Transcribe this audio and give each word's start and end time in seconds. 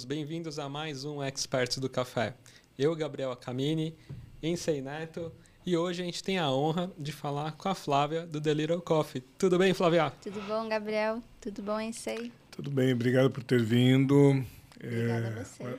todos, 0.00 0.04
bem-vindos 0.04 0.58
a 0.58 0.68
mais 0.68 1.04
um 1.04 1.22
Experts 1.22 1.78
do 1.78 1.88
Café. 1.88 2.34
Eu, 2.78 2.94
Gabriel 2.94 3.32
Acamini, 3.32 3.94
Ensei 4.42 4.80
Neto, 4.80 5.32
e 5.66 5.76
hoje 5.76 6.00
a 6.00 6.04
gente 6.04 6.22
tem 6.22 6.38
a 6.38 6.50
honra 6.50 6.90
de 6.96 7.12
falar 7.12 7.52
com 7.52 7.68
a 7.68 7.74
Flávia 7.74 8.26
do 8.26 8.40
The 8.40 8.54
Little 8.54 8.80
Coffee. 8.80 9.22
Tudo 9.36 9.58
bem, 9.58 9.74
Flávia? 9.74 10.10
Tudo 10.22 10.40
bom, 10.42 10.68
Gabriel? 10.68 11.22
Tudo 11.40 11.62
bom, 11.62 11.78
Ensei? 11.78 12.32
Tudo 12.50 12.70
bem, 12.70 12.92
obrigado 12.92 13.30
por 13.30 13.42
ter 13.42 13.62
vindo. 13.62 14.42
Obrigada 14.76 15.26
é, 15.26 15.40
a 15.40 15.44
vocês. 15.44 15.60
Uma, 15.60 15.78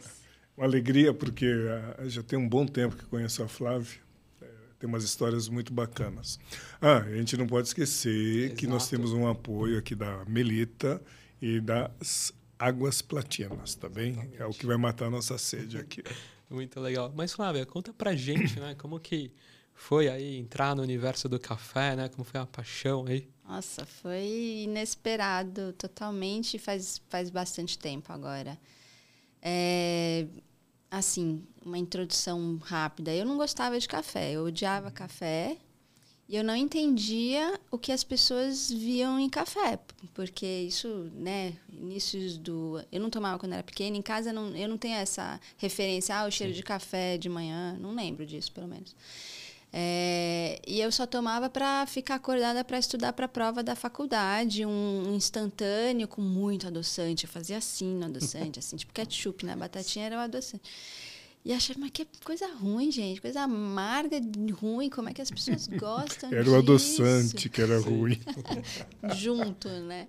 uma 0.58 0.66
alegria, 0.66 1.14
porque 1.14 1.48
uh, 1.48 2.10
já 2.10 2.22
tem 2.22 2.38
um 2.38 2.48
bom 2.48 2.66
tempo 2.66 2.96
que 2.96 3.06
conheço 3.06 3.42
a 3.42 3.48
Flávia. 3.48 4.00
É, 4.42 4.46
tem 4.78 4.88
umas 4.88 5.04
histórias 5.04 5.50
muito 5.50 5.74
bacanas. 5.74 6.40
Ah, 6.80 6.98
a 6.98 7.16
gente 7.16 7.36
não 7.38 7.48
pode 7.48 7.70
esquecer 7.70 8.46
Exato. 8.46 8.56
que 8.56 8.68
nós 8.68 8.88
temos 8.88 9.14
um 9.14 9.28
apoio 9.28 9.80
aqui 9.80 9.96
da 9.96 10.24
Melita 10.26 11.02
e 11.42 11.60
das 11.60 12.32
Águas 12.62 13.02
Platinas, 13.02 13.74
tá 13.74 13.90
bem? 13.90 14.16
É 14.38 14.46
o 14.46 14.52
que 14.52 14.68
vai 14.68 14.78
matar 14.78 15.08
a 15.08 15.10
nossa 15.10 15.36
sede 15.36 15.80
aqui. 15.80 16.04
Muito 16.48 16.80
legal. 16.80 17.12
Mas, 17.16 17.34
Flávia, 17.34 17.66
conta 17.66 17.92
pra 17.92 18.16
gente, 18.16 18.60
né? 18.60 18.76
Como 18.76 19.00
que 19.00 19.34
foi 19.74 20.08
aí 20.08 20.38
entrar 20.38 20.76
no 20.76 20.84
universo 20.84 21.28
do 21.28 21.40
café, 21.40 21.96
né? 21.96 22.08
Como 22.08 22.24
foi 22.24 22.40
a 22.40 22.46
paixão 22.46 23.08
aí? 23.08 23.28
Nossa, 23.44 23.84
foi 23.84 24.64
inesperado 24.66 25.74
totalmente 25.74 26.60
faz, 26.60 27.02
faz 27.10 27.32
bastante 27.32 27.80
tempo 27.80 28.14
agora. 28.14 28.56
É, 29.42 30.28
assim, 30.92 31.44
uma 31.66 31.80
introdução 31.80 32.60
rápida. 32.64 33.12
Eu 33.12 33.26
não 33.26 33.38
gostava 33.38 33.80
de 33.80 33.88
café, 33.88 34.34
eu 34.34 34.44
odiava 34.44 34.92
café. 34.92 35.58
E 36.32 36.38
eu 36.38 36.46
não 36.46 36.56
entendia 36.56 37.60
o 37.70 37.78
que 37.78 37.92
as 37.92 38.06
pessoas 38.06 38.72
viam 38.72 39.20
em 39.20 39.30
café, 39.30 39.78
porque 40.14 40.46
isso, 40.46 41.12
né, 41.14 41.52
inícios 41.70 42.38
do... 42.38 42.82
Eu 42.90 43.02
não 43.02 43.10
tomava 43.10 43.38
quando 43.38 43.52
era 43.52 43.62
pequena, 43.62 43.98
em 43.98 44.02
casa 44.02 44.32
não, 44.32 44.56
eu 44.56 44.70
não 44.70 44.78
tenho 44.78 44.96
essa 44.96 45.38
referência, 45.58 46.16
ah, 46.16 46.26
o 46.26 46.32
cheiro 46.32 46.54
Sim. 46.54 46.60
de 46.60 46.64
café 46.64 47.18
de 47.18 47.28
manhã, 47.28 47.78
não 47.82 47.94
lembro 47.94 48.26
disso, 48.26 48.50
pelo 48.54 48.66
menos. 48.66 48.96
É, 49.74 50.62
e 50.66 50.80
eu 50.80 50.90
só 50.90 51.06
tomava 51.06 51.50
para 51.50 51.86
ficar 51.86 52.16
acordada 52.16 52.64
para 52.64 52.80
estudar 52.80 53.12
para 53.12 53.26
a 53.26 53.30
prova 53.30 53.62
da 53.62 53.76
faculdade, 53.76 54.66
um, 54.66 55.14
instantâneo 55.14 56.08
com 56.08 56.22
muito 56.22 56.66
adoçante. 56.66 57.26
Eu 57.26 57.30
fazia 57.30 57.58
assim 57.58 57.94
no 57.94 58.06
adoçante, 58.06 58.58
assim, 58.60 58.78
tipo 58.78 58.94
ketchup, 58.94 59.46
né? 59.46 59.52
A 59.52 59.58
batatinha 59.58 60.06
era 60.06 60.16
o 60.16 60.20
adoçante. 60.20 60.64
E 61.44 61.52
achava, 61.52 61.80
mas 61.80 61.90
que 61.92 62.06
coisa 62.24 62.48
ruim, 62.54 62.92
gente, 62.92 63.20
coisa 63.20 63.42
amarga, 63.42 64.18
ruim, 64.54 64.90
como 64.90 65.10
é 65.10 65.14
que 65.14 65.22
as 65.22 65.32
pessoas 65.32 65.66
gostam 65.78 66.30
Era 66.32 66.44
disso? 66.44 66.56
o 66.56 66.60
adoçante 66.60 67.50
que 67.50 67.62
era 67.62 67.80
ruim. 67.80 68.20
Junto, 69.16 69.68
né? 69.68 70.08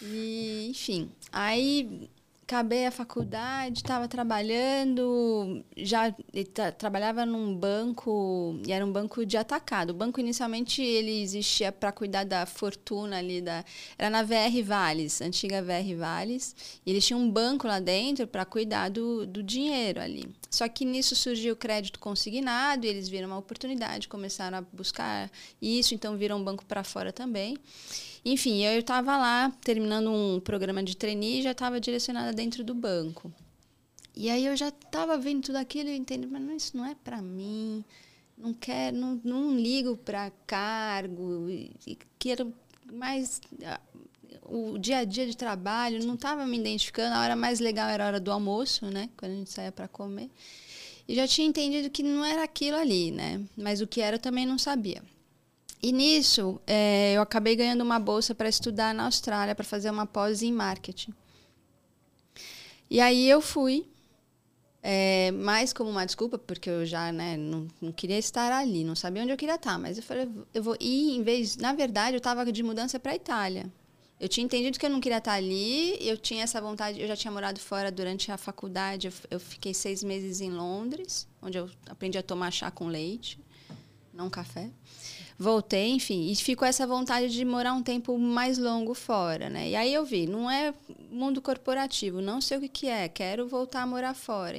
E, 0.00 0.68
enfim, 0.70 1.10
aí 1.32 2.08
acabei 2.48 2.86
a 2.86 2.90
faculdade, 2.90 3.80
estava 3.80 4.08
trabalhando, 4.08 5.62
já 5.76 6.10
tra 6.54 6.72
trabalhava 6.72 7.26
num 7.26 7.54
banco, 7.54 8.58
e 8.66 8.72
era 8.72 8.84
um 8.86 8.90
banco 8.90 9.26
de 9.26 9.36
atacado. 9.36 9.90
O 9.90 9.94
banco 9.94 10.18
inicialmente 10.18 10.80
ele 10.80 11.20
existia 11.20 11.70
para 11.70 11.92
cuidar 11.92 12.24
da 12.24 12.46
fortuna 12.46 13.18
ali 13.18 13.42
da 13.42 13.62
era 13.98 14.08
na 14.08 14.22
VR 14.22 14.62
Vales, 14.64 15.20
antiga 15.20 15.62
VR 15.62 15.94
Vales, 15.94 16.56
e 16.86 16.90
eles 16.90 17.06
tinham 17.06 17.20
um 17.20 17.30
banco 17.30 17.66
lá 17.66 17.80
dentro 17.80 18.26
para 18.26 18.46
cuidar 18.46 18.88
do, 18.88 19.26
do 19.26 19.42
dinheiro 19.42 20.00
ali. 20.00 20.26
Só 20.50 20.66
que 20.68 20.86
nisso 20.86 21.14
surgiu 21.14 21.52
o 21.52 21.56
crédito 21.56 22.00
consignado, 22.00 22.86
e 22.86 22.88
eles 22.88 23.10
viram 23.10 23.28
uma 23.28 23.38
oportunidade, 23.38 24.08
começaram 24.08 24.56
a 24.56 24.62
buscar 24.62 25.30
isso, 25.60 25.94
então 25.94 26.16
viram 26.16 26.38
um 26.38 26.44
banco 26.44 26.64
para 26.64 26.82
fora 26.82 27.12
também. 27.12 27.58
Enfim, 28.30 28.62
eu 28.62 28.78
estava 28.78 29.16
lá 29.16 29.50
terminando 29.62 30.12
um 30.12 30.38
programa 30.38 30.82
de 30.82 30.94
trainee 30.94 31.40
e 31.40 31.42
já 31.42 31.52
estava 31.52 31.80
direcionada 31.80 32.30
dentro 32.30 32.62
do 32.62 32.74
banco. 32.74 33.32
E 34.14 34.28
aí 34.28 34.44
eu 34.44 34.54
já 34.54 34.68
estava 34.68 35.16
vendo 35.16 35.44
tudo 35.44 35.56
aquilo 35.56 35.88
e 35.88 35.96
entendi, 35.96 36.26
mas 36.26 36.42
não, 36.42 36.54
isso 36.54 36.76
não 36.76 36.84
é 36.84 36.94
para 36.94 37.22
mim. 37.22 37.82
Não 38.36 38.52
quero, 38.52 38.94
não, 38.98 39.18
não 39.24 39.56
ligo 39.56 39.96
para 39.96 40.30
cargo, 40.46 41.48
e 41.48 41.98
quero 42.18 42.52
mais 42.92 43.40
ah, 43.64 43.80
o 44.44 44.76
dia 44.76 44.98
a 44.98 45.04
dia 45.04 45.26
de 45.26 45.34
trabalho, 45.34 46.04
não 46.04 46.14
estava 46.14 46.46
me 46.46 46.58
identificando. 46.58 47.14
A 47.14 47.22
hora 47.22 47.34
mais 47.34 47.60
legal 47.60 47.88
era 47.88 48.04
a 48.04 48.06
hora 48.08 48.20
do 48.20 48.30
almoço, 48.30 48.84
né? 48.86 49.08
Quando 49.16 49.32
a 49.32 49.36
gente 49.36 49.50
saía 49.50 49.72
para 49.72 49.88
comer. 49.88 50.30
E 51.08 51.14
já 51.14 51.26
tinha 51.26 51.48
entendido 51.48 51.88
que 51.88 52.02
não 52.02 52.22
era 52.22 52.42
aquilo 52.42 52.76
ali, 52.76 53.10
né? 53.10 53.40
Mas 53.56 53.80
o 53.80 53.86
que 53.86 54.02
era 54.02 54.16
eu 54.16 54.20
também 54.20 54.44
não 54.44 54.58
sabia. 54.58 55.02
E 55.80 55.92
nisso, 55.92 56.60
é, 56.66 57.14
eu 57.14 57.22
acabei 57.22 57.54
ganhando 57.54 57.82
uma 57.82 57.98
bolsa 58.00 58.34
para 58.34 58.48
estudar 58.48 58.92
na 58.92 59.04
Austrália, 59.04 59.54
para 59.54 59.64
fazer 59.64 59.90
uma 59.90 60.06
pós 60.06 60.42
em 60.42 60.52
marketing. 60.52 61.14
E 62.90 63.00
aí 63.00 63.28
eu 63.28 63.40
fui, 63.40 63.86
é, 64.82 65.30
mais 65.30 65.72
como 65.72 65.88
uma 65.88 66.04
desculpa, 66.04 66.36
porque 66.36 66.68
eu 66.68 66.84
já 66.84 67.12
né, 67.12 67.36
não, 67.36 67.68
não, 67.80 67.92
queria 67.92 68.18
estar 68.18 68.52
ali, 68.52 68.82
não 68.82 68.96
sabia 68.96 69.22
onde 69.22 69.30
eu 69.30 69.36
queria 69.36 69.54
estar. 69.54 69.78
Mas 69.78 69.98
eu 69.98 70.02
falei, 70.02 70.28
eu 70.52 70.62
vou 70.62 70.76
ir, 70.80 71.16
em 71.16 71.22
vez. 71.22 71.56
Na 71.56 71.72
verdade, 71.72 72.14
eu 72.16 72.18
estava 72.18 72.50
de 72.50 72.62
mudança 72.62 72.98
para 72.98 73.12
a 73.12 73.16
Itália. 73.16 73.70
Eu 74.18 74.28
tinha 74.28 74.44
entendido 74.44 74.80
que 74.80 74.84
eu 74.84 74.90
não 74.90 75.00
queria 75.00 75.18
estar 75.18 75.34
ali, 75.34 75.96
eu 76.00 76.16
tinha 76.16 76.42
essa 76.42 76.60
vontade. 76.60 77.00
Eu 77.00 77.06
já 77.06 77.14
tinha 77.14 77.30
morado 77.30 77.60
fora 77.60 77.92
durante 77.92 78.32
a 78.32 78.36
faculdade, 78.36 79.06
eu, 79.06 79.12
eu 79.30 79.38
fiquei 79.38 79.72
seis 79.72 80.02
meses 80.02 80.40
em 80.40 80.50
Londres, 80.50 81.28
onde 81.40 81.56
eu 81.56 81.70
aprendi 81.88 82.18
a 82.18 82.22
tomar 82.22 82.50
chá 82.50 82.68
com 82.68 82.88
leite, 82.88 83.38
não 84.12 84.28
café 84.28 84.72
voltei, 85.38 85.90
enfim, 85.90 86.30
e 86.30 86.36
ficou 86.36 86.66
essa 86.66 86.86
vontade 86.86 87.28
de 87.28 87.44
morar 87.44 87.72
um 87.72 87.82
tempo 87.82 88.18
mais 88.18 88.58
longo 88.58 88.92
fora, 88.92 89.48
né? 89.48 89.70
E 89.70 89.76
aí 89.76 89.94
eu 89.94 90.04
vi, 90.04 90.26
não 90.26 90.50
é 90.50 90.74
mundo 91.10 91.40
corporativo, 91.40 92.20
não 92.20 92.40
sei 92.40 92.58
o 92.58 92.60
que, 92.62 92.68
que 92.68 92.86
é, 92.88 93.08
quero 93.08 93.46
voltar 93.46 93.82
a 93.82 93.86
morar 93.86 94.14
fora. 94.14 94.58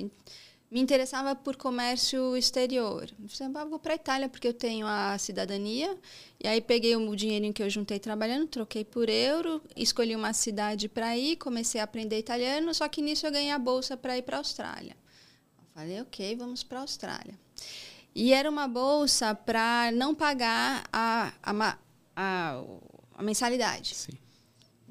Me 0.72 0.80
interessava 0.80 1.36
por 1.36 1.56
comércio 1.56 2.38
exterior. 2.38 3.10
Eu 3.20 3.52
ah, 3.56 3.66
vou 3.66 3.80
para 3.80 3.94
a 3.94 3.96
Itália 3.96 4.30
porque 4.30 4.48
eu 4.48 4.54
tenho 4.54 4.86
a 4.86 5.18
cidadania. 5.18 5.98
E 6.40 6.48
aí 6.48 6.62
peguei 6.62 6.96
o 6.96 7.16
dinheirinho 7.16 7.52
que 7.52 7.64
eu 7.64 7.70
juntei 7.70 7.98
trabalhando, 7.98 8.48
troquei 8.48 8.86
por 8.86 9.10
euro, 9.10 9.62
escolhi 9.76 10.16
uma 10.16 10.32
cidade 10.32 10.88
para 10.88 11.18
ir, 11.18 11.38
comecei 11.38 11.82
a 11.82 11.86
aprender 11.86 12.20
italiano, 12.20 12.72
só 12.72 12.88
que 12.88 13.02
nisso 13.02 13.26
eu 13.26 13.32
ganhei 13.32 13.52
a 13.52 13.58
bolsa 13.58 13.98
para 13.98 14.16
ir 14.16 14.22
para 14.22 14.38
a 14.38 14.40
Austrália. 14.40 14.96
Eu 15.58 15.66
falei, 15.74 16.02
ok, 16.02 16.36
vamos 16.36 16.62
para 16.64 16.78
a 16.78 16.82
Austrália. 16.82 17.34
E 18.14 18.34
era 18.34 18.50
uma 18.50 18.68
bolsa 18.68 19.34
para 19.36 19.92
não 19.92 20.14
pagar 20.14 20.84
a, 20.92 21.32
a, 21.42 21.78
a, 22.16 22.64
a 23.16 23.24
mensalidade. 23.24 23.96
Sim. 23.96 24.14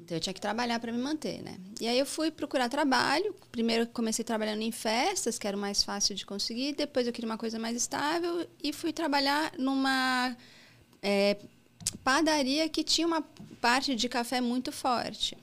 Então 0.09 0.17
eu 0.17 0.21
tinha 0.21 0.33
que 0.33 0.41
trabalhar 0.41 0.79
para 0.79 0.91
me 0.91 0.97
manter, 0.97 1.43
né? 1.43 1.55
E 1.79 1.87
aí 1.87 1.99
eu 1.99 2.05
fui 2.05 2.31
procurar 2.31 2.67
trabalho. 2.67 3.35
Primeiro 3.51 3.85
comecei 3.85 4.25
trabalhando 4.25 4.63
em 4.63 4.71
festas, 4.71 5.37
que 5.37 5.47
era 5.47 5.55
o 5.55 5.59
mais 5.59 5.83
fácil 5.83 6.15
de 6.15 6.25
conseguir. 6.25 6.73
Depois 6.73 7.05
eu 7.05 7.13
queria 7.13 7.29
uma 7.29 7.37
coisa 7.37 7.59
mais 7.59 7.77
estável 7.77 8.47
e 8.63 8.73
fui 8.73 8.91
trabalhar 8.91 9.51
numa 9.59 10.35
é, 10.99 11.37
padaria 12.03 12.67
que 12.67 12.83
tinha 12.83 13.05
uma 13.05 13.21
parte 13.61 13.95
de 13.95 14.09
café 14.09 14.41
muito 14.41 14.71
forte. 14.71 15.37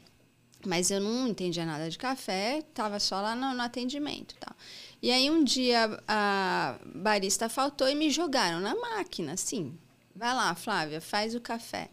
Mas 0.67 0.91
eu 0.91 1.01
não 1.01 1.29
entendia 1.29 1.65
nada 1.65 1.89
de 1.89 1.97
café, 1.97 2.59
estava 2.59 2.99
só 2.99 3.21
lá 3.21 3.37
no, 3.37 3.55
no 3.55 3.63
atendimento, 3.63 4.35
tal. 4.41 4.57
E 5.03 5.11
aí 5.11 5.31
um 5.31 5.45
dia 5.45 6.01
a 6.09 6.79
barista 6.95 7.49
faltou 7.49 7.89
e 7.89 7.95
me 7.95 8.11
jogaram 8.11 8.61
na 8.61 8.75
máquina, 8.75 9.33
assim. 9.33 9.77
Vai 10.15 10.35
lá, 10.35 10.55
Flávia, 10.55 11.01
faz 11.01 11.35
o 11.35 11.41
café. 11.41 11.91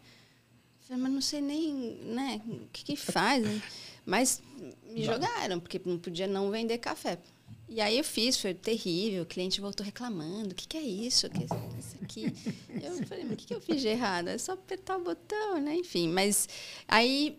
Eu 0.80 0.88
falei, 0.88 1.02
mas 1.02 1.12
não 1.12 1.20
sei 1.20 1.40
nem, 1.40 1.72
né, 2.02 2.40
o 2.46 2.68
que, 2.72 2.84
que 2.84 2.96
faz. 2.96 3.44
Né? 3.44 3.62
Mas 4.06 4.42
me 4.84 5.04
jogaram, 5.04 5.60
porque 5.60 5.80
não 5.84 5.98
podia 5.98 6.26
não 6.26 6.50
vender 6.50 6.78
café. 6.78 7.18
E 7.68 7.80
aí 7.80 7.98
eu 7.98 8.04
fiz, 8.04 8.36
foi 8.36 8.52
terrível. 8.54 9.22
O 9.22 9.26
cliente 9.26 9.60
voltou 9.60 9.84
reclamando: 9.84 10.52
o 10.52 10.54
que, 10.54 10.68
que 10.68 10.76
é 10.76 10.82
isso? 10.82 11.26
O 11.26 11.30
que 11.30 11.42
é 11.42 11.46
isso 11.78 11.96
aqui? 12.02 12.24
Eu 12.82 13.06
falei: 13.06 13.24
mas 13.24 13.32
o 13.32 13.36
que, 13.36 13.46
que 13.46 13.54
eu 13.54 13.60
fiz 13.60 13.80
de 13.80 13.88
errado? 13.88 14.28
É 14.28 14.38
só 14.38 14.52
apertar 14.52 14.98
o 14.98 15.02
botão, 15.02 15.60
né? 15.60 15.74
Enfim, 15.76 16.08
mas 16.08 16.48
aí 16.86 17.38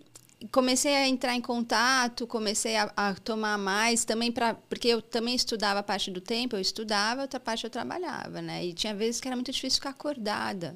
comecei 0.52 0.96
a 0.96 1.08
entrar 1.08 1.36
em 1.36 1.42
contato, 1.42 2.28
comecei 2.28 2.76
a, 2.76 2.92
a 2.96 3.14
tomar 3.16 3.58
mais 3.58 4.06
também 4.06 4.32
para 4.32 4.54
porque 4.54 4.88
eu 4.88 5.02
também 5.02 5.36
estudava 5.36 5.82
parte 5.84 6.12
do 6.12 6.22
tempo, 6.22 6.56
eu 6.56 6.62
estudava, 6.62 7.22
outra 7.22 7.40
parte 7.40 7.64
eu 7.64 7.70
trabalhava, 7.70 8.42
né? 8.42 8.66
E 8.66 8.74
tinha 8.74 8.94
vezes 8.94 9.22
que 9.22 9.28
era 9.28 9.36
muito 9.36 9.52
difícil 9.52 9.78
ficar 9.78 9.92
acordada. 9.92 10.76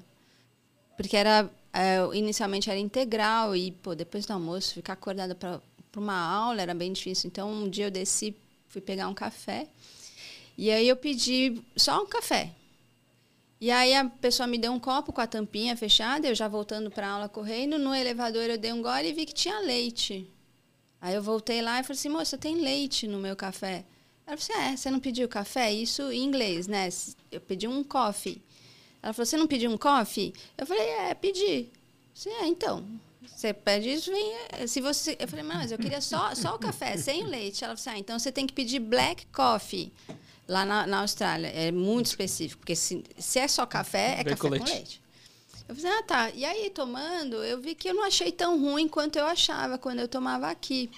Porque 0.97 1.15
era 1.15 1.49
é, 1.73 1.97
inicialmente 2.13 2.69
era 2.69 2.79
integral 2.79 3.55
e 3.55 3.71
pô, 3.71 3.95
depois 3.95 4.25
do 4.25 4.33
almoço 4.33 4.73
ficar 4.73 4.93
acordada 4.93 5.35
para 5.35 5.61
uma 5.95 6.17
aula 6.17 6.61
era 6.61 6.73
bem 6.73 6.91
difícil. 6.91 7.27
Então 7.27 7.51
um 7.51 7.69
dia 7.69 7.85
eu 7.85 7.91
desci, 7.91 8.35
fui 8.67 8.81
pegar 8.81 9.07
um 9.07 9.13
café. 9.13 9.67
E 10.57 10.69
aí 10.71 10.87
eu 10.87 10.95
pedi 10.95 11.61
só 11.75 12.03
um 12.03 12.05
café. 12.05 12.53
E 13.61 13.71
aí 13.71 13.93
a 13.93 14.05
pessoa 14.05 14.47
me 14.47 14.57
deu 14.57 14.71
um 14.71 14.79
copo 14.79 15.11
com 15.11 15.19
a 15.19 15.27
tampinha 15.27 15.75
fechada, 15.75 16.27
eu 16.27 16.33
já 16.35 16.47
voltando 16.47 16.89
para 16.89 17.09
aula 17.09 17.27
correndo, 17.27 17.77
no 17.77 17.93
elevador 17.93 18.43
eu 18.43 18.57
dei 18.57 18.71
um 18.71 18.81
gole 18.81 19.09
e 19.09 19.13
vi 19.13 19.25
que 19.25 19.33
tinha 19.33 19.59
leite. 19.59 20.25
Aí 21.01 21.13
eu 21.13 21.21
voltei 21.21 21.61
lá 21.61 21.79
e 21.79 21.83
falei 21.83 21.97
assim, 21.97 22.09
moça, 22.09 22.37
tem 22.37 22.55
leite 22.55 23.07
no 23.07 23.19
meu 23.19 23.35
café. 23.35 23.85
Ela 24.25 24.37
falou 24.37 24.61
assim, 24.61 24.73
é, 24.73 24.77
você 24.77 24.91
não 24.91 24.99
pediu 24.99 25.27
café? 25.27 25.71
Isso 25.73 26.09
em 26.11 26.23
inglês, 26.23 26.67
né? 26.67 26.87
Eu 27.31 27.41
pedi 27.41 27.67
um 27.67 27.83
coffee. 27.83 28.41
Ela 29.01 29.11
falou, 29.13 29.25
você 29.25 29.37
não 29.37 29.47
pediu 29.47 29.71
um 29.71 29.77
coffee? 29.77 30.33
Eu 30.57 30.65
falei, 30.65 30.83
é, 30.83 31.13
pedi. 31.13 31.67
Sim, 32.13 32.29
é, 32.29 32.45
então. 32.47 32.85
Você 33.25 33.53
pede 33.53 33.89
isso, 33.89 34.11
vem. 34.11 34.33
eh, 34.51 34.67
Se 34.67 34.81
você, 34.81 35.15
eu 35.19 35.27
falei, 35.27 35.43
mas 35.43 35.71
eu 35.71 35.77
queria 35.77 36.01
só, 36.01 36.33
só 36.35 36.55
o 36.55 36.59
café, 36.59 36.95
sem 36.97 37.23
leite. 37.25 37.63
Ela 37.63 37.75
falou 37.75 37.91
assim, 37.91 37.97
ah, 37.97 37.99
então 37.99 38.19
você 38.19 38.31
tem 38.31 38.45
que 38.45 38.53
pedir 38.53 38.79
black 38.79 39.25
coffee 39.27 39.91
lá 40.49 40.65
na, 40.65 40.85
na 40.87 40.99
Austrália. 41.01 41.47
É 41.47 41.71
muito 41.71 42.07
específico, 42.07 42.59
porque 42.59 42.75
se, 42.75 43.03
se 43.17 43.39
é 43.39 43.47
só 43.47 43.65
café, 43.65 44.15
é 44.19 44.23
café 44.23 44.35
com 44.35 44.47
com 44.47 44.49
leite. 44.49 44.73
leite. 44.73 45.01
Eu 45.67 45.75
falei, 45.75 45.91
ah, 45.99 46.03
tá. 46.03 46.29
E 46.31 46.43
aí, 46.43 46.71
tomando, 46.71 47.35
eu 47.43 47.61
vi 47.61 47.75
que 47.75 47.89
eu 47.89 47.93
não 47.93 48.03
achei 48.03 48.31
tão 48.31 48.59
ruim 48.59 48.87
quanto 48.87 49.17
eu 49.17 49.25
achava 49.25 49.77
quando 49.77 49.99
eu 49.99 50.07
tomava 50.07 50.49
aqui. 50.49 50.89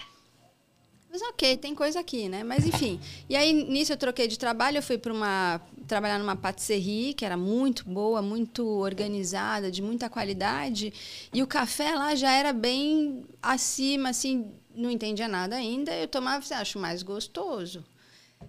Mas 1.12 1.22
ok, 1.24 1.58
tem 1.58 1.76
coisa 1.76 2.00
aqui, 2.00 2.30
né? 2.30 2.42
Mas 2.42 2.66
enfim. 2.66 2.98
E 3.28 3.36
aí, 3.36 3.52
nisso 3.52 3.92
eu 3.92 3.98
troquei 3.98 4.30
de 4.30 4.40
trabalho, 4.40 4.78
eu 4.78 4.82
fui 4.82 4.98
para 4.98 5.12
uma. 5.12 5.60
trabalhar 5.86 6.18
numa 6.18 6.38
patisserie, 6.38 7.14
que 7.14 7.26
era 7.26 7.36
muito 7.36 7.84
boa, 7.84 8.22
muito 8.22 8.66
organizada, 8.66 9.70
de 9.70 9.82
muita 9.82 10.10
qualidade. 10.10 10.94
E 11.34 11.44
o 11.44 11.48
café 11.48 11.94
lá 11.94 12.16
já 12.16 12.32
era 12.32 12.54
bem 12.54 13.26
acima, 13.42 14.08
assim, 14.08 14.54
não 14.74 14.90
entendia 14.90 15.28
nada 15.28 15.58
ainda. 15.58 15.94
Eu 15.94 16.08
tomava, 16.08 16.38
assim, 16.38 16.54
acho 16.54 16.80
mais 16.80 17.04
gostoso. 17.04 17.84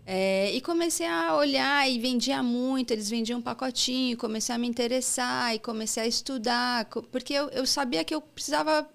É, 0.04 0.50
e 0.52 0.60
comecei 0.60 1.06
a 1.06 1.36
olhar 1.36 1.88
e 1.88 1.98
vendia 1.98 2.42
muito, 2.42 2.90
eles 2.90 3.08
vendiam 3.08 3.38
um 3.38 3.42
pacotinho, 3.42 4.16
comecei 4.16 4.54
a 4.54 4.58
me 4.58 4.66
interessar 4.66 5.54
e 5.54 5.58
comecei 5.58 6.02
a 6.02 6.06
estudar, 6.06 6.86
porque 7.10 7.32
eu, 7.32 7.48
eu 7.50 7.64
sabia 7.66 8.04
que 8.04 8.14
eu 8.14 8.20
precisava 8.20 8.88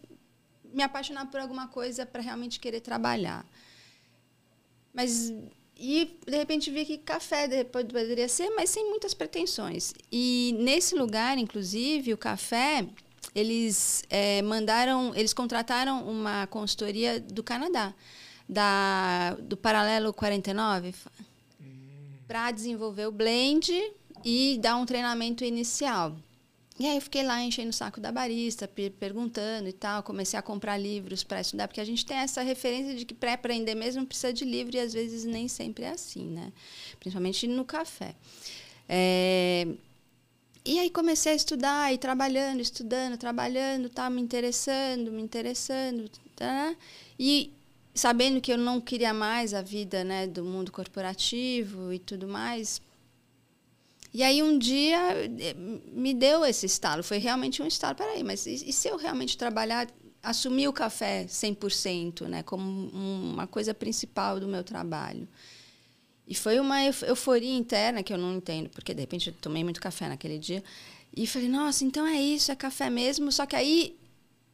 me 0.74 0.84
apaixonar 0.84 1.26
por 1.28 1.40
alguma 1.40 1.68
coisa 1.68 2.06
para 2.06 2.22
realmente 2.22 2.60
querer 2.60 2.82
trabalhar. 2.82 3.46
Mas 4.94 5.32
e 5.80 6.18
de 6.26 6.36
repente 6.36 6.72
vi 6.72 6.86
que 6.86 6.98
café 6.98 7.64
poderia 7.64 8.28
ser, 8.28 8.50
mas 8.52 8.70
sem 8.70 8.90
muitas 8.90 9.14
pretensões. 9.14 9.94
E 10.12 10.56
nesse 10.60 10.96
lugar, 10.96 11.38
inclusive, 11.38 12.14
o 12.14 12.18
café, 12.18 12.86
eles 13.36 14.04
eh, 14.10 14.42
mandaram, 14.42 15.14
eles 15.16 15.34
contrataram 15.34 16.08
uma 16.08 16.48
consultoria 16.48 17.20
do 17.20 17.44
Canadá, 17.44 17.94
da 18.48 19.36
do 19.42 19.58
Paralelo 19.58 20.14
49, 20.14 20.94
para 22.28 22.52
desenvolver 22.52 23.08
o 23.08 23.12
blend 23.12 23.72
e 24.24 24.58
dar 24.62 24.76
um 24.78 24.86
treinamento 24.86 25.44
inicial. 25.44 26.16
E 26.80 26.86
aí 26.86 26.96
eu 26.98 27.02
fiquei 27.02 27.24
lá 27.24 27.42
enchendo 27.42 27.70
o 27.70 27.74
saco 27.74 28.00
da 28.00 28.12
barista, 28.12 28.68
pe- 28.68 28.92
perguntando 28.92 29.68
e 29.68 29.74
tal, 29.74 30.04
comecei 30.04 30.38
a 30.38 30.44
comprar 30.44 30.78
livros 30.78 31.24
para 31.24 31.42
estudar, 31.42 31.68
porque 31.68 31.82
a 31.82 31.86
gente 31.86 32.06
tem 32.06 32.18
essa 32.18 32.42
referência 32.44 32.96
de 32.96 33.06
que 33.06 33.16
para 33.16 33.34
aprender 33.34 33.76
mesmo 33.76 34.06
precisa 34.06 34.32
de 34.34 34.46
livro 34.46 34.76
e 34.76 34.80
às 34.80 34.94
vezes 34.94 35.26
nem 35.26 35.48
sempre 35.48 35.86
é 35.86 35.90
assim, 35.90 36.26
né? 36.26 36.54
Principalmente 37.00 37.48
no 37.48 37.66
café. 37.66 38.16
É, 38.88 39.68
E 40.66 40.80
aí 40.80 40.90
comecei 40.90 41.32
a 41.32 41.36
estudar 41.36 41.94
e 41.94 41.98
trabalhando, 41.98 42.60
estudando, 42.62 43.18
trabalhando, 43.18 43.90
tá 43.90 44.10
me 44.10 44.22
interessando, 44.22 45.12
me 45.12 45.22
interessando, 45.22 46.10
tá? 46.36 46.76
E 47.18 47.54
sabendo 47.98 48.40
que 48.40 48.52
eu 48.52 48.58
não 48.58 48.80
queria 48.80 49.14
mais 49.14 49.54
a 49.54 49.62
vida, 49.62 50.04
né, 50.04 50.28
do 50.28 50.44
mundo 50.46 50.72
corporativo 50.72 51.92
e 51.92 52.00
tudo 52.00 52.28
mais, 52.28 52.82
e 54.14 54.24
aí 54.24 54.42
um 54.42 54.58
dia 54.58 54.98
eh, 55.40 55.54
me 55.94 56.14
deu 56.14 56.46
esse 56.46 56.66
estalo, 56.66 57.04
foi 57.04 57.18
realmente 57.18 57.62
um 57.62 57.68
estalo. 57.68 57.96
Peraí, 57.96 58.24
mas 58.24 58.46
e, 58.46 58.70
e 58.70 58.74
se 58.74 58.88
eu 58.88 58.98
realmente 58.98 59.38
trabalhar, 59.38 59.88
assumir 60.24 60.68
o 60.68 60.74
café 60.74 61.26
100%, 61.28 62.26
né, 62.28 62.42
como 62.44 62.64
um- 62.64 63.34
uma 63.34 63.46
coisa 63.48 63.74
principal 63.74 64.40
do 64.40 64.48
meu 64.48 64.64
trabalho? 64.64 65.28
E 66.28 66.36
foi 66.36 66.60
uma 66.60 66.84
euf- 66.84 67.04
euforia 67.04 67.56
interna 67.56 68.04
que 68.04 68.12
eu 68.14 68.18
não 68.18 68.36
entendo, 68.36 68.70
porque 68.70 68.94
de 68.94 69.02
repente 69.02 69.30
eu 69.30 69.36
tomei 69.40 69.64
muito 69.64 69.80
café 69.80 70.08
naquele 70.10 70.38
dia. 70.38 70.64
E 71.16 71.26
falei, 71.26 71.48
nossa, 71.48 71.86
então 71.86 72.06
é 72.06 72.22
isso, 72.22 72.52
é 72.52 72.56
café 72.56 72.90
mesmo. 72.90 73.32
Só 73.32 73.46
que 73.46 73.56
aí 73.56 73.96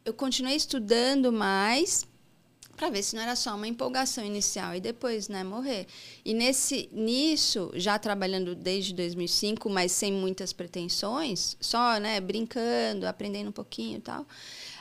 eu 0.06 0.14
continuei 0.14 0.56
estudando 0.56 1.32
mais 1.32 2.06
para 2.76 2.90
ver 2.90 3.04
se 3.04 3.16
não 3.16 3.22
era 3.22 3.36
só 3.36 3.56
uma 3.56 3.68
empolgação 3.68 4.26
inicial 4.26 4.76
e 4.76 4.80
depois, 4.82 5.30
né, 5.30 5.44
morrer. 5.44 5.86
E 6.26 6.34
nesse 6.34 6.90
nisso, 6.92 7.72
já 7.76 8.00
trabalhando 8.00 8.56
desde 8.56 8.94
2005, 8.94 9.70
mas 9.70 9.92
sem 9.92 10.12
muitas 10.12 10.52
pretensões, 10.52 11.56
só, 11.62 12.00
né, 12.00 12.20
brincando, 12.20 13.08
aprendendo 13.08 13.50
um 13.50 13.54
pouquinho 13.54 13.98
e 13.98 14.02
tal. 14.02 14.26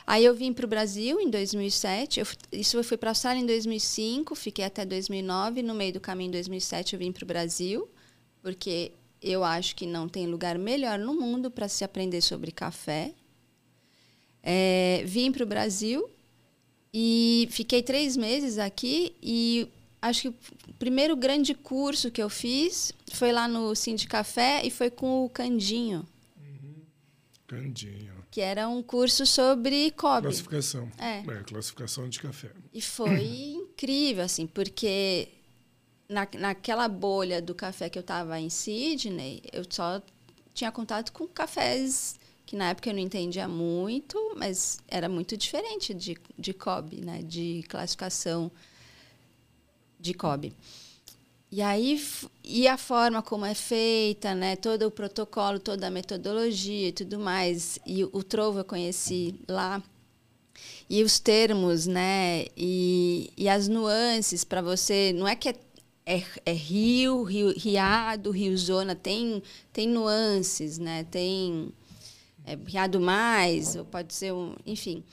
Aí 0.05 0.25
eu 0.25 0.35
vim 0.35 0.51
para 0.51 0.65
o 0.65 0.67
Brasil 0.67 1.19
em 1.19 1.29
2007. 1.29 2.19
Eu, 2.19 2.25
isso 2.51 2.77
eu 2.77 2.83
fui 2.83 2.97
para 2.97 3.09
a 3.09 3.11
Austrália 3.11 3.41
em 3.41 3.45
2005, 3.45 4.35
fiquei 4.35 4.65
até 4.65 4.85
2009. 4.85 5.61
No 5.61 5.73
meio 5.73 5.93
do 5.93 5.99
caminho, 5.99 6.29
em 6.29 6.31
2007, 6.31 6.93
eu 6.93 6.99
vim 6.99 7.11
para 7.11 7.23
o 7.23 7.27
Brasil, 7.27 7.87
porque 8.41 8.91
eu 9.21 9.43
acho 9.43 9.75
que 9.75 9.85
não 9.85 10.09
tem 10.09 10.27
lugar 10.27 10.57
melhor 10.57 10.99
no 10.99 11.13
mundo 11.13 11.49
para 11.49 11.69
se 11.69 11.83
aprender 11.85 12.21
sobre 12.21 12.51
café. 12.51 13.13
É, 14.41 15.03
vim 15.05 15.31
para 15.31 15.43
o 15.43 15.47
Brasil 15.47 16.09
e 16.93 17.47
fiquei 17.49 17.81
três 17.81 18.15
meses 18.15 18.59
aqui 18.59 19.15
e 19.21 19.67
acho 20.01 20.21
que 20.21 20.27
o 20.27 20.73
primeiro 20.77 21.15
grande 21.15 21.55
curso 21.55 22.11
que 22.11 22.21
eu 22.21 22.29
fiz 22.29 22.91
foi 23.11 23.31
lá 23.31 23.47
no 23.47 23.73
Cindy 23.75 24.07
Café 24.07 24.61
e 24.63 24.69
foi 24.69 24.91
com 24.91 25.25
o 25.25 25.29
Candinho, 25.29 26.05
Candinho. 27.47 28.13
que 28.29 28.41
era 28.41 28.67
um 28.69 28.83
curso 28.83 29.25
sobre 29.25 29.91
cobre. 29.91 30.29
Classificação. 30.29 30.91
É. 30.97 31.23
classificação 31.43 32.07
de 32.07 32.19
café. 32.19 32.51
E 32.73 32.81
foi 32.81 33.53
incrível, 33.55 34.23
assim, 34.23 34.45
porque 34.45 35.29
na, 36.07 36.27
naquela 36.37 36.87
bolha 36.87 37.41
do 37.41 37.55
café 37.55 37.89
que 37.89 37.97
eu 37.97 38.01
estava 38.01 38.39
em 38.39 38.49
Sydney, 38.49 39.41
eu 39.51 39.65
só 39.69 40.01
tinha 40.53 40.71
contato 40.71 41.11
com 41.11 41.27
cafés 41.27 42.19
que 42.45 42.55
na 42.55 42.69
época 42.69 42.89
eu 42.89 42.93
não 42.93 42.99
entendia 43.01 43.47
muito, 43.47 44.17
mas 44.37 44.79
era 44.87 45.07
muito 45.07 45.35
diferente 45.37 45.93
de, 45.93 46.17
de 46.37 46.53
COB, 46.53 47.01
né? 47.01 47.21
De 47.23 47.63
classificação 47.69 48.51
de 49.99 50.13
COB. 50.13 50.53
E 51.55 51.61
aí, 51.61 52.03
e 52.43 52.67
a 52.67 52.77
forma 52.77 53.21
como 53.21 53.45
é 53.45 53.53
feita, 53.53 54.33
né? 54.33 54.55
Todo 54.55 54.87
o 54.87 54.91
protocolo, 54.91 55.59
toda 55.59 55.85
a 55.85 55.91
metodologia 55.91 56.87
e 56.87 56.91
tudo 56.91 57.19
mais. 57.19 57.77
E 57.85 58.03
o 58.03 58.23
Trovo 58.23 58.59
eu 58.59 58.65
conheci 58.65 59.35
lá. 59.47 59.81
E 60.89 61.03
os 61.03 61.19
termos, 61.19 61.85
né? 61.85 62.47
E, 62.57 63.31
e 63.37 63.47
as 63.47 63.67
nuances 63.67 64.43
para 64.43 64.63
você. 64.63 65.13
Não 65.13 65.27
é 65.27 65.35
que 65.35 65.49
é, 65.49 65.55
é, 66.07 66.23
é 66.43 66.53
rio, 66.53 67.21
rio, 67.21 67.53
riado, 67.55 68.31
riozona. 68.31 68.95
Tem, 68.95 69.43
tem 69.71 69.87
nuances, 69.87 70.79
né? 70.79 71.03
Tem 71.03 71.71
é, 72.45 72.57
riado 72.65 72.99
mais, 72.99 73.75
ou 73.75 73.85
pode 73.85 74.13
ser 74.13 74.33
um. 74.33 74.55
Enfim. 74.65 75.03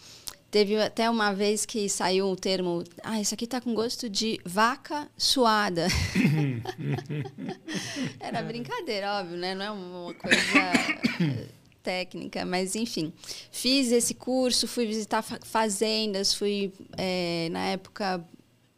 Teve 0.51 0.77
até 0.81 1.09
uma 1.09 1.33
vez 1.33 1.65
que 1.65 1.89
saiu 1.89 2.29
um 2.29 2.35
termo. 2.35 2.83
Ah, 3.05 3.21
isso 3.21 3.33
aqui 3.35 3.47
tá 3.47 3.61
com 3.61 3.73
gosto 3.73 4.09
de 4.11 4.41
vaca 4.45 5.09
suada. 5.17 5.87
Era 8.19 8.43
brincadeira, 8.43 9.21
óbvio, 9.21 9.37
né? 9.37 9.55
Não 9.55 9.65
é 9.65 9.71
uma 9.71 10.15
coisa 10.15 10.39
eh, 11.21 11.47
técnica, 11.83 12.45
mas 12.45 12.75
enfim. 12.75 13.13
Fiz 13.51 13.93
esse 13.93 14.15
curso, 14.15 14.67
fui 14.67 14.87
visitar 14.87 15.23
fa- 15.23 15.39
fazendas, 15.43 16.35
fui, 16.35 16.73
eh, 16.97 17.49
na 17.53 17.67
época, 17.67 18.25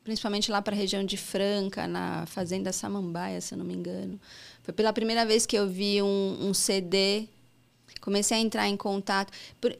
principalmente 0.05 0.51
lá 0.51 0.61
para 0.61 0.75
a 0.75 0.79
região 0.79 1.05
de 1.05 1.17
Franca, 1.17 1.87
na 1.87 2.27
Fazenda 2.27 2.73
Samambaia, 2.73 3.41
se 3.41 3.55
eu 3.55 3.59
não 3.59 3.65
me 3.65 3.75
engano. 3.75 4.21
Foi 4.63 4.73
pela 4.75 4.93
primeira 4.93 5.25
vez 5.27 5.47
que 5.47 5.57
eu 5.57 5.69
vi 5.69 6.03
um, 6.03 6.49
um 6.49 6.55
CD 6.55 7.27
comecei 8.03 8.37
a 8.37 8.41
entrar 8.41 8.69
em 8.69 8.77
contato. 8.77 9.33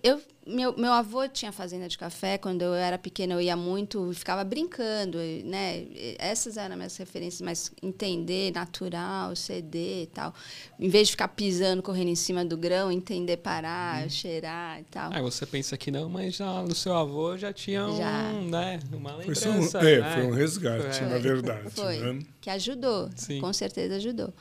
Eu, 0.03 0.23
meu, 0.47 0.75
meu 0.79 0.93
avô 0.93 1.29
tinha 1.29 1.53
fazenda 1.53 1.89
de 1.89 1.99
café, 1.99 2.39
quando 2.39 2.63
eu 2.63 2.73
era 2.73 2.97
pequena 2.97 3.35
eu 3.35 3.41
ia 3.41 3.57
muito, 3.57 4.13
ficava 4.15 4.43
brincando, 4.45 5.19
né? 5.45 5.85
Essas 6.19 6.57
eram 6.57 6.77
minhas 6.77 6.97
referências, 6.97 7.41
mas 7.43 7.73
entender 7.83 8.53
natural, 8.53 9.37
CD 9.37 10.05
e 10.05 10.07
tal. 10.07 10.33
Em 10.81 10.89
vez 10.89 11.09
de 11.09 11.13
ficar 11.13 11.29
pisando, 11.29 11.83
correndo 11.83 12.09
em 12.09 12.15
cima 12.15 12.45
do 12.45 12.57
grão, 12.57 12.91
entender 12.91 13.37
parar, 13.39 14.09
cheirar 14.09 14.81
e 14.81 14.85
tal. 14.85 15.11
Ah, 15.13 15.21
você 15.21 15.45
pensa 15.45 15.77
que 15.77 15.91
não, 15.91 16.09
mas 16.09 16.37
já 16.37 16.63
no 16.63 16.75
seu 16.75 16.95
avô 16.95 17.37
já 17.37 17.53
tinha 17.53 17.85
um, 17.87 17.97
Já. 17.97 18.33
né, 18.33 18.79
uma 18.93 19.21
Foi, 19.23 19.35
só 19.35 19.49
um, 19.49 19.53
lembrança. 19.55 19.79
é, 19.81 20.01
né? 20.01 20.15
foi 20.15 20.27
um 20.27 20.31
resgate, 20.31 20.99
Foi. 20.99 21.07
na 21.09 21.19
verdade. 21.19 21.71
Foi. 21.71 21.99
né? 21.99 22.23
Que 22.41 22.51
ajudou, 22.51 23.11
Sim. 23.17 23.41
com 23.41 23.53
certeza 23.53 23.97
ajudou. 23.97 24.33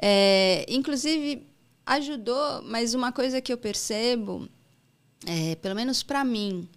É, 0.00 0.64
inclusive, 0.68 1.44
ajudou, 1.88 2.62
mas 2.62 2.94
uma 2.94 3.10
coisa 3.10 3.40
que 3.40 3.52
eu 3.52 3.58
percebo, 3.58 4.48
é, 5.26 5.56
pelo 5.56 5.74
menos 5.74 6.02
para 6.02 6.24
mim, 6.24 6.68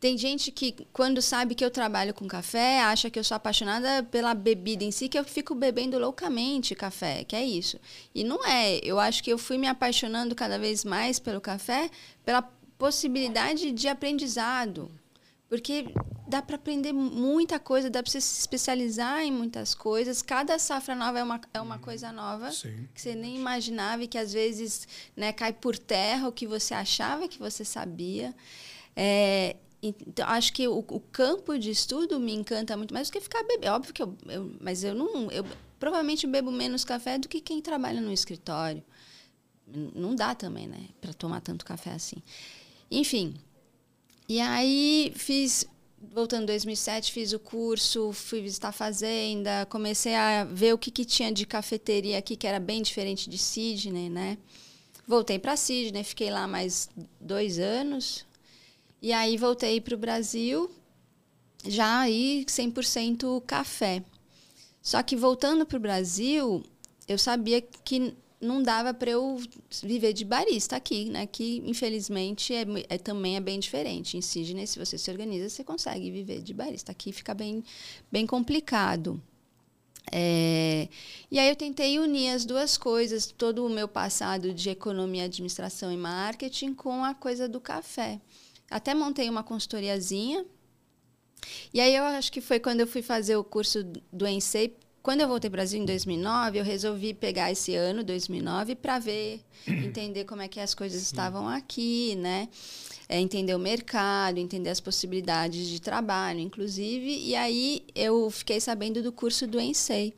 tem 0.00 0.16
gente 0.16 0.52
que, 0.52 0.86
quando 0.92 1.20
sabe 1.20 1.56
que 1.56 1.64
eu 1.64 1.70
trabalho 1.72 2.14
com 2.14 2.26
café, 2.28 2.80
acha 2.82 3.10
que 3.10 3.18
eu 3.18 3.24
sou 3.24 3.34
apaixonada 3.34 4.04
pela 4.04 4.32
bebida 4.32 4.84
em 4.84 4.92
si, 4.92 5.08
que 5.08 5.18
eu 5.18 5.24
fico 5.24 5.56
bebendo 5.56 5.98
loucamente 5.98 6.74
café, 6.74 7.24
que 7.24 7.34
é 7.34 7.44
isso. 7.44 7.80
E 8.14 8.22
não 8.22 8.46
é. 8.46 8.78
Eu 8.82 9.00
acho 9.00 9.24
que 9.24 9.32
eu 9.32 9.38
fui 9.38 9.58
me 9.58 9.66
apaixonando 9.66 10.36
cada 10.36 10.56
vez 10.56 10.84
mais 10.84 11.18
pelo 11.18 11.40
café, 11.40 11.90
pela 12.24 12.42
possibilidade 12.78 13.72
de 13.72 13.88
aprendizado. 13.88 14.88
Porque 15.48 15.86
dá 16.28 16.42
para 16.42 16.56
aprender 16.56 16.92
muita 16.92 17.58
coisa, 17.58 17.88
dá 17.88 18.02
para 18.02 18.12
você 18.12 18.20
se 18.20 18.40
especializar 18.40 19.22
em 19.22 19.32
muitas 19.32 19.74
coisas. 19.74 20.20
Cada 20.20 20.58
safra 20.58 20.94
nova 20.94 21.18
é 21.18 21.22
uma, 21.22 21.40
é 21.54 21.60
uma 21.60 21.78
coisa 21.78 22.12
nova 22.12 22.52
Sim. 22.52 22.86
que 22.94 23.00
você 23.00 23.14
nem 23.14 23.36
imaginava 23.36 24.04
e 24.04 24.06
que 24.06 24.18
às 24.18 24.32
vezes 24.32 24.86
né, 25.16 25.32
cai 25.32 25.54
por 25.54 25.78
terra 25.78 26.28
o 26.28 26.32
que 26.32 26.46
você 26.46 26.74
achava 26.74 27.26
que 27.26 27.38
você 27.38 27.64
sabia. 27.64 28.34
É, 28.94 29.56
então, 29.82 30.28
acho 30.28 30.52
que 30.52 30.68
o, 30.68 30.78
o, 30.78 31.00
campo 31.00 31.56
de 31.58 31.70
estudo 31.70 32.20
me 32.20 32.34
encanta 32.34 32.76
muito 32.76 32.92
mais 32.92 33.08
do 33.08 33.12
que 33.12 33.20
ficar 33.20 33.42
bebendo. 33.44 33.72
Óbvio 33.72 33.94
que 33.94 34.02
eu, 34.02 34.16
eu, 34.26 34.56
Mas 34.60 34.84
eu 34.84 34.94
não. 34.94 35.30
Eu 35.30 35.46
provavelmente 35.78 36.26
bebo 36.26 36.50
menos 36.50 36.84
café 36.84 37.16
do 37.16 37.28
que 37.28 37.40
quem 37.40 37.62
trabalha 37.62 38.00
no 38.00 38.12
escritório. 38.12 38.82
Não 39.94 40.14
dá 40.14 40.34
também, 40.34 40.66
né? 40.66 40.88
Para 41.00 41.14
tomar 41.14 41.40
tanto 41.40 41.64
café 41.64 41.92
assim. 41.92 42.16
Enfim. 42.90 43.34
E 44.28 44.40
aí 44.40 45.12
fiz 45.16 45.66
voltando 46.12 46.42
em 46.42 46.46
2007, 46.46 47.12
fiz 47.12 47.32
o 47.32 47.38
curso, 47.38 48.12
fui 48.12 48.40
visitar 48.40 48.68
a 48.68 48.72
fazenda, 48.72 49.66
comecei 49.66 50.14
a 50.14 50.44
ver 50.44 50.74
o 50.74 50.78
que, 50.78 50.90
que 50.90 51.04
tinha 51.04 51.32
de 51.32 51.46
cafeteria 51.46 52.18
aqui, 52.18 52.36
que 52.36 52.46
era 52.46 52.60
bem 52.60 52.82
diferente 52.82 53.28
de 53.28 53.38
Sydney, 53.38 54.08
né? 54.08 54.38
Voltei 55.06 55.38
para 55.38 55.56
Sydney, 55.56 56.04
fiquei 56.04 56.30
lá 56.30 56.46
mais 56.46 56.88
dois 57.20 57.58
anos. 57.58 58.26
E 59.00 59.12
aí 59.12 59.36
voltei 59.36 59.80
para 59.80 59.94
o 59.94 59.98
Brasil, 59.98 60.70
já 61.64 62.00
aí 62.00 62.44
100% 62.46 63.42
café. 63.46 64.02
Só 64.82 65.02
que 65.02 65.16
voltando 65.16 65.64
para 65.64 65.78
o 65.78 65.80
Brasil, 65.80 66.62
eu 67.06 67.18
sabia 67.18 67.60
que 67.60 68.14
não 68.40 68.62
dava 68.62 68.94
para 68.94 69.10
eu 69.10 69.40
viver 69.82 70.12
de 70.12 70.24
barista 70.24 70.76
aqui, 70.76 71.06
né? 71.06 71.26
Que 71.26 71.62
infelizmente 71.66 72.54
é, 72.54 72.64
é, 72.88 72.98
também 72.98 73.36
é 73.36 73.40
bem 73.40 73.58
diferente. 73.58 74.16
Em 74.16 74.20
Sydney, 74.20 74.66
se 74.66 74.78
você 74.78 74.96
se 74.96 75.10
organiza, 75.10 75.48
você 75.48 75.64
consegue 75.64 76.10
viver 76.10 76.40
de 76.40 76.54
barista. 76.54 76.92
Aqui 76.92 77.12
fica 77.12 77.34
bem, 77.34 77.64
bem 78.10 78.26
complicado. 78.26 79.20
É, 80.10 80.88
e 81.30 81.38
aí 81.38 81.48
eu 81.48 81.56
tentei 81.56 81.98
unir 81.98 82.30
as 82.30 82.44
duas 82.44 82.78
coisas, 82.78 83.26
todo 83.26 83.66
o 83.66 83.68
meu 83.68 83.86
passado 83.86 84.54
de 84.54 84.70
economia, 84.70 85.24
administração 85.24 85.92
e 85.92 85.96
marketing 85.96 86.74
com 86.74 87.04
a 87.04 87.14
coisa 87.14 87.48
do 87.48 87.60
café. 87.60 88.20
Até 88.70 88.94
montei 88.94 89.28
uma 89.28 89.42
consultoriazinha. 89.42 90.46
E 91.72 91.80
aí 91.80 91.94
eu 91.94 92.04
acho 92.04 92.32
que 92.32 92.40
foi 92.40 92.58
quando 92.58 92.80
eu 92.80 92.86
fui 92.86 93.02
fazer 93.02 93.36
o 93.36 93.44
curso 93.44 93.84
do 94.12 94.26
Ensei, 94.26 94.76
quando 95.02 95.20
eu 95.20 95.28
voltei 95.28 95.48
para 95.48 95.56
o 95.56 95.58
Brasil 95.58 95.80
em 95.80 95.84
2009, 95.84 96.58
eu 96.58 96.64
resolvi 96.64 97.14
pegar 97.14 97.50
esse 97.50 97.74
ano, 97.74 98.02
2009, 98.02 98.74
para 98.74 98.98
ver, 98.98 99.40
entender 99.66 100.24
como 100.24 100.42
é 100.42 100.48
que 100.48 100.60
as 100.60 100.74
coisas 100.74 101.00
estavam 101.00 101.48
aqui, 101.48 102.14
né? 102.16 102.48
É, 103.08 103.18
entender 103.18 103.54
o 103.54 103.58
mercado, 103.58 104.38
entender 104.38 104.68
as 104.68 104.80
possibilidades 104.80 105.68
de 105.68 105.80
trabalho, 105.80 106.40
inclusive. 106.40 107.26
E 107.26 107.34
aí 107.34 107.86
eu 107.94 108.30
fiquei 108.30 108.60
sabendo 108.60 109.02
do 109.02 109.10
curso 109.10 109.46
do 109.46 109.58
Ensei. 109.58 110.14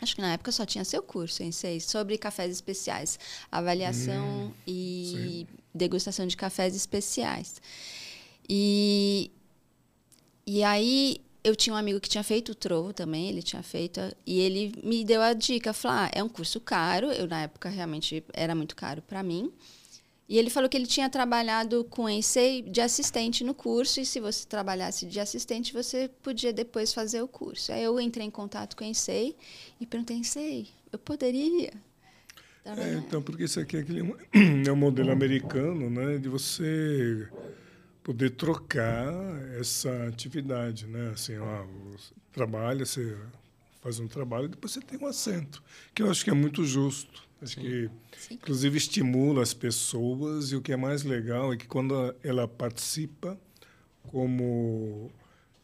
Acho 0.00 0.14
que 0.14 0.22
na 0.22 0.32
época 0.32 0.52
só 0.52 0.64
tinha 0.64 0.84
seu 0.84 1.02
curso, 1.02 1.42
Ensei, 1.42 1.80
sobre 1.80 2.16
cafés 2.16 2.52
especiais, 2.52 3.18
avaliação 3.50 4.46
hum, 4.46 4.52
e 4.66 5.12
sim. 5.12 5.46
degustação 5.74 6.26
de 6.26 6.36
cafés 6.36 6.74
especiais. 6.74 7.60
E, 8.48 9.30
e 10.46 10.62
aí 10.62 11.20
eu 11.42 11.54
tinha 11.54 11.74
um 11.74 11.76
amigo 11.76 12.00
que 12.00 12.08
tinha 12.08 12.24
feito 12.24 12.52
o 12.52 12.54
Trovo 12.54 12.92
também, 12.92 13.28
ele 13.28 13.42
tinha 13.42 13.62
feito, 13.62 14.00
e 14.26 14.40
ele 14.40 14.72
me 14.82 15.04
deu 15.04 15.22
a 15.22 15.32
dica, 15.32 15.72
falou, 15.72 15.98
ah, 15.98 16.10
é 16.12 16.22
um 16.22 16.28
curso 16.28 16.60
caro, 16.60 17.10
eu 17.12 17.26
na 17.26 17.42
época 17.42 17.68
realmente 17.68 18.24
era 18.32 18.54
muito 18.54 18.74
caro 18.74 19.02
para 19.02 19.22
mim, 19.22 19.52
e 20.28 20.36
ele 20.38 20.50
falou 20.50 20.68
que 20.68 20.76
ele 20.76 20.86
tinha 20.86 21.08
trabalhado 21.08 21.84
com 21.84 22.08
Ensei 22.08 22.60
de 22.60 22.82
assistente 22.82 23.42
no 23.42 23.54
curso, 23.54 24.00
e 24.00 24.04
se 24.04 24.20
você 24.20 24.46
trabalhasse 24.46 25.06
de 25.06 25.18
assistente, 25.18 25.72
você 25.72 26.10
podia 26.22 26.52
depois 26.52 26.92
fazer 26.92 27.22
o 27.22 27.28
curso. 27.28 27.72
Aí 27.72 27.82
eu 27.82 27.98
entrei 27.98 28.26
em 28.26 28.30
contato 28.30 28.76
com 28.76 28.84
Ensei 28.84 29.34
e 29.80 29.86
perguntei, 29.86 30.18
Ensei, 30.18 30.68
eu 30.92 30.98
poderia? 30.98 31.72
É, 32.76 32.94
então, 32.94 33.22
porque 33.22 33.44
isso 33.44 33.58
aqui 33.58 33.78
é, 33.78 33.80
aquele, 33.80 34.00
é 34.68 34.70
um 34.70 34.76
modelo 34.76 35.10
americano, 35.10 35.88
né, 35.88 36.18
de 36.18 36.28
você 36.28 37.26
poder 38.08 38.30
trocar 38.30 39.12
essa 39.60 40.06
atividade, 40.06 40.86
né? 40.86 41.10
Assim, 41.10 41.36
ó, 41.36 41.66
trabalha, 42.32 42.86
você 42.86 43.18
faz 43.82 44.00
um 44.00 44.08
trabalho 44.08 44.46
e 44.46 44.48
depois 44.48 44.72
você 44.72 44.80
tem 44.80 44.98
um 44.98 45.06
assento, 45.06 45.62
que 45.94 46.02
eu 46.02 46.10
acho 46.10 46.24
que 46.24 46.30
é 46.30 46.32
muito 46.32 46.64
justo. 46.64 47.28
Acho 47.42 47.56
Sim. 47.56 47.60
que, 47.60 47.90
Sim. 48.16 48.34
inclusive, 48.36 48.78
estimula 48.78 49.42
as 49.42 49.52
pessoas 49.52 50.52
e 50.52 50.56
o 50.56 50.62
que 50.62 50.72
é 50.72 50.76
mais 50.76 51.02
legal 51.02 51.52
é 51.52 51.58
que 51.58 51.66
quando 51.66 52.14
ela 52.24 52.48
participa 52.48 53.38
como 54.04 55.10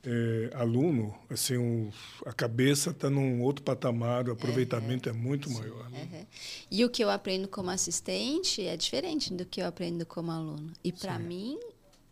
é, 0.04 0.50
aluno, 0.54 1.14
assim, 1.30 1.56
um, 1.56 1.90
a 2.26 2.32
cabeça 2.34 2.90
está 2.90 3.08
num 3.08 3.40
outro 3.40 3.64
patamar, 3.64 4.28
o 4.28 4.32
aproveitamento 4.32 5.08
uhum. 5.08 5.14
é 5.14 5.18
muito 5.18 5.48
Sim. 5.48 5.60
maior. 5.60 5.88
Né? 5.88 6.08
Uhum. 6.12 6.26
E 6.70 6.84
o 6.84 6.90
que 6.90 7.02
eu 7.02 7.08
aprendo 7.08 7.48
como 7.48 7.70
assistente 7.70 8.66
é 8.66 8.76
diferente 8.76 9.32
do 9.32 9.46
que 9.46 9.62
eu 9.62 9.66
aprendo 9.66 10.04
como 10.04 10.30
aluno. 10.30 10.74
E 10.84 10.92
para 10.92 11.18
mim, 11.18 11.58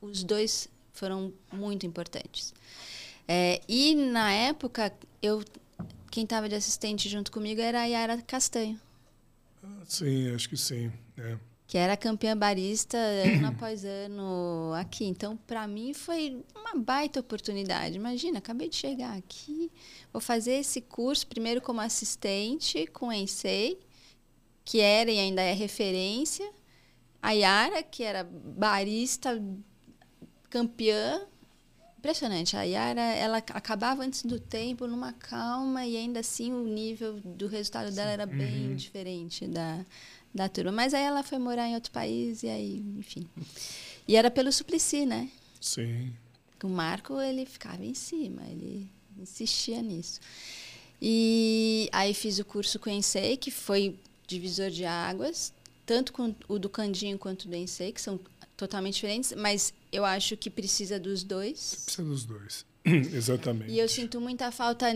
os 0.02 0.22
dois 0.24 0.68
foram 0.92 1.32
muito 1.50 1.86
importantes. 1.86 2.52
É, 3.26 3.60
e 3.68 3.94
na 3.94 4.30
época, 4.32 4.92
eu 5.22 5.42
quem 6.10 6.24
estava 6.24 6.46
de 6.46 6.54
assistente 6.54 7.08
junto 7.08 7.32
comigo 7.32 7.60
era 7.60 7.80
a 7.80 7.84
Yara 7.86 8.20
Castanho. 8.20 8.78
Ah, 9.64 9.82
sim, 9.86 10.32
acho 10.34 10.46
que 10.46 10.58
sim. 10.58 10.92
É. 11.16 11.38
Que 11.66 11.78
era 11.78 11.96
campeã 11.96 12.36
barista 12.36 12.98
ano 12.98 13.48
após 13.56 13.82
ano 13.82 14.74
aqui. 14.74 15.06
Então, 15.06 15.38
para 15.38 15.66
mim, 15.66 15.94
foi 15.94 16.44
uma 16.54 16.74
baita 16.76 17.20
oportunidade. 17.20 17.96
Imagina, 17.96 18.38
acabei 18.38 18.68
de 18.68 18.76
chegar 18.76 19.16
aqui, 19.16 19.72
vou 20.12 20.20
fazer 20.20 20.52
esse 20.56 20.82
curso 20.82 21.26
primeiro 21.26 21.62
como 21.62 21.80
assistente 21.80 22.86
com 22.88 23.08
o 23.08 23.12
Ensei, 23.12 23.80
que 24.66 24.80
era 24.80 25.10
e 25.10 25.18
ainda 25.18 25.40
é 25.40 25.54
referência. 25.54 26.46
A 27.22 27.30
Yara, 27.30 27.82
que 27.82 28.02
era 28.02 28.22
barista 28.22 29.40
campeã. 30.52 31.22
Impressionante. 31.98 32.56
A 32.56 32.62
Yara, 32.62 33.00
ela 33.00 33.38
acabava 33.38 34.02
antes 34.02 34.22
do 34.22 34.38
tempo, 34.38 34.86
numa 34.86 35.12
calma, 35.12 35.86
e 35.86 35.96
ainda 35.96 36.20
assim 36.20 36.52
o 36.52 36.64
nível 36.64 37.20
do 37.24 37.46
resultado 37.46 37.94
dela 37.94 38.10
era 38.10 38.26
bem 38.26 38.68
uhum. 38.68 38.76
diferente 38.76 39.46
da, 39.46 39.86
da 40.34 40.48
turma. 40.48 40.72
Mas 40.72 40.92
aí 40.92 41.04
ela 41.04 41.22
foi 41.22 41.38
morar 41.38 41.68
em 41.68 41.74
outro 41.74 41.90
país, 41.90 42.42
e 42.42 42.48
aí, 42.48 42.84
enfim. 42.98 43.26
E 44.06 44.14
era 44.16 44.30
pelo 44.30 44.52
Suplicy, 44.52 45.06
né? 45.06 45.30
Sim. 45.60 46.12
O 46.62 46.68
Marco, 46.68 47.20
ele 47.20 47.46
ficava 47.46 47.84
em 47.84 47.94
cima, 47.94 48.42
ele 48.50 48.90
insistia 49.18 49.80
nisso. 49.80 50.20
E 51.00 51.88
aí 51.92 52.12
fiz 52.12 52.38
o 52.38 52.44
curso 52.44 52.78
com 52.78 52.90
o 52.90 52.92
Ensei, 52.92 53.36
que 53.36 53.50
foi 53.50 53.96
divisor 54.26 54.70
de 54.70 54.84
águas, 54.84 55.52
tanto 55.86 56.12
com 56.12 56.34
o 56.48 56.58
do 56.58 56.68
Candinho 56.68 57.18
quanto 57.18 57.48
do 57.48 57.56
Ensei, 57.56 57.92
que 57.92 58.00
são 58.00 58.18
totalmente 58.56 58.94
diferentes, 58.94 59.32
mas 59.36 59.72
eu 59.92 60.04
acho 60.04 60.36
que 60.36 60.50
precisa 60.50 60.98
dos 60.98 61.22
dois. 61.22 61.82
Precisa 61.84 62.02
dos 62.02 62.24
dois. 62.24 62.64
Exatamente. 62.84 63.70
E 63.70 63.78
eu 63.78 63.88
sinto 63.88 64.20
muita 64.20 64.50
falta 64.50 64.86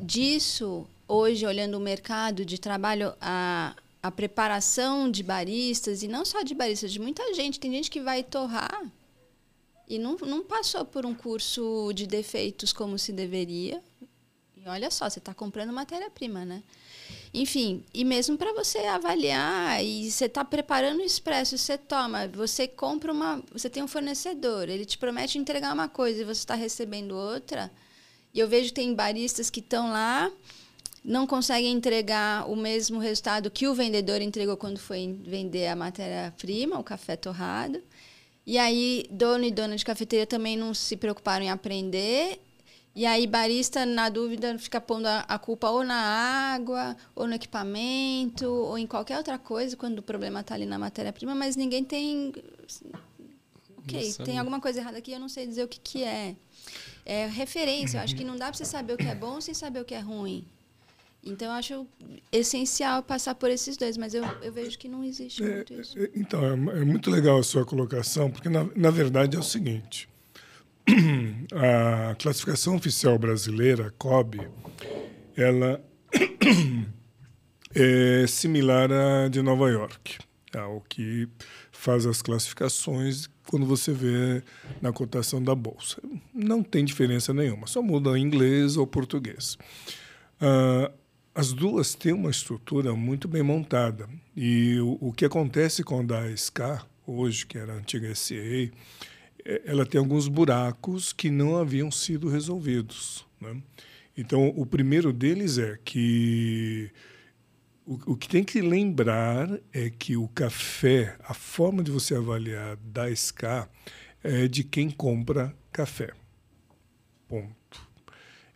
disso 0.00 0.86
hoje, 1.08 1.44
olhando 1.44 1.76
o 1.76 1.80
mercado 1.80 2.44
de 2.44 2.58
trabalho, 2.58 3.12
a, 3.20 3.74
a 4.02 4.10
preparação 4.10 5.10
de 5.10 5.22
baristas, 5.22 6.02
e 6.02 6.08
não 6.08 6.24
só 6.24 6.42
de 6.42 6.54
baristas, 6.54 6.92
de 6.92 7.00
muita 7.00 7.34
gente. 7.34 7.60
Tem 7.60 7.70
gente 7.72 7.90
que 7.90 8.00
vai 8.00 8.22
torrar 8.22 8.90
e 9.88 9.98
não, 9.98 10.16
não 10.16 10.42
passou 10.42 10.84
por 10.84 11.06
um 11.06 11.14
curso 11.14 11.92
de 11.94 12.06
defeitos 12.06 12.72
como 12.72 12.98
se 12.98 13.12
deveria. 13.12 13.82
E 14.56 14.68
olha 14.68 14.90
só, 14.90 15.08
você 15.08 15.18
está 15.18 15.32
comprando 15.32 15.72
matéria-prima, 15.72 16.44
né? 16.44 16.62
Enfim, 17.32 17.84
e 17.92 18.04
mesmo 18.04 18.36
para 18.36 18.52
você 18.52 18.78
avaliar 18.78 19.84
e 19.84 20.10
você 20.10 20.26
está 20.26 20.44
preparando 20.44 21.00
o 21.00 21.04
expresso, 21.04 21.58
você 21.58 21.76
toma, 21.76 22.28
você 22.28 22.66
compra 22.66 23.12
uma, 23.12 23.42
você 23.52 23.68
tem 23.68 23.82
um 23.82 23.88
fornecedor, 23.88 24.68
ele 24.68 24.84
te 24.84 24.96
promete 24.96 25.38
entregar 25.38 25.74
uma 25.74 25.88
coisa 25.88 26.22
e 26.22 26.24
você 26.24 26.40
está 26.40 26.54
recebendo 26.54 27.16
outra. 27.16 27.70
E 28.32 28.38
eu 28.38 28.48
vejo 28.48 28.68
que 28.68 28.74
tem 28.74 28.94
baristas 28.94 29.50
que 29.50 29.60
estão 29.60 29.90
lá, 29.90 30.30
não 31.04 31.26
conseguem 31.26 31.72
entregar 31.72 32.50
o 32.50 32.56
mesmo 32.56 32.98
resultado 32.98 33.50
que 33.50 33.68
o 33.68 33.74
vendedor 33.74 34.20
entregou 34.20 34.56
quando 34.56 34.78
foi 34.78 35.18
vender 35.24 35.68
a 35.68 35.76
matéria-prima, 35.76 36.78
o 36.78 36.84
café 36.84 37.16
torrado. 37.16 37.80
E 38.46 38.58
aí, 38.58 39.06
dono 39.10 39.44
e 39.44 39.50
dona 39.50 39.76
de 39.76 39.84
cafeteria 39.84 40.26
também 40.26 40.56
não 40.56 40.72
se 40.72 40.96
preocuparam 40.96 41.44
em 41.44 41.50
aprender 41.50 42.40
e 42.96 43.04
aí, 43.04 43.26
barista, 43.26 43.84
na 43.84 44.08
dúvida, 44.08 44.58
fica 44.58 44.80
pondo 44.80 45.04
a, 45.04 45.38
culpa 45.38 45.68
ou 45.68 45.84
na 45.84 46.54
água, 46.54 46.96
ou 47.14 47.26
no 47.26 47.34
equipamento, 47.34 48.46
ou 48.48 48.78
em 48.78 48.86
qualquer 48.86 49.18
outra 49.18 49.38
coisa, 49.38 49.76
quando 49.76 49.98
o 49.98 50.02
problema 50.02 50.40
está 50.40 50.54
ali 50.54 50.64
na 50.64 50.78
matéria-prima, 50.78 51.34
mas 51.34 51.56
ninguém 51.56 51.84
tem. 51.84 52.32
Ok, 53.76 54.02
Nossa, 54.02 54.24
tem 54.24 54.38
alguma 54.38 54.58
coisa 54.62 54.80
errada 54.80 54.96
aqui, 54.96 55.12
eu 55.12 55.20
não 55.20 55.28
sei 55.28 55.46
dizer 55.46 55.62
o 55.64 55.68
que, 55.68 55.78
que 55.78 56.04
é. 56.04 56.34
É 57.04 57.26
referência, 57.26 57.98
eu 57.98 58.02
acho 58.02 58.16
que 58.16 58.24
não 58.24 58.34
dá 58.34 58.46
para 58.46 58.54
você 58.54 58.64
saber 58.64 58.94
o 58.94 58.96
que 58.96 59.06
é 59.06 59.14
bom 59.14 59.42
sem 59.42 59.52
saber 59.52 59.80
o 59.80 59.84
que 59.84 59.94
é 59.94 60.00
ruim. 60.00 60.46
Então, 61.22 61.48
eu 61.48 61.52
acho 61.52 61.86
essencial 62.32 63.02
passar 63.02 63.34
por 63.34 63.50
esses 63.50 63.76
dois, 63.76 63.98
mas 63.98 64.14
eu, 64.14 64.24
eu 64.40 64.50
vejo 64.50 64.78
que 64.78 64.88
não 64.88 65.04
existe 65.04 65.44
é, 65.44 65.56
muito 65.56 65.74
isso. 65.74 65.98
É, 65.98 66.10
então, 66.14 66.42
é, 66.42 66.52
é, 66.52 66.84
muito 66.84 67.10
legal 67.10 67.38
a 67.38 67.42
sua 67.42 67.66
colocação, 67.66 68.30
porque, 68.30 68.48
na, 68.48 68.64
na 68.74 68.90
verdade, 68.90 69.36
é 69.36 69.38
o 69.38 69.42
seguinte 69.42 70.08
a 71.52 72.14
classificação 72.14 72.76
oficial 72.76 73.18
brasileira, 73.18 73.92
COB, 73.98 74.40
ela 75.36 75.84
é 77.74 78.26
similar 78.26 78.90
à 78.92 79.28
de 79.28 79.42
Nova 79.42 79.68
York. 79.70 80.18
É 80.54 80.62
o 80.62 80.80
que 80.80 81.28
faz 81.70 82.06
as 82.06 82.22
classificações 82.22 83.28
quando 83.46 83.66
você 83.66 83.92
vê 83.92 84.42
na 84.80 84.92
cotação 84.92 85.42
da 85.42 85.54
bolsa. 85.54 86.00
Não 86.32 86.62
tem 86.62 86.84
diferença 86.84 87.34
nenhuma, 87.34 87.66
só 87.66 87.82
muda 87.82 88.18
inglês 88.18 88.76
ou 88.76 88.86
português. 88.86 89.58
Uh, 90.40 90.92
as 91.34 91.52
duas 91.52 91.94
têm 91.94 92.12
uma 92.12 92.30
estrutura 92.30 92.94
muito 92.94 93.28
bem 93.28 93.42
montada. 93.42 94.08
E 94.34 94.78
o, 94.80 94.96
o 95.08 95.12
que 95.12 95.24
acontece 95.24 95.82
com 95.82 96.00
a 96.00 96.30
SK, 96.34 96.60
hoje, 97.06 97.44
que 97.44 97.58
era 97.58 97.74
a 97.74 97.76
antiga 97.76 98.12
SCA, 98.14 98.34
é, 98.34 98.70
ela 99.64 99.86
tem 99.86 99.98
alguns 99.98 100.28
buracos 100.28 101.12
que 101.12 101.30
não 101.30 101.56
haviam 101.56 101.90
sido 101.90 102.28
resolvidos. 102.28 103.24
Né? 103.40 103.56
Então, 104.16 104.48
o 104.56 104.66
primeiro 104.66 105.12
deles 105.12 105.58
é 105.58 105.78
que 105.84 106.90
o, 107.86 108.12
o, 108.12 108.16
que 108.16 108.28
tem 108.28 108.42
que 108.42 108.60
lembrar 108.60 109.48
é 109.72 109.88
que 109.90 110.16
o 110.16 110.26
café, 110.28 111.16
a 111.22 111.34
forma 111.34 111.82
de 111.82 111.90
você 111.90 112.14
avaliar 112.14 112.76
da 112.76 113.08
SK 113.14 113.68
é 114.24 114.48
de 114.48 114.64
quem 114.64 114.90
compra 114.90 115.54
café. 115.70 116.12
Ponto. 117.28 117.86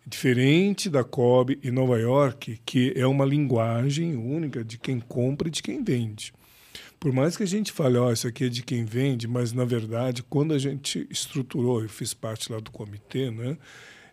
Diferente 0.05 0.91
da 0.91 1.05
COB 1.05 1.61
em 1.63 1.71
Nova 1.71 1.99
York, 1.99 2.61
que 2.65 2.93
é 2.97 3.07
uma 3.07 3.25
linguagem 3.25 4.17
única 4.17 4.65
de 4.65 4.79
quem 4.79 4.99
compra 4.99 5.47
e 5.47 5.51
de 5.51 5.63
quem 5.63 5.85
vende. 5.85 6.33
Por 7.01 7.13
mais 7.13 7.35
que 7.35 7.43
a 7.43 7.47
gente 7.47 7.73
fale, 7.73 7.97
ó, 7.97 8.09
oh, 8.09 8.13
isso 8.13 8.29
aqui 8.29 8.45
é 8.45 8.49
de 8.51 8.63
quem 8.63 8.85
vende, 8.85 9.27
mas 9.27 9.55
na 9.55 9.65
verdade, 9.65 10.23
quando 10.23 10.53
a 10.53 10.59
gente 10.59 11.07
estruturou, 11.11 11.83
eu 11.83 11.89
fiz 11.89 12.13
parte 12.13 12.53
lá 12.53 12.61
do 12.61 12.71
comitê, 12.71 13.31
né? 13.31 13.57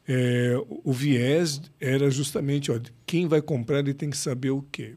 É, 0.08 0.56
o 0.86 0.94
viés 0.94 1.62
era 1.82 2.10
justamente, 2.10 2.72
ó, 2.72 2.79
quem 3.06 3.27
vai 3.27 3.41
comprar 3.41 3.79
ele 3.79 3.94
tem 3.94 4.10
que 4.10 4.17
saber 4.17 4.51
o 4.51 4.62
quê. 4.72 4.96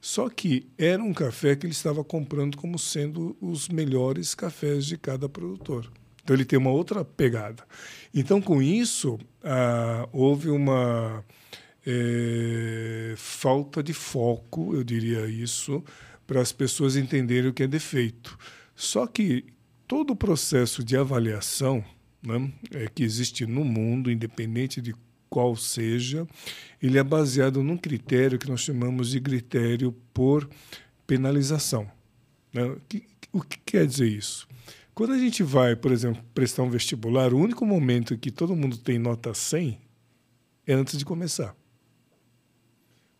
Só 0.00 0.28
que 0.28 0.68
era 0.78 1.02
um 1.02 1.12
café 1.12 1.56
que 1.56 1.66
ele 1.66 1.72
estava 1.72 2.04
comprando 2.04 2.56
como 2.56 2.78
sendo 2.78 3.36
os 3.40 3.68
melhores 3.68 4.36
cafés 4.36 4.86
de 4.86 4.96
cada 4.96 5.28
produtor. 5.28 5.90
Então 6.22 6.34
ele 6.34 6.44
tem 6.44 6.56
uma 6.56 6.70
outra 6.70 7.04
pegada. 7.04 7.64
Então, 8.14 8.40
com 8.40 8.62
isso, 8.62 9.18
ah, 9.42 10.08
houve 10.12 10.48
uma 10.48 11.24
é, 11.84 13.14
falta 13.16 13.82
de 13.82 13.92
foco, 13.92 14.74
eu 14.74 14.84
diria 14.84 15.26
isso, 15.26 15.82
para 16.26 16.40
as 16.40 16.52
pessoas 16.52 16.96
entenderem 16.96 17.50
o 17.50 17.54
que 17.54 17.62
é 17.62 17.66
defeito. 17.66 18.38
Só 18.74 19.06
que 19.06 19.44
todo 19.86 20.12
o 20.12 20.16
processo 20.16 20.82
de 20.82 20.96
avaliação 20.96 21.84
né, 22.22 22.52
é, 22.72 22.88
que 22.88 23.04
existe 23.04 23.46
no 23.46 23.64
mundo, 23.64 24.10
independente 24.10 24.82
de 24.82 24.94
qual 25.28 25.54
seja, 25.56 26.26
ele 26.82 26.98
é 26.98 27.04
baseado 27.04 27.62
num 27.62 27.76
critério 27.76 28.38
que 28.38 28.48
nós 28.48 28.60
chamamos 28.60 29.10
de 29.10 29.20
critério 29.20 29.92
por 30.12 30.48
penalização. 31.06 31.90
Né? 32.52 32.76
O 33.32 33.42
que 33.42 33.58
quer 33.64 33.86
dizer 33.86 34.08
isso? 34.08 34.48
Quando 34.94 35.12
a 35.12 35.18
gente 35.18 35.42
vai, 35.42 35.76
por 35.76 35.92
exemplo, 35.92 36.24
prestar 36.34 36.62
um 36.62 36.70
vestibular, 36.70 37.34
o 37.34 37.38
único 37.38 37.66
momento 37.66 38.16
que 38.16 38.30
todo 38.30 38.56
mundo 38.56 38.78
tem 38.78 38.98
nota 38.98 39.34
100 39.34 39.78
é 40.66 40.72
antes 40.72 40.96
de 40.96 41.04
começar. 41.04 41.54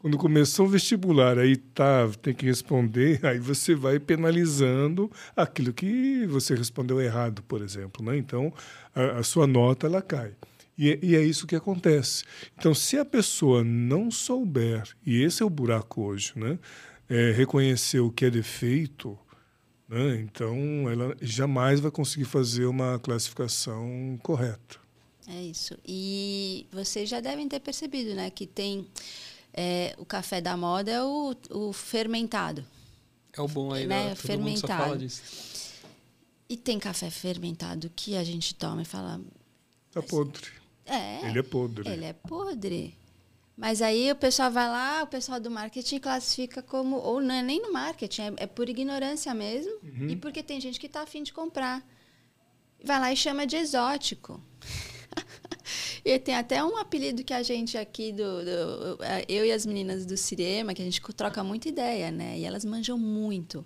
Quando 0.06 0.18
começou 0.18 0.66
o 0.66 0.68
vestibular, 0.68 1.36
aí 1.36 1.56
tá, 1.56 2.08
tem 2.22 2.32
que 2.32 2.46
responder, 2.46 3.18
aí 3.26 3.40
você 3.40 3.74
vai 3.74 3.98
penalizando 3.98 5.10
aquilo 5.34 5.72
que 5.72 6.24
você 6.28 6.54
respondeu 6.54 7.00
errado, 7.00 7.42
por 7.42 7.60
exemplo. 7.60 8.04
Né? 8.04 8.16
Então, 8.16 8.54
a, 8.94 9.18
a 9.18 9.22
sua 9.24 9.48
nota 9.48 9.88
ela 9.88 10.00
cai. 10.00 10.32
E, 10.78 10.96
e, 11.02 11.16
é 11.16 11.24
isso 11.24 11.44
que 11.44 11.56
acontece. 11.56 12.22
Então, 12.56 12.72
se 12.72 12.96
a 12.96 13.04
pessoa 13.04 13.64
não 13.64 14.08
souber, 14.08 14.84
e 15.04 15.20
esse 15.24 15.42
é 15.42 15.44
o 15.44 15.50
buraco 15.50 16.02
hoje, 16.02 16.34
né? 16.36 16.56
É 17.08 17.32
reconhecer 17.32 17.98
o 17.98 18.12
que 18.12 18.26
é 18.26 18.30
defeito, 18.30 19.18
né? 19.88 20.20
então 20.20 20.88
ela 20.88 21.16
jamais 21.20 21.80
vai 21.80 21.90
conseguir 21.90 22.26
fazer 22.26 22.66
uma 22.66 23.00
classificação 23.00 24.16
correta. 24.22 24.78
É 25.26 25.42
isso. 25.42 25.76
E 25.84 26.68
vocês 26.72 27.08
já 27.08 27.18
devem 27.18 27.48
ter 27.48 27.58
percebido 27.58 28.14
né, 28.14 28.30
que 28.30 28.46
tem 28.46 28.86
é, 29.56 29.94
o 29.96 30.04
café 30.04 30.40
da 30.40 30.56
moda 30.56 30.90
é 30.90 31.02
o, 31.02 31.34
o 31.50 31.72
fermentado. 31.72 32.64
É 33.32 33.40
o 33.40 33.48
bom 33.48 33.72
aí, 33.72 33.86
né? 33.86 34.14
fermentado. 34.14 35.06
E 36.48 36.56
tem 36.56 36.78
café 36.78 37.10
fermentado 37.10 37.90
que 37.94 38.16
a 38.16 38.22
gente 38.22 38.54
toma 38.54 38.82
e 38.82 38.84
fala. 38.84 39.20
Tá 39.90 40.02
podre. 40.02 40.46
É. 40.84 41.28
Ele 41.28 41.38
é 41.38 41.42
podre. 41.42 41.88
Ele 41.88 42.04
é 42.04 42.12
podre. 42.12 42.96
Mas 43.56 43.80
aí 43.80 44.12
o 44.12 44.16
pessoal 44.16 44.50
vai 44.50 44.68
lá, 44.68 45.02
o 45.02 45.06
pessoal 45.06 45.40
do 45.40 45.50
marketing 45.50 45.98
classifica 45.98 46.62
como. 46.62 46.96
Ou 46.96 47.20
não 47.20 47.34
é 47.34 47.42
nem 47.42 47.60
no 47.60 47.72
marketing, 47.72 48.22
é, 48.22 48.34
é 48.38 48.46
por 48.46 48.68
ignorância 48.68 49.32
mesmo. 49.34 49.72
Uhum. 49.82 50.08
E 50.08 50.16
porque 50.16 50.42
tem 50.42 50.60
gente 50.60 50.78
que 50.78 50.86
está 50.86 51.02
afim 51.02 51.22
de 51.22 51.32
comprar. 51.32 51.82
Vai 52.84 53.00
lá 53.00 53.12
e 53.12 53.16
chama 53.16 53.46
de 53.46 53.56
exótico. 53.56 54.40
E 56.04 56.18
tem 56.18 56.34
até 56.34 56.62
um 56.64 56.76
apelido 56.76 57.24
que 57.24 57.32
a 57.32 57.42
gente 57.42 57.76
aqui, 57.76 58.12
do, 58.12 58.44
do, 58.44 58.98
eu 59.28 59.44
e 59.44 59.52
as 59.52 59.66
meninas 59.66 60.06
do 60.06 60.16
cinema, 60.16 60.74
que 60.74 60.82
a 60.82 60.84
gente 60.84 61.00
troca 61.14 61.42
muita 61.42 61.68
ideia, 61.68 62.10
né? 62.10 62.38
E 62.38 62.44
elas 62.44 62.64
manjam 62.64 62.98
muito. 62.98 63.64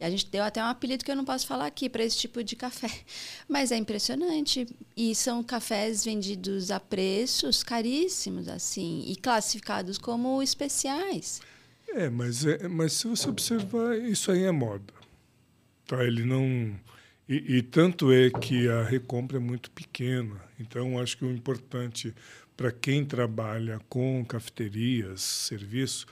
A 0.00 0.08
gente 0.08 0.26
deu 0.30 0.42
até 0.42 0.62
um 0.64 0.66
apelido 0.66 1.04
que 1.04 1.10
eu 1.10 1.16
não 1.16 1.26
posso 1.26 1.46
falar 1.46 1.66
aqui 1.66 1.88
para 1.90 2.02
esse 2.02 2.16
tipo 2.16 2.42
de 2.42 2.56
café. 2.56 2.90
Mas 3.46 3.70
é 3.70 3.76
impressionante. 3.76 4.66
E 4.96 5.14
são 5.14 5.42
cafés 5.42 6.04
vendidos 6.04 6.70
a 6.70 6.80
preços 6.80 7.62
caríssimos, 7.62 8.48
assim, 8.48 9.04
e 9.06 9.14
classificados 9.14 9.98
como 9.98 10.42
especiais. 10.42 11.42
É, 11.92 12.08
mas, 12.08 12.46
é, 12.46 12.68
mas 12.68 12.92
se 12.92 13.08
você 13.08 13.28
observar, 13.28 13.98
isso 13.98 14.30
aí 14.30 14.44
é 14.44 14.52
moda. 14.52 14.94
Tá? 15.86 16.04
Ele 16.04 16.24
não. 16.24 16.74
E, 17.28 17.56
e 17.56 17.62
tanto 17.62 18.12
é 18.12 18.30
que 18.30 18.68
a 18.68 18.84
recompra 18.84 19.38
é 19.38 19.40
muito 19.40 19.70
pequena. 19.72 20.40
Então, 20.60 20.98
acho 20.98 21.16
que 21.16 21.24
o 21.24 21.30
importante 21.30 22.14
para 22.56 22.70
quem 22.70 23.04
trabalha 23.04 23.80
com 23.88 24.24
cafeterias, 24.24 25.22
serviço, 25.22 26.06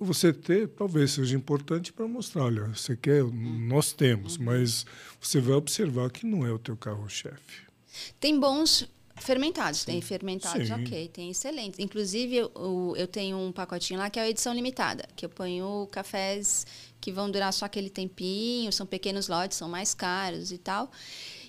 você 0.00 0.32
ter 0.32 0.68
talvez 0.68 1.10
seja 1.10 1.36
importante 1.36 1.92
para 1.92 2.06
mostrar, 2.06 2.44
olha, 2.44 2.68
você 2.68 2.96
quer, 2.96 3.24
nós 3.24 3.92
temos, 3.92 4.36
uhum. 4.36 4.44
mas 4.44 4.86
você 5.20 5.40
vai 5.40 5.54
observar 5.54 6.10
que 6.10 6.24
não 6.24 6.46
é 6.46 6.52
o 6.52 6.58
teu 6.58 6.76
carro-chefe. 6.76 7.66
Tem 8.20 8.38
bons 8.38 8.88
fermentados, 9.16 9.84
tem 9.84 10.00
fermentados, 10.00 10.68
Sim. 10.68 10.74
ok, 10.74 11.08
tem 11.08 11.30
excelentes. 11.30 11.78
Inclusive, 11.78 12.36
eu, 12.36 12.94
eu 12.96 13.06
tenho 13.06 13.38
um 13.38 13.50
pacotinho 13.50 13.98
lá 13.98 14.08
que 14.08 14.18
é 14.18 14.22
a 14.22 14.30
edição 14.30 14.54
limitada, 14.54 15.06
que 15.16 15.24
eu 15.24 15.30
ponho 15.30 15.88
cafés 15.90 16.66
que 17.00 17.10
vão 17.10 17.30
durar 17.30 17.52
só 17.52 17.64
aquele 17.64 17.90
tempinho, 17.90 18.72
são 18.72 18.86
pequenos 18.86 19.28
lotes, 19.28 19.56
são 19.58 19.68
mais 19.68 19.94
caros 19.94 20.52
e 20.52 20.58
tal. 20.58 20.90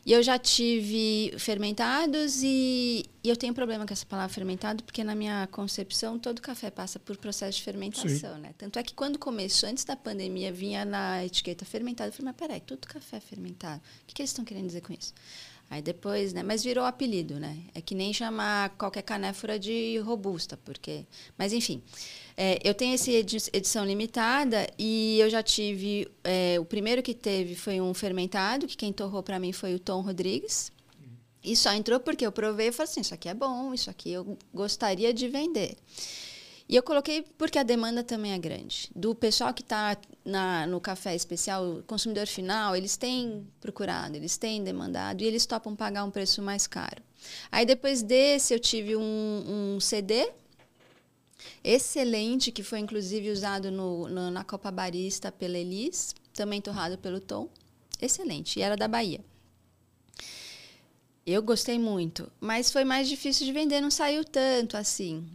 E 0.08 0.14
eu 0.14 0.24
já 0.24 0.40
tive 0.40 1.34
fermentados 1.38 2.42
e, 2.42 3.06
e, 3.22 3.28
eu 3.28 3.36
tenho 3.36 3.54
problema 3.54 3.86
com 3.86 3.92
essa 3.92 4.06
palavra 4.06 4.34
fermentado, 4.34 4.82
porque 4.82 5.04
na 5.04 5.14
minha 5.14 5.46
concepção 5.48 6.18
todo 6.18 6.42
café 6.42 6.72
passa 6.72 6.98
por 6.98 7.18
processo 7.18 7.58
de 7.58 7.64
fermentação, 7.66 8.38
né? 8.38 8.54
Tanto 8.58 8.80
é 8.80 8.84
que 8.84 8.94
quando 8.94 9.20
começou, 9.20 9.68
antes 9.68 9.84
da 9.84 9.98
pandemia, 9.98 10.50
vinha 10.50 10.86
na 10.86 11.26
etiqueta 11.26 11.66
fermentado. 11.66 12.08
Eu 12.08 12.14
falei, 12.14 12.28
mas 12.28 12.38
peraí, 12.38 12.62
todo 12.62 12.88
café 12.88 13.18
é 13.18 13.20
fermentado. 13.20 13.82
O 14.04 14.06
que, 14.08 14.16
que 14.16 14.22
eles 14.22 14.30
estão 14.30 14.46
querendo 14.46 14.68
dizer 14.68 14.80
com 14.80 14.94
isso? 14.94 15.14
Aí 15.70 15.82
depois, 15.82 16.32
né? 16.32 16.42
Mas 16.42 16.64
virou 16.64 16.86
apelido, 16.86 17.38
né? 17.38 17.58
É 17.76 17.82
que 17.82 17.94
nem 17.94 18.14
chamar 18.14 18.70
qualquer 18.78 19.02
canéfora 19.02 19.60
de 19.60 19.98
robusta, 20.06 20.56
porque. 20.56 21.06
Mas 21.38 21.52
enfim. 21.52 21.84
É, 22.40 22.60
eu 22.64 22.76
tenho 22.76 22.94
essa 22.94 23.10
edição 23.10 23.84
limitada 23.84 24.68
e 24.78 25.20
eu 25.20 25.28
já 25.28 25.42
tive. 25.42 26.08
É, 26.24 26.60
o 26.60 26.66
primeiro 26.66 27.02
que 27.02 27.16
teve 27.16 27.56
foi 27.56 27.82
um 27.82 27.96
fermentado, 27.96 28.68
que 28.68 28.78
quem 28.78 28.94
torrou 28.94 29.24
para 29.24 29.40
mim 29.40 29.52
foi 29.52 29.74
o 29.74 29.80
Tom 29.80 30.02
Rodrigues. 30.02 30.72
E 31.44 31.56
só 31.56 31.74
entrou 31.74 32.00
porque 32.00 32.26
eu 32.26 32.32
provei 32.32 32.68
e 32.68 32.72
falei 32.72 32.92
assim: 32.92 33.02
isso 33.02 33.14
aqui 33.14 33.28
é 33.28 33.34
bom, 33.34 33.74
isso 33.74 33.90
aqui 33.90 34.12
eu 34.12 34.38
gostaria 34.54 35.12
de 35.12 35.28
vender. 35.28 35.76
E 36.70 36.76
eu 36.76 36.84
coloquei 36.84 37.26
porque 37.38 37.58
a 37.58 37.64
demanda 37.64 38.04
também 38.04 38.34
é 38.34 38.38
grande. 38.38 38.92
Do 38.96 39.16
pessoal 39.16 39.52
que 39.54 39.62
está 39.64 39.98
no 40.68 40.82
café 40.82 41.16
especial, 41.16 41.66
o 41.66 41.84
consumidor 41.84 42.28
final, 42.28 42.76
eles 42.76 42.98
têm 42.98 43.48
procurado, 43.60 44.16
eles 44.16 44.38
têm 44.38 44.64
demandado 44.64 45.22
e 45.22 45.26
eles 45.26 45.46
topam 45.46 45.76
pagar 45.76 46.04
um 46.04 46.12
preço 46.12 46.42
mais 46.42 46.68
caro. 46.68 47.02
Aí 47.52 47.66
depois 47.66 48.04
desse 48.04 48.54
eu 48.54 48.60
tive 48.60 48.96
um, 48.96 49.76
um 49.76 49.80
CD 49.80 50.30
excelente, 51.64 52.52
que 52.52 52.64
foi 52.64 52.80
inclusive 52.80 53.32
usado 53.32 53.72
no, 53.72 54.08
no, 54.08 54.32
na 54.32 54.44
Copa 54.44 54.72
Barista 54.72 55.32
pela 55.32 55.58
Elis, 55.58 56.16
também 56.34 56.62
torrado 56.62 56.98
pelo 56.98 57.20
Tom. 57.20 57.50
Excelente, 58.02 58.60
e 58.60 58.62
era 58.62 58.78
da 58.78 58.88
Bahia. 58.88 59.24
Eu 61.26 61.42
gostei 61.42 61.78
muito, 61.78 62.32
mas 62.40 62.72
foi 62.72 62.86
mais 62.86 63.10
difícil 63.10 63.46
de 63.46 63.52
vender, 63.52 63.82
não 63.82 63.92
saiu 63.92 64.24
tanto 64.24 64.78
assim. 64.78 65.28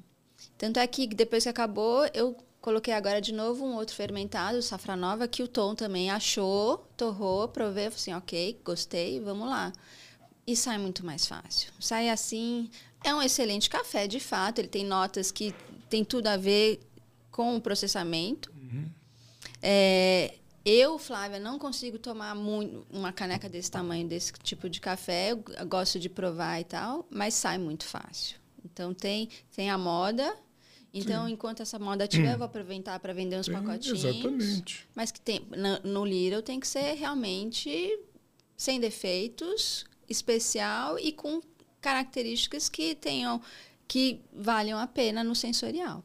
Tanto 0.57 0.79
é 0.79 0.87
que 0.87 1.07
depois 1.07 1.43
que 1.43 1.49
acabou, 1.51 2.07
eu 2.15 2.37
coloquei 2.63 2.95
agora 2.95 3.21
de 3.21 3.33
novo 3.33 3.67
um 3.67 3.75
outro 3.75 3.95
fermentado, 3.95 4.63
safranova, 4.63 5.29
que 5.29 5.43
o 5.43 5.49
Tom 5.49 5.75
também 5.75 6.11
achou, 6.11 6.79
torrou, 6.97 7.49
provei, 7.49 7.85
falei 7.85 7.97
assim, 7.97 8.15
ok, 8.15 8.61
gostei, 8.65 9.21
vamos 9.21 9.49
lá. 9.49 9.73
E 10.47 10.57
sai 10.57 10.79
muito 10.79 11.05
mais 11.05 11.27
fácil. 11.27 11.73
Sai 11.79 12.09
assim, 12.09 12.71
é 13.05 13.15
um 13.15 13.21
excelente 13.21 13.69
café, 13.69 14.07
de 14.07 14.21
fato, 14.21 14.61
ele 14.61 14.69
tem 14.69 14.85
notas 14.85 15.31
que 15.31 15.55
tem 15.93 16.03
tudo 16.03 16.27
a 16.29 16.39
ver 16.39 16.81
com 17.31 17.55
o 17.55 17.61
processamento. 17.61 18.51
Uhum. 18.57 18.89
É, 19.61 20.37
eu, 20.65 20.99
Flávia, 20.99 21.39
não 21.39 21.59
consigo 21.59 21.99
tomar 21.99 22.35
muito, 22.35 22.87
uma 22.91 23.13
caneca 23.13 23.47
desse 23.47 23.71
tamanho, 23.71 24.09
desse 24.09 24.33
tipo 24.43 24.71
de 24.71 24.81
café. 24.81 25.33
Eu 25.33 25.67
gosto 25.67 26.01
de 26.01 26.09
provar 26.09 26.59
e 26.59 26.65
tal, 26.65 27.07
mas 27.11 27.35
sai 27.35 27.59
muito 27.59 27.85
fácil. 27.85 28.39
Então 28.65 28.95
tem, 28.95 29.29
tem 29.55 29.69
a 29.69 29.77
moda. 29.77 30.35
Então, 30.95 31.27
Sim. 31.27 31.35
enquanto 31.35 31.61
essa 31.61 31.79
moda 31.79 32.09
tiver, 32.09 32.33
eu 32.33 32.39
vou 32.39 32.47
aproveitar 32.47 32.99
para 32.99 33.13
vender 33.13 33.39
uns 33.39 33.47
Sim, 33.47 33.53
pacotinhos. 33.53 34.03
Exatamente. 34.03 34.89
Mas 34.95 35.11
que 35.11 35.21
tem, 35.21 35.47
no, 35.51 35.93
no 35.93 36.07
Little 36.07 36.41
tem 36.41 36.59
que 36.59 36.67
ser 36.67 36.95
realmente 36.95 37.99
sem 38.57 38.81
defeitos, 38.81 39.85
especial 40.09 40.99
e 40.99 41.13
com 41.13 41.43
características 41.83 42.71
que 42.71 42.95
tenham 42.95 43.43
que 43.93 44.23
valham 44.33 44.79
a 44.79 44.87
pena 44.87 45.23
no 45.23 45.35
sensorial. 45.35 46.03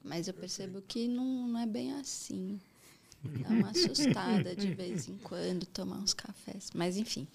Mas 0.00 0.28
eu 0.28 0.34
percebo 0.34 0.80
que 0.80 1.08
não, 1.08 1.48
não 1.48 1.58
é 1.58 1.66
bem 1.66 1.92
assim. 1.94 2.60
Dá 3.20 3.48
uma 3.48 3.70
assustada 3.70 4.54
de 4.54 4.72
vez 4.72 5.08
em 5.08 5.18
quando 5.18 5.66
tomar 5.66 5.96
uns 5.96 6.14
cafés. 6.14 6.70
Mas 6.72 6.96
enfim. 6.96 7.26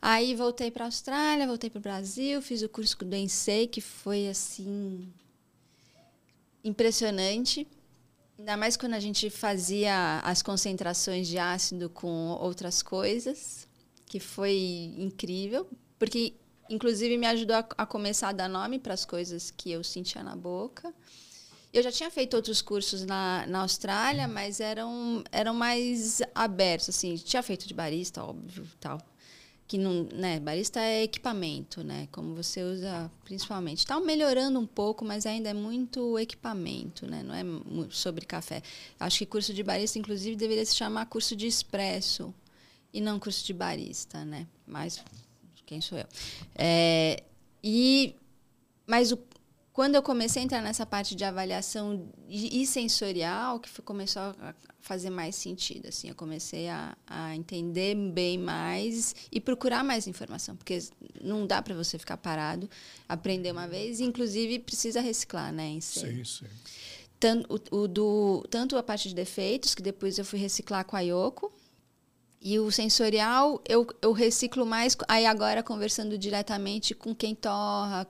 Aí 0.00 0.32
voltei 0.36 0.70
para 0.70 0.84
a 0.84 0.86
Austrália, 0.86 1.44
voltei 1.44 1.68
para 1.68 1.80
o 1.80 1.82
Brasil, 1.82 2.40
fiz 2.40 2.62
o 2.62 2.68
curso 2.68 2.96
do 2.98 3.16
Ensei, 3.16 3.66
que 3.66 3.80
foi 3.80 4.28
assim 4.28 5.12
impressionante. 6.62 7.66
Ainda 8.38 8.56
mais 8.56 8.76
quando 8.76 8.94
a 8.94 9.00
gente 9.00 9.28
fazia 9.28 10.20
as 10.20 10.40
concentrações 10.40 11.26
de 11.26 11.36
ácido 11.36 11.90
com 11.90 12.28
outras 12.40 12.80
coisas, 12.80 13.66
que 14.06 14.20
foi 14.20 14.94
incrível, 14.96 15.68
porque 15.98 16.32
inclusive 16.70 17.16
me 17.16 17.26
ajudou 17.26 17.56
a, 17.56 17.66
a 17.78 17.86
começar 17.86 18.28
a 18.28 18.32
dar 18.32 18.48
nome 18.48 18.78
para 18.78 18.94
as 18.94 19.04
coisas 19.04 19.50
que 19.50 19.70
eu 19.70 19.82
sentia 19.84 20.22
na 20.22 20.36
boca. 20.36 20.92
Eu 21.72 21.82
já 21.82 21.92
tinha 21.92 22.10
feito 22.10 22.34
outros 22.34 22.62
cursos 22.62 23.04
na, 23.04 23.44
na 23.46 23.60
Austrália, 23.60 24.26
mas 24.26 24.60
eram, 24.60 25.22
eram 25.30 25.52
mais 25.52 26.22
abertos, 26.34 26.88
assim. 26.88 27.16
Tinha 27.16 27.42
feito 27.42 27.68
de 27.68 27.74
barista, 27.74 28.24
óbvio, 28.24 28.66
tal. 28.80 28.98
Que 29.68 29.76
não, 29.76 30.04
né, 30.12 30.40
barista 30.40 30.80
é 30.80 31.02
equipamento, 31.02 31.84
né? 31.84 32.08
Como 32.12 32.34
você 32.34 32.62
usa 32.62 33.10
principalmente. 33.24 33.80
Está 33.80 34.00
melhorando 34.00 34.58
um 34.58 34.66
pouco, 34.66 35.04
mas 35.04 35.26
ainda 35.26 35.50
é 35.50 35.54
muito 35.54 36.18
equipamento, 36.18 37.06
né? 37.06 37.22
Não 37.22 37.34
é 37.34 37.44
sobre 37.90 38.24
café. 38.24 38.62
Acho 38.98 39.18
que 39.18 39.26
curso 39.26 39.52
de 39.52 39.62
barista, 39.62 39.98
inclusive, 39.98 40.34
deveria 40.34 40.64
se 40.64 40.74
chamar 40.74 41.04
curso 41.06 41.36
de 41.36 41.46
expresso 41.46 42.32
e 42.90 43.02
não 43.02 43.18
curso 43.18 43.44
de 43.44 43.52
barista, 43.52 44.24
né? 44.24 44.46
Mas 44.66 45.04
quem 45.66 45.80
sou 45.80 45.98
eu? 45.98 46.06
É, 46.54 47.22
e 47.62 48.14
mas 48.86 49.12
o, 49.12 49.18
quando 49.76 49.94
eu 49.94 50.02
comecei 50.02 50.40
a 50.40 50.44
entrar 50.46 50.62
nessa 50.62 50.86
parte 50.86 51.14
de 51.14 51.22
avaliação 51.22 52.08
e 52.30 52.66
sensorial, 52.66 53.60
que 53.60 53.68
foi, 53.68 53.84
começou 53.84 54.22
a 54.22 54.54
fazer 54.80 55.10
mais 55.10 55.34
sentido, 55.34 55.88
assim, 55.88 56.08
eu 56.08 56.14
comecei 56.14 56.68
a, 56.68 56.96
a 57.06 57.36
entender 57.36 57.94
bem 57.94 58.38
mais 58.38 59.14
e 59.30 59.38
procurar 59.38 59.84
mais 59.84 60.06
informação, 60.06 60.56
porque 60.56 60.78
não 61.20 61.46
dá 61.46 61.60
para 61.60 61.74
você 61.74 61.98
ficar 61.98 62.16
parado, 62.16 62.70
aprender 63.06 63.50
uma 63.50 63.68
vez, 63.68 64.00
inclusive 64.00 64.60
precisa 64.60 65.00
reciclar, 65.00 65.52
né? 65.52 65.66
Em 65.66 65.80
sim, 65.82 66.24
sim. 66.24 66.46
Tanto, 67.20 67.62
o, 67.70 67.80
o 67.80 67.88
do, 67.88 68.46
tanto 68.48 68.78
a 68.78 68.82
parte 68.82 69.08
de 69.08 69.14
defeitos, 69.14 69.74
que 69.74 69.82
depois 69.82 70.16
eu 70.16 70.24
fui 70.24 70.38
reciclar 70.38 70.84
com 70.84 70.96
a 70.96 71.00
Yoko, 71.00 71.52
e 72.40 72.58
o 72.58 72.70
sensorial 72.70 73.60
eu, 73.68 73.86
eu 74.00 74.12
reciclo 74.12 74.64
mais, 74.64 74.96
aí 75.08 75.26
agora 75.26 75.62
conversando 75.62 76.16
diretamente 76.16 76.94
com 76.94 77.14
quem 77.14 77.34
torra, 77.34 78.06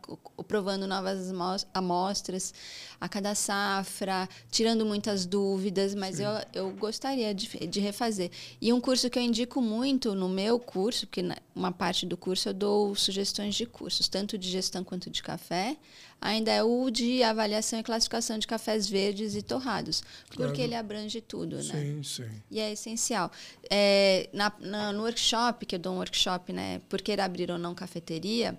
provando 0.46 0.86
novas 0.86 1.32
amostras 1.72 2.52
a 3.00 3.08
cada 3.08 3.34
safra, 3.34 4.28
tirando 4.50 4.84
muitas 4.84 5.24
dúvidas, 5.26 5.94
mas 5.94 6.20
eu, 6.20 6.30
eu 6.52 6.70
gostaria 6.72 7.34
de, 7.34 7.66
de 7.66 7.80
refazer. 7.80 8.30
E 8.60 8.72
um 8.72 8.80
curso 8.80 9.08
que 9.08 9.18
eu 9.18 9.22
indico 9.22 9.62
muito 9.62 10.14
no 10.14 10.28
meu 10.28 10.58
curso, 10.58 11.06
porque 11.06 11.24
uma 11.54 11.72
parte 11.72 12.04
do 12.04 12.16
curso 12.16 12.48
eu 12.48 12.54
dou 12.54 12.94
sugestões 12.94 13.54
de 13.54 13.64
cursos, 13.64 14.08
tanto 14.08 14.36
de 14.36 14.50
gestão 14.50 14.82
quanto 14.82 15.08
de 15.08 15.22
café, 15.22 15.76
ainda 16.20 16.50
é 16.50 16.62
o 16.62 16.90
de 16.90 17.22
avaliação 17.22 17.78
e 17.78 17.82
classificação 17.82 18.38
de 18.38 18.46
cafés 18.46 18.88
verdes 18.88 19.34
e 19.34 19.42
torrados, 19.42 20.02
porque 20.28 20.42
claro. 20.42 20.60
ele 20.60 20.74
abrange 20.74 21.20
tudo, 21.20 21.62
sim, 21.62 21.72
né? 21.72 21.80
Sim, 21.82 22.02
sim. 22.02 22.42
E 22.50 22.60
é 22.60 22.72
essencial. 22.72 23.30
É, 23.70 24.28
na, 24.32 24.52
na, 24.60 24.92
no 24.92 25.02
workshop, 25.02 25.66
que 25.66 25.74
eu 25.74 25.78
dou 25.78 25.94
um 25.94 25.96
workshop, 25.98 26.52
né? 26.52 26.80
Por 26.88 27.00
que 27.00 27.12
abrir 27.12 27.50
ou 27.50 27.58
não 27.58 27.74
cafeteria, 27.74 28.58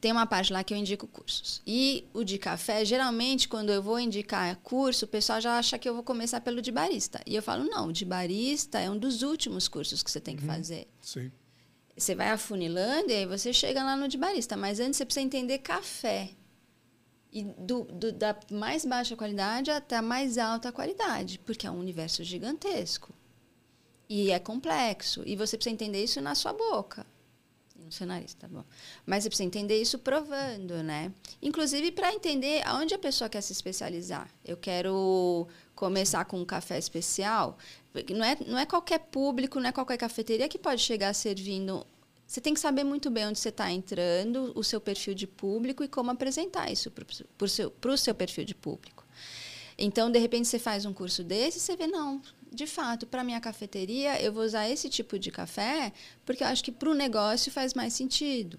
tem 0.00 0.12
uma 0.12 0.26
parte 0.26 0.52
lá 0.52 0.62
que 0.62 0.72
eu 0.72 0.78
indico 0.78 1.06
cursos. 1.06 1.60
E 1.66 2.06
o 2.12 2.22
de 2.22 2.38
café, 2.38 2.84
geralmente, 2.84 3.48
quando 3.48 3.70
eu 3.70 3.82
vou 3.82 3.98
indicar 3.98 4.54
curso, 4.56 5.04
o 5.04 5.08
pessoal 5.08 5.40
já 5.40 5.58
acha 5.58 5.78
que 5.78 5.88
eu 5.88 5.94
vou 5.94 6.04
começar 6.04 6.40
pelo 6.40 6.62
de 6.62 6.70
barista. 6.70 7.20
E 7.26 7.34
eu 7.34 7.42
falo, 7.42 7.64
não, 7.64 7.88
o 7.88 7.92
de 7.92 8.04
barista 8.04 8.78
é 8.78 8.88
um 8.88 8.96
dos 8.96 9.22
últimos 9.22 9.66
cursos 9.66 10.02
que 10.02 10.10
você 10.10 10.20
tem 10.20 10.36
que 10.36 10.42
uhum. 10.42 10.54
fazer. 10.54 10.86
Sim. 11.00 11.32
Você 11.98 12.14
vai 12.14 12.30
afunilando 12.30 13.10
e 13.10 13.14
aí 13.14 13.26
você 13.26 13.52
chega 13.52 13.82
lá 13.82 13.96
no 13.96 14.06
de 14.06 14.16
barista. 14.16 14.56
Mas 14.56 14.78
antes 14.78 14.96
você 14.96 15.04
precisa 15.04 15.26
entender 15.26 15.58
café. 15.58 16.30
E 17.32 17.42
do, 17.42 17.84
do, 17.84 18.12
da 18.12 18.38
mais 18.50 18.84
baixa 18.84 19.16
qualidade 19.16 19.70
até 19.70 19.96
a 19.96 20.02
mais 20.02 20.38
alta 20.38 20.72
qualidade, 20.72 21.38
porque 21.40 21.66
é 21.66 21.70
um 21.70 21.78
universo 21.78 22.24
gigantesco. 22.24 23.12
E 24.08 24.30
é 24.30 24.38
complexo. 24.38 25.22
E 25.26 25.36
você 25.36 25.56
precisa 25.56 25.74
entender 25.74 26.02
isso 26.02 26.20
na 26.20 26.34
sua 26.34 26.52
boca. 26.52 27.04
No 27.76 27.92
seu 27.92 28.06
nariz, 28.06 28.34
tá 28.34 28.48
bom. 28.48 28.64
Mas 29.06 29.22
você 29.22 29.30
precisa 29.30 29.46
entender 29.46 29.80
isso 29.80 29.98
provando, 29.98 30.82
né? 30.82 31.12
Inclusive 31.40 31.92
para 31.92 32.12
entender 32.12 32.62
aonde 32.66 32.94
a 32.94 32.98
pessoa 32.98 33.28
quer 33.28 33.40
se 33.40 33.52
especializar. 33.52 34.28
Eu 34.44 34.56
quero 34.56 35.46
começar 35.74 36.24
com 36.24 36.40
um 36.40 36.44
café 36.44 36.78
especial. 36.78 37.56
Não 38.10 38.24
é, 38.24 38.36
não 38.46 38.58
é 38.58 38.66
qualquer 38.66 38.98
público, 38.98 39.60
não 39.60 39.68
é 39.68 39.72
qualquer 39.72 39.96
cafeteria 39.96 40.48
que 40.48 40.58
pode 40.58 40.82
chegar 40.82 41.14
servindo 41.14 41.86
você 42.28 42.42
tem 42.42 42.52
que 42.52 42.60
saber 42.60 42.84
muito 42.84 43.08
bem 43.08 43.26
onde 43.26 43.38
você 43.38 43.48
está 43.48 43.72
entrando, 43.72 44.52
o 44.54 44.62
seu 44.62 44.78
perfil 44.78 45.14
de 45.14 45.26
público 45.26 45.82
e 45.82 45.88
como 45.88 46.10
apresentar 46.10 46.70
isso 46.70 46.90
para 46.90 47.06
o 47.40 47.48
seu, 47.48 47.72
seu 47.96 48.14
perfil 48.14 48.44
de 48.44 48.54
público. 48.54 49.02
Então, 49.78 50.10
de 50.10 50.18
repente, 50.18 50.46
você 50.46 50.58
faz 50.58 50.84
um 50.84 50.92
curso 50.92 51.24
desse 51.24 51.56
e 51.56 51.60
você 51.62 51.74
vê, 51.74 51.86
não, 51.86 52.20
de 52.52 52.66
fato, 52.66 53.06
para 53.06 53.24
minha 53.24 53.40
cafeteria, 53.40 54.20
eu 54.20 54.30
vou 54.30 54.44
usar 54.44 54.68
esse 54.68 54.90
tipo 54.90 55.18
de 55.18 55.30
café 55.30 55.90
porque 56.26 56.44
eu 56.44 56.48
acho 56.48 56.62
que 56.62 56.70
para 56.70 56.90
o 56.90 56.94
negócio 56.94 57.50
faz 57.50 57.72
mais 57.72 57.94
sentido. 57.94 58.58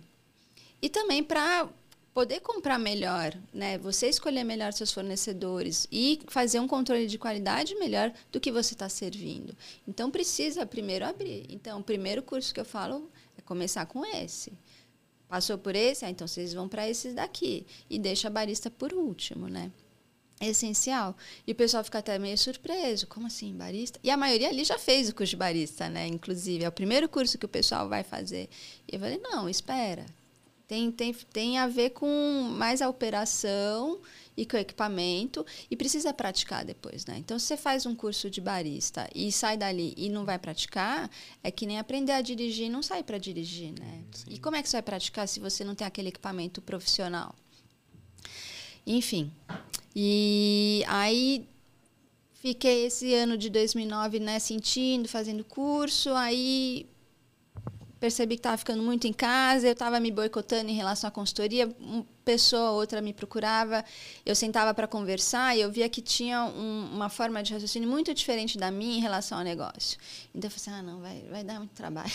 E 0.81 0.89
também 0.89 1.23
para 1.23 1.69
poder 2.13 2.39
comprar 2.41 2.77
melhor, 2.77 3.37
né? 3.53 3.77
Você 3.77 4.07
escolher 4.07 4.43
melhor 4.43 4.73
seus 4.73 4.91
fornecedores 4.91 5.87
e 5.91 6.19
fazer 6.27 6.59
um 6.59 6.67
controle 6.67 7.07
de 7.07 7.17
qualidade 7.17 7.75
melhor 7.75 8.11
do 8.31 8.39
que 8.39 8.51
você 8.51 8.73
está 8.73 8.89
servindo. 8.89 9.55
Então 9.87 10.11
precisa 10.11 10.65
primeiro 10.65 11.05
abrir. 11.05 11.45
Então 11.49 11.79
o 11.79 11.83
primeiro 11.83 12.21
curso 12.21 12.53
que 12.53 12.59
eu 12.59 12.65
falo 12.65 13.09
começar 13.49 13.87
com 13.87 14.05
esse. 14.05 14.53
Passou 15.27 15.57
por 15.57 15.75
esse, 15.75 16.05
ah, 16.05 16.09
então 16.09 16.27
vocês 16.27 16.53
vão 16.53 16.69
para 16.69 16.87
esses 16.87 17.15
daqui. 17.15 17.65
E 17.89 17.97
deixa 17.97 18.27
a 18.27 18.31
barista 18.31 18.69
por 18.69 18.93
último, 18.93 19.47
né? 19.47 19.71
É 20.39 20.47
essencial. 20.47 21.17
E 21.45 21.51
o 21.51 21.55
pessoal 21.55 21.83
fica 21.83 21.97
até 21.97 22.17
meio 22.19 22.37
surpreso. 22.37 23.07
Como 23.07 23.25
assim, 23.27 23.53
barista? 23.55 23.99
E 24.03 24.11
a 24.11 24.15
maioria 24.15 24.49
ali 24.49 24.63
já 24.63 24.77
fez 24.77 25.09
o 25.09 25.15
curso 25.15 25.31
de 25.31 25.37
barista, 25.37 25.89
né? 25.89 26.07
Inclusive, 26.07 26.63
é 26.63 26.69
o 26.69 26.71
primeiro 26.71 27.09
curso 27.09 27.37
que 27.37 27.45
o 27.45 27.49
pessoal 27.49 27.89
vai 27.89 28.03
fazer. 28.03 28.47
E 28.87 28.95
eu 28.95 28.99
falei, 28.99 29.17
não, 29.17 29.49
espera. 29.49 30.05
Tem, 30.69 30.91
tem, 30.91 31.11
tem 31.33 31.57
a 31.57 31.65
ver 31.65 31.89
com 31.89 32.07
mais 32.55 32.79
a 32.79 32.87
operação 32.87 33.99
e 34.37 34.45
com 34.45 34.55
o 34.55 34.59
equipamento 34.59 35.43
e 35.69 35.75
precisa 35.75 36.13
praticar 36.13 36.63
depois, 36.63 37.07
né? 37.07 37.17
Então, 37.17 37.39
se 37.39 37.47
você 37.47 37.57
faz 37.57 37.87
um 37.87 37.95
curso 37.95 38.29
de 38.29 38.39
barista 38.39 39.09
e 39.15 39.31
sai 39.31 39.57
dali 39.57 39.95
e 39.97 40.09
não 40.09 40.25
vai 40.25 40.37
praticar, 40.37 41.09
é 41.43 41.49
que 41.49 41.65
nem 41.65 41.79
aprender 41.79 42.11
a 42.11 42.21
dirigir 42.21 42.69
não 42.69 42.83
sai 42.83 43.01
para 43.01 43.17
dirigir, 43.17 43.73
né? 43.79 44.03
Sim. 44.11 44.25
E 44.29 44.37
como 44.37 44.57
é 44.57 44.61
que 44.61 44.69
você 44.69 44.75
vai 44.75 44.83
praticar 44.83 45.27
se 45.27 45.39
você 45.39 45.63
não 45.63 45.73
tem 45.73 45.87
aquele 45.87 46.09
equipamento 46.09 46.61
profissional? 46.61 47.33
Enfim. 48.85 49.31
E 49.95 50.83
aí 50.87 51.47
fiquei 52.35 52.85
esse 52.85 53.11
ano 53.15 53.39
de 53.39 53.49
2009, 53.49 54.19
né, 54.19 54.37
sentindo, 54.37 55.09
fazendo 55.09 55.43
curso, 55.43 56.11
aí 56.11 56.85
percebi 57.99 58.35
que 58.35 58.39
estava 58.39 58.57
ficando 58.57 58.81
muito 58.81 59.05
em 59.07 59.13
casa, 59.13 59.67
eu 59.67 59.73
estava 59.73 59.99
me 59.99 60.09
boicotando 60.09 60.69
em 60.69 60.73
relação 60.73 61.07
à 61.07 61.11
consultoria, 61.11 61.69
uma 61.79 62.05
pessoa 62.23 62.71
ou 62.71 62.77
outra 62.77 63.01
me 63.01 63.13
procurava, 63.13 63.83
eu 64.25 64.33
sentava 64.35 64.73
para 64.73 64.87
conversar 64.87 65.57
e 65.57 65.61
eu 65.61 65.71
via 65.71 65.89
que 65.89 66.01
tinha 66.01 66.43
um, 66.45 66.89
uma 66.93 67.09
forma 67.09 67.43
de 67.43 67.53
raciocínio 67.53 67.89
muito 67.89 68.13
diferente 68.13 68.57
da 68.57 68.71
minha 68.71 68.97
em 68.97 69.01
relação 69.01 69.39
ao 69.39 69.43
negócio. 69.43 69.97
Então 70.33 70.49
eu 70.49 70.51
falei 70.51 70.79
assim, 70.79 70.89
ah, 70.89 70.91
não, 70.91 71.01
vai, 71.01 71.25
vai 71.29 71.43
dar 71.43 71.59
muito 71.59 71.71
trabalho. 71.71 72.11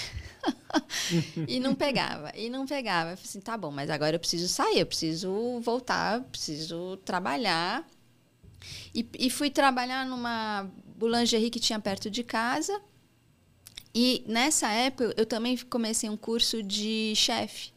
e 1.46 1.60
não 1.60 1.74
pegava, 1.74 2.32
e 2.34 2.48
não 2.48 2.66
pegava. 2.66 3.10
Eu 3.10 3.16
falei 3.16 3.28
assim, 3.28 3.40
tá 3.40 3.56
bom, 3.56 3.70
mas 3.70 3.90
agora 3.90 4.16
eu 4.16 4.20
preciso 4.20 4.48
sair, 4.48 4.80
eu 4.80 4.86
preciso 4.86 5.60
voltar, 5.60 6.22
preciso 6.22 6.96
trabalhar. 6.98 7.86
E, 8.94 9.06
e 9.18 9.28
fui 9.28 9.50
trabalhar 9.50 10.06
numa 10.06 10.70
boulangerie 10.96 11.50
que 11.50 11.60
tinha 11.60 11.78
perto 11.78 12.10
de 12.10 12.22
casa, 12.22 12.80
e 13.94 14.24
nessa 14.26 14.68
época 14.70 15.14
eu 15.16 15.24
também 15.24 15.56
comecei 15.56 16.10
um 16.10 16.16
curso 16.16 16.62
de 16.62 17.12
chefe. 17.14 17.72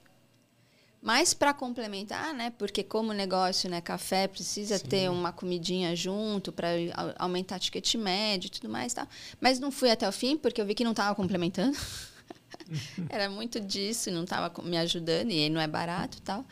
Mas 0.99 1.34
para 1.34 1.53
complementar, 1.53 2.34
né? 2.34 2.51
Porque 2.58 2.84
como 2.84 3.13
negócio, 3.13 3.69
né, 3.69 3.80
café 3.80 4.27
precisa 4.27 4.77
Sim. 4.80 4.88
ter 4.88 5.10
uma 5.10 5.32
comidinha 5.32 5.95
junto 5.95 6.51
para 6.51 6.69
aumentar 7.17 7.60
ticket 7.60 7.95
médio 7.95 8.47
e 8.47 8.49
tudo 8.49 8.67
mais, 8.67 8.93
tá? 8.93 9.08
Mas 9.39 9.60
não 9.60 9.71
fui 9.71 9.91
até 9.91 10.10
o 10.10 10.12
fim 10.12 10.36
porque 10.36 10.60
eu 10.60 10.65
vi 10.65 10.73
que 10.73 10.84
não 10.84 10.91
estava 10.91 11.15
complementando. 11.15 11.77
Era 13.10 13.30
muito 13.30 13.60
disso, 13.60 14.10
não 14.12 14.23
estava 14.23 14.51
me 14.63 14.77
ajudando 14.77 15.32
e 15.32 15.49
não 15.49 15.62
é 15.62 15.67
barato, 15.67 16.19
tal. 16.23 16.43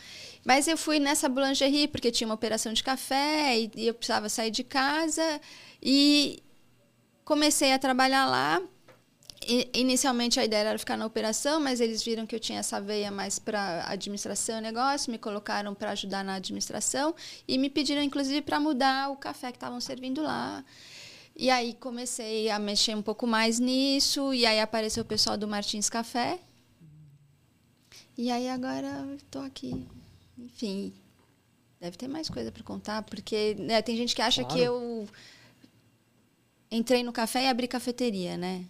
Mas 0.45 0.67
eu 0.67 0.77
fui 0.77 0.99
nessa 0.99 1.27
boulangerie 1.27 1.87
porque 1.87 2.11
tinha 2.11 2.27
uma 2.27 2.35
operação 2.35 2.71
de 2.71 2.83
café 2.83 3.59
e, 3.59 3.71
e 3.75 3.87
eu 3.87 3.93
precisava 3.95 4.29
sair 4.29 4.51
de 4.51 4.63
casa 4.63 5.41
e 5.81 6.41
comecei 7.25 7.73
a 7.73 7.79
trabalhar 7.79 8.27
lá 8.27 8.61
inicialmente 9.73 10.39
a 10.39 10.45
ideia 10.45 10.69
era 10.69 10.79
ficar 10.79 10.97
na 10.97 11.05
operação, 11.05 11.59
mas 11.59 11.79
eles 11.79 12.03
viram 12.03 12.25
que 12.25 12.35
eu 12.35 12.39
tinha 12.39 12.59
essa 12.59 12.81
veia 12.81 13.11
mais 13.11 13.37
para 13.37 13.85
administração 13.87 14.57
e 14.57 14.61
negócio, 14.61 15.11
me 15.11 15.17
colocaram 15.17 15.73
para 15.75 15.91
ajudar 15.91 16.23
na 16.23 16.35
administração 16.35 17.13
e 17.47 17.57
me 17.57 17.69
pediram 17.69 18.01
inclusive 18.01 18.41
para 18.41 18.59
mudar 18.59 19.09
o 19.11 19.15
café 19.15 19.51
que 19.51 19.57
estavam 19.57 19.79
servindo 19.79 20.21
lá. 20.21 20.63
E 21.35 21.49
aí 21.49 21.73
comecei 21.73 22.49
a 22.49 22.57
mexer 22.57 22.95
um 22.95 23.01
pouco 23.01 23.27
mais 23.27 23.59
nisso 23.59 24.33
e 24.33 24.45
aí 24.45 24.59
apareceu 24.59 25.03
o 25.03 25.05
pessoal 25.05 25.37
do 25.37 25.47
Martins 25.47 25.89
Café. 25.89 26.39
E 28.17 28.31
aí 28.31 28.47
agora 28.47 29.05
estou 29.17 29.41
aqui. 29.41 29.85
Enfim, 30.37 30.93
deve 31.79 31.97
ter 31.97 32.07
mais 32.07 32.29
coisa 32.29 32.51
para 32.51 32.63
contar, 32.63 33.03
porque 33.03 33.55
né, 33.59 33.81
tem 33.81 33.97
gente 33.97 34.15
que 34.15 34.21
acha 34.21 34.43
claro. 34.43 34.55
que 34.55 34.63
eu 34.63 35.07
entrei 36.71 37.03
no 37.03 37.11
café 37.11 37.43
e 37.43 37.47
abri 37.47 37.67
cafeteria, 37.67 38.37
né? 38.37 38.65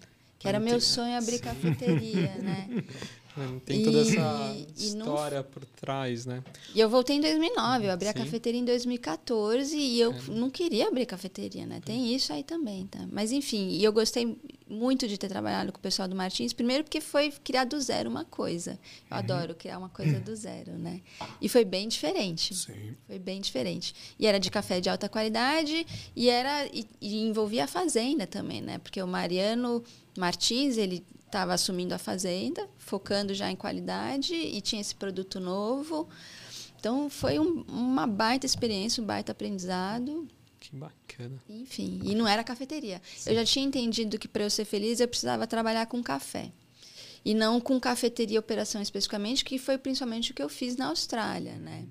Que 0.45 0.49
era 0.49 0.59
meu 0.59 0.79
sonho 0.79 1.17
abrir 1.17 1.39
cafeteria, 1.39 2.35
né? 2.35 2.67
Tem 3.65 3.83
toda 3.83 3.97
e, 3.97 4.01
essa 4.01 4.55
história 4.77 5.37
não... 5.37 5.43
por 5.43 5.65
trás, 5.65 6.25
né? 6.25 6.43
E 6.73 6.79
eu 6.79 6.89
voltei 6.89 7.17
em 7.17 7.21
2009, 7.21 7.85
eu 7.85 7.91
abri 7.91 8.05
Sim. 8.05 8.11
a 8.11 8.13
cafeteria 8.13 8.59
em 8.59 8.65
2014 8.65 9.77
e 9.77 9.99
eu 9.99 10.11
é. 10.13 10.21
não 10.29 10.49
queria 10.49 10.87
abrir 10.87 11.05
cafeteria, 11.05 11.65
né? 11.65 11.81
Tem 11.83 12.15
isso 12.15 12.31
aí 12.31 12.43
também, 12.43 12.87
tá? 12.87 13.05
Mas 13.11 13.31
enfim, 13.31 13.69
e 13.69 13.83
eu 13.83 13.91
gostei 13.91 14.37
muito 14.67 15.07
de 15.07 15.17
ter 15.17 15.27
trabalhado 15.27 15.71
com 15.71 15.77
o 15.77 15.81
pessoal 15.81 16.07
do 16.07 16.15
Martins, 16.15 16.53
primeiro 16.53 16.83
porque 16.83 17.01
foi 17.01 17.31
criar 17.43 17.65
do 17.65 17.79
zero 17.79 18.09
uma 18.09 18.25
coisa. 18.25 18.79
Eu 19.09 19.17
uhum. 19.17 19.23
adoro 19.23 19.55
criar 19.55 19.77
uma 19.77 19.89
coisa 19.89 20.19
do 20.19 20.35
zero, 20.35 20.73
né? 20.77 21.01
E 21.41 21.49
foi 21.49 21.65
bem 21.65 21.87
diferente. 21.87 22.55
Sim. 22.55 22.95
Foi 23.05 23.19
bem 23.19 23.41
diferente. 23.41 23.93
E 24.17 24.25
era 24.25 24.39
de 24.39 24.49
café 24.49 24.79
de 24.79 24.89
alta 24.89 25.09
qualidade 25.09 25.85
e 26.15 26.29
era 26.29 26.65
e, 26.67 26.85
e 27.01 27.21
envolvia 27.27 27.65
a 27.65 27.67
fazenda 27.67 28.25
também, 28.25 28.61
né? 28.61 28.77
Porque 28.77 29.01
o 29.01 29.07
Mariano 29.07 29.83
Martins, 30.17 30.77
ele 30.77 31.05
estava 31.25 31.53
assumindo 31.53 31.93
a 31.93 31.97
fazenda, 31.97 32.67
focando 32.77 33.33
já 33.33 33.49
em 33.51 33.55
qualidade 33.55 34.33
e 34.33 34.61
tinha 34.61 34.81
esse 34.81 34.95
produto 34.95 35.39
novo. 35.39 36.07
Então 36.79 37.09
foi 37.09 37.39
um, 37.39 37.63
uma 37.67 38.05
baita 38.07 38.45
experiência, 38.45 39.01
um 39.01 39.05
baita 39.05 39.31
aprendizado. 39.31 40.27
Que 40.59 40.75
bacana. 40.75 41.41
Enfim, 41.49 41.99
e 42.03 42.15
não 42.15 42.27
era 42.27 42.43
cafeteria. 42.43 43.01
Sim. 43.17 43.29
Eu 43.29 43.35
já 43.35 43.45
tinha 43.45 43.65
entendido 43.65 44.17
que 44.17 44.27
para 44.27 44.43
eu 44.43 44.49
ser 44.49 44.65
feliz 44.65 44.99
eu 44.99 45.07
precisava 45.07 45.45
trabalhar 45.45 45.85
com 45.87 46.01
café. 46.01 46.51
E 47.23 47.33
não 47.33 47.59
com 47.59 47.79
cafeteria 47.79 48.39
operação 48.39 48.81
especificamente, 48.81 49.43
que 49.43 49.57
foi 49.57 49.77
principalmente 49.77 50.31
o 50.31 50.35
que 50.35 50.43
eu 50.43 50.49
fiz 50.49 50.75
na 50.75 50.87
Austrália, 50.87 51.55
né? 51.57 51.85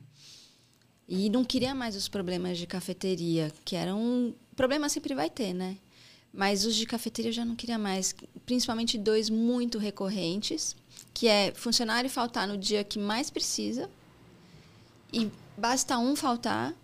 E 1.09 1.29
não 1.29 1.45
queria 1.45 1.75
mais 1.75 1.97
os 1.97 2.09
problemas 2.09 2.57
de 2.57 2.67
cafeteria, 2.67 3.53
que 3.65 3.77
eram 3.77 4.01
um 4.01 4.35
problema 4.55 4.89
sempre 4.89 5.15
vai 5.15 5.29
ter, 5.29 5.53
né? 5.53 5.77
Mas 6.37 6.65
os 6.65 6.75
de 6.75 6.85
cafeteria 6.85 7.29
eu 7.29 7.33
já 7.33 7.45
não 7.45 7.55
queria 7.55 7.79
mais, 7.79 8.13
principalmente 8.45 8.99
dois 8.99 9.31
muito 9.31 9.79
recorrentes, 9.79 10.75
que 11.13 11.29
é 11.29 11.53
funcionário 11.55 12.11
faltar 12.11 12.49
no 12.49 12.59
dia 12.59 12.83
que 12.83 12.99
mais 12.99 13.31
precisa 13.31 13.89
e 15.13 15.31
basta 15.57 15.97
um 15.97 16.17
faltar 16.17 16.75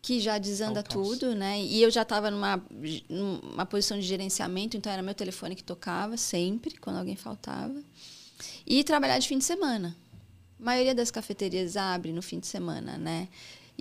que 0.00 0.20
já 0.20 0.38
desanda 0.38 0.80
tudo, 0.82 1.34
né? 1.34 1.60
E 1.60 1.82
eu 1.82 1.90
já 1.90 2.02
estava 2.02 2.30
numa, 2.30 2.62
numa 3.08 3.66
posição 3.66 3.98
de 3.98 4.06
gerenciamento, 4.06 4.76
então 4.76 4.90
era 4.90 5.02
meu 5.02 5.14
telefone 5.14 5.56
que 5.56 5.64
tocava 5.64 6.16
sempre 6.16 6.76
quando 6.78 6.96
alguém 6.96 7.16
faltava. 7.16 7.82
E 8.64 8.82
trabalhar 8.84 9.18
de 9.18 9.26
fim 9.26 9.38
de 9.38 9.44
semana. 9.44 9.94
A 10.58 10.64
maioria 10.64 10.94
das 10.94 11.10
cafeterias 11.10 11.76
abre 11.76 12.12
no 12.12 12.22
fim 12.22 12.38
de 12.38 12.46
semana, 12.46 12.96
né? 12.96 13.28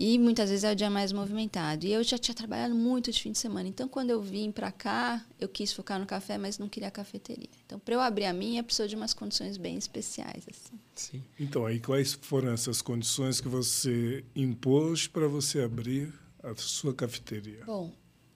E 0.01 0.17
muitas 0.17 0.49
vezes 0.49 0.63
é 0.63 0.71
o 0.71 0.75
dia 0.75 0.89
mais 0.89 1.11
movimentado. 1.11 1.85
E 1.85 1.91
eu 1.91 2.01
já 2.05 2.17
tinha 2.17 2.33
trabalhado 2.33 2.73
muito 2.73 3.11
de 3.11 3.21
fim 3.21 3.33
de 3.33 3.37
semana. 3.37 3.67
Então, 3.67 3.85
quando 3.85 4.09
eu 4.11 4.21
vim 4.21 4.49
para 4.49 4.71
cá, 4.71 5.25
eu 5.37 5.49
quis 5.49 5.73
focar 5.73 5.99
no 5.99 6.05
café, 6.05 6.37
mas 6.37 6.57
não 6.57 6.69
queria 6.69 6.89
cafeteria. 6.89 7.49
Então, 7.65 7.77
para 7.77 7.95
eu 7.95 7.99
abrir 7.99 8.23
a 8.23 8.31
minha, 8.31 8.63
precisou 8.63 8.87
de 8.87 8.95
umas 8.95 9.13
condições 9.13 9.57
bem 9.57 9.77
especiais. 9.77 10.45
Assim. 10.49 10.79
Sim. 10.95 11.23
Então, 11.37 11.65
aí 11.65 11.81
quais 11.81 12.13
foram 12.13 12.53
essas 12.53 12.81
condições 12.81 13.41
que 13.41 13.49
você 13.49 14.23
impôs 14.33 15.05
para 15.05 15.27
você 15.27 15.59
abrir 15.59 16.13
a 16.41 16.55
sua 16.55 16.93
cafeteria? 16.93 17.65
Bom, 17.65 17.91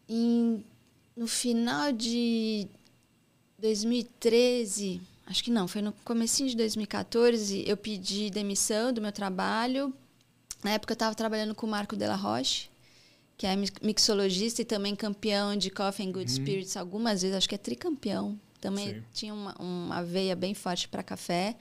em, 0.09 0.65
no 1.15 1.27
final 1.27 1.93
de 1.93 2.67
2013, 3.59 4.99
acho 5.27 5.41
que 5.41 5.49
não, 5.49 5.69
foi 5.69 5.81
no 5.81 5.93
comecinho 6.03 6.49
de 6.49 6.57
2014, 6.57 7.63
eu 7.65 7.77
pedi 7.77 8.29
demissão 8.29 8.91
do 8.91 9.01
meu 9.01 9.13
trabalho 9.13 9.93
na 10.63 10.71
época 10.71 10.93
eu 10.93 10.95
estava 10.95 11.13
trabalhando 11.15 11.53
com 11.53 11.67
o 11.67 11.69
Marco 11.69 11.95
Della 11.95 12.15
Roche, 12.15 12.69
que 13.37 13.45
é 13.45 13.55
mixologista 13.81 14.61
e 14.61 14.65
também 14.65 14.95
campeão 14.95 15.55
de 15.55 15.69
Coffee 15.69 16.07
and 16.07 16.11
Good 16.11 16.31
uhum. 16.31 16.37
Spirits 16.37 16.77
algumas 16.77 17.21
vezes, 17.21 17.35
acho 17.35 17.49
que 17.49 17.55
é 17.55 17.57
tricampeão. 17.57 18.39
Também 18.61 18.93
Sim. 18.93 19.03
tinha 19.13 19.33
uma, 19.33 19.53
uma 19.59 20.01
veia 20.01 20.35
bem 20.35 20.53
forte 20.53 20.87
para 20.87 21.03
café. 21.03 21.55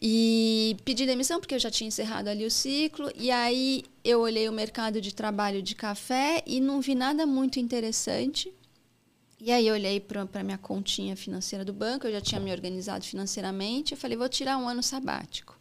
E 0.00 0.76
pedi 0.84 1.04
demissão 1.04 1.38
porque 1.38 1.54
eu 1.54 1.58
já 1.58 1.70
tinha 1.70 1.86
encerrado 1.86 2.28
ali 2.28 2.46
o 2.46 2.50
ciclo. 2.50 3.10
E 3.14 3.30
aí 3.30 3.84
eu 4.02 4.20
olhei 4.20 4.48
o 4.48 4.52
mercado 4.52 5.00
de 5.00 5.14
trabalho 5.14 5.62
de 5.62 5.74
café 5.74 6.42
e 6.46 6.60
não 6.60 6.80
vi 6.80 6.94
nada 6.94 7.26
muito 7.26 7.60
interessante. 7.60 8.52
E 9.38 9.52
aí 9.52 9.66
eu 9.66 9.74
olhei 9.74 10.00
para 10.00 10.26
a 10.32 10.42
minha 10.42 10.56
continha 10.56 11.14
financeira 11.14 11.64
do 11.64 11.72
banco, 11.72 12.06
eu 12.06 12.12
já 12.12 12.20
tinha 12.20 12.40
me 12.40 12.50
organizado 12.50 13.04
financeiramente. 13.04 13.92
Eu 13.92 13.98
falei, 13.98 14.16
vou 14.16 14.28
tirar 14.28 14.56
um 14.56 14.68
ano 14.68 14.82
sabático 14.82 15.60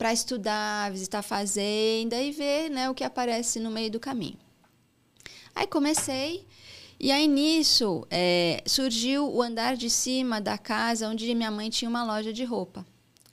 para 0.00 0.14
estudar, 0.14 0.90
visitar 0.90 1.18
a 1.18 1.22
fazenda 1.22 2.18
e 2.18 2.32
ver 2.32 2.70
né, 2.70 2.88
o 2.88 2.94
que 2.94 3.04
aparece 3.04 3.60
no 3.60 3.70
meio 3.70 3.90
do 3.90 4.00
caminho. 4.00 4.38
Aí 5.54 5.66
comecei, 5.66 6.46
e 6.98 7.12
aí 7.12 7.28
nisso 7.28 8.06
é, 8.10 8.62
surgiu 8.64 9.30
o 9.30 9.42
andar 9.42 9.76
de 9.76 9.90
cima 9.90 10.40
da 10.40 10.56
casa 10.56 11.06
onde 11.06 11.34
minha 11.34 11.50
mãe 11.50 11.68
tinha 11.68 11.86
uma 11.86 12.02
loja 12.02 12.32
de 12.32 12.44
roupa. 12.44 12.86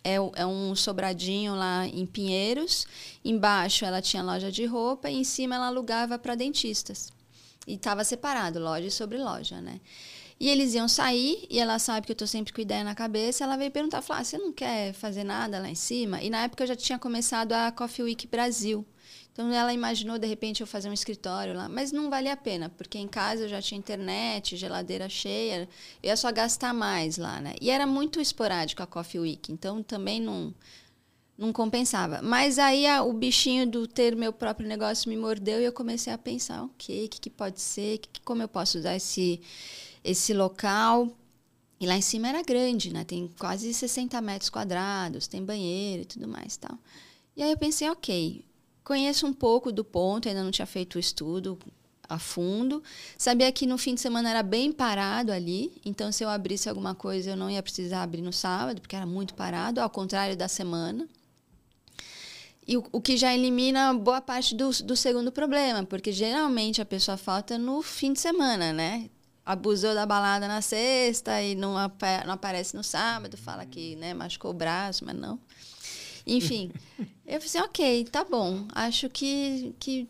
É, 0.03 0.15
é 0.15 0.45
um 0.45 0.75
sobradinho 0.75 1.55
lá 1.55 1.87
em 1.87 2.05
Pinheiros. 2.05 2.85
Embaixo 3.23 3.85
ela 3.85 4.01
tinha 4.01 4.21
loja 4.21 4.51
de 4.51 4.65
roupa 4.65 5.09
e 5.09 5.15
em 5.15 5.23
cima 5.23 5.55
ela 5.55 5.67
alugava 5.67 6.19
para 6.19 6.35
dentistas. 6.35 7.13
E 7.65 7.75
estava 7.75 8.03
separado, 8.03 8.59
loja 8.59 8.91
sobre 8.91 9.17
loja, 9.17 9.61
né? 9.61 9.79
E 10.39 10.49
eles 10.49 10.75
iam 10.75 10.87
sair, 10.87 11.47
e 11.49 11.59
ela 11.59 11.79
sabe 11.79 12.05
que 12.05 12.11
eu 12.11 12.15
estou 12.15 12.27
sempre 12.27 12.53
com 12.53 12.61
ideia 12.61 12.83
na 12.83 12.93
cabeça. 12.93 13.43
Ela 13.43 13.57
veio 13.57 13.71
perguntar: 13.71 14.01
falou, 14.01 14.21
ah, 14.21 14.23
você 14.23 14.37
não 14.37 14.51
quer 14.51 14.93
fazer 14.93 15.23
nada 15.23 15.59
lá 15.59 15.69
em 15.69 15.75
cima? 15.75 16.21
E 16.21 16.29
na 16.29 16.43
época 16.43 16.63
eu 16.63 16.67
já 16.67 16.75
tinha 16.75 16.99
começado 16.99 17.53
a 17.53 17.71
Coffee 17.71 18.05
Week 18.05 18.27
Brasil. 18.27 18.85
Então 19.37 19.53
ela 19.53 19.71
imaginou 19.71 20.17
de 20.17 20.25
repente 20.25 20.61
eu 20.61 20.67
fazer 20.67 20.89
um 20.89 20.93
escritório 20.93 21.53
lá, 21.53 21.69
mas 21.69 21.91
não 21.91 22.09
valia 22.09 22.33
a 22.33 22.37
pena, 22.37 22.69
porque 22.69 22.97
em 22.97 23.07
casa 23.07 23.43
eu 23.43 23.47
já 23.47 23.61
tinha 23.61 23.77
internet, 23.77 24.57
geladeira 24.57 25.07
cheia, 25.07 25.69
eu 26.01 26.09
ia 26.09 26.17
só 26.17 26.31
gastar 26.31 26.73
mais 26.73 27.19
lá, 27.19 27.39
né? 27.39 27.53
E 27.61 27.69
era 27.69 27.85
muito 27.85 28.19
esporádico 28.19 28.81
a 28.81 28.87
Coffee 28.87 29.19
Week, 29.19 29.51
então 29.51 29.83
também 29.83 30.19
não 30.19 30.53
não 31.37 31.53
compensava. 31.53 32.19
Mas 32.23 32.57
aí 32.57 32.87
a, 32.87 33.03
o 33.03 33.13
bichinho 33.13 33.67
do 33.69 33.87
ter 33.87 34.15
meu 34.15 34.33
próprio 34.33 34.67
negócio 34.67 35.07
me 35.07 35.15
mordeu 35.15 35.61
e 35.61 35.65
eu 35.65 35.71
comecei 35.71 36.11
a 36.11 36.17
pensar, 36.17 36.63
o 36.63 36.71
que, 36.75 37.07
que 37.07 37.29
pode 37.29 37.61
ser, 37.61 37.99
que, 37.99 38.19
como 38.21 38.41
eu 38.41 38.47
posso 38.47 38.79
usar 38.79 38.95
esse 38.95 39.39
esse 40.03 40.33
local. 40.33 41.09
E 41.79 41.85
lá 41.85 41.95
em 41.95 42.01
cima 42.01 42.27
era 42.27 42.41
grande, 42.41 42.91
né? 42.91 43.03
Tem 43.03 43.31
quase 43.39 43.73
60 43.73 44.19
metros 44.21 44.49
quadrados, 44.49 45.27
tem 45.27 45.43
banheiro 45.43 46.03
e 46.03 46.05
tudo 46.05 46.27
mais 46.27 46.57
tal. 46.57 46.77
E 47.35 47.43
aí 47.43 47.51
eu 47.51 47.57
pensei, 47.57 47.87
ok, 47.89 48.43
conheço 48.83 49.27
um 49.27 49.33
pouco 49.33 49.71
do 49.71 49.83
ponto, 49.83 50.27
ainda 50.27 50.43
não 50.43 50.49
tinha 50.49 50.65
feito 50.65 50.95
o 50.95 50.99
estudo 50.99 51.59
a 52.09 52.17
fundo. 52.17 52.81
Sabia 53.17 53.51
que 53.51 53.67
no 53.67 53.77
fim 53.77 53.95
de 53.95 54.01
semana 54.01 54.29
era 54.29 54.41
bem 54.41 54.71
parado 54.71 55.31
ali, 55.31 55.71
então 55.85 56.11
se 56.11 56.23
eu 56.23 56.29
abrisse 56.29 56.69
alguma 56.69 56.95
coisa 56.95 57.31
eu 57.31 57.35
não 57.35 57.49
ia 57.49 57.61
precisar 57.61 58.03
abrir 58.03 58.21
no 58.21 58.33
sábado, 58.33 58.81
porque 58.81 58.95
era 58.95 59.05
muito 59.05 59.33
parado, 59.35 59.81
ao 59.81 59.89
contrário 59.89 60.35
da 60.35 60.47
semana. 60.47 61.07
E 62.67 62.75
o, 62.75 62.83
o, 62.91 62.99
que 62.99 63.15
já 63.15 63.33
elimina 63.33 63.93
boa 63.93 64.19
parte 64.19 64.53
do, 64.53 64.69
do 64.83 64.95
segundo 64.95 65.31
problema, 65.31 65.85
porque 65.85 66.11
geralmente 66.11 66.81
a 66.81 66.85
pessoa 66.85 67.15
falta 67.15 67.57
no 67.57 67.81
fim 67.81 68.11
de 68.11 68.19
semana, 68.19 68.73
né? 68.73 69.09
Abusou 69.47 69.95
da 69.95 70.05
balada 70.05 70.45
na 70.45 70.61
sexta 70.61 71.41
e 71.41 71.55
não, 71.55 71.77
ap 71.77 72.01
não 72.25 72.33
aparece 72.33 72.75
no 72.75 72.83
sábado, 72.83 73.37
fala 73.37 73.65
que 73.65 73.95
né, 73.95 74.13
machucou 74.13 74.51
o 74.51 74.53
braço, 74.53 75.05
mas 75.05 75.15
não. 75.15 75.39
Enfim, 76.25 76.69
eu 77.25 77.39
falei 77.39 77.45
assim, 77.45 77.59
ok, 77.59 78.05
tá 78.11 78.25
bom. 78.25 78.67
Acho 78.75 79.09
que, 79.09 79.73
que 79.79 80.05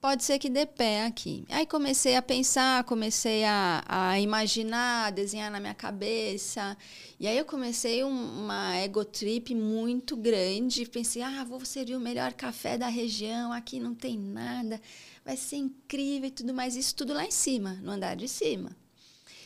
pode 0.00 0.24
ser 0.24 0.38
que 0.38 0.48
dê 0.48 0.64
pé 0.64 1.04
aqui. 1.04 1.44
Aí 1.50 1.66
comecei 1.66 2.16
a 2.16 2.22
pensar, 2.22 2.82
comecei 2.84 3.44
a, 3.44 3.84
a 3.86 4.18
imaginar, 4.18 5.08
a 5.08 5.10
desenhar 5.10 5.50
na 5.50 5.60
minha 5.60 5.74
cabeça. 5.74 6.78
E 7.20 7.26
aí 7.26 7.36
eu 7.36 7.44
comecei 7.44 8.02
um, 8.04 8.44
uma 8.44 8.74
ego 8.76 9.04
trip 9.04 9.54
muito 9.54 10.16
grande. 10.16 10.86
Pensei, 10.86 11.20
ah, 11.20 11.44
vou 11.44 11.62
servir 11.62 11.94
o 11.94 12.00
melhor 12.00 12.32
café 12.32 12.78
da 12.78 12.88
região, 12.88 13.52
aqui 13.52 13.78
não 13.78 13.94
tem 13.94 14.16
nada, 14.18 14.80
vai 15.26 15.36
ser 15.36 15.56
incrível 15.56 16.28
e 16.28 16.30
tudo 16.30 16.54
mais. 16.54 16.76
Isso 16.76 16.94
tudo 16.94 17.12
lá 17.12 17.26
em 17.26 17.32
cima, 17.32 17.72
no 17.82 17.90
andar 17.90 18.14
de 18.14 18.28
cima. 18.28 18.70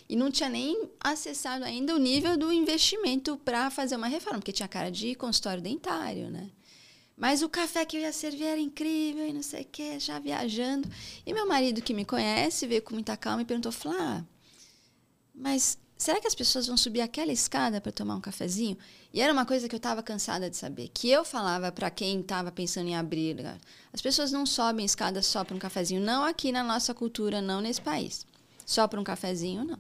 E 0.07 0.15
não 0.15 0.31
tinha 0.31 0.51
nem 0.51 0.91
acessado 1.01 1.65
ainda 1.65 1.95
o 1.95 1.99
nível 1.99 2.37
do 2.37 2.53
investimento 2.53 3.39
para 3.39 3.71
fazer 3.71 3.97
uma 3.97 4.07
reforma, 4.07 4.41
porque 4.41 4.53
tinha 4.53 4.69
cara 4.69 4.91
de 4.91 5.15
consultório 5.15 5.63
dentário, 5.63 6.29
né? 6.29 6.51
Mas 7.17 7.43
o 7.43 7.49
café 7.49 7.85
que 7.85 7.97
eu 7.97 8.03
ia 8.03 8.13
servir 8.13 8.45
era 8.45 8.61
incrível 8.61 9.27
e 9.27 9.33
não 9.33 9.43
sei 9.43 9.63
o 9.63 9.67
quê, 9.67 9.99
já 9.99 10.19
viajando. 10.19 10.89
E 11.25 11.33
meu 11.33 11.47
marido, 11.47 11.81
que 11.81 11.95
me 11.95 12.05
conhece, 12.05 12.67
veio 12.67 12.83
com 12.83 12.95
muita 12.95 13.17
calma 13.17 13.43
e 13.43 13.47
perguntou: 13.47 13.73
Flá, 13.73 14.25
mas 15.35 15.79
será 16.01 16.21
que 16.21 16.27
as 16.27 16.35
pessoas 16.35 16.67
vão 16.67 16.77
subir 16.77 17.03
aquela 17.03 17.31
escada 17.31 17.81
para 17.81 17.93
tomar 17.93 18.17
um 18.17 18.21
cafezinho? 18.21 18.77
E 19.13 19.21
era 19.21 19.33
uma 19.33 19.45
coisa 19.45 19.69
que 19.69 19.75
eu 19.75 19.79
estava 19.79 20.03
cansada 20.03 20.49
de 20.49 20.57
saber. 20.57 20.89
Que 20.89 21.11
eu 21.11 21.25
falava 21.25 21.71
para 21.71 21.91
quem 21.91 22.21
estava 22.21 22.51
pensando 22.51 22.89
em 22.89 22.97
abrir: 22.97 23.37
as 23.93 24.01
pessoas 24.01 24.33
não 24.33 24.47
sobem 24.47 24.85
escada 24.85 25.21
só 25.23 25.45
para 25.45 25.55
um 25.55 25.59
cafezinho. 25.59 26.01
Não 26.01 26.25
aqui 26.25 26.51
na 26.51 26.65
nossa 26.65 26.95
cultura, 26.95 27.43
não 27.43 27.61
nesse 27.61 27.83
país. 27.83 28.27
Só 28.65 28.89
para 28.89 29.01
um 29.01 29.05
cafezinho, 29.05 29.65
não. 29.65 29.79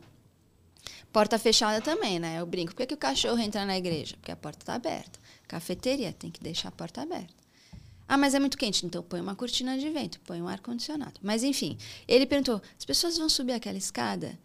Porta 1.12 1.38
fechada 1.38 1.80
também, 1.80 2.18
né? 2.18 2.38
Eu 2.38 2.46
brinco. 2.46 2.72
Por 2.72 2.78
que, 2.78 2.86
que 2.88 2.94
o 2.94 2.98
cachorro 2.98 3.38
entra 3.38 3.64
na 3.64 3.76
igreja? 3.76 4.16
Porque 4.16 4.30
a 4.30 4.36
porta 4.36 4.62
está 4.62 4.74
aberta. 4.74 5.18
Cafeteria, 5.48 6.12
tem 6.12 6.30
que 6.30 6.40
deixar 6.40 6.68
a 6.68 6.72
porta 6.72 7.02
aberta. 7.02 7.34
Ah, 8.06 8.18
mas 8.18 8.34
é 8.34 8.40
muito 8.40 8.58
quente. 8.58 8.84
Então 8.84 9.02
põe 9.02 9.20
uma 9.20 9.34
cortina 9.34 9.78
de 9.78 9.88
vento, 9.88 10.20
põe 10.20 10.42
um 10.42 10.48
ar-condicionado. 10.48 11.14
Mas 11.22 11.42
enfim, 11.42 11.78
ele 12.06 12.26
perguntou: 12.26 12.60
as 12.78 12.84
pessoas 12.84 13.16
vão 13.16 13.28
subir 13.28 13.52
aquela 13.52 13.78
escada? 13.78 14.38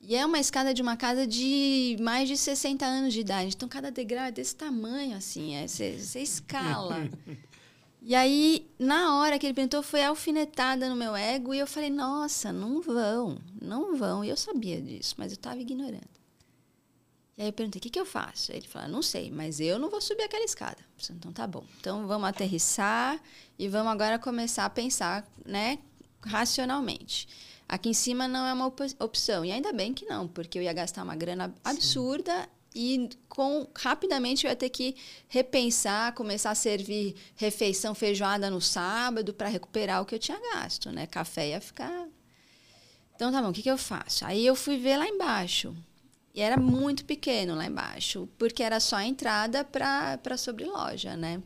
E 0.00 0.14
é 0.14 0.24
uma 0.24 0.38
escada 0.38 0.72
de 0.72 0.80
uma 0.80 0.96
casa 0.96 1.26
de 1.26 1.96
mais 2.00 2.28
de 2.28 2.36
60 2.36 2.86
anos 2.86 3.12
de 3.12 3.20
idade. 3.20 3.54
Então 3.54 3.68
cada 3.68 3.90
degrau 3.90 4.24
é 4.24 4.30
desse 4.30 4.54
tamanho, 4.54 5.16
assim. 5.16 5.54
Você 5.66 6.18
é, 6.18 6.22
escala. 6.22 7.10
e 8.00 8.14
aí, 8.14 8.70
na 8.78 9.16
hora 9.16 9.38
que 9.38 9.46
ele 9.46 9.54
perguntou, 9.54 9.82
foi 9.82 10.04
alfinetada 10.04 10.88
no 10.88 10.96
meu 10.96 11.16
ego. 11.16 11.52
E 11.52 11.58
eu 11.58 11.66
falei: 11.66 11.90
nossa, 11.90 12.52
não 12.52 12.80
vão, 12.80 13.38
não 13.60 13.96
vão. 13.96 14.24
E 14.24 14.28
eu 14.28 14.36
sabia 14.36 14.80
disso, 14.80 15.14
mas 15.18 15.32
eu 15.32 15.36
estava 15.36 15.60
ignorando. 15.60 16.18
E 17.38 17.42
aí 17.42 17.48
eu 17.48 17.52
perguntei, 17.52 17.78
o 17.78 17.82
que, 17.82 17.90
que 17.90 18.00
eu 18.00 18.04
faço? 18.04 18.50
Ele 18.50 18.66
falou, 18.66 18.88
não 18.88 19.00
sei, 19.00 19.30
mas 19.30 19.60
eu 19.60 19.78
não 19.78 19.88
vou 19.88 20.00
subir 20.00 20.24
aquela 20.24 20.44
escada. 20.44 20.78
Então 21.08 21.32
tá 21.32 21.46
bom. 21.46 21.64
Então 21.78 22.04
vamos 22.04 22.28
aterrissar 22.28 23.20
e 23.56 23.68
vamos 23.68 23.92
agora 23.92 24.18
começar 24.18 24.64
a 24.64 24.70
pensar, 24.70 25.24
né, 25.46 25.78
racionalmente. 26.20 27.28
Aqui 27.68 27.90
em 27.90 27.94
cima 27.94 28.26
não 28.26 28.46
é 28.46 28.52
uma 28.52 28.66
opção. 28.66 29.44
E 29.44 29.52
ainda 29.52 29.72
bem 29.72 29.92
que 29.92 30.06
não, 30.06 30.26
porque 30.26 30.58
eu 30.58 30.62
ia 30.62 30.72
gastar 30.72 31.02
uma 31.02 31.14
grana 31.14 31.54
absurda 31.62 32.42
Sim. 32.42 32.48
e 32.74 33.10
com 33.28 33.68
rapidamente 33.76 34.46
eu 34.46 34.50
ia 34.50 34.56
ter 34.56 34.70
que 34.70 34.96
repensar, 35.28 36.14
começar 36.14 36.50
a 36.50 36.54
servir 36.54 37.14
refeição 37.36 37.94
feijoada 37.94 38.48
no 38.48 38.60
sábado 38.60 39.34
para 39.34 39.48
recuperar 39.48 40.00
o 40.00 40.06
que 40.06 40.14
eu 40.14 40.18
tinha 40.18 40.40
gasto, 40.54 40.90
né? 40.90 41.06
Café 41.06 41.50
ia 41.50 41.60
ficar 41.60 42.08
então 43.18 43.32
tá 43.32 43.42
bom, 43.42 43.48
o 43.48 43.52
que, 43.52 43.62
que 43.62 43.70
eu 43.70 43.76
faço? 43.76 44.24
Aí 44.24 44.46
eu 44.46 44.54
fui 44.54 44.78
ver 44.78 44.96
lá 44.96 45.08
embaixo 45.08 45.74
e 46.32 46.40
era 46.40 46.56
muito 46.56 47.04
pequeno 47.04 47.56
lá 47.56 47.66
embaixo, 47.66 48.28
porque 48.38 48.62
era 48.62 48.78
só 48.78 48.94
a 48.94 49.04
entrada 49.04 49.64
para 49.64 50.20
a 50.24 50.36
sobreloja, 50.36 51.16
né? 51.16 51.42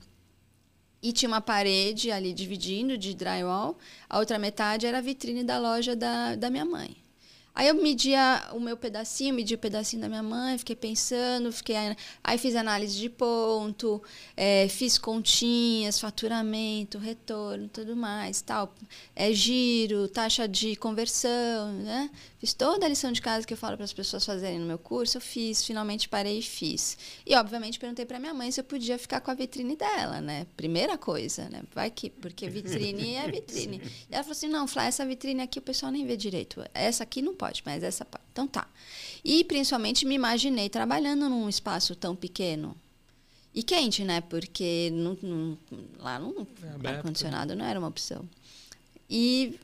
E 1.02 1.12
tinha 1.12 1.28
uma 1.28 1.40
parede 1.40 2.10
ali 2.10 2.32
dividindo 2.32 2.96
de 2.96 3.12
drywall, 3.12 3.76
a 4.08 4.18
outra 4.18 4.38
metade 4.38 4.86
era 4.86 4.98
a 4.98 5.00
vitrine 5.00 5.42
da 5.42 5.58
loja 5.58 5.96
da, 5.96 6.36
da 6.36 6.48
minha 6.48 6.64
mãe. 6.64 7.02
Aí 7.54 7.68
eu 7.68 7.74
media 7.74 8.48
o 8.52 8.60
meu 8.60 8.78
pedacinho, 8.78 9.34
medi 9.34 9.54
o 9.54 9.58
pedacinho 9.58 10.00
da 10.00 10.08
minha 10.08 10.22
mãe, 10.22 10.56
fiquei 10.56 10.74
pensando, 10.74 11.52
fiquei 11.52 11.76
aí 12.24 12.38
fiz 12.38 12.56
análise 12.56 12.98
de 12.98 13.10
ponto, 13.10 14.02
é, 14.34 14.68
fiz 14.68 14.96
continhas, 14.96 16.00
faturamento, 16.00 16.96
retorno, 16.96 17.68
tudo 17.68 17.94
mais, 17.94 18.40
tal, 18.40 18.74
é 19.14 19.32
giro, 19.34 20.08
taxa 20.08 20.48
de 20.48 20.76
conversão, 20.76 21.72
né? 21.74 22.10
Fiz 22.42 22.52
toda 22.52 22.86
a 22.86 22.88
lição 22.88 23.12
de 23.12 23.22
casa 23.22 23.46
que 23.46 23.54
eu 23.54 23.56
falo 23.56 23.76
para 23.76 23.84
as 23.84 23.92
pessoas 23.92 24.26
fazerem 24.26 24.58
no 24.58 24.66
meu 24.66 24.76
curso, 24.76 25.16
eu 25.16 25.20
fiz, 25.20 25.64
finalmente 25.64 26.08
parei 26.08 26.40
e 26.40 26.42
fiz. 26.42 26.98
E 27.24 27.36
obviamente 27.36 27.78
perguntei 27.78 28.04
para 28.04 28.18
minha 28.18 28.34
mãe 28.34 28.50
se 28.50 28.58
eu 28.58 28.64
podia 28.64 28.98
ficar 28.98 29.20
com 29.20 29.30
a 29.30 29.34
vitrine 29.34 29.76
dela, 29.76 30.20
né? 30.20 30.44
Primeira 30.56 30.98
coisa, 30.98 31.48
né? 31.48 31.62
Vai 31.72 31.88
que 31.88 32.10
porque 32.10 32.48
vitrine 32.50 33.14
é 33.14 33.30
vitrine. 33.30 33.80
E 34.10 34.12
ela 34.12 34.24
falou 34.24 34.32
assim: 34.32 34.48
"Não, 34.48 34.66
Flá, 34.66 34.86
essa 34.86 35.06
vitrine 35.06 35.40
aqui 35.40 35.60
o 35.60 35.62
pessoal 35.62 35.92
nem 35.92 36.04
vê 36.04 36.16
direito. 36.16 36.64
Essa 36.74 37.04
aqui 37.04 37.22
não 37.22 37.32
pode, 37.32 37.62
mas 37.64 37.80
essa 37.84 38.04
pode". 38.04 38.24
Então 38.32 38.48
tá. 38.48 38.66
E 39.24 39.44
principalmente 39.44 40.04
me 40.04 40.16
imaginei 40.16 40.68
trabalhando 40.68 41.28
num 41.28 41.48
espaço 41.48 41.94
tão 41.94 42.16
pequeno. 42.16 42.76
E 43.54 43.62
quente, 43.62 44.02
né? 44.02 44.20
Porque 44.20 44.90
não, 44.92 45.16
não, 45.22 45.58
lá 45.96 46.18
no 46.18 46.44
é 46.82 46.88
ar 46.88 47.02
condicionado 47.02 47.54
não 47.54 47.64
era 47.64 47.78
uma 47.78 47.86
opção. 47.86 48.28
E 49.08 49.60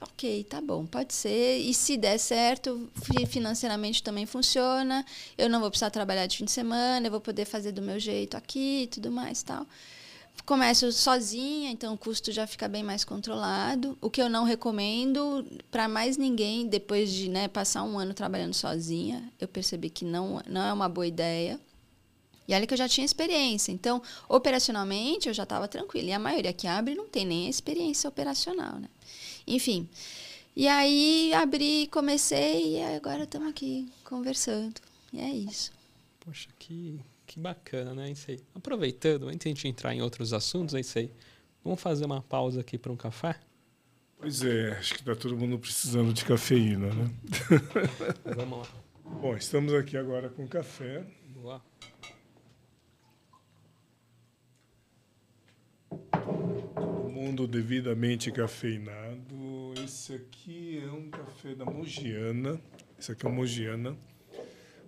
ok, 0.00 0.44
tá 0.44 0.60
bom, 0.60 0.86
pode 0.86 1.14
ser. 1.14 1.58
E 1.58 1.74
se 1.74 1.96
der 1.96 2.18
certo, 2.18 2.88
financeiramente 3.28 4.02
também 4.02 4.26
funciona. 4.26 5.04
Eu 5.36 5.48
não 5.48 5.60
vou 5.60 5.70
precisar 5.70 5.90
trabalhar 5.90 6.26
de 6.26 6.36
fim 6.36 6.44
de 6.44 6.52
semana, 6.52 7.06
eu 7.06 7.10
vou 7.10 7.20
poder 7.20 7.44
fazer 7.44 7.72
do 7.72 7.82
meu 7.82 7.98
jeito 7.98 8.36
aqui 8.36 8.82
e 8.82 8.86
tudo 8.86 9.10
mais 9.10 9.42
tal. 9.42 9.66
Começo 10.46 10.90
sozinha, 10.92 11.70
então 11.70 11.92
o 11.92 11.98
custo 11.98 12.32
já 12.32 12.46
fica 12.46 12.66
bem 12.68 12.82
mais 12.82 13.04
controlado. 13.04 13.98
O 14.00 14.08
que 14.08 14.22
eu 14.22 14.30
não 14.30 14.44
recomendo 14.44 15.44
para 15.70 15.86
mais 15.88 16.16
ninguém, 16.16 16.66
depois 16.66 17.12
de 17.12 17.28
né, 17.28 17.48
passar 17.48 17.82
um 17.82 17.98
ano 17.98 18.14
trabalhando 18.14 18.54
sozinha, 18.54 19.30
eu 19.38 19.46
percebi 19.46 19.90
que 19.90 20.06
não, 20.06 20.40
não 20.46 20.62
é 20.62 20.72
uma 20.72 20.88
boa 20.88 21.06
ideia. 21.06 21.60
E 22.46 22.54
olha 22.54 22.66
que 22.66 22.72
eu 22.72 22.78
já 22.78 22.88
tinha 22.88 23.04
experiência. 23.04 23.72
Então, 23.72 24.00
operacionalmente, 24.26 25.28
eu 25.28 25.34
já 25.34 25.42
estava 25.42 25.68
tranquila. 25.68 26.08
E 26.08 26.12
a 26.12 26.18
maioria 26.18 26.52
que 26.52 26.66
abre 26.66 26.94
não 26.94 27.06
tem 27.06 27.26
nem 27.26 27.46
experiência 27.46 28.08
operacional, 28.08 28.78
né? 28.78 28.88
Enfim. 29.48 29.88
E 30.54 30.68
aí 30.68 31.32
abri, 31.32 31.88
comecei 31.88 32.76
e 32.76 32.82
agora 32.82 33.24
estamos 33.24 33.48
aqui 33.48 33.90
conversando. 34.04 34.80
E 35.12 35.20
é 35.20 35.30
isso. 35.30 35.72
Poxa, 36.20 36.48
que, 36.58 37.00
que 37.26 37.40
bacana, 37.40 37.94
né, 37.94 38.10
Ensei? 38.10 38.40
Aproveitando, 38.54 39.28
antes 39.28 39.38
de 39.38 39.48
a 39.48 39.54
gente 39.54 39.68
entrar 39.68 39.94
em 39.94 40.02
outros 40.02 40.32
assuntos, 40.32 40.74
Ensei, 40.74 41.10
vamos 41.64 41.80
fazer 41.80 42.04
uma 42.04 42.20
pausa 42.20 42.60
aqui 42.60 42.76
para 42.76 42.92
um 42.92 42.96
café? 42.96 43.38
Pois 44.18 44.42
é, 44.42 44.72
acho 44.72 44.94
que 44.94 45.00
está 45.00 45.14
todo 45.14 45.36
mundo 45.36 45.58
precisando 45.58 46.12
de 46.12 46.24
cafeína, 46.24 46.92
né? 46.92 47.10
vamos 48.36 48.58
lá. 48.58 48.68
Bom, 49.22 49.36
estamos 49.36 49.72
aqui 49.72 49.96
agora 49.96 50.28
com 50.28 50.46
café. 50.46 51.06
Boa. 51.28 51.62
mundo 57.18 57.48
devidamente 57.48 58.30
cafeinado. 58.30 59.27
Esse 59.88 60.12
aqui 60.16 60.82
é 60.84 60.92
um 60.92 61.08
café 61.08 61.54
da 61.54 61.64
Mogiana. 61.64 62.60
Esse 62.98 63.12
aqui 63.12 63.24
é 63.24 63.28
o 63.30 63.32
Mogiana. 63.32 63.96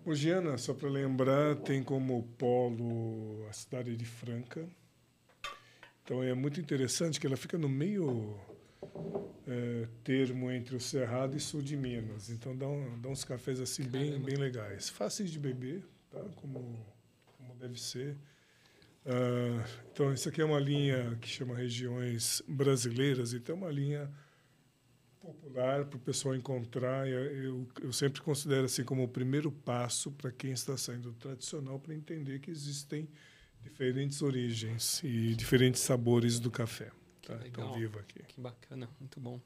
Mogiana, 0.04 0.58
só 0.58 0.74
para 0.74 0.90
lembrar, 0.90 1.56
tem 1.56 1.82
como 1.82 2.22
polo 2.36 3.46
a 3.48 3.52
cidade 3.54 3.96
de 3.96 4.04
Franca. 4.04 4.68
Então 6.04 6.22
é 6.22 6.34
muito 6.34 6.60
interessante 6.60 7.18
que 7.18 7.26
ela 7.26 7.38
fica 7.38 7.56
no 7.56 7.66
meio 7.66 8.38
é, 9.48 9.88
termo 10.04 10.50
entre 10.50 10.76
o 10.76 10.80
Cerrado 10.80 11.34
e 11.34 11.40
Sul 11.40 11.62
de 11.62 11.78
Minas. 11.78 12.28
Então 12.28 12.54
dá, 12.54 12.68
um, 12.68 13.00
dá 13.00 13.08
uns 13.08 13.24
cafés 13.24 13.58
assim 13.58 13.84
bem, 13.84 14.20
bem 14.20 14.36
legais. 14.36 14.90
Fáceis 14.90 15.30
de 15.30 15.38
beber, 15.38 15.82
tá? 16.10 16.20
como, 16.36 16.78
como 17.38 17.54
deve 17.58 17.80
ser. 17.80 18.18
Uh, 19.06 19.64
então, 19.90 20.12
isso 20.12 20.28
aqui 20.28 20.42
é 20.42 20.44
uma 20.44 20.60
linha 20.60 21.16
que 21.22 21.26
chama 21.26 21.56
regiões 21.56 22.42
brasileiras, 22.46 23.32
então 23.32 23.54
é 23.54 23.58
uma 23.58 23.70
linha 23.70 24.10
popular 25.20 25.84
para 25.84 25.96
o 25.96 26.00
pessoal 26.00 26.34
encontrar. 26.34 27.06
Eu, 27.06 27.66
eu 27.82 27.92
sempre 27.92 28.20
considero 28.22 28.64
assim 28.64 28.84
como 28.84 29.04
o 29.04 29.08
primeiro 29.08 29.52
passo 29.52 30.10
para 30.12 30.32
quem 30.32 30.52
está 30.52 30.76
saindo 30.76 31.12
do 31.12 31.16
tradicional 31.16 31.78
para 31.78 31.94
entender 31.94 32.40
que 32.40 32.50
existem 32.50 33.08
diferentes 33.62 34.22
origens 34.22 35.02
e 35.04 35.34
diferentes 35.34 35.82
sabores 35.82 36.40
do 36.40 36.50
café. 36.50 36.90
Tá? 37.22 37.38
Então, 37.46 37.74
vivo 37.74 37.98
aqui. 37.98 38.22
Que 38.26 38.40
bacana, 38.40 38.88
muito 38.98 39.20
bom. 39.20 39.40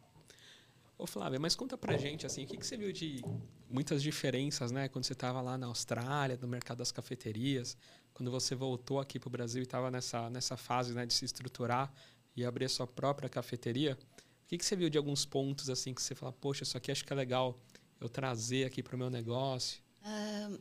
Ô 0.96 1.06
Flávia, 1.06 1.40
mas 1.40 1.56
conta 1.56 1.76
pra 1.76 1.96
gente 1.96 2.24
assim, 2.24 2.44
o 2.44 2.46
que, 2.46 2.56
que 2.56 2.64
você 2.64 2.76
viu 2.76 2.92
de 2.92 3.20
muitas 3.68 4.00
diferenças, 4.00 4.70
né, 4.70 4.88
quando 4.88 5.04
você 5.04 5.12
estava 5.12 5.40
lá 5.40 5.58
na 5.58 5.66
Austrália, 5.66 6.38
no 6.40 6.46
mercado 6.46 6.78
das 6.78 6.92
cafeterias, 6.92 7.76
quando 8.12 8.30
você 8.30 8.54
voltou 8.54 9.00
aqui 9.00 9.18
para 9.18 9.26
o 9.26 9.30
Brasil 9.30 9.60
e 9.60 9.64
estava 9.64 9.90
nessa, 9.90 10.30
nessa 10.30 10.56
fase 10.56 10.94
né, 10.94 11.04
de 11.04 11.12
se 11.12 11.24
estruturar 11.24 11.92
e 12.36 12.44
abrir 12.44 12.66
a 12.66 12.68
sua 12.68 12.86
própria 12.86 13.28
cafeteria, 13.28 13.98
o 14.44 14.46
que, 14.46 14.58
que 14.58 14.64
você 14.64 14.76
viu 14.76 14.90
de 14.90 14.98
alguns 14.98 15.24
pontos 15.24 15.70
assim 15.70 15.94
que 15.94 16.02
você 16.02 16.14
fala, 16.14 16.32
poxa, 16.32 16.62
isso 16.62 16.76
aqui 16.76 16.92
acho 16.92 17.04
que 17.04 17.12
é 17.12 17.16
legal 17.16 17.58
eu 18.00 18.08
trazer 18.08 18.64
aqui 18.64 18.82
para 18.82 18.94
o 18.94 18.98
meu 18.98 19.10
negócio? 19.10 19.82
Uh, 20.02 20.60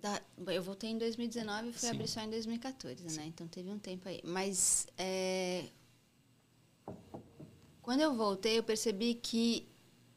da, 0.00 0.22
eu 0.52 0.62
voltei 0.62 0.90
em 0.90 0.98
2019 0.98 1.68
e 1.68 1.72
fui 1.72 1.80
Sim. 1.80 1.94
abrir 1.94 2.08
só 2.08 2.20
em 2.20 2.30
2014, 2.30 3.02
né? 3.02 3.08
Sim. 3.08 3.16
né? 3.16 3.26
Então 3.26 3.48
teve 3.48 3.70
um 3.70 3.78
tempo 3.78 4.08
aí. 4.08 4.20
Mas 4.22 4.86
é, 4.98 5.64
Quando 7.80 8.00
eu 8.00 8.14
voltei, 8.14 8.58
eu 8.58 8.62
percebi 8.62 9.14
que 9.14 9.66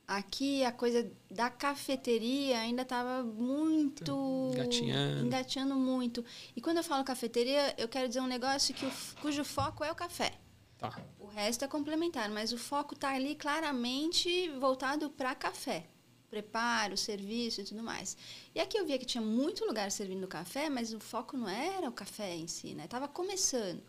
aqui 0.08 0.64
a 0.66 0.72
coisa 0.72 1.10
da 1.30 1.50
cafeteria 1.50 2.60
ainda 2.60 2.82
estava 2.82 3.24
muito 3.24 4.52
engatinhando. 4.54 5.26
engatinhando 5.26 5.76
muito. 5.76 6.26
E 6.56 6.62
quando 6.62 6.78
eu 6.78 6.84
falo 6.84 7.04
cafeteria, 7.04 7.76
eu 7.78 7.88
quero 7.88 8.08
dizer 8.08 8.20
um 8.20 8.28
negócio 8.28 8.74
que 8.74 8.86
o, 8.86 8.92
cujo 9.22 9.44
foco 9.44 9.84
é 9.84 9.92
o 9.92 9.96
café. 9.96 10.34
Tá. 10.80 11.00
O 11.20 11.28
resto 11.28 11.66
é 11.66 11.68
complementar, 11.68 12.30
mas 12.30 12.52
o 12.54 12.58
foco 12.58 12.94
está 12.96 13.14
ali 13.14 13.36
claramente 13.36 14.50
voltado 14.60 15.10
para 15.10 15.36
café. 15.36 15.86
Preparo, 16.30 16.96
serviço 16.96 17.62
e 17.62 17.64
tudo 17.64 17.82
mais. 17.84 18.16
E 18.54 18.60
aqui 18.60 18.78
eu 18.78 18.86
via 18.86 18.98
que 19.00 19.06
tinha 19.06 19.22
muito 19.22 19.66
lugar 19.66 19.92
servindo 19.92 20.28
café, 20.28 20.70
mas 20.70 20.94
o 20.94 21.00
foco 21.00 21.36
não 21.36 21.50
era 21.50 21.90
o 21.90 21.92
café 21.92 22.36
em 22.36 22.48
si, 22.48 22.74
né? 22.76 22.88
Tava 22.88 23.08
começando. 23.08 23.82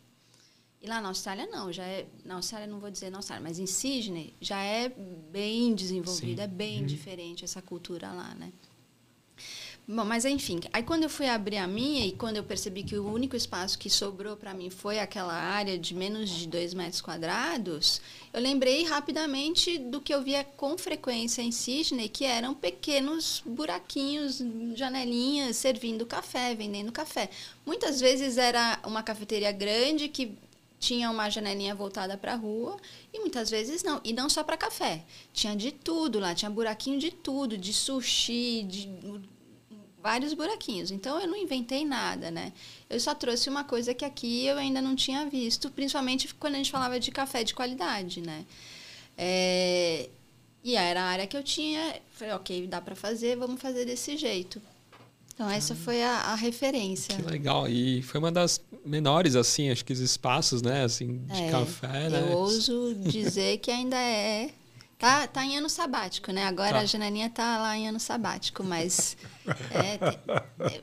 E 0.80 0.86
lá 0.88 1.00
na 1.02 1.08
Austrália 1.08 1.46
não, 1.46 1.70
já 1.70 1.84
é, 1.84 2.06
na 2.24 2.36
Austrália 2.36 2.66
não 2.66 2.80
vou 2.80 2.90
dizer 2.90 3.10
na 3.10 3.18
Austrália, 3.18 3.42
mas 3.46 3.58
em 3.58 3.66
Sydney 3.66 4.34
já 4.40 4.62
é 4.62 4.88
bem 4.88 5.74
desenvolvido, 5.74 6.38
Sim. 6.38 6.42
é 6.42 6.46
bem 6.46 6.80
Uhum. 6.80 6.86
diferente 6.86 7.44
essa 7.44 7.60
cultura 7.60 8.10
lá, 8.10 8.34
né? 8.34 8.50
Bom, 9.92 10.04
mas 10.04 10.24
enfim, 10.24 10.60
aí 10.72 10.84
quando 10.84 11.02
eu 11.02 11.10
fui 11.10 11.26
abrir 11.26 11.56
a 11.56 11.66
minha 11.66 12.06
e 12.06 12.12
quando 12.12 12.36
eu 12.36 12.44
percebi 12.44 12.84
que 12.84 12.96
o 12.96 13.12
único 13.12 13.34
espaço 13.34 13.76
que 13.76 13.90
sobrou 13.90 14.36
para 14.36 14.54
mim 14.54 14.70
foi 14.70 15.00
aquela 15.00 15.32
área 15.34 15.76
de 15.76 15.96
menos 15.96 16.30
de 16.30 16.46
dois 16.46 16.72
metros 16.72 17.00
quadrados, 17.00 18.00
eu 18.32 18.40
lembrei 18.40 18.84
rapidamente 18.84 19.78
do 19.78 20.00
que 20.00 20.14
eu 20.14 20.22
via 20.22 20.44
com 20.44 20.78
frequência 20.78 21.42
em 21.42 21.50
Sydney, 21.50 22.08
que 22.08 22.24
eram 22.24 22.54
pequenos 22.54 23.42
buraquinhos, 23.44 24.40
janelinhas, 24.76 25.56
servindo 25.56 26.06
café, 26.06 26.54
vendendo 26.54 26.92
café. 26.92 27.28
Muitas 27.66 27.98
vezes 27.98 28.38
era 28.38 28.78
uma 28.86 29.02
cafeteria 29.02 29.50
grande 29.50 30.06
que 30.06 30.38
tinha 30.78 31.10
uma 31.10 31.28
janelinha 31.28 31.74
voltada 31.74 32.16
para 32.16 32.34
a 32.34 32.36
rua 32.36 32.76
e 33.12 33.18
muitas 33.18 33.50
vezes 33.50 33.82
não. 33.82 34.00
E 34.04 34.12
não 34.12 34.30
só 34.30 34.44
para 34.44 34.56
café. 34.56 35.02
Tinha 35.32 35.56
de 35.56 35.72
tudo 35.72 36.20
lá, 36.20 36.32
tinha 36.32 36.48
buraquinho 36.48 37.00
de 37.00 37.10
tudo, 37.10 37.58
de 37.58 37.74
sushi, 37.74 38.62
de 38.62 38.88
vários 40.02 40.34
buraquinhos. 40.34 40.90
Então 40.90 41.20
eu 41.20 41.26
não 41.26 41.36
inventei 41.36 41.84
nada, 41.84 42.30
né? 42.30 42.52
Eu 42.88 42.98
só 42.98 43.14
trouxe 43.14 43.48
uma 43.48 43.64
coisa 43.64 43.92
que 43.94 44.04
aqui 44.04 44.46
eu 44.46 44.56
ainda 44.58 44.80
não 44.80 44.96
tinha 44.96 45.26
visto, 45.26 45.70
principalmente 45.70 46.34
quando 46.34 46.54
a 46.54 46.58
gente 46.58 46.70
falava 46.70 46.98
de 46.98 47.10
café 47.10 47.44
de 47.44 47.54
qualidade, 47.54 48.20
né? 48.20 48.44
É, 49.16 50.08
E 50.64 50.74
era 50.76 51.02
a 51.02 51.04
área 51.04 51.26
que 51.26 51.36
eu 51.36 51.42
tinha. 51.42 51.96
Falei, 52.12 52.34
ok, 52.34 52.66
dá 52.66 52.80
para 52.80 52.94
fazer, 52.94 53.36
vamos 53.36 53.60
fazer 53.60 53.84
desse 53.84 54.16
jeito. 54.16 54.60
Então 55.34 55.48
essa 55.48 55.74
foi 55.74 56.02
a, 56.02 56.12
a 56.32 56.34
referência. 56.34 57.16
Que 57.16 57.22
legal. 57.22 57.66
E 57.66 58.02
foi 58.02 58.18
uma 58.20 58.30
das 58.30 58.60
menores, 58.84 59.34
assim, 59.36 59.70
acho 59.70 59.82
que 59.82 59.92
os 59.92 60.00
espaços, 60.00 60.60
né, 60.60 60.84
assim, 60.84 61.16
de 61.24 61.42
É, 61.44 61.50
café, 61.50 62.10
né? 62.10 62.28
Eu 62.30 62.36
ouso 62.36 62.94
dizer 62.94 63.56
que 63.58 63.70
ainda 63.70 63.96
é. 63.96 64.50
Tá, 65.00 65.26
tá 65.26 65.42
em 65.44 65.56
ano 65.56 65.68
sabático, 65.70 66.30
né? 66.30 66.44
Agora 66.46 66.72
Tá. 66.72 66.78
a 66.80 66.84
Jananinha 66.84 67.30
tá 67.30 67.58
lá 67.58 67.74
em 67.76 67.88
ano 67.88 67.98
sabático, 67.98 68.62
mas 68.62 69.16
é, 69.72 69.96
tem- 69.96 70.18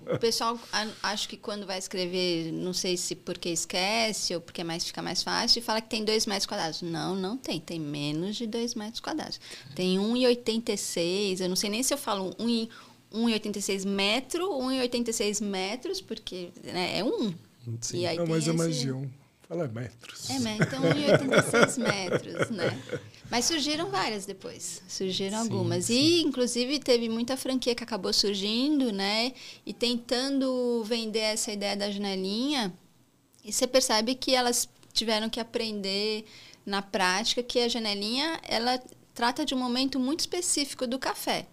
é, 0.10 0.14
o 0.16 0.18
pessoal 0.18 0.60
a- 0.74 0.88
acho 1.04 1.30
que 1.30 1.38
quando 1.38 1.68
vai 1.68 1.78
escrever, 1.78 2.52
não 2.52 2.74
sei 2.74 2.98
se 2.98 3.14
porque 3.16 3.50
esquece 3.50 4.34
ou 4.34 4.42
porque 4.42 4.64
mais 4.64 4.84
fica 4.86 5.04
mais 5.04 5.22
fácil, 5.22 5.62
fala 5.62 5.80
que 5.82 5.88
tem 5.90 6.04
dois 6.04 6.26
metros 6.26 6.48
quadrados. 6.48 6.82
Não, 6.82 7.16
não 7.16 7.38
tem, 7.38 7.60
tem 7.60 7.80
menos 7.80 8.36
de 8.36 8.48
dois 8.48 8.74
metros 8.74 9.00
quadrados. 9.00 9.40
Tem 9.76 10.00
1,86, 10.00 11.40
eu 11.42 11.48
não 11.50 11.56
sei 11.56 11.70
nem 11.70 11.84
se 11.84 11.94
eu 11.94 11.98
falo 11.98 12.36
1 12.40 12.50
e- 12.50 12.70
1,86 13.14 13.86
metro, 13.86 14.50
1,86 14.52 15.40
metros, 15.42 16.02
porque 16.02 16.50
né, 16.64 16.98
é 16.98 17.04
um. 17.04 17.34
Sim. 17.82 18.00
E 18.00 18.08
aí 18.08 18.18
Não, 18.18 18.26
mas 18.26 18.48
é 18.48 18.52
mais 18.52 18.76
de 18.78 18.92
um. 18.92 19.08
Fala 19.48 19.66
metros. 19.70 20.30
é, 20.30 20.34
então 20.34 20.82
1,86 20.84 21.78
metros, 21.78 22.50
né? 22.50 22.78
Mas 23.30 23.46
surgiram 23.46 23.90
várias 23.90 24.26
depois. 24.26 24.82
Surgiram 24.88 25.44
Sim, 25.44 25.44
algumas. 25.44 25.86
sim. 25.86 25.94
E, 25.94 26.22
inclusive, 26.22 26.80
teve 26.80 27.10
muita 27.10 27.36
franquia 27.36 27.76
que 27.76 27.84
acabou 27.84 28.14
surgindo, 28.14 28.92
né? 28.92 29.34
E 29.66 29.74
tentando 29.74 30.84
vender 30.86 31.20
essa 31.20 31.52
ideia 31.52 31.76
da 31.76 31.92
janelinha. 31.92 32.74
E 33.44 33.52
você 33.52 33.68
percebe 33.68 34.16
que 34.16 34.34
elas 34.34 34.70
tiveram 34.94 35.30
que 35.30 35.40
aprender 35.40 36.26
na 36.66 36.82
prática 36.82 37.44
que 37.44 37.60
a 37.60 37.68
janelinha, 37.68 38.40
ela 38.44 38.82
trata 39.14 39.46
de 39.46 39.54
um 39.54 39.58
momento 39.58 40.00
muito 40.00 40.22
específico 40.22 40.86
do 40.88 41.00
café. 41.00 41.48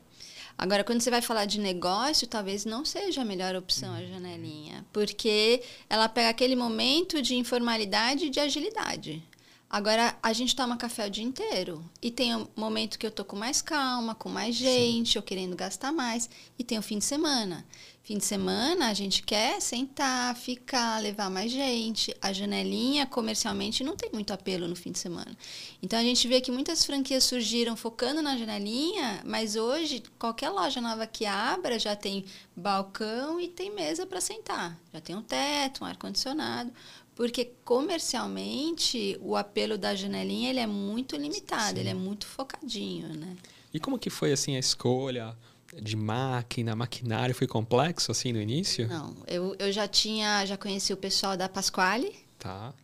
Agora, 0.57 0.85
quando 0.85 1.01
você 1.01 1.11
vai 1.11 1.21
falar 1.21 1.47
de 1.47 1.59
negócio, 1.59 2.27
talvez 2.29 2.65
não 2.65 2.85
seja 2.85 3.23
a 3.23 3.25
melhor 3.25 3.57
opção 3.57 3.93
a 3.93 4.05
janelinha, 4.05 4.87
porque 4.93 5.63
ela 5.91 6.09
pega 6.09 6.29
aquele 6.29 6.55
momento 6.55 7.21
de 7.21 7.35
informalidade 7.35 8.27
e 8.27 8.31
de 8.31 8.39
agilidade. 8.39 9.23
Agora, 9.69 10.17
a 10.23 10.33
gente 10.33 10.55
toma 10.55 10.77
café 10.77 11.07
o 11.07 11.11
dia 11.11 11.25
inteiro. 11.25 11.85
E 12.01 12.11
tem 12.11 12.35
um 12.37 12.47
momento 12.55 12.99
que 12.99 13.07
eu 13.07 13.11
tô 13.11 13.25
com 13.25 13.35
mais 13.35 13.61
calma, 13.61 14.15
com 14.15 14.29
mais 14.29 14.55
gente, 14.55 15.17
eu 15.17 15.23
querendo 15.23 15.57
gastar 15.57 15.93
mais. 15.93 16.31
E 16.59 16.63
tem 16.63 16.79
o 16.79 16.83
fim 16.83 16.99
de 16.99 17.05
semana. 17.05 17.67
Fim 18.05 18.19
de 18.19 18.25
semana, 18.27 18.89
a 18.91 18.93
gente 18.95 19.23
quer 19.23 19.63
sentar, 19.63 20.37
ficar, 20.37 21.01
levar 21.01 21.31
mais 21.31 21.51
gente. 21.51 22.15
A 22.21 22.35
janelinha, 22.35 23.07
comercialmente, 23.07 23.83
não 23.83 23.97
tem 23.97 24.11
muito 24.13 24.31
apelo 24.31 24.69
no 24.69 24.77
fim 24.77 24.93
de 24.93 24.99
semana. 24.99 25.35
Então, 25.83 25.99
a 25.99 26.03
gente 26.03 26.29
vê 26.29 26.39
que 26.39 26.53
muitas 26.53 26.85
franquias 26.85 27.25
surgiram 27.25 27.75
focando 27.75 28.21
na 28.21 28.37
janelinha, 28.37 29.23
mas 29.25 29.57
hoje, 29.57 30.03
qualquer 30.19 30.51
loja 30.51 30.83
nova 30.83 31.07
que 31.07 31.25
abra 31.25 31.79
já 31.79 31.97
tem 31.97 32.27
balcão 32.55 33.41
e 33.41 33.49
tem 33.49 33.75
mesa 33.75 34.05
para 34.05 34.21
sentar. 34.21 34.79
Já 34.93 35.01
tem 35.01 35.17
um 35.17 35.23
teto, 35.23 35.83
um 35.83 35.87
ar-condicionado. 35.87 36.71
Porque 37.15 37.53
comercialmente 37.65 39.17
o 39.21 39.37
apelo 39.37 39.79
da 39.79 39.95
janelinha 39.95 40.51
ele 40.51 40.61
é 40.61 40.67
muito 40.67 41.17
limitado, 41.17 41.75
Sim. 41.75 41.81
ele 41.81 41.89
é 41.91 41.95
muito 41.95 42.27
focadinho, 42.27 43.09
né? 43.15 43.37
E 43.73 43.81
como 43.81 43.99
que 43.99 44.11
foi, 44.11 44.33
assim, 44.33 44.57
a 44.57 44.59
escolha 44.59 45.37
de 45.81 45.97
máquina, 45.97 46.77
maquinário? 46.77 47.35
Foi 47.35 47.47
complexo, 47.47 48.13
assim, 48.13 48.33
no 48.33 48.41
início? 48.41 48.87
Não, 48.89 49.17
eu, 49.27 49.57
eu 49.59 49.73
já 49.73 49.89
tinha, 49.89 50.45
já 50.47 50.57
conheci 50.57 50.93
o 50.93 50.97
pessoal 50.97 51.37
da 51.37 51.49
Pasquale, 51.49 52.25
Tá. 52.45 52.75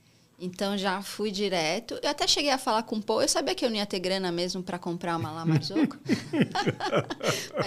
Então 0.41 0.76
já 0.78 1.03
fui 1.03 1.30
direto. 1.30 1.99
Eu 2.03 2.11
até 2.11 2.26
cheguei 2.26 2.51
a 2.51 2.59
falar 2.59 2.82
com 2.84 2.97
o 2.97 3.03
Paul, 3.03 3.22
eu 3.22 3.28
sabia 3.28 3.55
que 3.55 3.64
eu 3.64 3.68
não 3.70 3.76
ia 3.76 3.86
ter 3.86 3.99
grana 3.99 4.32
mesmo 4.32 4.62
para 4.62 4.78
comprar 4.78 5.16
uma 5.16 5.30
lá. 5.30 5.45
Mas 5.47 5.68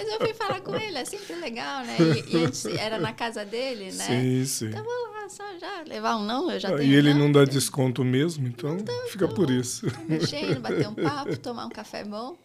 eu 0.08 0.18
fui 0.20 0.34
falar 0.34 0.60
com 0.60 0.74
ele, 0.74 0.98
é 0.98 1.04
sempre 1.04 1.36
legal, 1.36 1.84
né? 1.84 1.96
E, 2.28 2.34
e 2.36 2.44
antes 2.44 2.64
era 2.66 2.98
na 2.98 3.12
casa 3.12 3.44
dele, 3.44 3.92
né? 3.92 4.04
Sim, 4.04 4.44
sim. 4.44 4.66
Então 4.68 4.82
vou 4.84 5.12
lá 5.12 5.28
só 5.28 5.44
já 5.58 5.82
levar 5.86 6.16
um 6.16 6.24
não, 6.24 6.50
eu 6.50 6.58
já 6.58 6.68
Ah, 6.70 6.76
tenho 6.76 6.92
e 6.92 6.94
ele 6.94 7.12
um 7.12 7.18
não 7.18 7.32
dá 7.32 7.44
desconto 7.44 8.04
mesmo, 8.04 8.46
então 8.46 8.76
fica 9.08 9.28
por 9.28 9.50
isso. 9.50 9.86
mexendo, 10.08 10.60
bater 10.60 10.88
um 10.88 10.94
papo, 10.94 11.36
tomar 11.38 11.66
um 11.66 11.70
café 11.70 12.04
bom. 12.04 12.36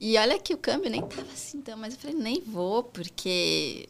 E 0.00 0.16
olha 0.18 0.38
que 0.38 0.52
o 0.52 0.58
câmbio 0.58 0.90
nem 0.90 1.00
tava 1.02 1.30
assim 1.32 1.60
tão, 1.60 1.76
mas 1.78 1.94
eu 1.94 2.00
falei, 2.00 2.16
nem 2.16 2.40
vou, 2.40 2.82
porque 2.82 3.88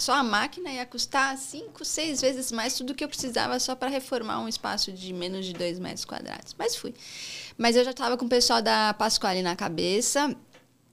só 0.00 0.14
a 0.14 0.22
máquina 0.22 0.70
ia 0.72 0.84
custar 0.86 1.36
cinco, 1.38 1.84
seis 1.84 2.20
vezes 2.20 2.50
mais 2.50 2.74
tudo 2.74 2.94
que 2.94 3.04
eu 3.04 3.08
precisava 3.08 3.60
só 3.60 3.74
para 3.76 3.88
reformar 3.88 4.40
um 4.40 4.48
espaço 4.48 4.90
de 4.92 5.12
menos 5.12 5.46
de 5.46 5.52
dois 5.52 5.78
metros 5.78 6.04
quadrados. 6.04 6.54
Mas 6.58 6.74
fui. 6.74 6.94
Mas 7.56 7.76
eu 7.76 7.84
já 7.84 7.90
estava 7.92 8.16
com 8.16 8.24
o 8.24 8.28
pessoal 8.28 8.60
da 8.62 8.94
Pasquale 8.94 9.42
na 9.42 9.54
cabeça. 9.54 10.34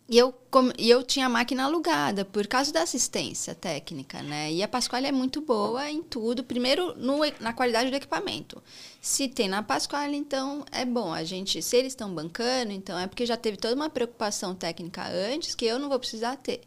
E 0.10 0.18
eu, 0.18 0.32
com- 0.50 0.72
e 0.78 0.90
eu 0.90 1.04
tinha 1.04 1.26
a 1.26 1.30
máquina 1.30 1.66
alugada 1.66 2.24
por 2.24 2.48
causa 2.48 2.72
da 2.72 2.82
assistência 2.82 3.54
técnica, 3.54 4.22
né? 4.24 4.50
E 4.54 4.64
a 4.64 4.68
Pasquale 4.68 5.06
é 5.06 5.12
muito 5.12 5.42
boa 5.42 5.90
em 5.90 6.02
tudo. 6.02 6.46
Primeiro, 6.46 6.96
no 6.98 7.20
na 7.42 7.52
qualidade 7.52 7.90
do 7.90 7.96
equipamento. 7.98 8.64
Se 9.02 9.28
tem 9.28 9.50
na 9.50 9.62
Pasquale, 9.62 10.16
então 10.16 10.64
é 10.72 10.86
bom. 10.86 11.14
A 11.14 11.26
gente, 11.26 11.62
se 11.62 11.76
eles 11.76 11.92
estão 11.92 12.14
bancando, 12.14 12.72
então 12.72 12.98
é 12.98 13.06
porque 13.06 13.26
já 13.26 13.36
teve 13.36 13.58
toda 13.58 13.76
uma 13.76 13.90
preocupação 13.90 14.56
técnica 14.56 15.06
antes 15.10 15.54
que 15.54 15.66
eu 15.66 15.78
não 15.78 15.90
vou 15.90 16.00
precisar 16.00 16.38
ter. 16.38 16.62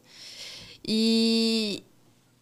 E, 0.87 1.83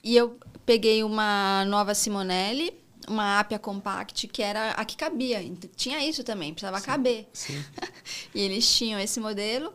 e 0.09 0.17
eu 0.17 0.39
peguei 0.65 1.05
uma 1.05 1.67
nova 1.67 1.95
Simonelli, 1.95 2.73
uma 3.07 3.41
Apia 3.41 3.59
Compact, 3.59 4.27
que 4.29 4.43
era 4.43 4.71
a 4.71 4.83
que 4.83 4.97
cabia. 4.97 5.45
Tinha 5.77 6.03
isso 6.03 6.25
também, 6.25 6.55
precisava 6.55 6.81
caber. 6.81 7.29
Sim. 7.31 7.63
E 8.35 8.41
eles 8.41 8.67
tinham 8.75 8.99
esse 8.99 9.21
modelo. 9.21 9.71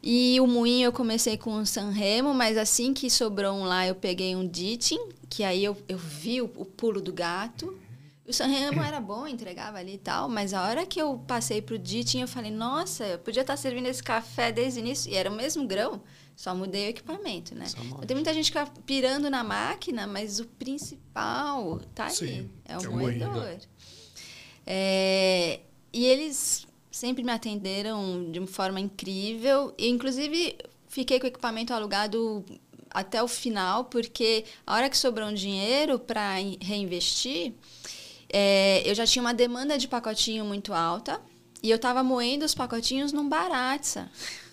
E 0.00 0.40
o 0.40 0.46
moinho 0.46 0.84
eu 0.86 0.92
comecei 0.92 1.36
com 1.36 1.50
um 1.50 1.66
Sanremo, 1.66 2.32
mas 2.32 2.56
assim 2.56 2.94
que 2.94 3.10
sobrou 3.10 3.56
um 3.56 3.64
lá, 3.64 3.88
eu 3.88 3.96
peguei 3.96 4.36
um 4.36 4.46
Dittin, 4.46 5.00
que 5.28 5.42
aí 5.42 5.64
eu, 5.64 5.76
eu 5.88 5.98
vi 5.98 6.40
o, 6.40 6.44
o 6.44 6.64
pulo 6.64 7.00
do 7.00 7.12
gato. 7.12 7.76
O 8.24 8.32
Sanremo 8.32 8.80
era 8.84 9.00
bom, 9.00 9.26
entregava 9.26 9.78
ali 9.78 9.94
e 9.94 9.98
tal, 9.98 10.28
mas 10.28 10.54
a 10.54 10.62
hora 10.62 10.86
que 10.86 11.02
eu 11.02 11.20
passei 11.26 11.60
pro 11.60 11.76
Dittin, 11.76 12.20
eu 12.20 12.28
falei, 12.28 12.52
nossa, 12.52 13.04
eu 13.04 13.18
podia 13.18 13.40
estar 13.40 13.56
servindo 13.56 13.86
esse 13.86 14.02
café 14.02 14.52
desde 14.52 14.78
o 14.78 14.82
início. 14.82 15.10
E 15.10 15.16
era 15.16 15.28
o 15.28 15.34
mesmo 15.34 15.66
grão, 15.66 16.00
só 16.36 16.54
mudei 16.54 16.88
o 16.88 16.90
equipamento, 16.90 17.54
né? 17.54 17.64
Molde. 17.86 18.06
Tem 18.06 18.14
muita 18.14 18.34
gente 18.34 18.52
que 18.52 18.58
fica 18.58 18.70
pirando 18.84 19.30
na 19.30 19.42
máquina, 19.42 20.06
mas 20.06 20.38
o 20.38 20.44
principal 20.44 21.80
tá 21.94 22.04
ali, 22.04 22.14
Sim, 22.14 22.50
é 22.66 22.76
o 22.76 22.82
é 22.82 22.88
moedor. 22.88 23.58
É, 24.66 25.60
e 25.90 26.04
eles 26.04 26.66
sempre 26.90 27.24
me 27.24 27.32
atenderam 27.32 28.30
de 28.30 28.38
uma 28.38 28.46
forma 28.46 28.78
incrível. 28.78 29.72
E, 29.78 29.88
inclusive, 29.88 30.58
fiquei 30.88 31.18
com 31.18 31.24
o 31.24 31.28
equipamento 31.28 31.72
alugado 31.72 32.44
até 32.90 33.22
o 33.22 33.28
final, 33.28 33.86
porque 33.86 34.44
a 34.66 34.74
hora 34.74 34.90
que 34.90 34.98
sobrou 34.98 35.28
um 35.28 35.34
dinheiro 35.34 35.98
para 35.98 36.34
reinvestir, 36.60 37.54
é, 38.28 38.82
eu 38.84 38.94
já 38.94 39.06
tinha 39.06 39.22
uma 39.22 39.32
demanda 39.32 39.78
de 39.78 39.88
pacotinho 39.88 40.44
muito 40.44 40.74
alta. 40.74 41.18
E 41.62 41.70
eu 41.70 41.78
tava 41.78 42.02
moendo 42.02 42.44
os 42.44 42.54
pacotinhos 42.54 43.10
num 43.10 43.26
Baratza. 43.26 44.10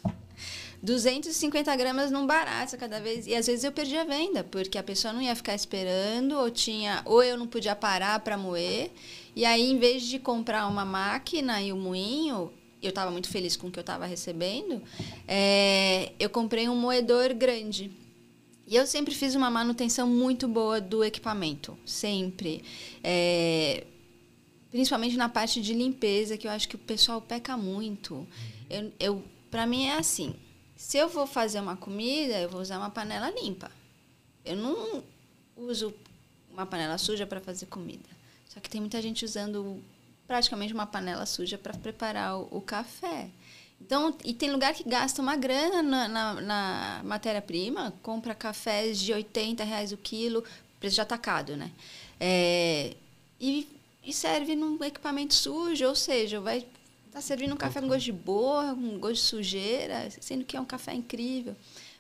250 0.84 1.74
gramas 1.78 2.12
num 2.12 2.28
Baratza 2.28 2.76
cada 2.76 3.00
vez. 3.00 3.26
E 3.26 3.34
às 3.34 3.48
vezes 3.48 3.64
eu 3.64 3.72
perdia 3.72 4.02
a 4.02 4.06
venda, 4.06 4.44
porque 4.44 4.78
a 4.78 4.84
pessoa 4.84 5.14
não 5.14 5.22
ia 5.22 5.34
ficar 5.34 5.56
esperando, 5.56 6.38
ou 6.38 6.52
tinha, 6.52 7.02
ou 7.06 7.24
eu 7.24 7.38
não 7.38 7.48
podia 7.48 7.74
parar 7.74 8.20
para 8.20 8.38
moer. 8.38 8.92
E 9.34 9.46
aí, 9.46 9.72
em 9.72 9.80
vez 9.80 10.04
de 10.04 10.20
comprar 10.20 10.68
uma 10.68 10.84
máquina 10.84 11.62
e 11.62 11.72
um 11.72 11.80
moinho, 11.80 12.52
eu 12.82 12.90
estava 12.90 13.10
muito 13.10 13.30
feliz 13.30 13.56
com 13.56 13.68
o 13.68 13.72
que 13.72 13.80
eu 13.80 13.82
estava 13.82 14.06
recebendo, 14.06 14.82
é, 15.26 16.12
eu 16.20 16.30
comprei 16.30 16.68
um 16.68 16.76
moedor 16.76 17.34
grande. 17.34 17.90
E 18.68 18.76
eu 18.76 18.86
sempre 18.86 19.16
fiz 19.16 19.36
uma 19.36 19.50
manutenção 19.50 20.06
muito 20.06 20.50
boa 20.50 20.82
do 20.82 21.02
equipamento, 21.02 21.78
sempre. 21.86 22.62
É, 23.02 23.86
principalmente 24.70 25.16
na 25.16 25.30
parte 25.30 25.62
de 25.62 25.74
limpeza, 25.74 26.38
que 26.38 26.46
eu 26.46 26.52
acho 26.52 26.68
que 26.68 26.76
o 26.76 26.80
pessoal 26.80 27.22
peca 27.22 27.56
muito. 27.56 28.28
Eu, 28.70 28.92
eu 29.00 29.24
para 29.50 29.66
mim 29.68 29.86
é 29.86 29.98
assim, 29.98 30.36
se 30.84 30.98
eu 30.98 31.08
vou 31.08 31.26
fazer 31.26 31.62
uma 31.62 31.78
comida, 31.78 32.38
eu 32.42 32.50
vou 32.50 32.60
usar 32.60 32.78
uma 32.78 32.90
panela 32.90 33.30
limpa. 33.30 33.72
Eu 34.44 34.58
não 34.58 35.02
uso 35.56 35.94
uma 36.52 36.66
panela 36.66 36.98
suja 36.98 37.26
para 37.26 37.40
fazer 37.40 37.68
comida. 37.68 38.10
Só 38.50 38.60
que 38.60 38.70
tem 38.70 38.82
muita 38.82 39.02
gente 39.02 39.24
usando 39.24 39.82
praticamente 40.28 40.74
uma 40.74 40.86
panela 40.86 41.26
suja 41.26 41.58
para 41.58 41.74
preparar 41.74 42.38
o, 42.38 42.50
o, 42.52 42.62
café. 42.62 43.30
Então, 43.80 44.14
e 44.26 44.34
tem 44.34 44.52
lugar 44.52 44.74
que 44.74 44.84
gasta 44.84 45.22
uma 45.22 45.38
grana 45.38 45.82
na, 45.82 46.08
na, 46.10 46.42
na 46.42 47.02
matéria-prima, 47.06 47.94
compra 48.04 48.36
cafés 48.36 49.00
de 49.00 49.14
80 49.14 49.64
reais 49.64 49.94
o 49.94 49.98
quilo, 49.98 50.44
preço 50.82 50.98
já 50.98 51.04
atacado, 51.04 51.56
né? 51.56 51.72
É, 52.20 52.94
e, 53.40 53.70
e 54.04 54.12
serve 54.12 54.54
num 54.54 54.84
equipamento 54.84 55.34
sujo, 55.34 55.88
ou 55.88 55.96
seja, 55.96 56.42
vai 56.42 56.68
tá 57.14 57.22
servindo 57.22 57.54
um 57.54 57.58
café 57.58 57.80
com 57.80 57.88
gosto 57.88 58.06
de 58.06 58.12
boa, 58.12 58.76
com 58.76 59.00
gosto 59.00 59.16
de 59.16 59.22
sujeira, 59.22 60.10
sendo 60.20 60.44
que 60.44 60.58
é 60.58 60.62
um 60.62 60.66
café 60.66 60.94
incrível. 60.94 61.56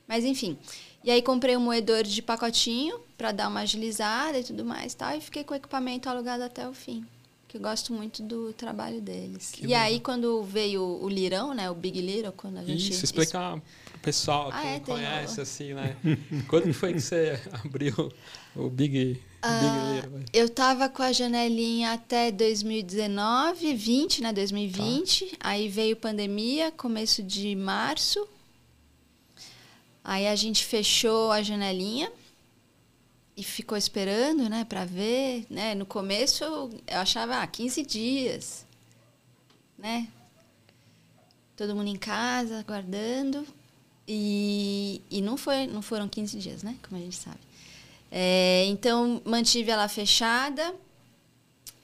Mas, 0.07 0.25
enfim. 0.25 0.57
E 1.03 1.11
aí 1.11 1.21
comprei 1.21 1.55
um 1.55 1.61
moedor 1.61 2.03
de 2.03 2.21
pacotinho 2.21 2.99
para 3.17 3.31
dar 3.31 3.47
uma 3.47 3.61
agilizada 3.61 4.39
e 4.39 4.43
tudo 4.43 4.65
mais, 4.65 4.93
tal, 4.93 5.15
e 5.15 5.21
fiquei 5.21 5.43
com 5.43 5.53
o 5.53 5.57
equipamento 5.57 6.09
alugado 6.09 6.43
até 6.43 6.67
o 6.67 6.73
fim 6.73 7.05
que 7.53 7.57
eu 7.57 7.61
gosto 7.61 7.93
muito 7.93 8.23
do 8.23 8.51
trabalho 8.51 8.99
deles. 8.99 9.51
Que 9.51 9.65
e 9.65 9.67
bom. 9.67 9.75
aí, 9.75 9.99
quando 9.99 10.41
veio 10.41 10.81
o 10.81 11.07
Lirão, 11.07 11.53
né? 11.53 11.69
O 11.69 11.75
Big 11.75 12.01
Little, 12.01 12.31
quando 12.31 12.57
a 12.57 12.63
gente... 12.63 12.91
Isso, 12.91 13.05
explicar 13.05 13.61
pro 13.85 13.99
pessoal 13.99 14.49
que 14.49 14.57
ah, 14.57 14.65
é, 14.65 14.79
conhece, 14.79 15.39
assim, 15.39 15.75
né? 15.75 15.95
quando 16.49 16.73
foi 16.73 16.93
que 16.93 16.99
você 16.99 17.39
abriu 17.63 18.11
o 18.55 18.71
Big, 18.71 19.21
Little? 19.49 20.23
Eu 20.33 20.49
tava 20.49 20.89
com 20.89 21.03
a 21.03 21.11
janelinha 21.11 21.93
até 21.93 22.31
2019, 22.31 23.73
20, 23.75 24.21
né? 24.21 24.33
2020. 24.33 25.25
Tá. 25.25 25.37
Aí 25.41 25.67
veio 25.69 25.95
pandemia, 25.95 26.71
começo 26.71 27.21
de 27.21 27.55
março. 27.55 28.27
Aí 30.03 30.27
a 30.27 30.35
gente 30.35 30.65
fechou 30.65 31.31
a 31.31 31.41
janelinha 31.41 32.11
e 33.35 33.43
ficou 33.43 33.77
esperando, 33.77 34.49
né, 34.49 34.65
para 34.65 34.85
ver, 34.85 35.45
né? 35.49 35.73
No 35.75 35.85
começo 35.85 36.43
eu 36.43 36.99
achava 36.99 37.37
ah, 37.41 37.47
15 37.47 37.83
dias, 37.83 38.65
né? 39.77 40.07
Todo 41.55 41.75
mundo 41.75 41.87
em 41.87 41.95
casa, 41.95 42.59
aguardando. 42.59 43.45
E, 44.07 45.01
e 45.09 45.21
não, 45.21 45.37
foi, 45.37 45.67
não 45.67 45.81
foram 45.81 46.09
15 46.09 46.37
dias, 46.37 46.63
né? 46.63 46.75
Como 46.87 46.99
a 46.99 47.03
gente 47.03 47.15
sabe. 47.15 47.39
É, 48.15 48.65
então, 48.67 49.23
mantive 49.25 49.71
ela 49.71 49.87
fechada, 49.87 50.75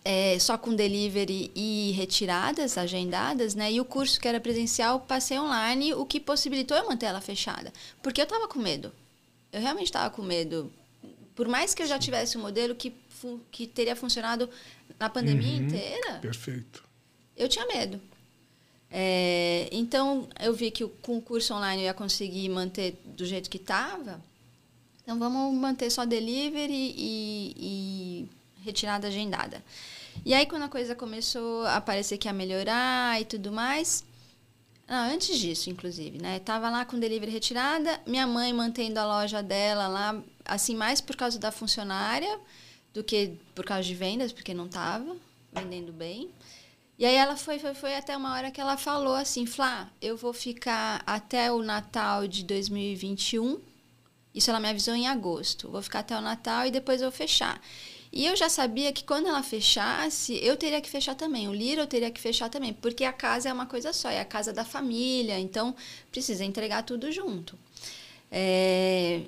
é, 0.05 0.38
só 0.38 0.59
com 0.59 0.75
delivery 0.75 1.51
e 1.55 1.91
retiradas 1.97 2.77
agendadas, 2.77 3.55
né? 3.55 3.71
E 3.71 3.82
o 3.82 3.86
curso 3.86 4.19
que 4.21 4.27
era 4.27 4.39
presencial, 4.39 4.99
passei 4.99 5.39
online, 5.39 5.95
o 5.95 6.05
que 6.05 6.19
possibilitou 6.19 6.77
eu 6.77 6.88
manter 6.88 7.07
ela 7.07 7.19
fechada. 7.19 7.73
Porque 8.03 8.21
eu 8.21 8.25
estava 8.25 8.47
com 8.47 8.59
medo. 8.59 8.91
Eu 9.51 9.59
realmente 9.59 9.88
estava 9.88 10.11
com 10.11 10.21
medo 10.21 10.71
por 11.34 11.47
mais 11.47 11.73
que 11.73 11.82
eu 11.82 11.88
já 11.88 11.97
tivesse 11.97 12.38
um 12.38 12.41
modelo 12.41 12.75
que, 12.75 12.93
que 13.49 13.65
teria 13.65 13.95
funcionado 13.95 14.47
na 14.99 15.09
pandemia 15.09 15.57
uhum, 15.57 15.67
inteira. 15.67 16.19
Perfeito. 16.21 16.84
Eu 17.36 17.47
tinha 17.47 17.65
medo. 17.65 17.99
É, 18.91 19.67
então, 19.71 20.27
eu 20.38 20.53
vi 20.53 20.69
que 20.69 20.84
o, 20.84 20.89
com 20.89 21.17
o 21.17 21.21
curso 21.21 21.53
online 21.53 21.82
eu 21.82 21.86
ia 21.86 21.93
conseguir 21.93 22.49
manter 22.49 23.01
do 23.05 23.25
jeito 23.25 23.49
que 23.49 23.55
estava. 23.55 24.21
Então, 25.10 25.18
vamos 25.18 25.60
manter 25.60 25.89
só 25.89 26.05
delivery 26.05 26.93
e, 26.95 27.55
e 27.57 28.30
retirada 28.64 29.07
agendada. 29.07 29.66
E 30.24 30.36
aí, 30.36 30.45
quando 30.45 30.62
a 30.62 30.70
coisa 30.70 30.93
começou 30.93 31.66
a 31.66 31.82
parecer 31.82 32.20
que 32.20 32.28
ia 32.28 32.34
melhorar 32.34 33.20
e 33.20 33.26
tudo 33.26 33.51
mais, 33.51 34.05
ah, 34.88 35.07
antes 35.07 35.39
disso, 35.39 35.68
inclusive, 35.72 36.22
né? 36.22 36.38
Tava 36.38 36.70
lá 36.70 36.86
com 36.86 36.99
delivery 36.99 37.32
retirada, 37.32 37.99
minha 38.05 38.28
mãe 38.28 38.53
mantendo 38.53 38.99
a 38.99 39.05
loja 39.07 39.41
dela 39.41 39.88
lá, 39.88 40.22
assim, 40.45 40.76
mais 40.76 41.01
por 41.01 41.16
causa 41.16 41.39
da 41.39 41.51
funcionária 41.51 42.39
do 42.93 43.03
que 43.03 43.34
por 43.55 43.66
causa 43.66 43.86
de 43.86 43.95
vendas, 43.95 44.32
porque 44.32 44.53
não 44.53 44.68
tava 44.68 45.18
vendendo 45.51 45.91
bem. 45.91 46.30
E 46.99 47.05
aí 47.05 47.16
ela 47.16 47.36
foi, 47.36 47.57
foi, 47.57 47.74
foi 47.74 47.95
até 47.95 48.16
uma 48.16 48.36
hora 48.36 48.51
que 48.51 48.62
ela 48.62 48.78
falou 48.78 49.16
assim, 49.16 49.47
Flá, 49.47 49.89
eu 49.99 50.16
vou 50.16 50.34
ficar 50.34 51.01
até 51.03 51.51
o 51.51 51.64
Natal 51.64 52.28
de 52.28 52.43
2021. 52.43 53.68
Isso 54.39 54.49
ela 54.49 54.59
me 54.59 54.69
avisou 54.69 54.95
em 54.95 55.05
agosto. 55.05 55.69
Vou 55.69 55.81
ficar 55.81 55.99
até 55.99 56.17
o 56.17 56.21
Natal 56.21 56.65
e 56.65 56.71
depois 56.71 57.01
vou 57.01 57.11
fechar. 57.11 57.61
E 58.09 58.25
eu 58.25 58.37
já 58.37 58.47
sabia 58.47 58.93
que 58.93 59.03
quando 59.03 59.27
ela 59.27 59.43
fechasse, 59.43 60.39
eu 60.41 60.55
teria 60.55 60.79
que 60.79 60.89
fechar 60.89 61.13
também. 61.13 61.49
O 61.49 61.53
Lira 61.53 61.81
eu 61.81 61.87
teria 61.87 62.09
que 62.09 62.21
fechar 62.21 62.49
também, 62.49 62.73
porque 62.73 63.03
a 63.03 63.11
casa 63.11 63.49
é 63.49 63.53
uma 63.53 63.65
coisa 63.65 63.91
só, 63.91 64.09
é 64.09 64.21
a 64.21 64.25
casa 64.25 64.53
da 64.53 64.63
família, 64.63 65.37
então 65.37 65.75
precisa 66.09 66.45
entregar 66.45 66.83
tudo 66.83 67.11
junto. 67.11 67.59
É... 68.31 69.23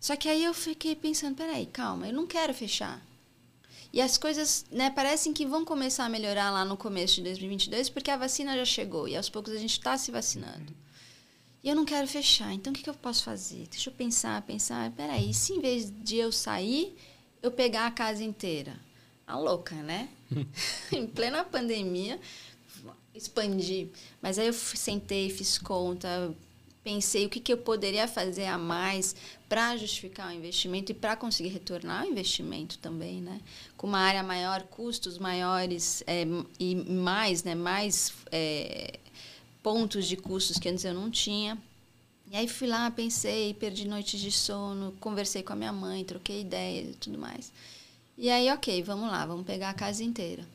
Só 0.00 0.16
que 0.16 0.28
aí 0.28 0.42
eu 0.44 0.52
fiquei 0.52 0.96
pensando, 0.96 1.36
peraí, 1.36 1.66
calma, 1.66 2.08
eu 2.08 2.12
não 2.12 2.26
quero 2.26 2.52
fechar. 2.52 3.00
E 3.92 4.00
as 4.00 4.18
coisas 4.18 4.66
né, 4.70 4.90
parecem 4.90 5.32
que 5.32 5.46
vão 5.46 5.64
começar 5.64 6.04
a 6.04 6.08
melhorar 6.08 6.50
lá 6.50 6.64
no 6.64 6.76
começo 6.76 7.14
de 7.14 7.22
2022, 7.22 7.88
porque 7.88 8.10
a 8.10 8.16
vacina 8.16 8.56
já 8.56 8.64
chegou 8.64 9.06
e 9.06 9.16
aos 9.16 9.30
poucos 9.30 9.52
a 9.52 9.58
gente 9.58 9.78
está 9.78 9.96
se 9.96 10.10
vacinando. 10.10 10.74
E 11.66 11.68
eu 11.68 11.74
não 11.74 11.84
quero 11.84 12.06
fechar, 12.06 12.52
então 12.52 12.72
o 12.72 12.76
que, 12.76 12.80
que 12.80 12.88
eu 12.88 12.94
posso 12.94 13.24
fazer? 13.24 13.66
Deixa 13.68 13.90
eu 13.90 13.92
pensar, 13.92 14.40
pensar, 14.42 14.88
peraí, 14.92 15.34
se 15.34 15.52
em 15.52 15.60
vez 15.60 15.92
de 16.00 16.16
eu 16.16 16.30
sair 16.30 16.96
eu 17.42 17.50
pegar 17.50 17.88
a 17.88 17.90
casa 17.90 18.22
inteira. 18.22 18.78
A 19.26 19.36
louca, 19.36 19.74
né? 19.74 20.08
em 20.92 21.08
plena 21.08 21.42
pandemia, 21.42 22.20
expandi. 23.12 23.90
Mas 24.22 24.38
aí 24.38 24.46
eu 24.46 24.52
sentei, 24.52 25.28
fiz 25.28 25.58
conta, 25.58 26.32
pensei 26.84 27.26
o 27.26 27.28
que, 27.28 27.40
que 27.40 27.52
eu 27.52 27.58
poderia 27.58 28.06
fazer 28.06 28.46
a 28.46 28.56
mais 28.56 29.16
para 29.48 29.76
justificar 29.76 30.28
o 30.28 30.32
investimento 30.32 30.92
e 30.92 30.94
para 30.94 31.16
conseguir 31.16 31.48
retornar 31.48 32.04
o 32.04 32.08
investimento 32.08 32.78
também, 32.78 33.20
né? 33.20 33.40
Com 33.76 33.88
uma 33.88 33.98
área 33.98 34.22
maior, 34.22 34.62
custos 34.62 35.18
maiores 35.18 36.04
é, 36.06 36.24
e 36.60 36.76
mais, 36.76 37.42
né? 37.42 37.56
Mais 37.56 38.12
é, 38.30 39.00
pontos 39.66 40.06
de 40.06 40.16
custos 40.16 40.60
que 40.60 40.68
antes 40.68 40.84
eu 40.84 40.94
não 40.94 41.10
tinha. 41.10 41.58
E 42.30 42.36
aí 42.36 42.46
fui 42.46 42.68
lá, 42.68 42.88
pensei, 42.88 43.52
perdi 43.52 43.84
noites 43.84 44.20
de 44.20 44.30
sono, 44.30 44.94
conversei 45.00 45.42
com 45.42 45.54
a 45.54 45.56
minha 45.56 45.72
mãe, 45.72 46.04
troquei 46.04 46.42
ideias 46.42 46.90
e 46.90 46.92
tudo 46.92 47.18
mais. 47.18 47.52
E 48.16 48.30
aí, 48.30 48.48
ok, 48.52 48.80
vamos 48.84 49.10
lá, 49.10 49.26
vamos 49.26 49.44
pegar 49.44 49.70
a 49.70 49.74
casa 49.74 50.04
inteira. 50.04 50.46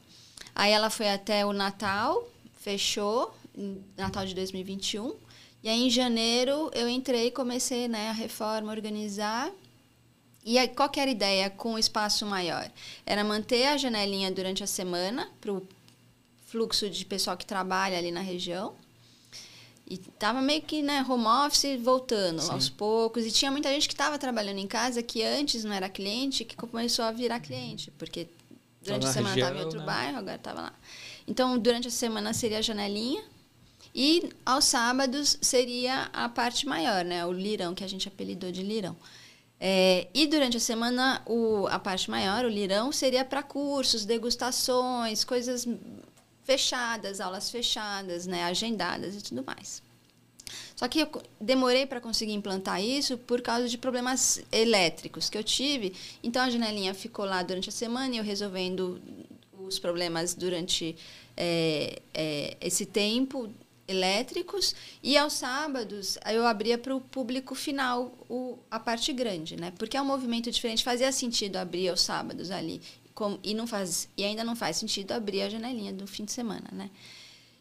Aí 0.55 0.71
ela 0.71 0.89
foi 0.89 1.09
até 1.09 1.45
o 1.45 1.51
Natal, 1.51 2.25
fechou, 2.61 3.35
Natal 3.97 4.25
de 4.25 4.33
2021. 4.33 5.13
E 5.61 5.67
aí, 5.67 5.87
em 5.87 5.89
janeiro, 5.89 6.71
eu 6.73 6.87
entrei, 6.87 7.31
comecei 7.31 7.89
né, 7.89 8.07
a 8.07 8.13
reforma, 8.13 8.71
organizar. 8.71 9.51
E 10.45 10.57
aí, 10.57 10.69
qual 10.69 10.89
era 10.95 11.11
a 11.11 11.13
ideia 11.13 11.49
com 11.49 11.73
o 11.73 11.77
espaço 11.77 12.25
maior? 12.25 12.71
Era 13.05 13.25
manter 13.25 13.65
a 13.65 13.75
janelinha 13.75 14.31
durante 14.31 14.63
a 14.63 14.67
semana, 14.67 15.29
para 15.41 15.51
o 15.51 15.67
fluxo 16.45 16.89
de 16.89 17.03
pessoal 17.03 17.35
que 17.35 17.45
trabalha 17.45 17.97
ali 17.97 18.09
na 18.09 18.21
região. 18.21 18.73
E 19.87 19.97
tava 19.97 20.41
meio 20.41 20.61
que, 20.61 20.81
né, 20.81 21.05
home 21.07 21.25
office 21.25 21.79
voltando 21.81 22.41
Sim. 22.41 22.51
aos 22.51 22.69
poucos. 22.69 23.25
E 23.25 23.31
tinha 23.31 23.51
muita 23.51 23.69
gente 23.69 23.87
que 23.87 23.93
estava 23.93 24.17
trabalhando 24.17 24.59
em 24.59 24.67
casa 24.67 25.03
que 25.03 25.21
antes 25.23 25.63
não 25.63 25.73
era 25.73 25.89
cliente, 25.89 26.45
que 26.45 26.55
começou 26.55 27.03
a 27.05 27.11
virar 27.11 27.39
cliente, 27.39 27.91
porque 27.91 28.27
durante 28.81 29.05
a 29.05 29.11
semana 29.11 29.35
estava 29.35 29.57
em 29.57 29.63
outro 29.63 29.79
né? 29.79 29.85
bairro, 29.85 30.17
agora 30.17 30.35
estava 30.35 30.61
lá. 30.61 30.73
Então, 31.27 31.57
durante 31.57 31.87
a 31.87 31.91
semana 31.91 32.33
seria 32.33 32.59
a 32.59 32.61
janelinha. 32.61 33.23
E 33.93 34.29
aos 34.45 34.65
sábados 34.65 35.37
seria 35.41 36.09
a 36.13 36.29
parte 36.29 36.65
maior, 36.65 37.03
né? 37.03 37.25
O 37.25 37.33
lirão, 37.33 37.75
que 37.75 37.83
a 37.83 37.87
gente 37.87 38.07
apelidou 38.07 38.49
de 38.49 38.63
lirão. 38.63 38.95
É, 39.59 40.07
e 40.13 40.25
durante 40.25 40.57
a 40.57 40.59
semana, 40.59 41.21
o, 41.25 41.67
a 41.67 41.77
parte 41.77 42.09
maior, 42.09 42.45
o 42.45 42.49
lirão, 42.49 42.91
seria 42.91 43.23
para 43.23 43.43
cursos, 43.43 44.05
degustações, 44.05 45.23
coisas 45.23 45.67
fechadas, 46.43 47.19
aulas 47.19 47.49
fechadas, 47.49 48.25
né, 48.25 48.43
agendadas 48.43 49.15
e 49.15 49.21
tudo 49.21 49.43
mais. 49.43 49.81
Só 50.75 50.87
que 50.87 50.99
eu 50.99 51.09
demorei 51.39 51.85
para 51.85 52.01
conseguir 52.01 52.33
implantar 52.33 52.83
isso 52.83 53.17
por 53.17 53.41
causa 53.41 53.69
de 53.69 53.77
problemas 53.77 54.41
elétricos 54.51 55.29
que 55.29 55.37
eu 55.37 55.43
tive. 55.43 55.93
Então 56.23 56.41
a 56.41 56.49
janelinha 56.49 56.93
ficou 56.93 57.25
lá 57.25 57.43
durante 57.43 57.69
a 57.69 57.71
semana 57.71 58.15
e 58.15 58.17
eu 58.17 58.23
resolvendo 58.23 59.01
os 59.59 59.79
problemas 59.79 60.33
durante 60.33 60.95
é, 61.37 62.01
é, 62.13 62.57
esse 62.59 62.85
tempo 62.85 63.49
elétricos 63.87 64.73
e 65.03 65.17
aos 65.17 65.33
sábados 65.33 66.17
eu 66.31 66.47
abria 66.47 66.77
para 66.77 66.95
o 66.95 67.01
público 67.01 67.53
final 67.53 68.13
o, 68.29 68.57
a 68.69 68.79
parte 68.79 69.11
grande, 69.11 69.55
né? 69.55 69.71
Porque 69.77 69.97
é 69.97 70.01
um 70.01 70.05
movimento 70.05 70.49
diferente, 70.49 70.83
fazia 70.83 71.11
sentido 71.11 71.57
abrir 71.57 71.89
aos 71.89 72.01
sábados 72.01 72.51
ali 72.51 72.81
como, 73.21 73.39
e 73.43 73.53
não 73.53 73.67
faz 73.67 74.09
e 74.17 74.23
ainda 74.23 74.43
não 74.43 74.55
faz 74.55 74.77
sentido 74.77 75.11
abrir 75.11 75.43
a 75.43 75.49
janelinha 75.49 75.93
do 75.93 76.07
fim 76.07 76.25
de 76.25 76.31
semana, 76.31 76.67
né? 76.71 76.89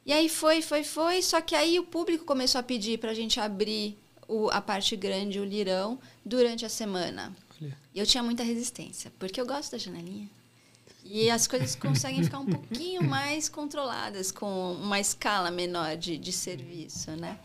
E 0.06 0.10
aí 0.10 0.26
foi, 0.26 0.62
foi, 0.62 0.82
foi, 0.82 1.20
só 1.20 1.38
que 1.42 1.54
aí 1.54 1.78
o 1.78 1.84
público 1.84 2.24
começou 2.24 2.58
a 2.58 2.62
pedir 2.62 2.98
para 2.98 3.10
a 3.10 3.14
gente 3.14 3.38
abrir 3.38 3.98
o, 4.26 4.48
a 4.48 4.62
parte 4.62 4.96
grande, 4.96 5.38
o 5.38 5.44
lirão, 5.44 5.98
durante 6.24 6.64
a 6.64 6.68
semana. 6.70 7.36
Olha. 7.60 7.76
E 7.94 7.98
eu 7.98 8.06
tinha 8.06 8.22
muita 8.22 8.42
resistência, 8.42 9.12
porque 9.18 9.38
eu 9.38 9.44
gosto 9.44 9.72
da 9.72 9.76
janelinha. 9.78 10.30
E 11.04 11.30
as 11.30 11.46
coisas 11.46 11.76
conseguem 11.76 12.24
ficar 12.24 12.38
um 12.38 12.46
pouquinho 12.46 13.04
mais 13.04 13.46
controladas 13.50 14.32
com 14.32 14.72
uma 14.76 14.98
escala 14.98 15.50
menor 15.50 15.94
de, 15.94 16.16
de 16.16 16.32
serviço, 16.32 17.10
né? 17.10 17.38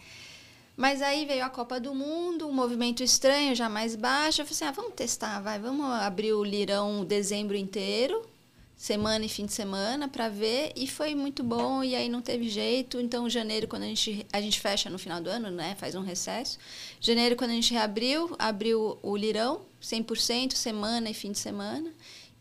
Mas 0.78 1.02
aí 1.02 1.26
veio 1.26 1.46
a 1.46 1.50
Copa 1.50 1.80
do 1.80 1.96
Mundo, 1.96 2.48
um 2.48 2.52
movimento 2.52 3.02
estranho, 3.02 3.56
já 3.56 3.70
mais 3.70 3.96
baixo. 3.96 4.42
Eu 4.42 4.46
falei 4.46 4.56
assim, 4.56 4.66
ah, 4.66 4.72
vamos 4.72 4.94
testar, 4.94 5.40
vai, 5.40 5.58
vamos 5.58 5.86
abrir 5.86 6.34
o 6.34 6.44
lirão 6.44 7.06
dezembro 7.06 7.56
inteiro, 7.56 8.28
semana 8.76 9.24
e 9.24 9.30
fim 9.30 9.46
de 9.46 9.54
semana, 9.54 10.10
para 10.10 10.28
ver. 10.28 10.74
E 10.76 10.86
foi 10.86 11.16
muito 11.16 11.44
bom, 11.44 11.82
e 11.82 11.96
aí 11.96 12.10
não 12.10 12.22
teve 12.22 12.50
jeito. 12.50 13.00
Então, 13.00 13.30
janeiro, 13.30 13.70
quando 13.70 13.84
a 13.84 13.88
gente, 13.88 14.28
a 14.34 14.42
gente 14.42 14.60
fecha 14.60 14.90
no 14.90 15.00
final 15.00 15.22
do 15.22 15.30
ano, 15.30 15.50
né, 15.50 15.76
faz 15.80 15.96
um 15.96 16.02
recesso. 16.02 16.58
Janeiro, 17.00 17.38
quando 17.38 17.52
a 17.52 17.56
gente 17.56 17.74
reabriu, 17.74 18.36
abriu 18.38 19.00
o 19.02 19.16
lirão, 19.16 19.62
100%, 19.82 20.54
semana 20.56 21.10
e 21.10 21.14
fim 21.14 21.32
de 21.32 21.40
semana. 21.40 21.90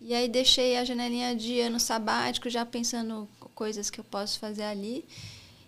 E 0.00 0.12
aí 0.12 0.28
deixei 0.28 0.76
a 0.76 0.84
janelinha 0.84 1.36
de 1.36 1.60
ano 1.60 1.78
sabático, 1.78 2.50
já 2.50 2.66
pensando 2.66 3.28
coisas 3.54 3.90
que 3.90 4.00
eu 4.00 4.04
posso 4.04 4.40
fazer 4.40 4.64
ali. 4.64 5.04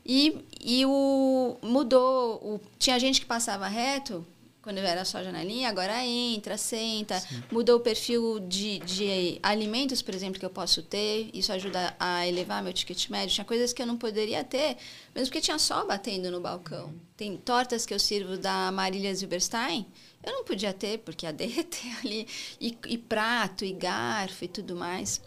E, 0.06 0.44
e 0.60 0.86
o 0.86 1.56
mudou. 1.62 2.36
O, 2.36 2.60
tinha 2.78 2.98
gente 3.00 3.20
que 3.20 3.26
passava 3.26 3.66
reto, 3.66 4.24
quando 4.62 4.78
era 4.78 5.04
só 5.04 5.22
janelinha, 5.22 5.68
agora 5.68 6.04
entra, 6.04 6.56
senta. 6.56 7.18
Sim. 7.18 7.42
Mudou 7.50 7.78
o 7.78 7.80
perfil 7.80 8.38
de, 8.38 8.78
de 8.80 9.38
alimentos, 9.42 10.02
por 10.02 10.14
exemplo, 10.14 10.38
que 10.38 10.46
eu 10.46 10.50
posso 10.50 10.80
ter. 10.82 11.28
Isso 11.34 11.52
ajuda 11.52 11.94
a 11.98 12.26
elevar 12.26 12.62
meu 12.62 12.72
ticket 12.72 13.08
médio. 13.08 13.34
Tinha 13.34 13.44
coisas 13.44 13.72
que 13.72 13.82
eu 13.82 13.86
não 13.86 13.96
poderia 13.96 14.44
ter, 14.44 14.76
mesmo 15.14 15.28
porque 15.28 15.40
tinha 15.40 15.58
só 15.58 15.84
batendo 15.84 16.30
no 16.30 16.40
balcão. 16.40 16.94
Tem 17.16 17.36
tortas 17.36 17.84
que 17.84 17.92
eu 17.92 17.98
sirvo 17.98 18.36
da 18.36 18.70
Marília 18.70 19.12
Zilberstein 19.12 19.86
eu 20.26 20.32
não 20.32 20.44
podia 20.44 20.72
ter, 20.72 20.98
porque 20.98 21.24
ia 21.24 21.32
derreter 21.32 21.98
ali. 22.00 22.26
E, 22.60 22.76
e 22.88 22.98
prato, 22.98 23.64
e 23.64 23.72
garfo 23.72 24.44
e 24.44 24.48
tudo 24.48 24.74
mais. 24.74 25.22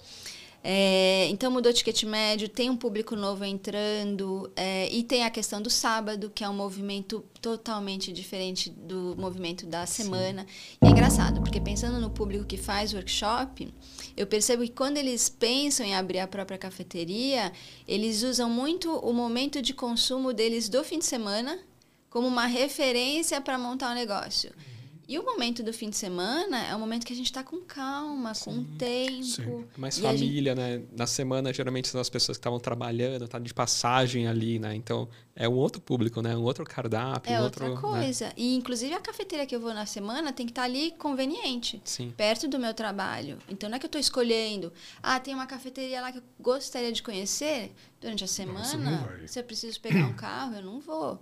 É, 0.61 1.27
então 1.29 1.49
mudou 1.49 1.71
o 1.71 1.73
ticket 1.73 2.03
médio, 2.03 2.49
tem 2.49 2.69
um 2.69 2.75
público 2.75 3.15
novo 3.15 3.45
entrando 3.45 4.51
é, 4.55 4.89
e 4.93 5.03
tem 5.03 5.23
a 5.23 5.29
questão 5.29 5.61
do 5.61 5.69
sábado, 5.69 6.29
que 6.29 6.43
é 6.43 6.49
um 6.49 6.53
movimento 6.53 7.23
totalmente 7.41 8.11
diferente 8.11 8.69
do 8.69 9.15
movimento 9.17 9.65
da 9.65 9.85
semana. 9.85 10.41
Sim. 10.41 10.77
E 10.83 10.87
é 10.87 10.89
engraçado, 10.89 11.41
porque 11.41 11.61
pensando 11.61 11.99
no 11.99 12.09
público 12.09 12.45
que 12.45 12.57
faz 12.57 12.93
workshop, 12.93 13.73
eu 14.17 14.27
percebo 14.27 14.63
que 14.63 14.71
quando 14.71 14.97
eles 14.97 15.29
pensam 15.29 15.85
em 15.85 15.95
abrir 15.95 16.19
a 16.19 16.27
própria 16.27 16.57
cafeteria, 16.57 17.53
eles 17.87 18.21
usam 18.23 18.49
muito 18.49 18.91
o 18.97 19.13
momento 19.13 19.61
de 19.61 19.73
consumo 19.73 20.33
deles 20.33 20.67
do 20.67 20.83
fim 20.83 20.99
de 20.99 21.05
semana 21.05 21.57
como 22.09 22.27
uma 22.27 22.47
referência 22.47 23.39
para 23.39 23.57
montar 23.57 23.89
o 23.89 23.91
um 23.91 23.95
negócio. 23.95 24.51
E 25.09 25.17
o 25.17 25.25
momento 25.25 25.63
do 25.63 25.73
fim 25.73 25.89
de 25.89 25.97
semana 25.97 26.67
é 26.67 26.75
o 26.75 26.79
momento 26.79 27.03
que 27.03 27.11
a 27.11 27.15
gente 27.15 27.25
está 27.25 27.43
com 27.43 27.61
calma, 27.61 28.31
Sim. 28.35 28.45
com 28.45 28.77
tempo. 28.77 29.23
Sim. 29.23 29.65
Mais 29.75 29.97
família, 29.97 30.55
gente... 30.55 30.61
né? 30.61 30.83
Na 30.95 31.07
semana, 31.07 31.51
geralmente, 31.51 31.87
são 31.87 31.99
as 31.99 32.11
pessoas 32.11 32.37
que 32.37 32.41
estavam 32.41 32.59
trabalhando, 32.59 33.27
tá 33.27 33.39
de 33.39 33.51
passagem 33.51 34.27
ali, 34.27 34.59
né? 34.59 34.75
Então, 34.75 35.09
é 35.35 35.49
um 35.49 35.55
outro 35.55 35.81
público, 35.81 36.21
né? 36.21 36.37
Um 36.37 36.43
outro 36.43 36.63
cardápio. 36.63 37.33
É 37.33 37.39
um 37.39 37.43
outra 37.43 37.67
outro, 37.67 37.91
né? 37.91 37.95
coisa. 37.95 38.25
Né? 38.27 38.33
E, 38.37 38.55
inclusive, 38.55 38.93
a 38.93 38.99
cafeteira 38.99 39.47
que 39.47 39.55
eu 39.55 39.59
vou 39.59 39.73
na 39.73 39.87
semana 39.87 40.31
tem 40.31 40.45
que 40.45 40.51
estar 40.51 40.61
tá 40.61 40.67
ali 40.67 40.91
conveniente. 40.91 41.81
Sim. 41.83 42.13
Perto 42.15 42.47
do 42.47 42.59
meu 42.59 42.75
trabalho. 42.75 43.39
Então, 43.49 43.67
não 43.67 43.77
é 43.77 43.79
que 43.79 43.87
eu 43.87 43.89
estou 43.89 43.99
escolhendo. 43.99 44.71
Ah, 45.01 45.19
tem 45.19 45.33
uma 45.33 45.47
cafeteria 45.47 46.01
lá 46.01 46.11
que 46.11 46.19
eu 46.19 46.23
gostaria 46.39 46.91
de 46.91 47.01
conhecer 47.01 47.73
durante 47.99 48.23
a 48.23 48.27
semana. 48.27 49.19
Se 49.25 49.39
eu 49.39 49.43
preciso 49.43 49.81
pegar 49.81 50.05
um 50.05 50.13
carro, 50.13 50.53
eu 50.53 50.61
não 50.61 50.79
vou. 50.79 51.19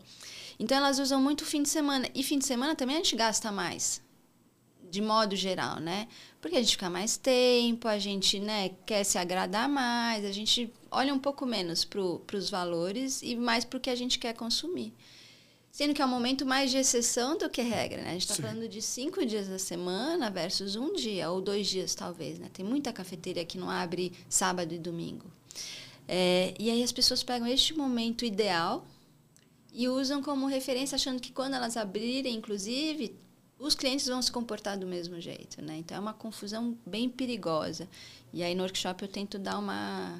Então 0.60 0.78
elas 0.78 1.00
usam 1.00 1.22
muito 1.22 1.46
fim 1.46 1.62
de 1.62 1.70
semana. 1.70 2.10
E 2.14 2.24
fim 2.24 2.40
de 2.40 2.46
semana 2.46 2.76
também 2.76 2.96
a 2.96 3.00
gente 3.00 3.16
gasta 3.16 3.52
mais. 3.52 4.02
De 4.90 5.02
modo 5.02 5.36
geral, 5.36 5.80
né? 5.80 6.08
Porque 6.42 6.56
a 6.56 6.62
gente 6.62 6.72
fica 6.72 6.90
mais 6.90 7.18
tempo, 7.18 7.88
a 7.88 8.00
gente 8.00 8.40
né, 8.40 8.70
quer 8.86 9.04
se 9.04 9.18
agradar 9.18 9.68
mais, 9.68 10.24
a 10.24 10.32
gente 10.32 10.72
olha 10.90 11.14
um 11.14 11.20
pouco 11.20 11.46
menos 11.46 11.84
para 11.84 12.38
os 12.38 12.50
valores 12.50 13.22
e 13.22 13.36
mais 13.36 13.66
para 13.66 13.78
o 13.78 13.80
que 13.80 13.90
a 13.90 13.96
gente 13.96 14.18
quer 14.18 14.34
consumir. 14.34 14.94
Sendo 15.70 15.94
que 15.94 16.02
é 16.02 16.06
um 16.06 16.10
momento 16.10 16.46
mais 16.46 16.72
de 16.72 16.78
exceção 16.78 17.38
do 17.38 17.50
que 17.50 17.62
regra, 17.62 18.02
né? 18.02 18.10
A 18.10 18.14
gente 18.14 18.22
está 18.22 18.36
falando 18.36 18.68
de 18.68 18.82
cinco 18.82 19.24
dias 19.26 19.48
da 19.48 19.60
semana 19.60 20.30
versus 20.30 20.76
um 20.76 20.94
dia, 20.94 21.30
ou 21.30 21.40
dois 21.40 21.68
dias, 21.68 21.94
talvez, 21.94 22.40
né? 22.40 22.50
Tem 22.52 22.66
muita 22.66 22.92
cafeteria 22.92 23.46
que 23.46 23.60
não 23.60 23.70
abre 23.70 24.12
sábado 24.28 24.74
e 24.74 24.80
domingo. 24.80 25.32
É, 26.08 26.54
e 26.58 26.72
aí 26.72 26.82
as 26.82 26.92
pessoas 26.92 27.22
pegam 27.22 27.46
este 27.46 27.76
momento 27.76 28.26
ideal 28.26 28.88
e 29.78 29.88
usam 29.88 30.24
como 30.24 30.48
referência, 30.48 30.96
achando 30.96 31.22
que 31.22 31.32
quando 31.32 31.54
elas 31.54 31.78
abrirem, 31.78 32.36
inclusive, 32.36 33.16
os 33.60 33.76
clientes 33.76 34.08
vão 34.08 34.20
se 34.24 34.32
comportar 34.32 34.76
do 34.76 34.88
mesmo 34.88 35.22
jeito, 35.22 35.62
né? 35.62 35.78
Então 35.78 35.96
é 35.96 36.00
uma 36.00 36.16
confusão 36.16 36.76
bem 36.84 37.08
perigosa. 37.08 37.88
E 38.34 38.42
aí 38.42 38.56
no 38.56 38.64
workshop 38.64 39.04
eu 39.04 39.08
tento 39.08 39.38
dar 39.38 39.60
uma 39.60 40.20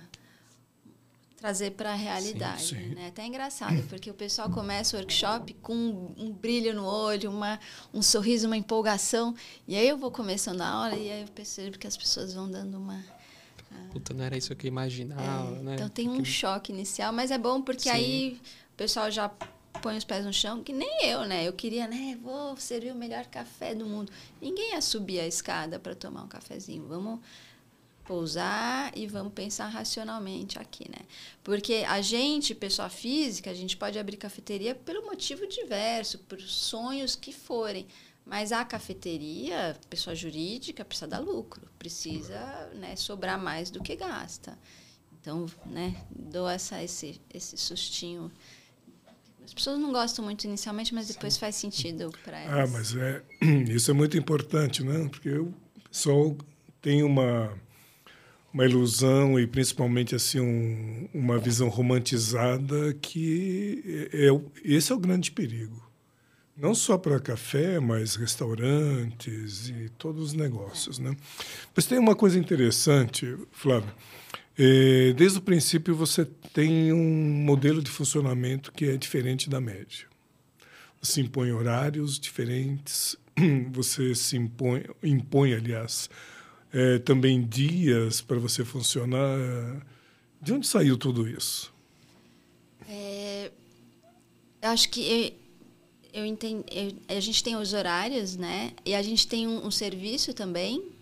trazer 1.38 1.72
para 1.72 1.92
a 1.92 1.96
realidade, 1.96 2.68
sim, 2.68 2.76
sim. 2.76 2.96
né? 2.96 3.08
Até 3.08 3.24
é 3.24 3.26
engraçado, 3.26 3.82
porque 3.90 4.12
o 4.12 4.14
pessoal 4.14 4.48
começa 4.52 4.96
o 4.96 5.00
workshop 5.00 5.52
com 5.56 6.14
um, 6.16 6.32
brilho 6.32 6.76
no 6.76 6.86
olho, 6.86 7.32
uma 7.32 7.60
um 7.92 8.04
sorriso, 8.04 8.46
uma 8.46 8.58
empolgação, 8.58 9.36
e 9.68 9.76
aí 9.76 9.90
eu 9.90 9.98
vou 9.98 10.12
começando 10.12 10.62
a 10.62 10.68
aula 10.68 10.96
e 10.96 11.12
aí 11.12 11.22
eu 11.22 11.28
percebo 11.30 11.80
que 11.80 11.88
as 11.88 11.98
pessoas 11.98 12.32
vão 12.32 12.50
dando 12.50 12.78
uma 12.78 13.04
Puta, 13.92 14.14
não 14.14 14.24
era 14.24 14.38
isso 14.38 14.56
que 14.56 14.68
eu 14.68 14.70
imaginava, 14.70 15.56
é, 15.56 15.62
né? 15.62 15.76
Então 15.76 15.90
tem 15.90 16.10
um 16.10 16.24
choque 16.24 16.72
inicial, 16.72 17.12
mas 17.12 17.32
é 17.32 17.38
bom 17.38 17.62
porque 17.62 17.84
sim. 17.84 17.90
aí 17.90 18.42
pessoal 18.78 19.10
já 19.12 19.28
põe 19.82 19.98
os 19.98 20.04
pés 20.04 20.26
no 20.26 20.32
chão, 20.32 20.64
que 20.64 20.72
nem 20.72 21.06
eu, 21.06 21.26
né? 21.26 21.48
Eu 21.48 21.54
queria, 21.54 21.88
né? 21.88 22.18
Vou 22.22 22.56
servir 22.58 22.92
o 22.92 22.96
melhor 22.96 23.26
café 23.26 23.74
do 23.76 23.86
mundo. 23.86 24.12
Ninguém 24.42 24.72
ia 24.72 24.82
subir 24.82 25.20
a 25.20 25.28
escada 25.28 25.80
para 25.80 25.96
tomar 25.96 26.24
um 26.24 26.28
cafezinho. 26.28 26.88
Vamos 26.88 27.20
pousar 28.06 28.98
e 28.98 29.06
vamos 29.06 29.34
pensar 29.34 29.68
racionalmente 29.68 30.58
aqui, 30.58 30.90
né? 30.90 31.06
Porque 31.44 31.86
a 31.88 32.02
gente, 32.02 32.56
pessoa 32.56 32.90
física, 32.90 33.52
a 33.52 33.54
gente 33.54 33.76
pode 33.76 34.00
abrir 34.00 34.16
cafeteria 34.18 34.74
pelo 34.74 35.06
motivo 35.06 35.46
diverso, 35.46 36.20
por 36.20 36.40
sonhos 36.40 37.16
que 37.16 37.34
forem. 37.34 37.86
Mas 38.26 38.52
a 38.52 38.64
cafeteria, 38.66 39.78
pessoa 39.90 40.16
jurídica, 40.16 40.84
precisa 40.84 41.08
dar 41.08 41.20
lucro, 41.20 41.62
precisa 41.80 42.70
né, 42.74 42.96
sobrar 42.96 43.40
mais 43.40 43.70
do 43.70 43.82
que 43.82 43.96
gasta. 43.96 44.58
Então, 45.20 45.46
né, 45.66 46.06
dou 46.10 46.48
essa, 46.48 46.82
esse, 46.84 47.22
esse 47.34 47.58
sustinho 47.58 48.32
as 49.48 49.54
pessoas 49.54 49.80
não 49.80 49.94
gostam 49.94 50.26
muito 50.26 50.44
inicialmente, 50.44 50.94
mas 50.94 51.08
depois 51.08 51.36
Sim. 51.36 51.40
faz 51.40 51.56
sentido 51.56 52.12
para 52.26 52.38
ah, 52.38 52.42
elas. 52.42 52.60
Ah, 52.60 52.68
mas 52.68 52.96
é, 52.98 53.24
isso 53.74 53.90
é 53.90 53.94
muito 53.94 54.18
importante, 54.18 54.84
né? 54.84 55.08
Porque 55.10 55.30
o 55.30 55.54
pessoal 55.90 56.36
tem 56.82 57.02
uma 57.02 57.58
uma 58.54 58.66
ilusão 58.66 59.40
e 59.40 59.46
principalmente 59.46 60.16
assim 60.16 60.40
um, 60.40 61.08
uma 61.14 61.38
visão 61.38 61.70
romantizada 61.70 62.94
que 63.02 64.10
é, 64.12 64.28
é, 64.28 64.42
esse 64.64 64.92
é 64.92 64.96
o 64.96 65.00
grande 65.00 65.32
perigo 65.32 65.86
não 66.56 66.74
só 66.74 66.98
para 66.98 67.20
café 67.20 67.80
mas 67.80 68.16
restaurantes 68.16 69.70
e 69.70 69.90
todos 69.98 70.30
os 70.30 70.34
negócios 70.34 70.98
é. 70.98 71.04
né 71.04 71.18
mas 71.76 71.86
tem 71.86 72.00
uma 72.00 72.16
coisa 72.16 72.40
interessante 72.40 73.38
Flávio 73.52 73.94
desde 75.16 75.38
o 75.38 75.42
princípio, 75.42 75.96
você 75.96 76.26
tem 76.26 76.92
um 76.92 77.44
modelo 77.44 77.82
de 77.82 77.92
funcionamento 77.92 78.72
que 78.72 78.86
é 78.86 78.98
diferente 78.98 79.50
da 79.50 79.62
média. 79.62 80.08
Você 81.00 81.22
impõe 81.22 81.52
horários 81.52 82.20
diferentes, 82.20 83.16
você 83.72 84.16
se 84.16 84.36
impõe, 84.36 84.84
impõe 85.04 85.54
aliás, 85.54 86.10
é, 86.74 86.98
também 87.00 87.46
dias 87.46 88.20
para 88.20 88.40
você 88.40 88.66
funcionar. 88.66 89.86
De 90.42 90.54
onde 90.54 90.66
saiu 90.66 90.98
tudo 90.98 91.28
isso? 91.28 91.72
É, 92.90 93.52
acho 94.64 94.90
que 94.90 95.36
eu, 96.14 96.22
eu 96.22 96.26
entendo, 96.26 96.66
eu, 96.72 96.94
a 97.16 97.20
gente 97.20 97.44
tem 97.44 97.56
os 97.56 97.74
horários, 97.74 98.36
né? 98.36 98.72
E 98.84 98.96
a 98.96 99.04
gente 99.04 99.28
tem 99.28 99.48
um, 99.48 99.68
um 99.68 99.72
serviço 99.72 100.34
também 100.34 100.97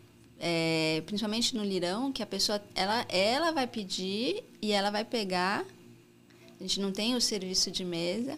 é, 0.48 1.02
principalmente 1.08 1.56
no 1.56 1.64
lirão, 1.64 2.12
que 2.12 2.22
a 2.22 2.26
pessoa 2.26 2.62
ela, 2.76 3.04
ela 3.10 3.52
vai 3.52 3.66
pedir 3.66 4.43
e 4.62 4.72
ela 4.72 4.91
vai 4.91 5.04
pegar. 5.04 5.66
A 6.60 6.64
gente 6.64 6.80
não 6.80 6.91
tem 6.91 7.16
o 7.16 7.22
serviço 7.22 7.72
de 7.72 7.84
mesa. 7.84 8.38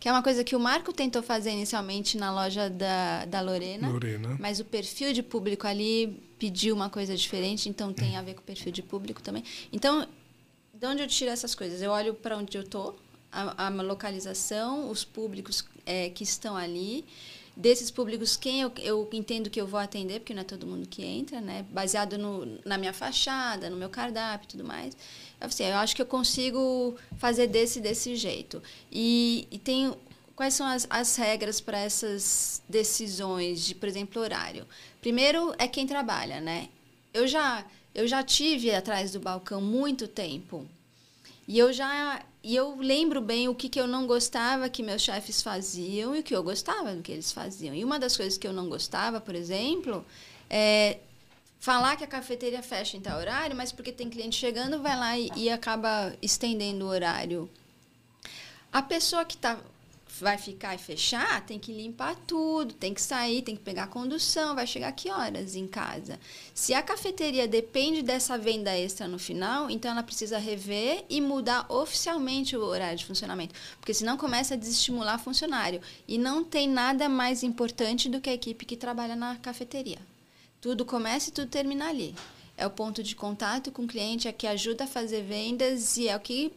que 0.00 0.08
é 0.08 0.12
uma 0.12 0.22
coisa 0.22 0.42
que 0.42 0.56
o 0.56 0.58
Marco 0.58 0.94
tentou 0.94 1.22
fazer 1.22 1.50
inicialmente 1.50 2.16
na 2.16 2.32
loja 2.32 2.70
da, 2.70 3.26
da 3.26 3.42
Lorena, 3.42 3.90
Lorena. 3.90 4.34
mas 4.40 4.60
o 4.60 4.64
perfil 4.64 5.12
de 5.12 5.22
público 5.22 5.66
ali 5.66 6.18
pediu 6.38 6.74
uma 6.74 6.88
coisa 6.88 7.14
diferente, 7.14 7.68
então 7.68 7.92
tem 7.92 8.16
a 8.16 8.22
ver 8.22 8.32
com 8.32 8.40
o 8.40 8.44
perfil 8.44 8.72
de 8.72 8.82
público 8.82 9.20
também. 9.20 9.44
Então, 9.70 10.08
de 10.72 10.86
onde 10.86 11.02
eu 11.02 11.06
tiro 11.06 11.30
essas 11.30 11.54
coisas? 11.54 11.82
Eu 11.82 11.90
olho 11.90 12.14
para 12.14 12.38
onde 12.38 12.56
eu 12.56 12.62
estou, 12.62 12.98
a, 13.30 13.66
a 13.66 13.68
localização, 13.68 14.90
os 14.90 15.04
públicos 15.04 15.66
é, 15.84 16.08
que 16.08 16.24
estão 16.24 16.56
ali, 16.56 17.04
desses 17.56 17.90
públicos 17.90 18.36
quem 18.36 18.60
eu, 18.60 18.72
eu 18.82 19.08
entendo 19.12 19.48
que 19.48 19.58
eu 19.58 19.66
vou 19.66 19.80
atender, 19.80 20.20
porque 20.20 20.34
não 20.34 20.42
é 20.42 20.44
todo 20.44 20.66
mundo 20.66 20.86
que 20.86 21.02
entra, 21.02 21.40
né? 21.40 21.64
Baseado 21.70 22.18
no, 22.18 22.58
na 22.64 22.76
minha 22.76 22.92
fachada, 22.92 23.70
no 23.70 23.76
meu 23.76 23.88
cardápio 23.88 24.46
e 24.46 24.48
tudo 24.48 24.64
mais. 24.64 24.94
Assim, 25.40 25.64
eu 25.64 25.76
acho 25.76 25.96
que 25.96 26.02
eu 26.02 26.06
consigo 26.06 26.96
fazer 27.16 27.46
desse 27.46 27.80
desse 27.80 28.14
jeito. 28.14 28.62
E, 28.92 29.48
e 29.50 29.58
tem 29.58 29.94
quais 30.34 30.52
são 30.52 30.66
as, 30.66 30.86
as 30.90 31.16
regras 31.16 31.60
para 31.60 31.78
essas 31.78 32.62
decisões 32.68 33.64
de, 33.64 33.74
por 33.74 33.88
exemplo, 33.88 34.20
horário? 34.20 34.66
Primeiro 35.00 35.54
é 35.58 35.66
quem 35.66 35.86
trabalha, 35.86 36.40
né? 36.40 36.68
Eu 37.14 37.26
já 37.26 37.64
eu 37.94 38.06
já 38.06 38.22
tive 38.22 38.74
atrás 38.74 39.12
do 39.12 39.20
balcão 39.20 39.62
muito 39.62 40.06
tempo. 40.06 40.66
E 41.48 41.58
eu 41.58 41.72
já 41.72 42.22
e 42.46 42.54
eu 42.54 42.76
lembro 42.76 43.20
bem 43.20 43.48
o 43.48 43.54
que, 43.56 43.68
que 43.68 43.80
eu 43.80 43.88
não 43.88 44.06
gostava 44.06 44.68
que 44.68 44.80
meus 44.80 45.02
chefes 45.02 45.42
faziam 45.42 46.14
e 46.14 46.20
o 46.20 46.22
que 46.22 46.32
eu 46.32 46.44
gostava 46.44 46.94
do 46.94 47.02
que 47.02 47.10
eles 47.10 47.32
faziam. 47.32 47.74
E 47.74 47.84
uma 47.84 47.98
das 47.98 48.16
coisas 48.16 48.38
que 48.38 48.46
eu 48.46 48.52
não 48.52 48.68
gostava, 48.68 49.20
por 49.20 49.34
exemplo, 49.34 50.06
é 50.48 51.00
falar 51.58 51.96
que 51.96 52.04
a 52.04 52.06
cafeteria 52.06 52.62
fecha 52.62 52.96
em 52.96 53.00
tal 53.00 53.18
horário, 53.18 53.56
mas 53.56 53.72
porque 53.72 53.90
tem 53.90 54.08
cliente 54.08 54.36
chegando, 54.36 54.80
vai 54.80 54.96
lá 54.96 55.18
e, 55.18 55.28
e 55.34 55.50
acaba 55.50 56.14
estendendo 56.22 56.84
o 56.84 56.88
horário. 56.88 57.50
A 58.72 58.80
pessoa 58.80 59.24
que 59.24 59.34
está 59.34 59.58
vai 60.20 60.38
ficar 60.38 60.74
e 60.74 60.78
fechar, 60.78 61.44
tem 61.44 61.58
que 61.58 61.72
limpar 61.72 62.16
tudo, 62.26 62.74
tem 62.74 62.94
que 62.94 63.02
sair, 63.02 63.42
tem 63.42 63.56
que 63.56 63.62
pegar 63.62 63.88
condução, 63.88 64.54
vai 64.54 64.66
chegar 64.66 64.92
que 64.92 65.10
horas 65.10 65.54
em 65.54 65.66
casa? 65.66 66.18
Se 66.54 66.72
a 66.74 66.82
cafeteria 66.82 67.46
depende 67.46 68.02
dessa 68.02 68.38
venda 68.38 68.76
extra 68.76 69.06
no 69.06 69.18
final, 69.18 69.70
então 69.70 69.90
ela 69.90 70.02
precisa 70.02 70.38
rever 70.38 71.04
e 71.08 71.20
mudar 71.20 71.66
oficialmente 71.70 72.56
o 72.56 72.62
horário 72.62 72.98
de 72.98 73.04
funcionamento, 73.04 73.54
porque 73.80 73.94
senão 73.94 74.16
começa 74.16 74.54
a 74.54 74.56
desestimular 74.56 75.18
funcionário. 75.18 75.80
E 76.06 76.18
não 76.18 76.44
tem 76.44 76.68
nada 76.68 77.08
mais 77.08 77.42
importante 77.42 78.08
do 78.08 78.20
que 78.20 78.30
a 78.30 78.34
equipe 78.34 78.64
que 78.64 78.76
trabalha 78.76 79.16
na 79.16 79.36
cafeteria. 79.36 79.98
Tudo 80.60 80.84
começa 80.84 81.28
e 81.28 81.32
tudo 81.32 81.48
termina 81.48 81.88
ali. 81.88 82.14
É 82.56 82.66
o 82.66 82.70
ponto 82.70 83.02
de 83.02 83.14
contato 83.14 83.70
com 83.70 83.82
o 83.82 83.86
cliente, 83.86 84.28
é 84.28 84.32
que 84.32 84.46
ajuda 84.46 84.84
a 84.84 84.86
fazer 84.86 85.22
vendas 85.22 85.96
e 85.98 86.08
é 86.08 86.16
o 86.16 86.20
que 86.20 86.52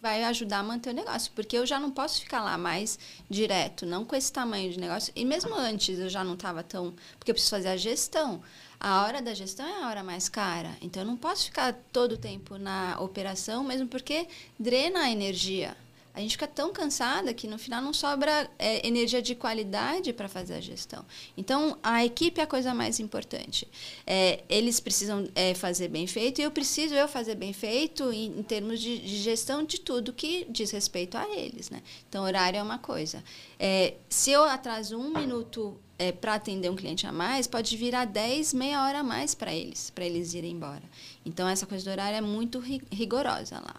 vai 0.00 0.24
ajudar 0.24 0.58
a 0.58 0.62
manter 0.62 0.90
o 0.90 0.94
negócio, 0.94 1.30
porque 1.34 1.56
eu 1.56 1.66
já 1.66 1.78
não 1.78 1.90
posso 1.90 2.20
ficar 2.20 2.42
lá 2.42 2.56
mais 2.56 2.98
direto, 3.28 3.84
não 3.84 4.04
com 4.04 4.16
esse 4.16 4.32
tamanho 4.32 4.72
de 4.72 4.80
negócio. 4.80 5.12
E 5.14 5.24
mesmo 5.24 5.54
antes 5.54 5.98
eu 5.98 6.08
já 6.08 6.24
não 6.24 6.34
estava 6.34 6.62
tão, 6.62 6.94
porque 7.18 7.30
eu 7.30 7.34
preciso 7.34 7.56
fazer 7.56 7.68
a 7.68 7.76
gestão. 7.76 8.42
A 8.78 9.02
hora 9.04 9.20
da 9.20 9.34
gestão 9.34 9.66
é 9.66 9.82
a 9.82 9.88
hora 9.88 10.02
mais 10.02 10.28
cara, 10.28 10.74
então 10.80 11.02
eu 11.02 11.06
não 11.06 11.16
posso 11.16 11.44
ficar 11.44 11.74
todo 11.92 12.12
o 12.12 12.18
tempo 12.18 12.56
na 12.56 12.98
operação, 12.98 13.62
mesmo 13.62 13.86
porque 13.86 14.26
drena 14.58 15.00
a 15.00 15.10
energia 15.10 15.76
a 16.12 16.20
gente 16.20 16.32
fica 16.32 16.46
tão 16.46 16.72
cansada 16.72 17.32
que 17.32 17.46
no 17.46 17.58
final 17.58 17.80
não 17.80 17.92
sobra 17.92 18.50
é, 18.58 18.86
energia 18.86 19.22
de 19.22 19.34
qualidade 19.34 20.12
para 20.12 20.28
fazer 20.28 20.54
a 20.54 20.60
gestão. 20.60 21.04
Então, 21.36 21.78
a 21.82 22.04
equipe 22.04 22.40
é 22.40 22.44
a 22.44 22.46
coisa 22.46 22.74
mais 22.74 22.98
importante. 22.98 23.68
É, 24.06 24.42
eles 24.48 24.80
precisam 24.80 25.28
é, 25.34 25.54
fazer 25.54 25.88
bem 25.88 26.06
feito 26.06 26.40
e 26.40 26.42
eu 26.44 26.50
preciso 26.50 26.94
eu 26.94 27.06
fazer 27.06 27.36
bem 27.36 27.52
feito 27.52 28.12
em, 28.12 28.38
em 28.38 28.42
termos 28.42 28.80
de, 28.80 28.98
de, 28.98 29.16
gestão 29.18 29.64
de 29.64 29.80
tudo 29.80 30.12
que 30.12 30.46
diz 30.50 30.70
respeito 30.72 31.16
a 31.16 31.28
eles. 31.30 31.70
Né? 31.70 31.80
Então, 32.08 32.24
horário 32.24 32.58
é 32.58 32.62
uma 32.62 32.78
coisa. 32.78 33.22
É, 33.58 33.94
se 34.08 34.32
eu 34.32 34.42
atraso 34.44 34.98
um 34.98 35.12
minuto 35.16 35.78
é, 35.96 36.10
para 36.10 36.34
atender 36.34 36.70
um 36.70 36.76
cliente 36.76 37.06
a 37.06 37.12
mais, 37.12 37.46
pode 37.46 37.76
virar 37.76 38.04
10, 38.04 38.52
meia 38.54 38.82
hora 38.84 38.98
a 38.98 39.02
mais 39.04 39.34
para 39.34 39.54
eles, 39.54 39.90
para 39.90 40.04
eles 40.04 40.34
irem 40.34 40.52
embora. 40.52 40.82
Então, 41.24 41.48
essa 41.48 41.66
coisa 41.66 41.84
do 41.84 41.90
horário 41.90 42.16
é 42.16 42.20
muito 42.20 42.58
rigorosa 42.90 43.60
lá. 43.60 43.76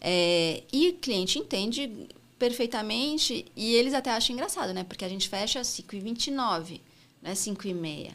É, 0.00 0.62
e 0.72 0.88
o 0.90 0.94
cliente 0.94 1.38
entende 1.38 2.08
perfeitamente 2.38 3.44
e 3.56 3.74
eles 3.74 3.94
até 3.94 4.10
acham 4.10 4.34
engraçado, 4.34 4.72
né? 4.72 4.84
Porque 4.84 5.04
a 5.04 5.08
gente 5.08 5.28
fecha 5.28 5.60
às 5.60 5.68
5h29, 5.68 6.80
não 7.22 7.30
é 7.30 7.34
5h30. 7.34 8.12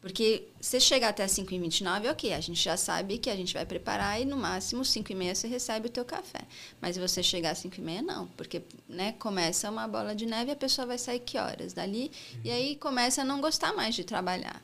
Porque 0.00 0.44
se 0.60 0.80
chegar 0.80 1.08
até 1.08 1.26
5h29, 1.26 2.10
ok, 2.10 2.32
a 2.32 2.40
gente 2.40 2.62
já 2.62 2.76
sabe 2.76 3.18
que 3.18 3.28
a 3.28 3.34
gente 3.34 3.52
vai 3.52 3.66
preparar 3.66 4.20
e 4.20 4.24
no 4.24 4.36
máximo 4.36 4.82
5h30 4.82 5.34
você 5.34 5.48
recebe 5.48 5.88
o 5.88 5.90
teu 5.90 6.04
café. 6.04 6.40
Mas 6.80 6.94
se 6.94 7.00
você 7.00 7.20
chegar 7.20 7.50
às 7.50 7.62
5h30, 7.62 8.02
não, 8.02 8.26
porque 8.28 8.62
né, 8.88 9.12
começa 9.18 9.68
uma 9.68 9.88
bola 9.88 10.14
de 10.14 10.24
neve 10.24 10.50
e 10.50 10.52
a 10.52 10.56
pessoa 10.56 10.86
vai 10.86 10.98
sair 10.98 11.18
que 11.18 11.36
horas 11.36 11.72
dali 11.72 12.12
e 12.44 12.50
aí 12.50 12.76
começa 12.76 13.22
a 13.22 13.24
não 13.24 13.40
gostar 13.40 13.74
mais 13.74 13.94
de 13.94 14.04
trabalhar. 14.04 14.62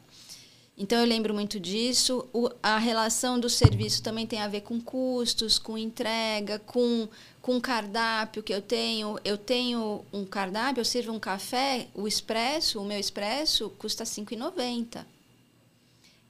Então 0.76 0.98
eu 0.98 1.06
lembro 1.06 1.32
muito 1.32 1.60
disso. 1.60 2.28
O, 2.32 2.50
a 2.62 2.78
relação 2.78 3.38
do 3.38 3.48
serviço 3.48 4.02
também 4.02 4.26
tem 4.26 4.40
a 4.40 4.48
ver 4.48 4.62
com 4.62 4.80
custos, 4.80 5.58
com 5.58 5.78
entrega, 5.78 6.58
com 6.58 7.08
com 7.40 7.60
cardápio 7.60 8.42
que 8.42 8.54
eu 8.54 8.62
tenho. 8.62 9.18
Eu 9.22 9.36
tenho 9.36 10.02
um 10.12 10.24
cardápio, 10.24 10.80
eu 10.80 10.84
sirvo 10.84 11.12
um 11.12 11.20
café, 11.20 11.88
o 11.94 12.08
expresso, 12.08 12.80
o 12.80 12.86
meu 12.86 12.98
expresso 12.98 13.68
custa 13.78 14.02
R$ 14.02 14.08
5,90. 14.08 15.04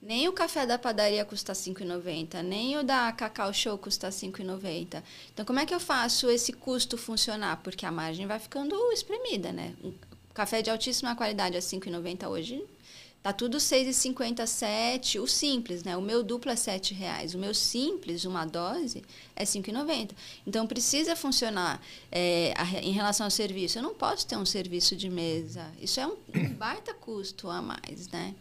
Nem 0.03 0.29
o 0.29 0.33
café 0.33 0.67
da 0.67 0.77
padaria 0.77 1.25
custa 1.25 1.53
R$ 1.53 1.59
5,90, 1.59 2.43
nem 2.43 2.77
o 2.77 2.83
da 2.83 3.13
Cacau 3.13 3.55
Show 3.55 3.79
custa 3.79 4.09
R$ 4.09 4.13
5,90. 4.13 5.03
Então, 5.33 5.45
como 5.47 5.61
é 5.61 5.65
que 5.65 5.75
eu 5.75 5.79
faço 5.79 6.29
esse 6.29 6.53
custo 6.53 6.99
funcionar? 6.99 7.63
Porque 7.63 7.87
a 7.87 7.93
margem 7.93 8.27
vai 8.27 8.41
ficando 8.41 8.75
espremida, 8.93 9.53
né? 9.53 9.75
Um 9.85 9.95
café 10.35 10.63
de 10.63 10.69
altíssima 10.69 11.15
qualidade 11.15 11.57
a 11.57 11.61
R$ 11.61 11.65
5,90 11.65 12.29
hoje 12.29 12.65
Tá 13.25 13.33
tudo 13.33 13.57
6,57, 13.57 15.19
o 15.19 15.27
simples, 15.27 15.83
né? 15.83 15.97
O 15.97 16.03
meu 16.03 16.23
duplo 16.23 16.53
é 16.53 16.57
7 16.57 16.93
reais. 16.93 17.35
O 17.35 17.39
meu 17.39 17.55
simples, 17.55 18.27
uma 18.27 18.45
dose, 18.45 19.03
é 19.35 19.45
5,90. 19.45 20.11
Então, 20.47 20.67
precisa 20.67 21.17
funcionar 21.17 21.81
é, 22.13 22.53
a, 22.55 22.65
em 22.83 22.93
relação 22.93 23.25
ao 23.25 23.31
serviço. 23.31 23.79
Eu 23.79 23.83
não 23.83 23.95
posso 23.95 24.27
ter 24.27 24.37
um 24.37 24.45
serviço 24.45 24.95
de 24.95 25.09
mesa. 25.09 25.73
Isso 25.81 25.99
é 26.01 26.07
um, 26.07 26.19
um 26.35 26.53
baita 26.53 26.93
custo 26.93 27.49
a 27.49 27.63
mais, 27.63 28.09
né? 28.09 28.35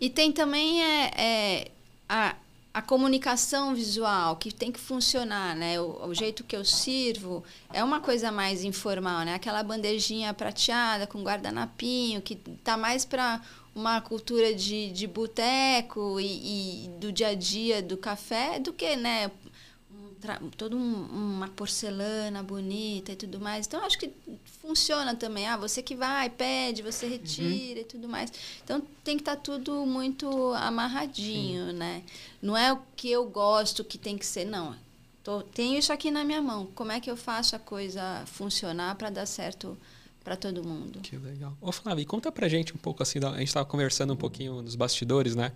E 0.00 0.08
tem 0.08 0.30
também 0.30 0.80
é, 0.80 1.10
é, 1.16 1.70
a, 2.08 2.36
a 2.72 2.80
comunicação 2.80 3.74
visual 3.74 4.36
que 4.36 4.54
tem 4.54 4.70
que 4.70 4.78
funcionar, 4.78 5.56
né? 5.56 5.80
O, 5.80 6.06
o, 6.06 6.14
jeito 6.14 6.44
que 6.44 6.54
eu 6.54 6.64
sirvo 6.64 7.42
é 7.72 7.82
uma 7.82 7.98
coisa 7.98 8.30
mais 8.30 8.62
informal, 8.62 9.24
né? 9.24 9.34
Aquela 9.34 9.64
bandejinha 9.64 10.32
prateada 10.32 11.08
com 11.08 11.24
guardanapinho 11.24 12.22
que 12.22 12.36
tá 12.62 12.76
mais 12.76 13.04
para 13.04 13.42
uma 13.74 14.00
cultura 14.00 14.54
de, 14.54 14.90
de 14.90 15.06
boteco 15.06 16.20
e, 16.20 16.84
e, 16.84 16.88
do 17.00 17.10
dia 17.10 17.28
a 17.28 17.34
dia 17.34 17.82
do 17.82 17.96
café 17.96 18.58
do 18.58 18.72
que, 18.72 18.94
né? 18.96 19.30
Um, 20.40 20.48
toda 20.50 20.74
um, 20.74 21.04
uma 21.04 21.48
porcelana 21.48 22.42
bonita 22.42 23.12
e 23.12 23.16
tudo 23.16 23.38
mais. 23.38 23.66
Então, 23.66 23.84
acho 23.84 23.98
que 23.98 24.10
funciona 24.62 25.14
também. 25.14 25.46
Ah, 25.46 25.56
você 25.56 25.82
que 25.82 25.94
vai, 25.94 26.30
pede, 26.30 26.82
você 26.82 27.06
retira 27.06 27.80
uhum. 27.80 27.80
e 27.80 27.84
tudo 27.84 28.08
mais. 28.08 28.32
Então, 28.62 28.80
tem 29.02 29.16
que 29.16 29.22
estar 29.22 29.36
tá 29.36 29.42
tudo 29.42 29.84
muito 29.84 30.54
amarradinho, 30.54 31.72
Sim. 31.72 31.76
né? 31.76 32.02
Não 32.40 32.56
é 32.56 32.72
o 32.72 32.80
que 32.96 33.10
eu 33.10 33.26
gosto 33.26 33.84
que 33.84 33.98
tem 33.98 34.16
que 34.16 34.24
ser, 34.24 34.46
não. 34.46 34.74
Tô, 35.22 35.42
tenho 35.42 35.78
isso 35.78 35.92
aqui 35.92 36.10
na 36.10 36.24
minha 36.24 36.40
mão. 36.40 36.68
Como 36.74 36.92
é 36.92 37.00
que 37.00 37.10
eu 37.10 37.16
faço 37.16 37.54
a 37.56 37.58
coisa 37.58 38.22
funcionar 38.26 38.94
para 38.94 39.10
dar 39.10 39.26
certo 39.26 39.76
para 40.24 40.36
todo 40.36 40.64
mundo. 40.64 41.00
Que 41.00 41.18
legal. 41.18 41.56
Ô 41.60 41.70
Flávia, 41.70 42.04
conta 42.06 42.32
pra 42.32 42.48
gente 42.48 42.74
um 42.74 42.78
pouco 42.78 43.02
assim, 43.02 43.18
a 43.18 43.38
gente 43.38 43.48
estava 43.48 43.66
conversando 43.66 44.14
um 44.14 44.16
pouquinho 44.16 44.62
nos 44.62 44.74
bastidores, 44.74 45.36
né? 45.36 45.52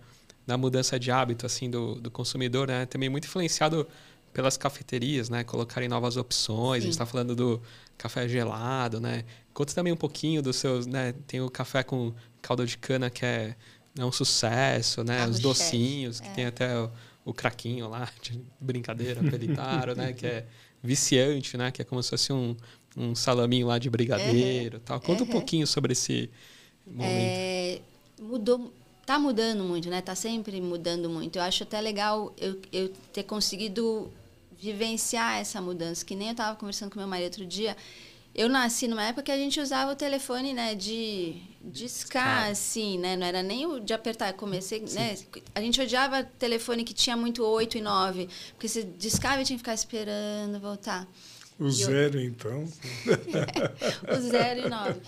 Da 0.46 0.58
mudança 0.58 0.98
de 1.00 1.10
hábito 1.10 1.46
assim 1.46 1.70
do, 1.70 1.94
do 1.94 2.10
consumidor, 2.10 2.68
né? 2.68 2.84
Também 2.84 3.08
muito 3.08 3.24
influenciado 3.24 3.88
pelas 4.32 4.58
cafeterias, 4.58 5.30
né? 5.30 5.42
Colocarem 5.42 5.88
novas 5.88 6.18
opções. 6.18 6.82
Sim. 6.82 6.88
A 6.88 6.90
gente 6.90 6.92
está 6.92 7.06
falando 7.06 7.34
do 7.34 7.62
café 7.96 8.28
gelado, 8.28 9.00
né? 9.00 9.24
Conta 9.54 9.74
também 9.74 9.92
um 9.92 9.96
pouquinho 9.96 10.42
dos 10.42 10.56
seus, 10.56 10.86
né? 10.86 11.14
Tem 11.26 11.40
o 11.40 11.50
café 11.50 11.82
com 11.82 12.12
caldo 12.42 12.66
de 12.66 12.76
cana 12.76 13.08
que 13.08 13.24
é, 13.24 13.56
é 13.98 14.04
um 14.04 14.12
sucesso, 14.12 15.02
né? 15.02 15.26
Os 15.26 15.38
docinhos, 15.38 16.20
que 16.20 16.28
é. 16.28 16.32
tem 16.32 16.46
até 16.46 16.78
o, 16.78 16.90
o 17.24 17.32
craquinho 17.32 17.88
lá, 17.88 18.06
de 18.20 18.38
brincadeira, 18.60 19.22
pelitaro, 19.22 19.96
né? 19.96 20.12
Que 20.12 20.26
é 20.26 20.46
viciante, 20.82 21.56
né? 21.56 21.70
Que 21.70 21.82
é 21.82 21.84
como 21.84 22.02
se 22.02 22.10
fosse 22.10 22.32
um, 22.32 22.54
um 22.96 23.14
salaminho 23.14 23.66
lá 23.66 23.78
de 23.78 23.88
brigadeiro 23.88 24.78
uhum. 24.78 24.82
tal. 24.84 25.00
Conta 25.00 25.22
uhum. 25.22 25.28
um 25.28 25.32
pouquinho 25.32 25.66
sobre 25.66 25.92
esse 25.92 26.30
momento. 26.86 27.10
É, 27.10 27.80
mudou, 28.20 28.72
tá 29.06 29.18
mudando 29.18 29.64
muito, 29.64 29.88
né? 29.88 30.00
Tá 30.00 30.14
sempre 30.14 30.60
mudando 30.60 31.08
muito. 31.08 31.36
Eu 31.36 31.42
acho 31.42 31.62
até 31.62 31.80
legal 31.80 32.34
eu, 32.38 32.60
eu 32.72 32.92
ter 33.12 33.22
conseguido 33.22 34.10
vivenciar 34.60 35.38
essa 35.38 35.60
mudança. 35.60 36.04
Que 36.04 36.14
nem 36.14 36.28
eu 36.28 36.32
estava 36.32 36.56
conversando 36.56 36.90
com 36.90 36.98
meu 36.98 37.08
marido 37.08 37.26
outro 37.26 37.46
dia. 37.46 37.76
Eu 38.34 38.48
nasci 38.48 38.86
numa 38.86 39.02
época 39.02 39.24
que 39.24 39.32
a 39.32 39.36
gente 39.36 39.60
usava 39.60 39.92
o 39.92 39.96
telefone, 39.96 40.52
né, 40.52 40.74
de 40.74 41.42
discar, 41.60 42.50
assim, 42.50 42.96
né? 42.96 43.16
Não 43.16 43.26
era 43.26 43.42
nem 43.42 43.66
o 43.66 43.80
de 43.80 43.92
apertar. 43.92 44.32
Comecei, 44.34 44.86
Sim. 44.86 44.94
né? 44.94 45.16
A 45.54 45.60
gente 45.60 45.80
odiava 45.80 46.22
telefone 46.22 46.84
que 46.84 46.94
tinha 46.94 47.16
muito 47.16 47.42
8 47.44 47.78
e 47.78 47.80
9, 47.80 48.28
porque 48.50 48.68
você 48.68 48.84
discava 48.84 49.42
e 49.42 49.44
tinha 49.44 49.56
que 49.56 49.62
ficar 49.62 49.74
esperando 49.74 50.60
voltar. 50.60 51.08
O 51.58 51.70
zero, 51.70 52.18
eu... 52.18 52.24
então. 52.24 52.64
o 54.16 54.20
zero 54.20 54.66
e 54.66 54.68
nove. 54.68 55.00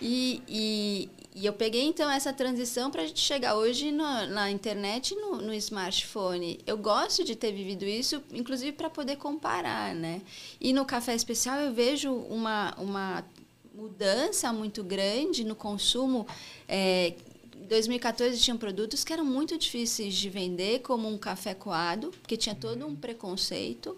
E, 0.00 0.42
e, 0.48 1.08
e, 1.32 1.46
eu 1.46 1.52
peguei, 1.52 1.84
então, 1.84 2.10
essa 2.10 2.32
transição 2.32 2.90
para 2.90 3.02
a 3.02 3.06
gente 3.06 3.20
chegar 3.20 3.54
hoje 3.54 3.92
no, 3.92 4.26
na 4.26 4.50
internet 4.50 5.12
e 5.12 5.14
no, 5.14 5.36
no, 5.36 5.54
smartphone. 5.54 6.58
Eu 6.66 6.76
gosto 6.76 7.22
de 7.22 7.36
ter 7.36 7.52
vivido 7.52 7.84
isso, 7.84 8.20
inclusive 8.32 8.72
para 8.72 8.90
poder 8.90 9.14
comparar, 9.14 9.94
né? 9.94 10.20
E 10.60 10.72
no 10.72 10.84
Café 10.84 11.14
Especial 11.14 11.60
eu 11.60 11.72
vejo 11.72 12.12
uma, 12.12 12.74
uma 12.78 13.24
mudança 13.72 14.52
muito 14.52 14.82
grande 14.82 15.44
no 15.44 15.54
consumo. 15.54 16.26
É, 16.68 17.14
em 17.54 17.66
2014 17.68 18.40
tinham 18.40 18.58
produtos 18.58 19.04
que 19.04 19.12
eram 19.12 19.24
muito 19.24 19.56
difíceis 19.56 20.14
de 20.14 20.28
vender, 20.28 20.80
como 20.80 21.08
um 21.08 21.16
café 21.16 21.54
coado, 21.54 22.10
porque 22.20 22.36
tinha 22.36 22.56
todo 22.56 22.84
um 22.84 22.96
preconceito. 22.96 23.96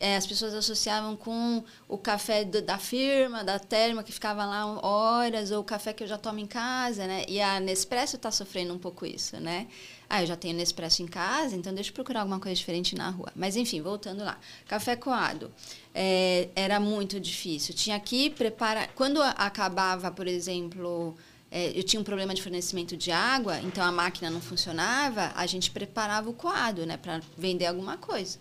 É, 0.00 0.16
as 0.16 0.26
pessoas 0.26 0.52
associavam 0.54 1.16
com 1.16 1.62
o 1.88 1.96
café 1.96 2.44
do, 2.44 2.60
da 2.60 2.78
firma, 2.78 3.44
da 3.44 3.60
terma, 3.60 4.02
que 4.02 4.10
ficava 4.10 4.44
lá 4.44 4.66
horas, 4.84 5.52
ou 5.52 5.60
o 5.60 5.64
café 5.64 5.92
que 5.92 6.02
eu 6.02 6.08
já 6.08 6.18
tomo 6.18 6.40
em 6.40 6.46
casa, 6.46 7.06
né? 7.06 7.24
E 7.28 7.40
a 7.40 7.60
Nespresso 7.60 8.16
está 8.16 8.30
sofrendo 8.30 8.74
um 8.74 8.78
pouco 8.78 9.06
isso, 9.06 9.38
né? 9.38 9.68
Ah, 10.10 10.22
eu 10.22 10.26
já 10.26 10.36
tenho 10.36 10.56
Nespresso 10.56 11.02
em 11.02 11.06
casa, 11.06 11.54
então 11.56 11.72
deixa 11.72 11.90
eu 11.90 11.94
procurar 11.94 12.20
alguma 12.20 12.40
coisa 12.40 12.56
diferente 12.56 12.96
na 12.96 13.08
rua. 13.08 13.30
Mas, 13.36 13.54
enfim, 13.56 13.80
voltando 13.80 14.24
lá. 14.24 14.38
Café 14.66 14.96
coado. 14.96 15.52
É, 15.94 16.48
era 16.56 16.80
muito 16.80 17.20
difícil. 17.20 17.72
Tinha 17.72 17.98
que 18.00 18.30
preparar... 18.30 18.88
Quando 18.94 19.22
acabava, 19.22 20.10
por 20.10 20.26
exemplo... 20.26 21.16
É, 21.50 21.70
eu 21.78 21.84
tinha 21.84 22.00
um 22.00 22.04
problema 22.04 22.34
de 22.34 22.42
fornecimento 22.42 22.96
de 22.96 23.12
água, 23.12 23.60
então 23.60 23.84
a 23.84 23.92
máquina 23.92 24.28
não 24.28 24.40
funcionava, 24.40 25.30
a 25.36 25.46
gente 25.46 25.70
preparava 25.70 26.28
o 26.28 26.32
coado, 26.32 26.84
né? 26.84 26.96
Para 26.96 27.20
vender 27.38 27.66
alguma 27.66 27.96
coisa. 27.96 28.40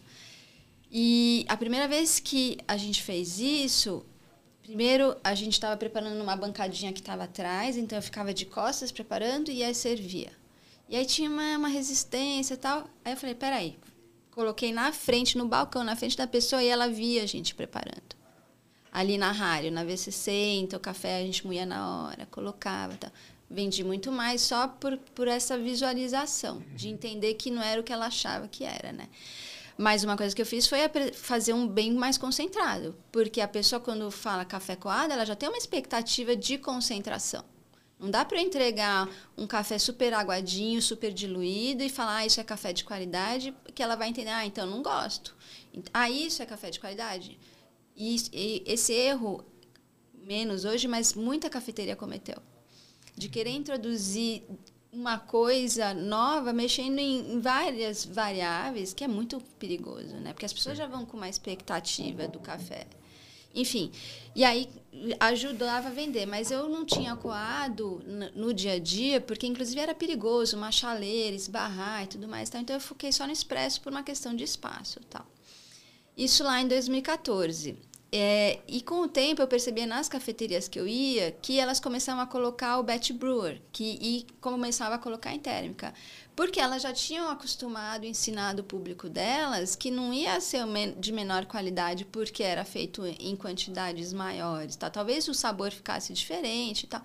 E 0.96 1.44
a 1.50 1.58
primeira 1.58 1.88
vez 1.88 2.20
que 2.20 2.60
a 2.68 2.78
gente 2.78 3.02
fez 3.02 3.39
isso, 3.39 4.06
primeiro 4.62 5.18
a 5.24 5.34
gente 5.34 5.54
estava 5.54 5.76
preparando 5.76 6.22
uma 6.22 6.36
bancadinha 6.36 6.94
que 6.94 7.00
estava 7.00 7.24
atrás, 7.24 7.76
então 7.76 7.98
eu 7.98 8.02
ficava 8.04 8.32
de 8.32 8.46
costas 8.46 8.91
preparando 8.91 9.50
e 9.50 9.64
aí 9.64 9.74
servia. 9.74 10.32
E 10.88 10.96
aí 10.96 11.04
tinha 11.04 11.32
uma, 11.32 11.58
uma 11.58 11.68
resistência 11.68 12.54
e 12.54 12.58
tal. 12.58 12.88
Aí 13.04 13.14
eu 13.14 13.18
falei, 13.18 13.34
peraí. 13.34 13.76
Coloquei 14.30 14.72
na 14.72 14.94
frente, 14.94 15.36
no 15.36 15.48
balcão, 15.48 15.84
na 15.84 15.96
frente 15.96 16.16
da 16.16 16.28
pessoa 16.28 16.62
e 16.62 16.68
ela 16.68 16.88
via 16.88 17.24
a 17.24 17.26
gente 17.26 17.56
preparando. 17.56 18.16
Ali 18.91 19.18
na 19.18 19.32
rádio, 19.32 19.72
na 19.72 19.84
V60, 19.84 20.76
o 20.76 20.80
café 20.80 21.18
a 21.18 21.26
gente 21.26 21.44
moía 21.44 21.66
na 21.66 22.06
hora, 22.06 22.28
colocava 22.28 22.96
tal. 22.98 23.12
Vendi 23.50 23.84
muito 23.84 24.12
mais 24.12 24.41
só 24.41 24.68
por, 24.68 24.98
por 25.16 25.28
essa 25.28 25.58
visualização, 25.58 26.64
de 26.76 26.89
entender 26.89 27.34
que 27.34 27.50
não 27.50 27.64
era 27.64 27.82
o 27.82 27.84
que 27.84 27.91
ela 27.91 28.06
achava 28.06 28.48
que 28.48 28.64
era, 28.64 28.91
né? 28.91 29.10
Mas 29.78 30.03
uma 30.03 30.15
coisa 30.15 30.36
que 30.36 30.41
eu 30.41 30.45
fiz 30.45 30.67
foi 30.67 30.80
fazer 31.13 31.53
um 31.53 31.67
bem 31.67 31.93
mais 31.93 32.17
concentrado. 32.17 32.95
Porque 33.11 33.41
a 33.41 33.47
pessoa, 33.47 33.80
quando 33.80 34.09
fala 34.11 34.45
café 34.45 34.76
coado, 34.76 35.13
ela 35.13 35.26
já 35.26 35.36
tem 35.36 35.49
uma 35.49 35.57
expectativa 35.57 36.36
de 36.36 36.57
concentração. 36.57 37.43
Não 37.99 38.11
dá 38.11 38.26
para 38.26 38.41
entregar 38.41 39.09
um 39.38 39.47
café 39.47 39.80
super 39.80 40.13
aguadinho, 40.13 40.82
super 40.82 41.13
diluído 41.13 41.84
e 41.84 41.89
falar, 41.89 42.17
ah, 42.17 42.26
isso 42.26 42.39
é 42.39 42.43
café 42.43 42.74
de 42.74 42.84
qualidade, 42.84 43.55
que 43.74 43.82
ela 43.82 43.95
vai 43.95 44.09
entender, 44.09 44.32
ah, 44.32 44.45
então 44.45 44.67
não 44.67 44.84
gosto. 44.84 45.34
Ah, 45.93 46.09
isso 46.09 46.43
é 46.43 46.45
café 46.45 46.69
de 46.69 46.82
qualidade? 46.82 47.39
E, 47.95 48.15
e 48.34 48.63
esse 48.65 48.91
erro, 48.91 49.45
menos 50.13 50.65
hoje, 50.65 50.86
mas 50.88 51.13
muita 51.13 51.49
cafeteria 51.49 51.95
cometeu. 51.95 52.38
De 53.15 53.30
querer 53.30 53.51
introduzir 53.51 54.43
uma 54.94 55.18
coisa 55.18 55.94
nova, 55.94 56.54
mexendo 56.54 57.00
em, 57.00 57.34
em, 57.34 57.39
várias 57.39 58.06
variáveis, 58.06 58.94
que 58.94 59.04
é 59.04 59.08
muito 59.08 59.41
perigoso, 59.58 60.16
né? 60.18 60.34
Porque 60.34 60.46
as 60.46 60.54
pessoas 60.54 60.78
já 60.78 60.86
vão 60.86 61.06
com 61.06 61.18
uma 61.18 61.28
expectativa 61.28 62.28
do 62.28 62.39
café. 62.39 62.86
Enfim, 63.56 63.91
e 64.36 64.44
aí 64.44 64.68
ajudava 65.20 65.88
a 65.89 65.91
vender, 65.91 66.26
mas 66.26 66.50
eu 66.50 66.68
não 66.70 66.86
tinha 66.86 67.16
coado 67.16 68.02
no, 68.06 68.48
no 68.48 68.54
dia 68.54 68.74
a 68.74 68.80
dia, 68.80 69.22
porque 69.22 69.46
inclusive 69.46 69.80
era 69.80 69.94
perigoso, 69.94 70.58
uma 70.58 70.72
chaleira, 70.72 71.36
esbarrar 71.36 72.04
e 72.04 72.08
tudo 72.08 72.28
mais. 72.28 72.50
Tá? 72.50 72.60
Então 72.60 72.76
eu 72.76 72.80
foquei 72.80 73.12
só 73.12 73.28
no 73.28 73.34
expresso 73.34 73.82
por 73.82 73.91
uma 73.91 74.04
questão 74.04 74.36
de 74.36 74.44
espaço. 74.44 75.00
Tal. 75.10 75.26
Isso 76.18 76.44
lá 76.44 76.62
em 76.62 76.68
2014. 76.68 77.78
É, 78.16 78.59
e 78.68 78.80
com 78.80 79.01
o 79.01 79.07
tempo 79.07 79.41
eu 79.41 79.47
percebia 79.47 79.88
nas 79.88 80.07
cafeterias 80.07 80.68
que 80.68 80.80
eu 80.80 80.88
ia 80.88 81.32
que 81.32 81.59
elas 81.59 81.80
começavam 81.80 82.22
a 82.22 82.28
colocar 82.28 82.78
o 82.78 82.84
batch 82.84 83.11
brewer 83.11 83.59
que, 83.72 83.97
e 83.99 84.28
começava 84.39 84.93
a 84.93 84.97
colocar 84.99 85.34
em 85.34 85.39
térmica. 85.39 85.91
Porque 86.36 86.59
elas 86.59 86.84
já 86.84 86.93
tinham 86.93 87.28
acostumado, 87.28 88.05
ensinado 88.05 88.61
o 88.61 88.66
público 88.66 89.09
delas 89.09 89.76
que 89.76 89.89
não 89.89 90.14
ia 90.14 90.39
ser 90.39 90.64
de 90.99 91.11
menor 91.11 91.47
qualidade 91.47 92.05
porque 92.05 92.43
era 92.43 92.64
feito 92.64 93.03
em 93.03 93.36
quantidades 93.36 94.14
maiores. 94.14 94.76
Tá? 94.76 94.91
Talvez 94.91 95.28
o 95.28 95.34
sabor 95.34 95.72
ficasse 95.72 96.14
diferente 96.14 96.84
e 96.84 96.88
tal. 96.88 97.01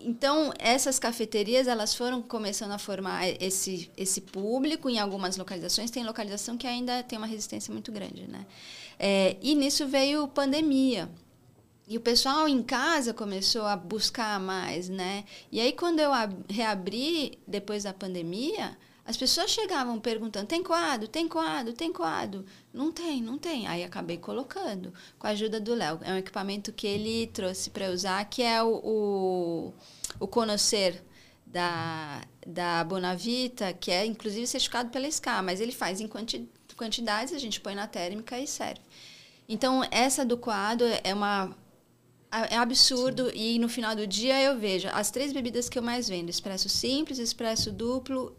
Então, 0.00 0.52
essas 0.58 1.00
cafeterias 1.00 1.66
elas 1.66 1.92
foram 1.92 2.22
começando 2.22 2.70
a 2.70 2.78
formar 2.78 3.26
esse, 3.42 3.90
esse 3.96 4.20
público 4.20 4.88
em 4.88 5.00
algumas 5.00 5.36
localizações. 5.36 5.90
Tem 5.90 6.04
localização 6.04 6.56
que 6.56 6.66
ainda 6.66 7.02
tem 7.02 7.18
uma 7.18 7.26
resistência 7.26 7.72
muito 7.72 7.90
grande, 7.90 8.28
né? 8.28 8.46
É, 8.98 9.36
e 9.40 9.54
nisso 9.54 9.86
veio 9.86 10.26
pandemia. 10.28 11.08
E 11.86 11.96
o 11.96 12.00
pessoal 12.00 12.46
em 12.48 12.62
casa 12.62 13.14
começou 13.14 13.62
a 13.62 13.74
buscar 13.74 14.38
mais, 14.38 14.88
né? 14.88 15.24
E 15.50 15.60
aí, 15.60 15.72
quando 15.72 16.00
eu 16.00 16.10
reabri, 16.50 17.38
depois 17.46 17.84
da 17.84 17.94
pandemia, 17.94 18.76
as 19.08 19.16
pessoas 19.16 19.50
chegavam 19.50 19.98
perguntando: 19.98 20.46
tem 20.46 20.62
quadro? 20.62 21.08
Tem 21.08 21.26
quadro? 21.26 21.72
Tem 21.72 21.90
quadro? 21.90 22.44
Não 22.74 22.92
tem, 22.92 23.22
não 23.22 23.38
tem. 23.38 23.66
Aí 23.66 23.82
acabei 23.82 24.18
colocando, 24.18 24.92
com 25.18 25.26
a 25.26 25.30
ajuda 25.30 25.58
do 25.58 25.74
Léo. 25.74 25.98
É 26.02 26.12
um 26.12 26.18
equipamento 26.18 26.74
que 26.74 26.86
ele 26.86 27.26
trouxe 27.28 27.70
para 27.70 27.90
usar, 27.90 28.22
que 28.26 28.42
é 28.42 28.62
o, 28.62 28.74
o, 28.84 29.74
o 30.20 30.28
Conocer 30.28 31.02
da, 31.46 32.20
da 32.46 32.84
Bonavita, 32.84 33.72
que 33.72 33.90
é 33.90 34.04
inclusive 34.04 34.46
certificado 34.46 34.90
pela 34.90 35.10
SCA, 35.10 35.40
mas 35.42 35.58
ele 35.58 35.72
faz 35.72 36.02
em 36.02 36.06
quanti, 36.06 36.46
quantidades, 36.78 37.34
a 37.34 37.38
gente 37.38 37.60
põe 37.60 37.74
na 37.74 37.86
térmica 37.86 38.38
e 38.38 38.46
serve. 38.46 38.80
Então, 39.48 39.82
essa 39.90 40.24
do 40.24 40.36
coado 40.36 40.84
é 41.02 41.12
uma 41.12 41.54
é 42.30 42.56
absurdo 42.56 43.30
Sim. 43.30 43.36
e 43.36 43.58
no 43.58 43.70
final 43.70 43.96
do 43.96 44.06
dia 44.06 44.38
eu 44.42 44.58
vejo 44.58 44.86
as 44.92 45.10
três 45.10 45.32
bebidas 45.32 45.68
que 45.68 45.78
eu 45.78 45.82
mais 45.82 46.08
vendo: 46.08 46.28
expresso 46.28 46.68
simples, 46.68 47.18
expresso 47.18 47.72
duplo 47.72 48.36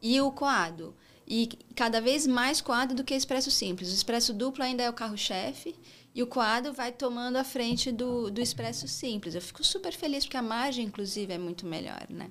e 0.00 0.20
o 0.20 0.30
coado. 0.30 0.94
E 1.26 1.50
cada 1.76 2.00
vez 2.00 2.26
mais 2.26 2.62
coado 2.62 2.94
do 2.94 3.04
que 3.04 3.14
expresso 3.14 3.50
simples. 3.50 3.90
O 3.90 3.94
expresso 3.94 4.32
duplo 4.32 4.64
ainda 4.64 4.82
é 4.82 4.88
o 4.88 4.94
carro-chefe 4.94 5.74
e 6.14 6.22
o 6.22 6.26
coado 6.26 6.72
vai 6.72 6.90
tomando 6.90 7.36
a 7.36 7.44
frente 7.44 7.92
do, 7.92 8.30
do 8.30 8.40
expresso 8.40 8.88
simples. 8.88 9.34
Eu 9.34 9.42
fico 9.42 9.62
super 9.62 9.92
feliz 9.92 10.24
porque 10.24 10.38
a 10.38 10.42
margem, 10.42 10.86
inclusive, 10.86 11.30
é 11.30 11.36
muito 11.36 11.66
melhor, 11.66 12.06
né? 12.08 12.30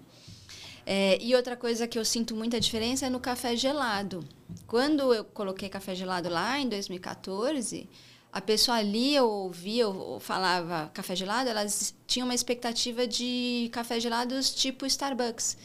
É, 0.83 1.21
e 1.21 1.35
outra 1.35 1.55
coisa 1.55 1.87
que 1.87 1.99
eu 1.99 2.03
sinto 2.03 2.35
muita 2.35 2.59
diferença 2.59 3.05
é 3.05 3.09
no 3.09 3.19
café 3.19 3.55
gelado. 3.55 4.27
Quando 4.67 5.13
eu 5.13 5.23
coloquei 5.23 5.69
café 5.69 5.95
gelado 5.95 6.29
lá 6.29 6.59
em 6.59 6.67
2014, 6.67 7.89
a 8.31 8.41
pessoa 8.41 8.77
ali 8.77 9.19
ou 9.19 9.45
ouvia 9.45 9.87
ou 9.87 10.19
falava 10.19 10.91
café 10.93 11.15
gelado, 11.15 11.49
elas 11.49 11.95
tinham 12.05 12.27
uma 12.27 12.35
expectativa 12.35 13.07
de 13.07 13.69
café 13.71 13.99
gelados 13.99 14.53
tipo 14.53 14.85
Starbucks 14.85 15.57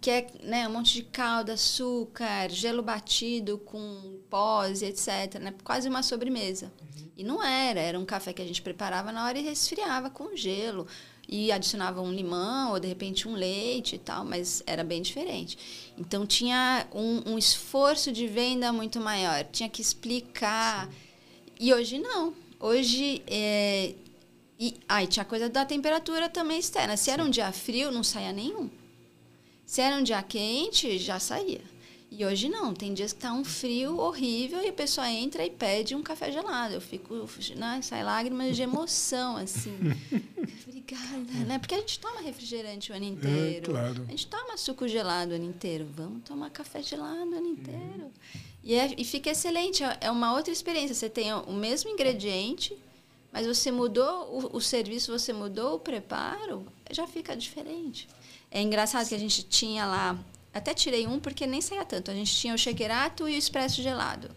que 0.00 0.10
é 0.10 0.26
né, 0.42 0.66
um 0.66 0.72
monte 0.72 0.94
de 0.94 1.02
calda, 1.02 1.52
açúcar, 1.52 2.48
gelo 2.48 2.82
batido 2.82 3.58
com 3.58 4.18
pós, 4.30 4.80
etc. 4.80 5.38
Né? 5.38 5.54
Quase 5.62 5.88
uma 5.88 6.02
sobremesa. 6.02 6.72
Uhum. 6.80 7.10
E 7.18 7.22
não 7.22 7.44
era, 7.44 7.80
era 7.80 7.98
um 7.98 8.06
café 8.06 8.32
que 8.32 8.40
a 8.40 8.46
gente 8.46 8.62
preparava 8.62 9.12
na 9.12 9.26
hora 9.26 9.38
e 9.38 9.42
resfriava 9.42 10.08
com 10.08 10.34
gelo. 10.34 10.86
E 11.32 11.52
adicionava 11.52 12.00
um 12.02 12.12
limão 12.12 12.72
ou 12.72 12.80
de 12.80 12.88
repente 12.88 13.28
um 13.28 13.34
leite 13.34 13.94
e 13.94 13.98
tal, 13.98 14.24
mas 14.24 14.64
era 14.66 14.82
bem 14.82 15.00
diferente. 15.00 15.56
Então 15.96 16.26
tinha 16.26 16.88
um, 16.92 17.34
um 17.34 17.38
esforço 17.38 18.10
de 18.10 18.26
venda 18.26 18.72
muito 18.72 19.00
maior, 19.00 19.44
tinha 19.44 19.68
que 19.68 19.80
explicar. 19.80 20.86
Sim. 20.86 20.92
E 21.60 21.72
hoje 21.72 21.98
não. 22.00 22.34
Hoje 22.58 23.22
é, 23.28 23.94
e 24.62 24.74
aí 24.86 25.06
tinha 25.06 25.24
coisa 25.24 25.48
da 25.48 25.64
temperatura 25.64 26.28
também 26.28 26.58
externa. 26.58 26.94
Se 26.94 27.10
era 27.10 27.24
um 27.24 27.30
dia 27.30 27.50
frio, 27.50 27.90
não 27.90 28.04
saía 28.04 28.30
nenhum. 28.30 28.68
Se 29.64 29.80
era 29.80 29.96
um 29.96 30.02
dia 30.02 30.22
quente, 30.22 30.98
já 30.98 31.18
saía. 31.18 31.62
E 32.10 32.26
hoje 32.26 32.48
não, 32.50 32.74
tem 32.74 32.92
dias 32.92 33.14
que 33.14 33.20
tá 33.20 33.32
um 33.32 33.42
frio 33.42 33.98
horrível 33.98 34.60
e 34.60 34.68
a 34.68 34.72
pessoa 34.72 35.08
entra 35.08 35.46
e 35.46 35.50
pede 35.50 35.94
um 35.94 36.02
café 36.02 36.30
gelado. 36.30 36.74
Eu 36.74 36.80
fico, 36.80 37.14
né, 37.56 37.80
sai 37.82 38.04
lágrimas 38.04 38.54
de 38.54 38.60
emoção, 38.60 39.38
assim. 39.38 39.72
Obrigada, 40.90 41.44
né? 41.46 41.58
Porque 41.58 41.74
a 41.74 41.78
gente 41.78 41.98
toma 41.98 42.20
refrigerante 42.20 42.90
o 42.90 42.94
ano 42.94 43.04
é, 43.04 43.08
inteiro. 43.08 43.70
É, 43.70 43.74
claro. 43.74 44.04
A 44.08 44.10
gente 44.10 44.26
toma 44.26 44.56
suco 44.56 44.88
gelado 44.88 45.32
o 45.32 45.34
ano 45.34 45.44
inteiro. 45.44 45.86
Vamos 45.94 46.24
tomar 46.24 46.50
café 46.50 46.82
gelado 46.82 47.30
o 47.30 47.34
ano 47.34 47.48
inteiro. 47.48 48.04
Uhum. 48.04 48.40
E, 48.64 48.74
é, 48.74 48.94
e 48.96 49.04
fica 49.04 49.30
excelente. 49.30 49.82
É 50.00 50.10
uma 50.10 50.34
outra 50.34 50.52
experiência. 50.52 50.94
Você 50.94 51.08
tem 51.08 51.32
o 51.32 51.52
mesmo 51.52 51.90
ingrediente, 51.90 52.76
mas 53.32 53.46
você 53.46 53.70
mudou 53.70 54.50
o, 54.52 54.56
o 54.56 54.60
serviço, 54.60 55.16
você 55.16 55.32
mudou 55.32 55.76
o 55.76 55.78
preparo, 55.78 56.66
já 56.90 57.06
fica 57.06 57.36
diferente. 57.36 58.08
É 58.50 58.60
engraçado 58.60 59.08
que 59.08 59.14
a 59.14 59.18
gente 59.18 59.44
tinha 59.44 59.86
lá, 59.86 60.18
até 60.52 60.74
tirei 60.74 61.06
um 61.06 61.20
porque 61.20 61.46
nem 61.46 61.60
saía 61.60 61.84
tanto. 61.84 62.10
A 62.10 62.14
gente 62.14 62.34
tinha 62.34 62.54
o 62.54 62.58
shakerato 62.58 63.28
e 63.28 63.34
o 63.34 63.38
expresso 63.38 63.80
gelado. 63.80 64.28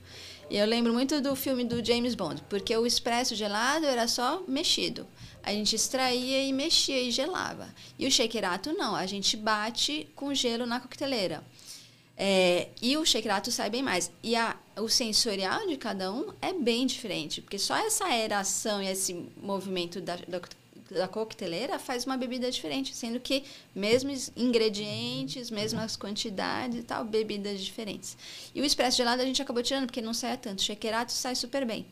E 0.50 0.58
eu 0.58 0.68
lembro 0.68 0.94
muito 0.94 1.20
do 1.20 1.36
filme 1.36 1.64
do 1.64 1.84
James 1.84 2.14
Bond, 2.14 2.44
porque 2.48 2.76
o 2.78 2.86
expresso 2.86 3.34
gelado 3.34 3.86
era 3.86 4.08
só 4.08 4.44
mexido. 4.48 5.08
A 5.44 5.52
gente 5.52 5.76
extraía 5.76 6.44
e 6.44 6.54
mexia 6.54 7.02
e 7.02 7.12
gelava. 7.12 7.68
E 8.00 8.08
o 8.08 8.12
shakerato 8.12 8.74
não, 8.74 8.96
a 8.96 9.06
gente 9.06 9.36
bate 9.36 10.08
com 10.16 10.34
gelo 10.34 10.66
na 10.66 10.80
coqueteleira. 10.80 11.44
É, 12.16 12.70
e 12.82 12.96
o 12.96 13.06
shakerato 13.06 13.52
sai 13.52 13.70
bem 13.70 13.84
mais. 13.84 14.12
E 14.22 14.36
a, 14.36 14.56
o 14.78 14.88
sensorial 14.88 15.68
de 15.68 15.78
cada 15.78 16.12
um 16.12 16.32
é 16.42 16.54
bem 16.54 16.86
diferente, 16.86 17.42
porque 17.42 17.60
só 17.60 17.76
essa 17.76 18.06
aeração 18.06 18.82
e 18.82 18.88
esse 18.88 19.14
movimento 19.42 20.00
da, 20.00 20.16
da, 20.28 20.40
da 20.92 21.08
coqueteleira 21.08 21.80
faz 21.80 22.06
uma 22.06 22.16
bebida 22.16 22.50
diferente, 22.52 22.96
sendo 22.96 23.20
que 23.20 23.44
mesmos 23.76 24.32
ingredientes, 24.38 25.50
mesmas 25.50 25.98
quantidades 25.98 26.80
e 26.80 26.84
tal, 26.84 27.04
bebidas 27.04 27.60
diferentes. 27.60 28.16
E 28.54 28.62
o 28.62 28.66
expresso 28.66 28.98
gelado 28.98 29.22
a 29.22 29.26
gente 29.26 29.42
acabou 29.42 29.64
tirando, 29.64 29.88
porque 29.88 30.02
não 30.02 30.14
sai 30.14 30.38
tanto. 30.38 30.60
O 30.60 30.64
shakerato 30.64 31.12
sai 31.12 31.36
super 31.36 31.66
bem. 31.66 31.86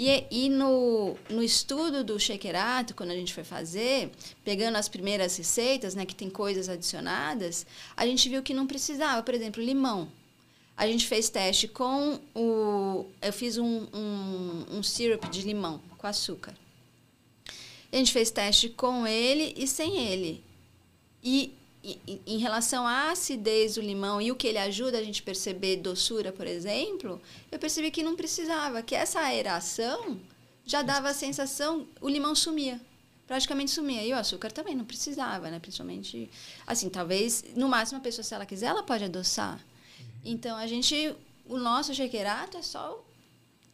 E, 0.00 0.24
e 0.30 0.48
no, 0.48 1.16
no 1.28 1.42
estudo 1.42 2.04
do 2.04 2.20
shakerato, 2.20 2.94
quando 2.94 3.10
a 3.10 3.16
gente 3.16 3.34
foi 3.34 3.42
fazer, 3.42 4.12
pegando 4.44 4.76
as 4.76 4.88
primeiras 4.88 5.36
receitas, 5.36 5.96
né, 5.96 6.06
que 6.06 6.14
tem 6.14 6.30
coisas 6.30 6.68
adicionadas, 6.68 7.66
a 7.96 8.06
gente 8.06 8.28
viu 8.28 8.40
que 8.40 8.54
não 8.54 8.64
precisava, 8.64 9.24
por 9.24 9.34
exemplo, 9.34 9.60
limão. 9.60 10.08
A 10.76 10.86
gente 10.86 11.04
fez 11.04 11.28
teste 11.28 11.66
com 11.66 12.20
o. 12.32 13.06
Eu 13.20 13.32
fiz 13.32 13.58
um, 13.58 13.88
um, 13.92 14.66
um 14.78 14.82
syrup 14.84 15.24
de 15.28 15.42
limão 15.42 15.82
com 15.98 16.06
açúcar. 16.06 16.54
A 17.90 17.96
gente 17.96 18.12
fez 18.12 18.30
teste 18.30 18.68
com 18.68 19.04
ele 19.04 19.52
e 19.56 19.66
sem 19.66 19.98
ele. 19.98 20.44
E 21.24 21.52
em 22.26 22.38
relação 22.38 22.86
à 22.86 23.10
acidez 23.10 23.76
do 23.76 23.80
limão 23.80 24.20
e 24.20 24.32
o 24.32 24.36
que 24.36 24.46
ele 24.46 24.58
ajuda 24.58 24.98
a 24.98 25.02
gente 25.02 25.22
perceber 25.22 25.76
doçura, 25.76 26.32
por 26.32 26.46
exemplo, 26.46 27.20
eu 27.50 27.58
percebi 27.58 27.90
que 27.90 28.02
não 28.02 28.16
precisava, 28.16 28.82
que 28.82 28.94
essa 28.94 29.20
aeração 29.20 30.18
já 30.64 30.82
dava 30.82 31.08
a 31.08 31.14
sensação, 31.14 31.86
o 32.00 32.08
limão 32.08 32.34
sumia, 32.34 32.80
praticamente 33.26 33.70
sumia. 33.70 34.04
E 34.04 34.12
o 34.12 34.16
açúcar 34.16 34.50
também 34.50 34.74
não 34.74 34.84
precisava, 34.84 35.50
né? 35.50 35.58
Principalmente, 35.58 36.30
assim, 36.66 36.88
talvez, 36.88 37.44
no 37.54 37.68
máximo 37.68 37.98
a 37.98 38.02
pessoa, 38.02 38.22
se 38.22 38.34
ela 38.34 38.44
quiser, 38.44 38.66
ela 38.66 38.82
pode 38.82 39.04
adoçar. 39.04 39.58
Então, 40.24 40.56
a 40.56 40.66
gente, 40.66 41.14
o 41.46 41.56
nosso 41.56 41.94
shakerato 41.94 42.56
é 42.56 42.62
só 42.62 43.02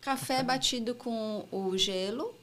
café 0.01 0.43
batido 0.43 0.95
com 0.95 1.49
o 1.51 1.77
gelo 1.77 2.35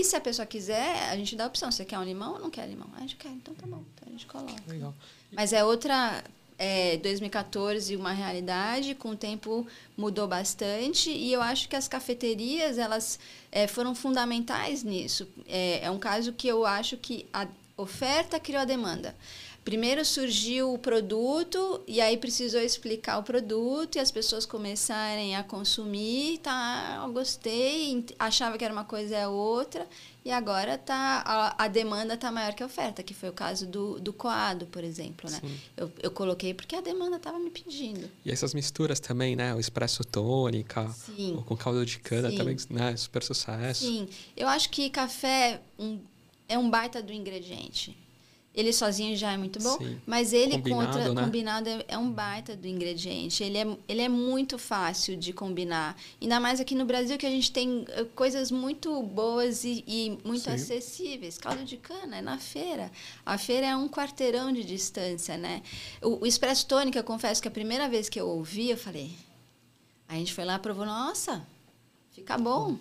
e 0.00 0.04
se 0.04 0.16
a 0.16 0.20
pessoa 0.20 0.46
quiser, 0.46 1.10
a 1.10 1.16
gente 1.16 1.36
dá 1.36 1.44
a 1.44 1.46
opção. 1.46 1.70
Você 1.70 1.84
quer 1.84 1.98
um 1.98 2.04
limão 2.04 2.34
ou 2.34 2.38
não 2.38 2.50
quer 2.50 2.66
limão? 2.66 2.88
A 2.96 3.00
gente 3.00 3.16
quer, 3.16 3.28
então 3.28 3.54
tá 3.54 3.66
bom. 3.66 3.82
Então 3.94 4.08
a 4.08 4.10
gente 4.10 4.26
coloca. 4.26 4.54
Legal. 4.66 4.94
Mas 5.30 5.52
é 5.52 5.64
outra. 5.64 6.24
É, 6.58 6.96
2014 6.98 7.96
uma 7.96 8.12
realidade, 8.12 8.94
com 8.94 9.10
o 9.10 9.16
tempo 9.16 9.66
mudou 9.96 10.28
bastante 10.28 11.10
e 11.10 11.32
eu 11.32 11.42
acho 11.42 11.68
que 11.68 11.74
as 11.74 11.88
cafeterias 11.88 12.78
elas 12.78 13.18
é, 13.50 13.66
foram 13.66 13.94
fundamentais 13.96 14.84
nisso. 14.84 15.26
É, 15.48 15.80
é 15.84 15.90
um 15.90 15.98
caso 15.98 16.32
que 16.32 16.46
eu 16.46 16.64
acho 16.64 16.96
que 16.98 17.26
a 17.32 17.48
oferta 17.76 18.38
criou 18.38 18.62
a 18.62 18.64
demanda. 18.64 19.16
Primeiro 19.64 20.04
surgiu 20.04 20.74
o 20.74 20.78
produto 20.78 21.82
e 21.86 22.00
aí 22.00 22.16
precisou 22.16 22.60
explicar 22.60 23.18
o 23.18 23.22
produto 23.22 23.94
e 23.94 24.00
as 24.00 24.10
pessoas 24.10 24.44
começarem 24.44 25.36
a 25.36 25.44
consumir, 25.44 26.38
tá, 26.38 27.00
eu 27.04 27.12
gostei, 27.12 28.04
achava 28.18 28.58
que 28.58 28.64
era 28.64 28.74
uma 28.74 28.84
coisa 28.84 29.16
é 29.16 29.28
outra 29.28 29.86
e 30.24 30.32
agora 30.32 30.76
tá 30.76 31.22
a, 31.24 31.64
a 31.64 31.68
demanda 31.68 32.14
está 32.14 32.32
maior 32.32 32.54
que 32.54 32.62
a 32.64 32.66
oferta, 32.66 33.04
que 33.04 33.14
foi 33.14 33.28
o 33.28 33.32
caso 33.32 33.64
do, 33.64 34.00
do 34.00 34.12
coado, 34.12 34.66
por 34.66 34.82
exemplo, 34.82 35.30
né? 35.30 35.40
Eu, 35.76 35.92
eu 36.02 36.10
coloquei 36.10 36.52
porque 36.52 36.74
a 36.74 36.80
demanda 36.80 37.16
estava 37.16 37.38
me 37.38 37.50
pedindo. 37.50 38.10
E 38.24 38.32
essas 38.32 38.54
misturas 38.54 38.98
também, 38.98 39.36
né? 39.36 39.54
O 39.54 39.60
expresso 39.60 40.02
tônica, 40.04 40.88
Sim. 40.88 41.40
com 41.46 41.56
caldo 41.56 41.86
de 41.86 42.00
cana 42.00 42.30
Sim. 42.30 42.36
também, 42.36 42.56
né? 42.68 42.96
Super 42.96 43.22
sucesso. 43.22 43.84
Sim, 43.84 44.08
eu 44.36 44.48
acho 44.48 44.70
que 44.70 44.90
café 44.90 45.60
um, 45.78 46.00
é 46.48 46.58
um 46.58 46.68
baita 46.68 47.00
do 47.00 47.12
ingrediente. 47.12 48.01
Ele 48.54 48.70
sozinho 48.70 49.16
já 49.16 49.32
é 49.32 49.36
muito 49.36 49.58
bom, 49.60 49.78
Sim. 49.78 49.98
mas 50.06 50.34
ele 50.34 50.58
combinado, 50.58 50.86
contra, 50.86 51.14
né? 51.14 51.24
combinado 51.24 51.68
é, 51.70 51.84
é, 51.88 51.98
um 51.98 52.10
baita 52.10 52.54
do 52.54 52.66
ingrediente. 52.68 53.42
Ele 53.42 53.56
é, 53.56 53.76
ele 53.88 54.02
é 54.02 54.08
muito 54.10 54.58
fácil 54.58 55.16
de 55.16 55.32
combinar. 55.32 55.96
Ainda 56.20 56.38
mais 56.38 56.60
aqui 56.60 56.74
no 56.74 56.84
Brasil 56.84 57.16
que 57.16 57.24
a 57.24 57.30
gente 57.30 57.50
tem 57.50 57.86
eh, 57.88 58.04
coisas 58.14 58.50
muito 58.50 59.02
boas 59.02 59.64
e, 59.64 59.82
e 59.86 60.18
muito 60.22 60.42
Sim. 60.42 60.50
acessíveis. 60.50 61.38
Caldo 61.38 61.64
de 61.64 61.78
cana 61.78 62.18
é 62.18 62.20
na 62.20 62.36
feira. 62.36 62.92
A 63.24 63.38
feira 63.38 63.68
é 63.68 63.76
um 63.76 63.88
quarteirão 63.88 64.52
de 64.52 64.62
distância, 64.62 65.38
né? 65.38 65.62
O, 66.02 66.22
o 66.22 66.26
Expresso 66.26 66.66
Tônica, 66.66 67.02
confesso 67.02 67.40
que 67.40 67.48
a 67.48 67.50
primeira 67.50 67.88
vez 67.88 68.10
que 68.10 68.20
eu 68.20 68.28
ouvi, 68.28 68.68
eu 68.70 68.76
falei... 68.76 69.12
A 70.06 70.14
gente 70.16 70.34
foi 70.34 70.44
lá 70.44 70.56
e 70.56 70.58
provou, 70.58 70.84
nossa, 70.84 71.42
fica 72.10 72.36
bom. 72.36 72.76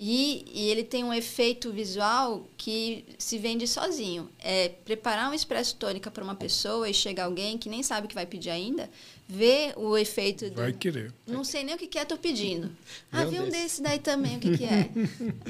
E, 0.00 0.44
e, 0.54 0.70
ele 0.70 0.84
tem 0.84 1.02
um 1.02 1.12
efeito 1.12 1.72
visual 1.72 2.48
que 2.56 3.04
se 3.18 3.36
vende 3.36 3.66
sozinho. 3.66 4.30
É 4.38 4.68
preparar 4.68 5.28
um 5.28 5.34
expresso 5.34 5.74
tônica 5.74 6.08
para 6.08 6.22
uma 6.22 6.36
pessoa 6.36 6.88
e 6.88 6.94
chega 6.94 7.24
alguém 7.24 7.58
que 7.58 7.68
nem 7.68 7.82
sabe 7.82 8.06
o 8.06 8.08
que 8.08 8.14
vai 8.14 8.24
pedir 8.24 8.50
ainda, 8.50 8.88
ver 9.28 9.72
o 9.76 9.98
efeito. 9.98 10.48
Vai 10.54 10.70
do... 10.70 10.78
querer. 10.78 11.12
Não 11.26 11.42
sei 11.42 11.64
nem 11.64 11.74
o 11.74 11.78
que, 11.78 11.88
que 11.88 11.98
é, 11.98 12.04
tô 12.04 12.16
pedindo. 12.16 12.70
ah, 13.10 13.24
vi 13.24 13.40
um 13.40 13.48
desse 13.48 13.82
daí 13.82 13.98
também, 13.98 14.36
o 14.36 14.40
que, 14.40 14.58
que 14.58 14.64
é? 14.64 14.88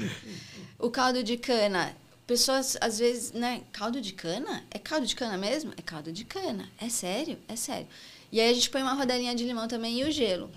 o 0.79 0.89
caldo 0.89 1.21
de 1.21 1.37
cana. 1.37 1.95
Pessoas, 2.25 2.75
às 2.81 2.97
vezes, 2.97 3.31
né? 3.31 3.61
Caldo 3.71 4.01
de 4.01 4.13
cana? 4.13 4.63
É 4.71 4.79
caldo 4.79 5.05
de 5.05 5.15
cana 5.15 5.37
mesmo? 5.37 5.73
É 5.77 5.81
caldo 5.83 6.11
de 6.11 6.25
cana. 6.25 6.67
É 6.81 6.89
sério? 6.89 7.37
É 7.47 7.55
sério. 7.55 7.87
E 8.31 8.41
aí 8.41 8.49
a 8.49 8.53
gente 8.53 8.71
põe 8.71 8.81
uma 8.81 8.93
rodelinha 8.93 9.35
de 9.35 9.43
limão 9.43 9.67
também 9.67 9.99
e 9.99 10.05
o 10.05 10.11
gelo. 10.11 10.49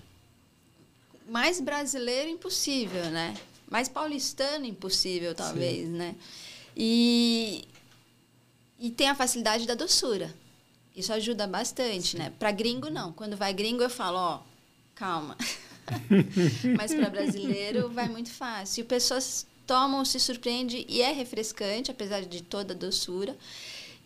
Mais 1.29 1.61
brasileiro 1.61 2.31
impossível, 2.31 3.05
né? 3.11 3.35
Mais 3.73 3.89
paulistano 3.89 4.67
impossível, 4.67 5.35
talvez, 5.35 5.87
Sim. 5.87 5.95
né? 5.95 6.15
E, 6.77 7.65
e 8.79 8.91
tem 8.91 9.09
a 9.09 9.15
facilidade 9.15 9.67
da 9.67 9.75
doçura. 9.75 10.33
Isso 10.95 11.11
ajuda 11.11 11.47
bastante, 11.47 12.09
Sim. 12.11 12.19
né? 12.19 12.33
Para 12.39 12.53
gringo, 12.53 12.91
não. 12.91 13.15
Quando 13.15 13.35
vai 13.35 13.55
gringo, 13.55 13.83
eu 13.83 13.89
falo, 13.89 14.19
ó, 14.19 14.41
calma. 14.95 15.39
Mas 16.77 16.95
para 16.95 17.09
brasileiro, 17.09 17.89
vai 17.89 18.09
muito 18.09 18.31
fácil. 18.31 18.83
E 18.83 18.85
pessoas 18.85 19.47
tomam, 19.67 20.05
se 20.05 20.21
surpreende 20.21 20.85
e 20.87 21.01
é 21.01 21.11
refrescante, 21.11 21.91
apesar 21.91 22.21
de 22.21 22.43
toda 22.43 22.75
a 22.75 22.77
doçura. 22.77 23.35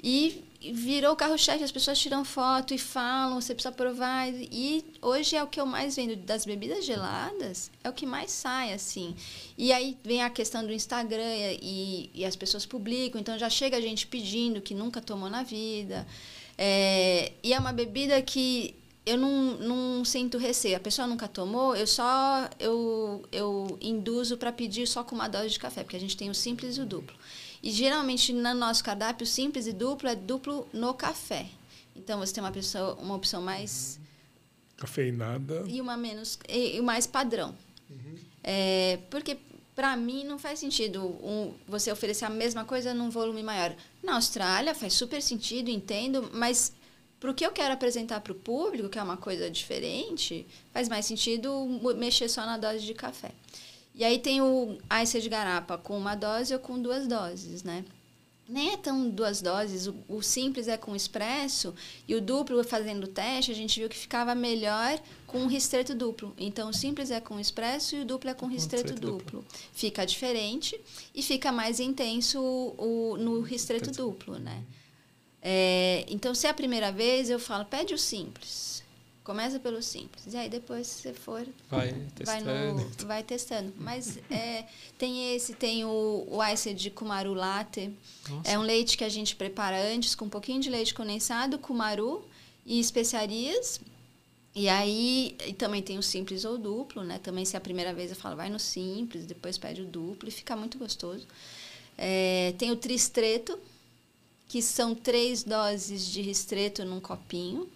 E 0.03 0.45
virou 0.73 1.13
o 1.13 1.17
carro-chefe, 1.17 1.63
as 1.63 1.71
pessoas 1.71 1.99
tiram 1.99 2.25
foto 2.25 2.75
e 2.75 2.79
falam, 2.79 3.41
você 3.41 3.55
precisa 3.55 3.73
provar. 3.73 4.29
E 4.29 4.85
hoje 5.01 5.37
é 5.37 5.43
o 5.43 5.47
que 5.47 5.61
eu 5.61 5.67
mais 5.67 5.97
vendo 5.97 6.17
das 6.17 6.45
bebidas 6.45 6.85
geladas, 6.85 7.71
é 7.83 7.89
o 7.89 7.93
que 7.93 8.07
mais 8.07 8.31
sai, 8.31 8.73
assim. 8.73 9.15
E 9.57 9.73
aí 9.73 9.97
vem 10.03 10.23
a 10.23 10.31
questão 10.31 10.65
do 10.65 10.73
Instagram 10.73 11.57
e, 11.63 12.11
e 12.15 12.25
as 12.25 12.37
pessoas 12.37 12.67
publicam, 12.67 13.21
então 13.21 13.39
já 13.39 13.51
chega 13.51 13.81
gente 13.81 14.07
pedindo 14.07 14.61
que 14.61 14.75
nunca 14.75 15.01
tomou 15.01 15.29
na 15.29 15.43
vida. 15.43 16.07
É, 16.59 17.33
e 17.43 17.53
é 17.53 17.59
uma 17.59 17.73
bebida 17.73 18.21
que 18.23 18.75
eu 19.05 19.17
não, 19.17 19.57
não 19.59 20.05
sinto 20.05 20.37
receio. 20.39 20.77
A 20.77 20.81
pessoa 20.81 21.07
nunca 21.07 21.29
tomou, 21.29 21.77
eu 21.77 21.87
só 21.87 22.49
eu, 22.59 23.25
eu 23.31 23.79
induzo 23.81 24.37
para 24.37 24.51
pedir 24.53 24.87
só 24.87 25.05
com 25.05 25.15
uma 25.15 25.29
dose 25.29 25.51
de 25.51 25.59
café, 25.59 25.83
porque 25.83 25.97
a 25.97 26.01
gente 26.01 26.17
tem 26.17 26.29
o 26.29 26.35
simples 26.35 26.77
e 26.77 26.81
o 26.81 26.87
duplo. 26.87 27.17
E 27.67 27.71
geralmente 27.73 28.33
no 28.33 28.55
nosso 28.55 28.85
cardápio 28.85 29.27
simples 29.27 29.67
e 29.67 29.73
duplo 29.73 30.09
é 30.09 30.15
duplo 30.15 30.69
no 30.73 30.95
café. 30.95 31.49
Então 31.97 32.21
você 32.21 32.33
tem 32.33 32.41
uma 32.41 32.53
pessoa, 32.53 32.95
uma 32.95 33.17
opção 33.17 33.43
mais 33.43 33.99
cafeinada 34.77 35.65
e 35.67 35.81
uma 35.81 35.97
menos 35.97 36.39
e, 36.49 36.77
e 36.77 36.81
mais 36.81 37.09
padrão. 37.09 37.57
Uhum. 37.91 38.15
É, 38.45 39.01
porque 39.11 39.37
para 39.75 39.97
mim 39.97 40.23
não 40.23 40.39
faz 40.39 40.61
sentido 40.61 41.07
um, 41.07 41.55
você 41.67 41.91
oferecer 41.91 42.25
a 42.25 42.31
mesma 42.31 42.65
coisa 42.65 42.95
num 42.95 43.11
volume 43.11 43.43
maior. 43.43 43.75
Na 44.01 44.15
Austrália 44.15 44.73
faz 44.73 44.93
super 44.93 45.21
sentido, 45.21 45.69
entendo, 45.69 46.31
mas 46.33 46.73
para 47.19 47.33
o 47.33 47.35
que 47.35 47.45
eu 47.45 47.51
quero 47.51 47.75
apresentar 47.75 48.21
para 48.21 48.33
o 48.33 48.37
público, 48.37 48.89
que 48.89 48.99
é 49.01 49.03
uma 49.03 49.17
coisa 49.17 49.51
diferente, 49.51 50.47
faz 50.73 50.89
mais 50.89 51.05
sentido 51.05 51.51
mexer 51.97 52.29
só 52.29 52.47
na 52.47 52.59
dose 52.59 52.87
de 52.87 52.95
café. 52.95 53.33
E 53.97 54.05
aí 54.05 54.19
tem 54.19 54.43
o 54.43 54.77
Ice 55.03 55.21
de 55.23 55.29
garapa 55.29 55.79
com 55.79 55.97
uma 55.97 56.15
dose 56.15 56.53
ou 56.53 56.61
com 56.61 56.79
duas 56.79 57.09
doses, 57.09 57.63
né? 57.63 57.83
Nem 58.47 58.75
é 58.75 58.77
tão 58.77 59.09
duas 59.09 59.41
doses, 59.41 59.89
o, 59.89 59.97
o 60.07 60.23
simples 60.23 60.69
é 60.69 60.77
com 60.77 60.95
expresso 60.95 61.75
e 62.07 62.15
o 62.15 62.21
duplo 62.21 62.63
fazendo 62.63 63.05
o 63.05 63.09
teste, 63.09 63.51
a 63.51 63.55
gente 63.55 63.81
viu 63.81 63.89
que 63.89 63.97
ficava 63.97 64.37
melhor 64.37 65.01
com 65.27 65.39
um 65.39 65.47
restrito 65.47 65.95
duplo. 65.95 66.33
Então 66.39 66.69
o 66.69 66.75
simples 66.75 67.11
é 67.11 67.21
com 67.21 67.41
expresso 67.41 67.97
e 67.97 68.03
o 68.03 68.05
duplo 68.05 68.31
é 68.31 68.35
com 68.35 68.47
restrito 68.47 68.95
duplo. 68.95 69.41
duplo. 69.41 69.45
Fica 69.73 70.05
diferente 70.05 70.79
e 71.13 71.23
fica 71.23 71.51
mais 71.51 71.81
intenso 71.81 72.39
o, 72.39 73.13
o 73.15 73.17
no 73.17 73.41
restrito 73.41 73.91
duplo, 73.91 74.39
né? 74.39 74.63
É, 75.43 76.05
então, 76.09 76.35
se 76.35 76.47
é 76.47 76.51
a 76.51 76.55
primeira 76.55 76.91
vez, 76.91 77.31
eu 77.31 77.39
falo, 77.39 77.65
pede 77.65 77.95
o 77.95 77.99
simples 77.99 78.83
Começa 79.27 79.59
pelo 79.59 79.83
simples. 79.83 80.33
E 80.33 80.37
aí 80.37 80.49
depois 80.49 80.87
você 80.87 81.13
for. 81.13 81.45
Vai 81.69 81.93
testando. 82.15 82.45
Vai, 82.45 82.73
no, 82.73 83.07
vai 83.09 83.23
testando. 83.25 83.75
Mas 83.77 84.19
é, 84.31 84.65
tem 84.97 85.35
esse, 85.35 85.53
tem 85.53 85.85
o, 85.85 86.29
o 86.31 86.45
Ice 86.45 86.73
de 86.73 86.91
Kumaru 86.91 87.35
Latte. 87.35 87.93
Nossa. 88.31 88.49
É 88.49 88.57
um 88.57 88.63
leite 88.63 88.97
que 88.97 89.03
a 89.03 89.09
gente 89.09 89.35
prepara 89.35 89.83
antes 89.93 90.15
com 90.15 90.27
um 90.27 90.29
pouquinho 90.29 90.61
de 90.61 90.71
leite 90.71 90.95
condensado, 90.95 91.59
Kumaru 91.59 92.25
e 92.65 92.79
especiarias. 92.79 93.81
E 94.55 94.69
aí, 94.69 95.37
e 95.45 95.53
também 95.53 95.83
tem 95.83 95.99
o 95.99 96.05
simples 96.05 96.45
ou 96.45 96.55
o 96.55 96.59
duplo, 96.59 97.03
né? 97.03 97.19
Também 97.19 97.45
se 97.45 97.57
é 97.57 97.59
a 97.59 97.61
primeira 97.61 97.93
vez 97.93 98.11
eu 98.11 98.17
falo, 98.17 98.37
vai 98.37 98.49
no 98.49 98.61
simples, 98.61 99.27
depois 99.27 99.59
pede 99.59 99.83
o 99.83 99.87
duplo 99.87 100.29
e 100.29 100.31
fica 100.31 100.55
muito 100.55 100.79
gostoso. 100.79 101.27
É, 101.99 102.55
tem 102.59 102.71
o 102.71 102.77
tristreto, 102.77 103.59
que 104.47 104.63
são 104.63 104.95
três 104.95 105.43
doses 105.43 106.07
de 106.07 106.23
ristreto 106.23 106.85
num 106.85 107.01
copinho. 107.01 107.69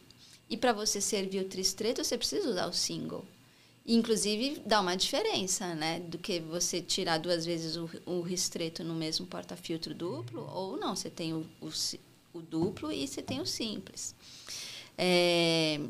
E 0.50 0.56
para 0.56 0.72
você 0.72 1.00
servir 1.00 1.40
o 1.40 1.48
tristreto, 1.48 2.02
você 2.02 2.18
precisa 2.18 2.50
usar 2.50 2.66
o 2.66 2.72
single. 2.72 3.24
Inclusive, 3.86 4.60
dá 4.66 4.80
uma 4.80 4.96
diferença, 4.96 5.74
né? 5.74 6.00
Do 6.00 6.18
que 6.18 6.40
você 6.40 6.82
tirar 6.82 7.18
duas 7.18 7.46
vezes 7.46 7.76
o, 7.76 7.88
o 8.04 8.20
ristreto 8.20 8.82
no 8.82 8.94
mesmo 8.94 9.26
porta-filtro 9.26 9.94
duplo, 9.94 10.48
ou 10.52 10.76
não, 10.76 10.94
você 10.94 11.08
tem 11.08 11.32
o, 11.32 11.46
o, 11.60 11.70
o, 12.34 12.42
duplo 12.42 12.92
e 12.92 13.06
você 13.06 13.22
tem 13.22 13.40
o 13.40 13.46
simples. 13.46 14.14
É, 14.98 15.80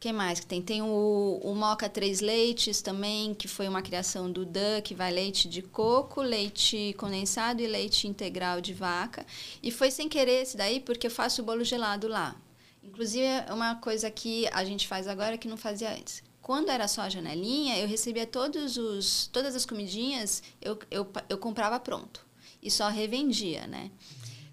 que 0.00 0.12
mais 0.12 0.40
que 0.40 0.46
tem? 0.46 0.60
Tem 0.60 0.82
o, 0.82 1.40
o 1.42 1.54
Moca 1.54 1.88
Três 1.88 2.20
Leites 2.20 2.82
também, 2.82 3.32
que 3.32 3.48
foi 3.48 3.68
uma 3.68 3.80
criação 3.80 4.30
do 4.30 4.44
Dan, 4.44 4.80
que 4.80 4.94
vai 4.94 5.12
leite 5.12 5.48
de 5.48 5.62
coco, 5.62 6.20
leite 6.20 6.94
condensado 6.98 7.62
e 7.62 7.66
leite 7.66 8.06
integral 8.06 8.60
de 8.60 8.74
vaca. 8.74 9.24
E 9.62 9.70
foi 9.70 9.90
sem 9.90 10.08
querer 10.08 10.42
esse 10.42 10.56
daí, 10.56 10.78
porque 10.80 11.06
eu 11.06 11.10
faço 11.10 11.42
o 11.42 11.44
bolo 11.44 11.64
gelado 11.64 12.06
lá. 12.06 12.36
Inclusive, 12.82 13.24
é 13.24 13.52
uma 13.52 13.76
coisa 13.76 14.10
que 14.10 14.48
a 14.52 14.64
gente 14.64 14.86
faz 14.88 15.06
agora 15.06 15.38
que 15.38 15.48
não 15.48 15.56
fazia 15.56 15.90
antes 15.92 16.22
quando 16.48 16.70
era 16.70 16.88
só 16.88 17.02
a 17.02 17.10
janelinha, 17.10 17.76
eu 17.76 17.86
recebia 17.86 18.26
todos 18.26 18.78
os, 18.78 19.26
todas 19.26 19.54
as 19.54 19.66
comidinhas, 19.66 20.42
eu, 20.62 20.78
eu, 20.90 21.06
eu 21.28 21.36
comprava 21.36 21.78
pronto. 21.78 22.26
E 22.62 22.70
só 22.70 22.88
revendia, 22.88 23.66
né? 23.66 23.90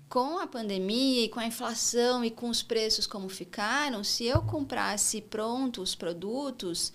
Com 0.10 0.38
a 0.38 0.46
pandemia 0.46 1.24
e 1.24 1.30
com 1.30 1.40
a 1.40 1.46
inflação 1.46 2.26
e 2.26 2.30
com 2.30 2.50
os 2.50 2.62
preços 2.62 3.08
como 3.08 3.30
ficaram, 3.30 4.04
se 4.04 4.26
eu 4.26 4.42
comprasse 4.42 5.22
pronto 5.22 5.82
os 5.82 5.96
produtos, 5.96 6.92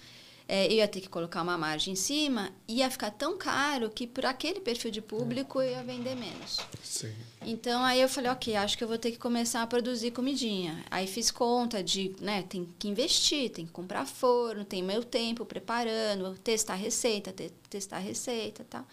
é, 0.52 0.66
eu 0.66 0.72
ia 0.72 0.88
ter 0.88 1.00
que 1.00 1.08
colocar 1.08 1.42
uma 1.42 1.56
margem 1.56 1.92
em 1.92 1.96
cima, 1.96 2.50
ia 2.66 2.90
ficar 2.90 3.12
tão 3.12 3.38
caro 3.38 3.88
que 3.88 4.04
por 4.04 4.26
aquele 4.26 4.58
perfil 4.58 4.90
de 4.90 5.00
público 5.00 5.62
eu 5.62 5.70
ia 5.70 5.82
vender 5.84 6.16
menos. 6.16 6.58
Sim. 6.82 7.14
Então 7.46 7.84
aí 7.84 8.00
eu 8.00 8.08
falei, 8.08 8.32
ok, 8.32 8.56
acho 8.56 8.76
que 8.76 8.82
eu 8.82 8.88
vou 8.88 8.98
ter 8.98 9.12
que 9.12 9.16
começar 9.16 9.62
a 9.62 9.66
produzir 9.68 10.10
comidinha. 10.10 10.84
Aí 10.90 11.06
fiz 11.06 11.30
conta 11.30 11.84
de, 11.84 12.16
né, 12.20 12.42
tem 12.42 12.68
que 12.80 12.88
investir, 12.88 13.50
tem 13.50 13.64
que 13.64 13.70
comprar 13.70 14.04
forno, 14.06 14.64
tem 14.64 14.82
meu 14.82 15.04
tempo 15.04 15.46
preparando, 15.46 16.36
testar 16.38 16.74
receita, 16.74 17.30
te, 17.30 17.52
testar 17.68 17.98
receita, 17.98 18.66
tal. 18.68 18.84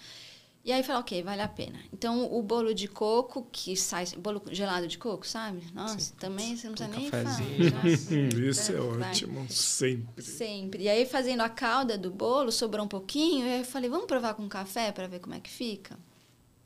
E 0.67 0.71
aí 0.73 0.83
falei, 0.83 0.99
ok, 0.99 1.23
vale 1.23 1.41
a 1.41 1.47
pena. 1.47 1.79
Então, 1.93 2.29
o 2.29 2.43
bolo 2.43 2.73
de 2.73 2.89
coco, 2.89 3.47
que 3.53 3.77
sai. 3.77 4.05
Bolo 4.17 4.43
gelado 4.51 4.85
de 4.85 4.97
coco, 4.97 5.25
sabe? 5.25 5.63
Nossa, 5.73 5.97
Sim. 5.97 6.13
também 6.19 6.57
você 6.57 6.67
não 6.67 6.75
precisa 6.75 6.99
nem 6.99 7.09
falar. 7.09 7.39
Isso 8.49 8.73
é 8.73 8.81
ótimo, 8.81 9.39
vai. 9.39 9.49
sempre. 9.49 10.25
Sempre. 10.25 10.83
E 10.83 10.89
aí, 10.89 11.05
fazendo 11.05 11.39
a 11.39 11.47
calda 11.47 11.97
do 11.97 12.11
bolo, 12.11 12.51
sobrou 12.51 12.83
um 12.83 12.87
pouquinho. 12.87 13.47
E 13.47 13.49
aí 13.49 13.59
eu 13.59 13.65
falei, 13.65 13.89
vamos 13.89 14.07
provar 14.07 14.33
com 14.33 14.45
café 14.49 14.91
para 14.91 15.07
ver 15.07 15.21
como 15.21 15.35
é 15.35 15.39
que 15.39 15.49
fica? 15.49 15.97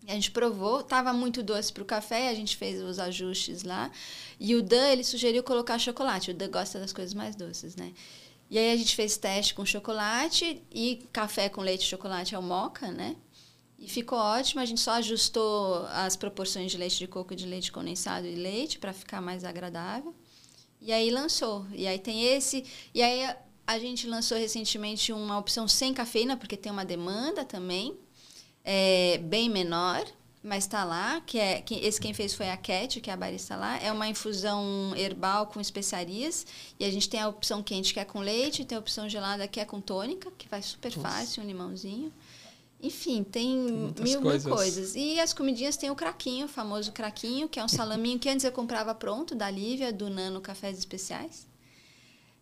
E 0.08 0.10
a 0.10 0.16
gente 0.16 0.32
provou, 0.32 0.82
tava 0.82 1.14
muito 1.14 1.44
doce 1.44 1.72
para 1.72 1.84
o 1.84 1.86
café, 1.86 2.30
a 2.30 2.34
gente 2.34 2.58
fez 2.58 2.82
os 2.82 2.98
ajustes 2.98 3.62
lá. 3.62 3.92
E 4.40 4.56
o 4.56 4.64
Dan, 4.64 4.88
ele 4.88 5.04
sugeriu 5.04 5.44
colocar 5.44 5.78
chocolate. 5.78 6.32
O 6.32 6.34
Dan 6.34 6.50
gosta 6.50 6.80
das 6.80 6.92
coisas 6.92 7.14
mais 7.14 7.36
doces, 7.36 7.76
né? 7.76 7.94
E 8.50 8.58
aí 8.58 8.72
a 8.72 8.76
gente 8.76 8.96
fez 8.96 9.16
teste 9.16 9.54
com 9.54 9.64
chocolate 9.64 10.62
e 10.74 11.08
café 11.14 11.50
com 11.50 11.62
leite 11.62 11.84
e 11.84 11.88
chocolate 11.88 12.36
ao 12.36 12.42
moca, 12.42 12.92
né? 12.92 13.16
E 13.82 13.90
ficou 13.90 14.20
ótimo, 14.20 14.62
a 14.62 14.66
gente 14.66 14.80
só 14.80 14.92
ajustou 14.92 15.88
as 15.88 16.16
proporções 16.16 16.72
de 16.72 16.78
leite 16.78 17.00
de 17.00 17.08
coco, 17.08 17.36
de 17.36 17.48
leite 17.48 17.72
condensado 17.72 18.28
e 18.28 18.36
leite 18.36 18.78
para 18.78 18.94
ficar 18.94 19.20
mais 19.22 19.44
agradável. 19.44 20.14
E 20.80 20.94
aí 20.94 21.10
lançou. 21.10 21.66
E 21.74 21.88
aí 21.88 21.98
tem 21.98 22.24
esse. 22.24 22.64
E 22.94 23.02
aí 23.02 23.36
a 23.66 23.80
gente 23.80 24.06
lançou 24.06 24.38
recentemente 24.38 25.12
uma 25.12 25.36
opção 25.40 25.68
sem 25.68 25.96
cafeína, 25.96 26.38
porque 26.38 26.56
tem 26.56 26.72
uma 26.72 26.86
demanda 26.86 27.44
também, 27.44 27.98
é, 28.64 29.18
bem 29.18 29.50
menor, 29.50 30.06
mas 30.44 30.66
está 30.66 30.84
lá. 30.84 31.20
Que 31.22 31.40
é, 31.40 31.60
que, 31.60 31.74
esse 31.74 32.00
quem 32.00 32.14
fez 32.14 32.36
foi 32.36 32.52
a 32.52 32.58
Cat, 32.58 33.02
que 33.02 33.10
é 33.10 33.14
a 33.14 33.18
barista 33.18 33.56
lá. 33.56 33.80
É 33.80 33.92
uma 33.92 34.08
infusão 34.08 34.94
herbal 34.96 35.48
com 35.48 35.60
especiarias. 35.60 36.46
E 36.80 36.86
a 36.86 36.92
gente 36.92 37.10
tem 37.10 37.20
a 37.20 37.28
opção 37.28 37.64
quente, 37.64 37.96
que 37.96 38.00
é 38.00 38.06
com 38.06 38.20
leite, 38.20 38.64
tem 38.64 38.76
a 38.76 38.80
opção 38.80 39.10
gelada, 39.10 39.48
que 39.48 39.60
é 39.60 39.66
com 39.66 39.82
tônica, 39.82 40.32
que 40.38 40.48
faz 40.48 40.66
super 40.68 40.96
Nossa. 40.96 41.10
fácil, 41.10 41.42
um 41.42 41.48
limãozinho. 41.48 42.14
Enfim, 42.84 43.24
tem, 43.24 43.94
tem 43.94 44.04
mil, 44.04 44.22
coisas. 44.22 44.46
mil 44.46 44.56
coisas. 44.56 44.96
E 44.96 45.20
as 45.20 45.34
comidinhas 45.34 45.78
tem 45.78 45.92
o 45.92 45.96
craquinho, 45.96 46.46
o 46.46 46.50
famoso 46.50 46.92
craquinho, 46.92 47.48
que 47.48 47.60
é 47.60 47.64
um 47.64 47.68
salaminho 47.68 48.18
que 48.18 48.28
antes 48.28 48.44
eu 48.44 48.52
comprava 48.52 48.96
pronto, 48.96 49.36
da 49.36 49.50
Lívia, 49.50 49.94
do 49.94 50.10
Nano 50.10 50.42
Cafés 50.42 50.80
Especiais. 50.80 51.48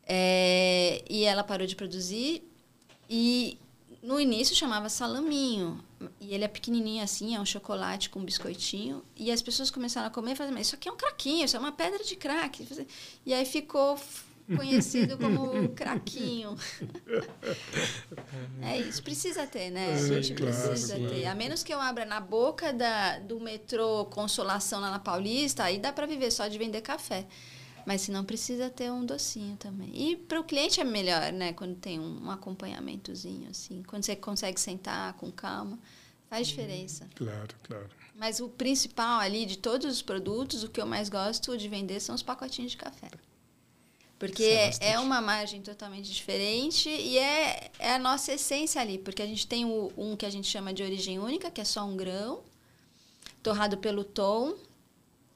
É, 0.08 1.04
e 1.10 1.24
ela 1.26 1.44
parou 1.44 1.68
de 1.68 1.76
produzir. 1.76 2.44
E 3.10 3.58
no 4.02 4.20
início 4.20 4.56
chamava 4.56 4.88
salaminho. 4.88 5.84
E 6.22 6.34
ele 6.34 6.46
é 6.46 6.48
pequenininho 6.48 7.04
assim, 7.04 7.36
é 7.36 7.42
um 7.42 7.46
chocolate 7.46 8.10
com 8.10 8.24
biscoitinho. 8.24 9.04
E 9.18 9.32
as 9.32 9.42
pessoas 9.42 9.70
começaram 9.70 10.08
a 10.08 10.10
comer 10.10 10.32
e 10.32 10.36
falaram, 10.36 10.56
mas 10.56 10.68
isso 10.68 10.76
aqui 10.76 10.88
é 10.88 10.92
um 10.92 10.98
craquinho, 10.98 11.44
isso 11.44 11.58
é 11.58 11.60
uma 11.60 11.74
pedra 11.74 12.04
de 12.04 12.16
crack. 12.16 12.66
E 13.26 13.34
aí 13.34 13.46
ficou 13.46 14.00
conhecido 14.56 15.18
como 15.18 15.70
craquinho. 15.70 16.56
é 18.62 18.78
isso, 18.80 19.02
precisa 19.04 19.46
ter, 19.48 19.70
né? 19.70 19.94
a 19.94 19.98
gente 19.98 20.34
claro, 20.34 20.70
precisa 20.70 20.96
claro. 20.96 21.14
ter. 21.14 21.26
A 21.26 21.36
menos 21.36 21.64
que 21.64 21.74
eu 21.74 21.80
abra 21.80 22.06
na 22.06 22.20
boca 22.20 22.74
da, 22.74 23.20
do 23.20 23.40
metrô 23.40 24.06
Consolação 24.06 24.80
lá 24.80 24.92
na 24.92 25.00
Paulista, 25.00 25.64
aí 25.64 25.78
dá 25.78 25.92
para 25.94 26.06
viver 26.06 26.32
só 26.32 26.48
de 26.48 26.58
vender 26.58 26.82
café. 26.82 27.28
Mas 27.86 28.02
se 28.02 28.12
não 28.12 28.24
precisa 28.24 28.70
ter 28.70 28.92
um 28.92 29.06
docinho 29.06 29.56
também. 29.58 29.90
E 29.94 30.16
para 30.16 30.40
o 30.40 30.44
cliente 30.44 30.80
é 30.80 30.84
melhor, 30.84 31.32
né? 31.32 31.54
Quando 31.54 31.76
tem 31.76 32.00
um 32.00 32.30
acompanhamentozinho, 32.30 33.50
assim. 33.50 33.82
Quando 33.84 34.04
você 34.04 34.16
consegue 34.16 34.60
sentar 34.60 35.14
com 35.14 35.32
calma, 35.32 35.80
faz 36.30 36.48
uhum. 36.48 36.56
diferença. 36.56 37.10
Claro, 37.16 37.56
claro. 37.64 37.90
Mas 38.16 38.42
o 38.42 38.50
principal 38.50 39.22
ali 39.22 39.46
de 39.46 39.58
todos 39.58 39.90
os 39.90 40.02
produtos, 40.02 40.62
o 40.62 40.70
que 40.70 40.82
eu 40.82 40.86
mais 40.86 41.08
gosto 41.08 41.58
de 41.58 41.70
vender 41.70 42.02
são 42.02 42.14
os 42.14 42.22
pacotinhos 42.22 42.72
de 42.72 42.78
café. 42.78 43.10
Porque 44.20 44.44
é, 44.44 44.72
é, 44.82 45.00
uma 45.00 45.22
margem 45.22 45.62
totalmente 45.62 46.12
diferente 46.12 46.90
e 46.90 47.18
é, 47.18 47.72
é 47.80 47.94
a 47.94 47.98
nossa 47.98 48.34
essência 48.34 48.82
ali. 48.82 48.98
Porque 48.98 49.22
a 49.22 49.26
gente 49.26 49.48
tem 49.48 49.64
o, 49.64 49.94
um 49.98 50.18
que 50.18 50.26
a 50.26 50.30
gente 50.30 50.46
chama 50.46 50.74
de 50.74 50.84
origem 50.84 51.18
única, 51.18 51.50
que 51.50 51.62
é 51.62 51.64
só 51.64 51.86
um 51.86 51.96
grão, 51.96 52.42
torrado 53.42 53.78
pelo 53.78 54.04
tom, 54.04 54.54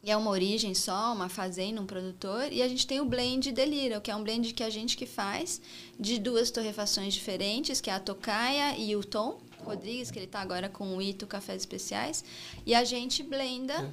e 0.03 0.11
é 0.11 0.17
uma 0.17 0.29
origem 0.29 0.73
só, 0.73 1.13
uma 1.13 1.29
fazenda, 1.29 1.79
um 1.79 1.85
produtor. 1.85 2.51
E 2.51 2.61
a 2.61 2.67
gente 2.67 2.85
tem 2.85 2.99
o 2.99 3.05
blend 3.05 3.53
Delira, 3.53 4.01
que 4.01 4.11
é 4.11 4.15
um 4.15 4.21
blend 4.21 4.53
que 4.53 4.63
a 4.63 4.69
gente 4.69 4.97
que 4.97 5.05
faz 5.05 5.61
de 5.97 6.19
duas 6.19 6.51
torrefações 6.51 7.13
diferentes, 7.13 7.79
que 7.79 7.89
é 7.89 7.93
a 7.93 8.01
Tocaia 8.01 8.77
e 8.77 8.97
o 8.97 9.03
Tom 9.03 9.39
Rodrigues, 9.59 10.11
que 10.11 10.19
ele 10.19 10.25
está 10.25 10.41
agora 10.41 10.67
com 10.67 10.97
o 10.97 11.01
Ito 11.01 11.25
Cafés 11.25 11.61
Especiais. 11.61 12.21
E 12.65 12.75
a 12.75 12.83
gente 12.83 13.23
blenda... 13.23 13.89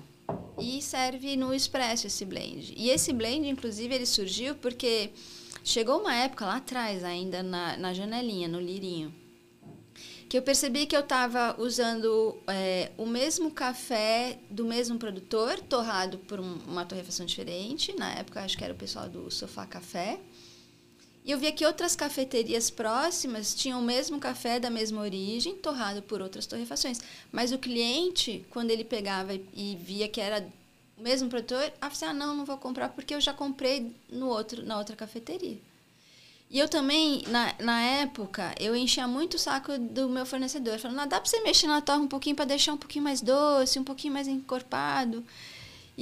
E 0.58 0.82
serve 0.82 1.36
no 1.36 1.54
expresso 1.54 2.06
esse 2.06 2.24
blend. 2.24 2.74
E 2.76 2.90
esse 2.90 3.12
blend, 3.12 3.48
inclusive, 3.48 3.94
ele 3.94 4.06
surgiu 4.06 4.54
porque 4.54 5.10
chegou 5.64 6.00
uma 6.00 6.14
época 6.14 6.46
lá 6.46 6.56
atrás, 6.56 7.04
ainda 7.04 7.42
na, 7.42 7.76
na 7.76 7.94
janelinha, 7.94 8.48
no 8.48 8.60
lirinho, 8.60 9.14
que 10.28 10.38
eu 10.38 10.42
percebi 10.42 10.86
que 10.86 10.96
eu 10.96 11.00
estava 11.00 11.56
usando 11.58 12.38
é, 12.46 12.92
o 12.96 13.04
mesmo 13.04 13.50
café 13.50 14.38
do 14.48 14.64
mesmo 14.64 14.96
produtor, 14.96 15.58
torrado 15.60 16.18
por 16.18 16.38
um, 16.38 16.58
uma 16.68 16.84
torrefação 16.84 17.26
diferente. 17.26 17.92
Na 17.96 18.12
época, 18.12 18.40
acho 18.40 18.56
que 18.56 18.62
era 18.62 18.72
o 18.72 18.76
pessoal 18.76 19.08
do 19.08 19.28
Sofá 19.28 19.66
Café. 19.66 20.20
E 21.24 21.30
eu 21.30 21.38
via 21.38 21.52
que 21.52 21.66
outras 21.66 21.94
cafeterias 21.94 22.70
próximas 22.70 23.54
tinham 23.54 23.80
o 23.80 23.84
mesmo 23.84 24.18
café 24.18 24.58
da 24.58 24.70
mesma 24.70 25.02
origem, 25.02 25.54
torrado 25.56 26.02
por 26.02 26.22
outras 26.22 26.46
torrefações. 26.46 27.00
Mas 27.30 27.52
o 27.52 27.58
cliente, 27.58 28.44
quando 28.50 28.70
ele 28.70 28.84
pegava 28.84 29.34
e 29.34 29.76
via 29.76 30.08
que 30.08 30.20
era 30.20 30.46
o 30.96 31.02
mesmo 31.02 31.28
produtor, 31.28 31.72
assim, 31.80 32.06
ah, 32.06 32.14
não, 32.14 32.34
não 32.34 32.44
vou 32.44 32.56
comprar 32.56 32.88
porque 32.88 33.14
eu 33.14 33.20
já 33.20 33.34
comprei 33.34 33.94
no 34.08 34.28
outro, 34.28 34.64
na 34.64 34.78
outra 34.78 34.96
cafeteria. 34.96 35.58
E 36.50 36.58
eu 36.58 36.68
também, 36.68 37.22
na, 37.28 37.54
na 37.60 37.80
época, 37.80 38.52
eu 38.58 38.74
enchia 38.74 39.06
muito 39.06 39.34
o 39.34 39.38
saco 39.38 39.78
do 39.78 40.08
meu 40.08 40.26
fornecedor. 40.26 40.80
Falando, 40.80 40.96
não, 40.96 41.06
dá 41.06 41.20
para 41.20 41.30
você 41.30 41.40
mexer 41.42 41.68
na 41.68 41.80
torre 41.80 42.00
um 42.00 42.08
pouquinho 42.08 42.34
para 42.34 42.44
deixar 42.44 42.72
um 42.72 42.76
pouquinho 42.76 43.04
mais 43.04 43.20
doce, 43.20 43.78
um 43.78 43.84
pouquinho 43.84 44.12
mais 44.12 44.26
encorpado. 44.26 45.24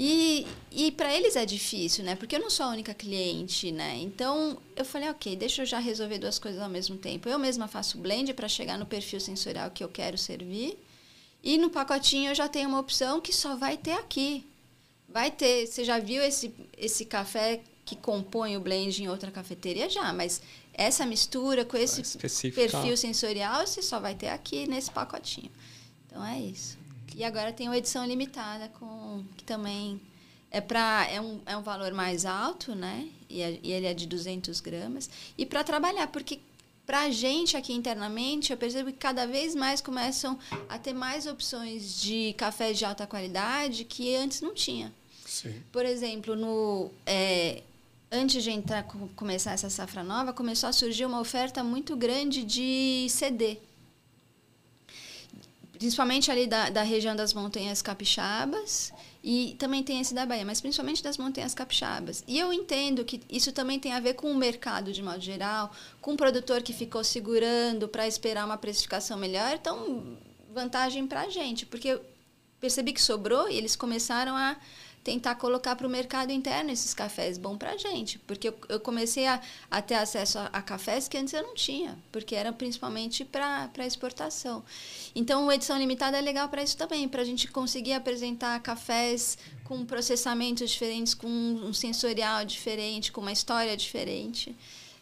E, 0.01 0.47
e 0.71 0.93
para 0.93 1.13
eles 1.13 1.35
é 1.35 1.45
difícil, 1.45 2.05
né? 2.05 2.15
Porque 2.15 2.37
eu 2.37 2.41
não 2.41 2.49
sou 2.49 2.67
a 2.67 2.69
única 2.69 2.95
cliente, 2.95 3.73
né? 3.73 3.97
Então 3.97 4.57
eu 4.77 4.85
falei, 4.85 5.11
ok, 5.11 5.35
deixa 5.35 5.63
eu 5.63 5.67
já 5.67 5.81
resolver 5.81 6.19
duas 6.19 6.39
coisas 6.39 6.63
ao 6.63 6.69
mesmo 6.69 6.97
tempo. 6.97 7.29
Eu 7.29 7.37
mesma 7.37 7.67
faço 7.67 7.99
blend 7.99 8.33
para 8.33 8.47
chegar 8.47 8.79
no 8.79 8.87
perfil 8.87 9.19
sensorial 9.19 9.73
que 9.73 9.83
eu 9.83 9.89
quero 9.89 10.17
servir. 10.17 10.79
E 11.43 11.59
no 11.59 11.69
pacotinho 11.69 12.31
eu 12.31 12.35
já 12.37 12.47
tenho 12.47 12.69
uma 12.69 12.79
opção 12.79 13.21
que 13.21 13.33
só 13.33 13.57
vai 13.57 13.77
ter 13.77 13.91
aqui. 13.91 14.47
Vai 15.09 15.33
ter. 15.33 15.67
Você 15.67 15.85
já 15.85 15.99
viu 15.99 16.23
esse, 16.23 16.55
esse 16.77 17.05
café 17.05 17.61
que 17.85 17.97
compõe 17.97 18.57
o 18.57 18.61
blend 18.61 19.03
em 19.03 19.09
outra 19.09 19.33
cafeteria? 19.33 19.91
Já, 19.91 20.13
mas 20.13 20.41
essa 20.75 21.05
mistura 21.05 21.65
com 21.65 21.77
esse 21.77 22.17
perfil 22.53 22.97
sensorial 22.97 23.67
você 23.67 23.83
só 23.83 23.99
vai 23.99 24.15
ter 24.15 24.29
aqui 24.29 24.69
nesse 24.69 24.93
pacotinho. 24.93 25.51
Então 26.07 26.25
é 26.25 26.39
isso. 26.39 26.78
E 27.19 27.25
agora 27.25 27.53
tem 27.53 27.67
uma 27.67 27.77
edição 27.77 28.07
limitada 28.07 28.69
com 28.79 29.25
que 29.37 29.43
também 29.43 30.01
é 30.53 30.61
para 30.61 31.05
é 31.11 31.21
um, 31.21 31.41
é 31.45 31.57
um 31.57 31.63
valor 31.63 31.93
mais 31.93 32.25
alto, 32.25 32.77
né? 32.77 33.09
E, 33.29 33.43
é, 33.43 33.59
e 33.61 33.73
ele 33.73 33.87
é 33.87 33.93
de 33.93 34.07
200 34.07 34.61
gramas. 34.61 35.11
E 35.37 35.45
para 35.45 35.65
trabalhar, 35.65 36.07
porque 36.07 36.39
para 36.87 37.01
a 37.01 37.11
gente 37.11 37.57
aqui 37.57 37.73
internamente, 37.73 38.53
eu 38.53 38.57
percebo 38.57 38.93
que 38.93 38.99
cada 38.99 39.27
vez 39.27 39.57
mais 39.57 39.81
começam 39.81 40.39
a 40.69 40.79
ter 40.79 40.93
mais 40.93 41.27
opções 41.27 42.01
de 42.01 42.35
café 42.35 42.73
de 42.73 42.85
alta 42.85 43.05
qualidade 43.05 43.85
que 43.85 44.15
antes 44.15 44.41
não 44.41 44.55
tinha. 44.55 44.95
Sim. 45.27 45.61
Por 45.73 45.85
exemplo, 45.85 46.37
no 46.37 46.89
é, 47.05 47.65
antes 48.13 48.45
de 48.45 48.53
entrar 48.53 48.85
começar 49.17 49.55
essa 49.55 49.69
safra 49.69 50.05
nova, 50.05 50.33
começou 50.33 50.69
a 50.69 50.73
surgir 50.73 51.05
uma 51.05 51.19
oferta 51.19 51.65
muito 51.65 51.97
grande 51.97 52.45
de 52.45 53.09
CD. 53.11 53.59
Principalmente 55.79 56.31
ali 56.31 56.47
da, 56.47 56.71
da 56.71 56.83
região 56.83 57.15
das 57.15 57.33
montanhas 57.33 57.81
capixabas 57.81 58.93
e 59.23 59.57
também 59.59 59.83
tem 59.83 60.01
esse 60.01 60.13
da 60.13 60.27
Bahia, 60.27 60.45
mas 60.45 60.61
principalmente 60.61 61.03
das 61.03 61.17
montanhas 61.17 61.55
capixabas. 61.55 62.25
E 62.27 62.39
eu 62.39 62.53
entendo 62.53 63.05
que 63.05 63.21
isso 63.31 63.53
também 63.53 63.79
tem 63.79 63.93
a 63.93 64.01
ver 64.01 64.15
com 64.15 64.31
o 64.31 64.35
mercado 64.35 64.93
de 64.93 65.03
modo 65.03 65.21
geral, 65.21 65.71
com 66.01 66.15
o 66.15 66.17
produtor 66.17 66.63
que 66.63 66.73
ficou 66.73 67.05
segurando 67.05 67.89
para 67.89 68.09
esperar 68.09 68.45
uma 68.45 68.57
precificação 68.57 69.17
melhor. 69.17 69.55
Então, 69.55 70.19
vantagem 70.53 71.07
para 71.07 71.23
a 71.23 71.29
gente, 71.29 71.65
porque 71.65 71.89
eu 71.89 72.05
percebi 72.61 72.93
que 72.93 73.01
sobrou 73.01 73.49
e 73.49 73.57
eles 73.57 73.77
começaram 73.77 74.37
a 74.37 74.57
tentar 75.03 75.35
colocar 75.37 75.75
para 75.77 75.87
o 75.87 75.91
mercado 75.91 76.33
interno 76.33 76.71
esses 76.71 76.93
cafés 76.93 77.39
bom 77.39 77.57
para 77.57 77.73
a 77.73 77.77
gente. 77.77 78.19
Porque 78.21 78.49
eu, 78.49 78.59
eu 78.69 78.81
comecei 78.81 79.27
a, 79.27 79.41
a, 79.71 79.81
ter 79.81 79.95
acesso 79.95 80.39
a, 80.39 80.47
a, 80.47 80.63
cafés 80.63 81.09
que 81.09 81.17
antes 81.17 81.33
eu 81.33 81.43
não 81.43 81.55
tinha, 81.55 81.97
porque 82.13 82.35
eram 82.35 82.53
principalmente 82.53 83.25
para 83.25 83.87
exportação. 83.87 84.63
Então, 85.15 85.47
o 85.47 85.53
Edição 85.53 85.79
Limitada 85.79 86.19
é 86.19 86.21
legal 86.21 86.49
para 86.49 86.63
isso 86.63 86.77
também, 86.77 87.09
para 87.09 87.23
a 87.23 87.25
gente 87.25 87.49
conseguir 87.49 87.93
apresentar 87.95 88.61
cafés 88.61 89.39
com 89.65 89.85
processamentos 89.85 90.71
diferentes, 90.71 91.15
com 91.15 91.29
um 91.29 91.73
sensorial 91.73 92.45
diferente, 92.45 93.13
com 93.13 93.21
uma 93.21 93.33
história 93.33 93.77
diferente. 93.77 94.55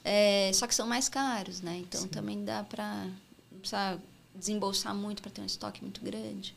É, 0.05 0.51
só 0.55 0.67
que 0.67 0.75
são 0.75 0.87
mais 0.87 1.09
caros, 1.09 1.61
né? 1.61 1.79
Então, 1.79 2.03
Sim. 2.03 2.09
também 2.09 2.45
dá 2.45 2.63
para... 2.63 3.07
Não 3.51 3.59
precisa 3.59 4.01
desembolsar 4.35 4.95
muito 4.95 5.23
para 5.23 5.31
ter 5.31 5.41
um 5.41 5.47
estoque 5.47 5.83
muito 5.83 6.01
grande. 6.01 6.55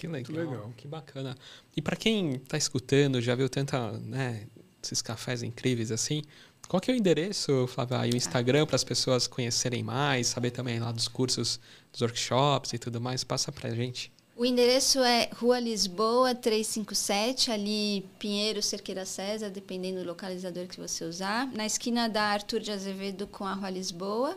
Que 0.00 0.06
legal, 0.06 0.50
legal. 0.50 0.74
que 0.76 0.86
bacana. 0.86 1.36
E 1.76 1.82
para 1.82 1.96
quem 1.96 2.34
está 2.34 2.56
escutando, 2.56 3.20
já 3.20 3.34
viu 3.34 3.48
tanta, 3.48 3.92
né, 3.92 4.46
esses 4.82 5.02
cafés 5.02 5.42
incríveis 5.42 5.90
assim, 5.90 6.22
qual 6.68 6.80
que 6.80 6.90
é 6.90 6.94
o 6.94 6.96
endereço, 6.96 7.66
Flávia, 7.68 8.06
e 8.06 8.10
o 8.10 8.16
Instagram 8.16 8.66
para 8.66 8.76
as 8.76 8.82
pessoas 8.82 9.26
conhecerem 9.26 9.82
mais, 9.82 10.26
saber 10.26 10.50
também 10.50 10.80
lá 10.80 10.90
dos 10.90 11.06
cursos, 11.06 11.60
dos 11.92 12.00
workshops 12.02 12.72
e 12.72 12.78
tudo 12.78 13.00
mais? 13.00 13.22
Passa 13.22 13.52
para 13.52 13.68
a 13.68 13.74
gente. 13.74 14.12
O 14.34 14.44
endereço 14.44 14.98
é 14.98 15.30
Rua 15.32 15.58
Lisboa 15.58 16.34
357, 16.34 17.50
ali 17.50 18.04
Pinheiro, 18.18 18.60
Cerqueira 18.60 19.06
César, 19.06 19.48
dependendo 19.48 20.00
do 20.00 20.06
localizador 20.06 20.66
que 20.66 20.78
você 20.78 21.04
usar, 21.04 21.50
na 21.52 21.64
esquina 21.64 22.06
da 22.06 22.22
Arthur 22.22 22.60
de 22.60 22.70
Azevedo 22.70 23.26
com 23.26 23.46
a 23.46 23.54
Rua 23.54 23.70
Lisboa. 23.70 24.36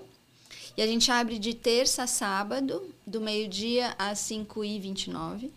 E 0.80 0.82
a 0.82 0.88
gente 0.88 1.12
abre 1.12 1.38
de 1.38 1.54
terça 1.54 2.04
a 2.04 2.08
sábado, 2.08 2.82
do 3.06 3.20
meio-dia 3.20 3.94
às 4.00 4.20
5h29. 4.20 5.52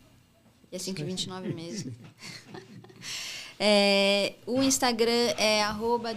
E 0.73 0.75
é 0.75 0.77
5h29 0.77 1.43
mesmo. 1.55 1.95
é, 3.57 4.35
o 4.45 4.61
Instagram 4.61 5.33
é 5.39 5.63
arroba 5.63 6.11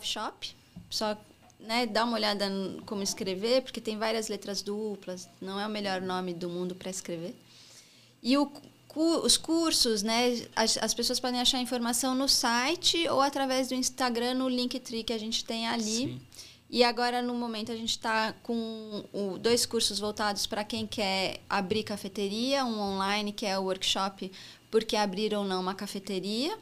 Shop. 0.00 0.56
Só 0.88 1.14
né, 1.60 1.84
dá 1.84 2.06
uma 2.06 2.16
olhada 2.16 2.48
no 2.48 2.82
como 2.84 3.02
escrever, 3.02 3.60
porque 3.60 3.82
tem 3.82 3.98
várias 3.98 4.28
letras 4.28 4.62
duplas. 4.62 5.28
Não 5.42 5.60
é 5.60 5.66
o 5.66 5.70
melhor 5.70 6.00
nome 6.00 6.32
do 6.32 6.48
mundo 6.48 6.74
para 6.74 6.88
escrever. 6.88 7.34
E 8.22 8.38
o, 8.38 8.50
os 8.96 9.36
cursos, 9.36 10.02
né, 10.02 10.48
as, 10.56 10.78
as, 10.78 10.94
pessoas 10.94 11.20
podem 11.20 11.38
achar 11.38 11.60
informação 11.60 12.14
no 12.14 12.26
site 12.26 13.06
ou 13.10 13.20
através 13.20 13.68
do 13.68 13.74
Instagram, 13.74 14.32
no 14.32 14.48
Linktree 14.48 15.04
que 15.04 15.12
a 15.12 15.18
gente 15.18 15.44
tem 15.44 15.68
ali. 15.68 15.82
Sim. 15.84 16.20
E 16.70 16.84
agora, 16.84 17.22
no 17.22 17.34
momento, 17.34 17.72
a 17.72 17.76
gente 17.76 17.90
está 17.90 18.34
com 18.42 19.04
o, 19.12 19.38
dois 19.38 19.64
cursos 19.64 19.98
voltados 19.98 20.46
para 20.46 20.62
quem 20.62 20.86
quer 20.86 21.40
abrir 21.48 21.82
cafeteria, 21.82 22.64
um 22.64 22.78
online, 22.78 23.32
que 23.32 23.46
é 23.46 23.58
o 23.58 23.62
workshop 23.62 24.30
Porque 24.70 24.94
Abrir 24.94 25.32
ou 25.34 25.44
Não 25.44 25.62
uma 25.62 25.74
Cafeteria. 25.74 26.58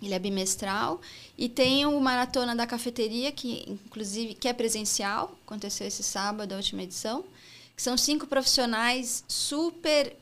Ele 0.00 0.14
é 0.14 0.18
bimestral. 0.20 1.00
E 1.36 1.48
tem 1.48 1.84
o 1.84 1.98
Maratona 2.00 2.54
da 2.54 2.66
Cafeteria, 2.66 3.32
que 3.32 3.64
inclusive 3.68 4.34
que 4.34 4.46
é 4.46 4.52
presencial, 4.52 5.36
aconteceu 5.44 5.86
esse 5.86 6.04
sábado, 6.04 6.52
a 6.52 6.56
última 6.56 6.84
edição. 6.84 7.24
Que 7.74 7.82
são 7.82 7.96
cinco 7.96 8.28
profissionais 8.28 9.24
super 9.26 10.16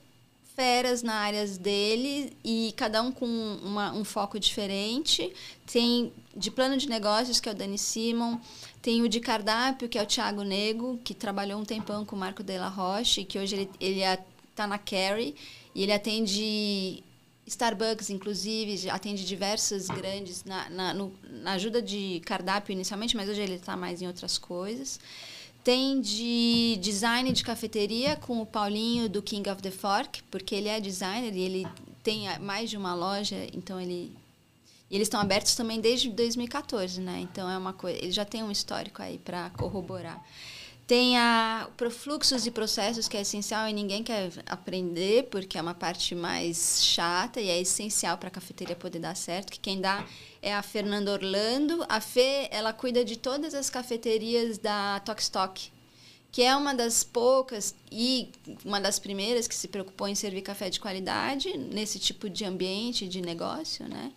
feras 0.55 1.03
na 1.03 1.15
áreas 1.15 1.57
dele 1.57 2.37
e 2.45 2.75
cada 2.77 3.03
um 3.03 3.11
com 3.11 3.27
uma, 3.27 3.93
um 3.93 4.05
foco 4.05 4.39
diferente. 4.39 5.33
Tem 5.71 6.13
de 6.35 6.51
plano 6.51 6.77
de 6.77 6.89
negócios, 6.89 7.41
que 7.41 7.49
é 7.49 7.53
o 7.53 7.55
Dani 7.55 7.79
Simon, 7.79 8.39
tem 8.83 9.01
o 9.01 9.09
de 9.09 9.21
cardápio, 9.21 9.89
que 9.89 9.97
é 9.97 10.03
o 10.03 10.07
Thiago 10.07 10.43
Nego, 10.43 10.99
que 11.05 11.15
trabalhou 11.15 11.61
um 11.61 11.65
tempão 11.65 12.05
com 12.05 12.17
o 12.17 12.19
Marco 12.19 12.43
de 12.43 12.59
la 12.59 12.69
Roche, 12.69 13.25
que 13.25 13.39
hoje 13.39 13.55
ele, 13.55 13.71
ele 13.81 14.01
está 14.51 14.67
na 14.67 14.77
Carry, 14.77 15.37
e 15.73 15.85
ele 15.85 15.93
atende 15.93 17.03
Starbucks, 17.47 18.11
inclusive, 18.11 18.91
atende 18.91 19.25
diversas 19.25 19.87
grandes 19.87 20.45
na, 20.45 20.69
na, 20.69 20.95
no, 20.95 21.13
na 21.31 21.53
ajuda 21.53 21.81
de 21.81 22.21
cardápio 22.27 22.73
inicialmente, 22.73 23.17
mas 23.17 23.29
hoje 23.29 23.41
ele 23.41 23.55
está 23.55 23.77
mais 23.77 24.03
em 24.03 24.09
outras 24.09 24.37
coisas. 24.37 24.99
Tem 25.63 26.01
de 26.01 26.77
design 26.81 27.33
de 27.33 27.45
cafeteria 27.45 28.17
com 28.17 28.41
o 28.41 28.47
Paulinho 28.47 29.09
do 29.09 29.23
King 29.23 29.49
of 29.49 29.63
the 29.63 29.71
Fork, 29.71 30.25
porque 30.25 30.57
ele 30.57 30.69
é 30.69 30.81
designer 30.81 31.33
e 31.37 31.41
ele 31.41 31.67
tem 32.03 32.27
mais 32.41 32.69
de 32.69 32.77
uma 32.77 32.95
loja, 32.95 33.37
então 33.53 33.81
ele 33.81 34.13
e 34.93 34.97
eles 34.97 35.07
estão 35.07 35.19
abertos 35.19 35.55
também 35.55 35.81
desde 35.81 36.11
2014, 36.11 37.01
né? 37.01 37.21
Então 37.23 37.49
é 37.49 37.57
uma 37.57 37.73
coisa, 37.73 37.99
ele 37.99 38.13
já 38.13 38.27
tem 38.27 38.43
um 38.43 38.51
histórico 38.51 39.01
aí 39.01 39.19
para 39.19 39.49
corroborar. 39.57 40.23
Tem 40.87 41.17
a 41.17 41.67
fluxos 41.91 42.47
e 42.47 42.51
processos 42.51 43.09
que 43.09 43.17
é 43.17 43.23
essencial 43.23 43.67
e 43.67 43.73
ninguém 43.73 44.03
quer 44.03 44.31
aprender 44.45 45.29
porque 45.31 45.57
é 45.57 45.63
uma 45.63 45.73
parte 45.73 46.15
mais 46.15 46.85
chata 46.85 47.41
e 47.41 47.49
é 47.49 47.59
essencial 47.59 48.19
para 48.19 48.29
a 48.29 48.31
cafeteria 48.31 48.77
poder 48.77 48.99
dar 48.99 49.17
certo. 49.17 49.53
Que 49.53 49.61
quem 49.61 49.81
dá 49.81 50.05
é 50.43 50.53
a 50.53 50.61
Fernanda 50.61 51.11
Orlando. 51.11 51.83
A 51.89 51.99
Fê, 51.99 52.49
ela 52.51 52.75
cuida 52.75 53.03
de 53.03 53.17
todas 53.17 53.55
as 53.55 53.71
cafeterias 53.71 54.59
da 54.59 55.01
Tokstok, 55.01 55.73
que 56.31 56.43
é 56.43 56.55
uma 56.55 56.75
das 56.75 57.03
poucas 57.03 57.75
e 57.91 58.31
uma 58.63 58.79
das 58.79 58.99
primeiras 58.99 59.49
que 59.49 59.55
se 59.55 59.69
preocupou 59.69 60.07
em 60.07 60.15
servir 60.15 60.43
café 60.43 60.69
de 60.69 60.79
qualidade 60.79 61.57
nesse 61.57 61.99
tipo 61.99 62.29
de 62.29 62.45
ambiente 62.45 63.09
de 63.09 63.23
negócio, 63.23 63.89
né? 63.89 64.13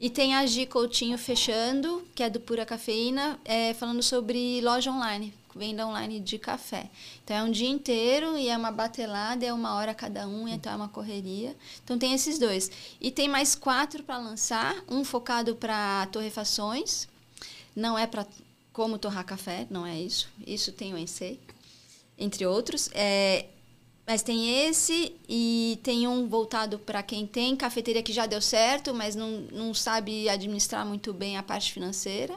E 0.00 0.08
tem 0.08 0.34
a 0.34 0.46
Gi 0.46 0.64
Coutinho 0.66 1.18
fechando, 1.18 2.06
que 2.14 2.22
é 2.22 2.30
do 2.30 2.38
Pura 2.38 2.64
Cafeína, 2.64 3.38
é, 3.44 3.74
falando 3.74 4.00
sobre 4.00 4.60
loja 4.60 4.92
online, 4.92 5.34
venda 5.56 5.84
online 5.84 6.20
de 6.20 6.38
café. 6.38 6.88
Então 7.24 7.36
é 7.36 7.42
um 7.42 7.50
dia 7.50 7.68
inteiro 7.68 8.38
e 8.38 8.48
é 8.48 8.56
uma 8.56 8.70
batelada, 8.70 9.44
é 9.44 9.52
uma 9.52 9.74
hora 9.74 9.92
cada 9.92 10.28
um, 10.28 10.46
então 10.46 10.72
é 10.72 10.76
uma 10.76 10.88
correria. 10.88 11.56
Então 11.82 11.98
tem 11.98 12.14
esses 12.14 12.38
dois. 12.38 12.70
E 13.00 13.10
tem 13.10 13.28
mais 13.28 13.56
quatro 13.56 14.04
para 14.04 14.18
lançar, 14.18 14.76
um 14.88 15.04
focado 15.04 15.56
para 15.56 16.06
torrefações, 16.12 17.08
não 17.74 17.98
é 17.98 18.06
para 18.06 18.24
como 18.72 18.98
torrar 18.98 19.24
café, 19.24 19.66
não 19.68 19.84
é 19.84 19.98
isso. 19.98 20.28
Isso 20.46 20.70
tem 20.70 20.94
o 20.94 20.98
ENSEI, 20.98 21.40
entre 22.16 22.46
outros. 22.46 22.88
É, 22.94 23.46
mas 24.08 24.22
tem 24.22 24.66
esse 24.66 25.14
e 25.28 25.78
tem 25.82 26.08
um 26.08 26.26
voltado 26.26 26.78
para 26.78 27.02
quem 27.02 27.26
tem 27.26 27.54
cafeteria 27.54 28.02
que 28.02 28.10
já 28.10 28.24
deu 28.24 28.40
certo, 28.40 28.94
mas 28.94 29.14
não, 29.14 29.42
não 29.52 29.74
sabe 29.74 30.30
administrar 30.30 30.86
muito 30.86 31.12
bem 31.12 31.36
a 31.36 31.42
parte 31.42 31.70
financeira. 31.70 32.34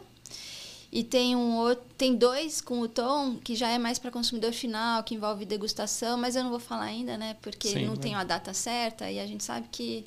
E 0.92 1.02
tem 1.02 1.34
um 1.34 1.56
outro, 1.56 1.86
tem 1.98 2.14
dois 2.14 2.60
com 2.60 2.82
o 2.82 2.90
tom 2.90 3.38
que 3.42 3.56
já 3.56 3.70
é 3.70 3.78
mais 3.78 3.98
para 3.98 4.12
consumidor 4.12 4.52
final, 4.52 5.02
que 5.02 5.16
envolve 5.16 5.46
degustação, 5.46 6.18
mas 6.18 6.36
eu 6.36 6.44
não 6.44 6.50
vou 6.50 6.60
falar 6.60 6.84
ainda, 6.84 7.18
né? 7.18 7.38
Porque 7.42 7.70
Sim, 7.70 7.86
não 7.86 7.94
né? 7.94 8.02
tem 8.02 8.16
a 8.16 8.26
data 8.26 8.54
certa 8.54 9.10
e 9.10 9.18
a 9.18 9.26
gente 9.26 9.42
sabe 9.42 9.70
que 9.72 10.04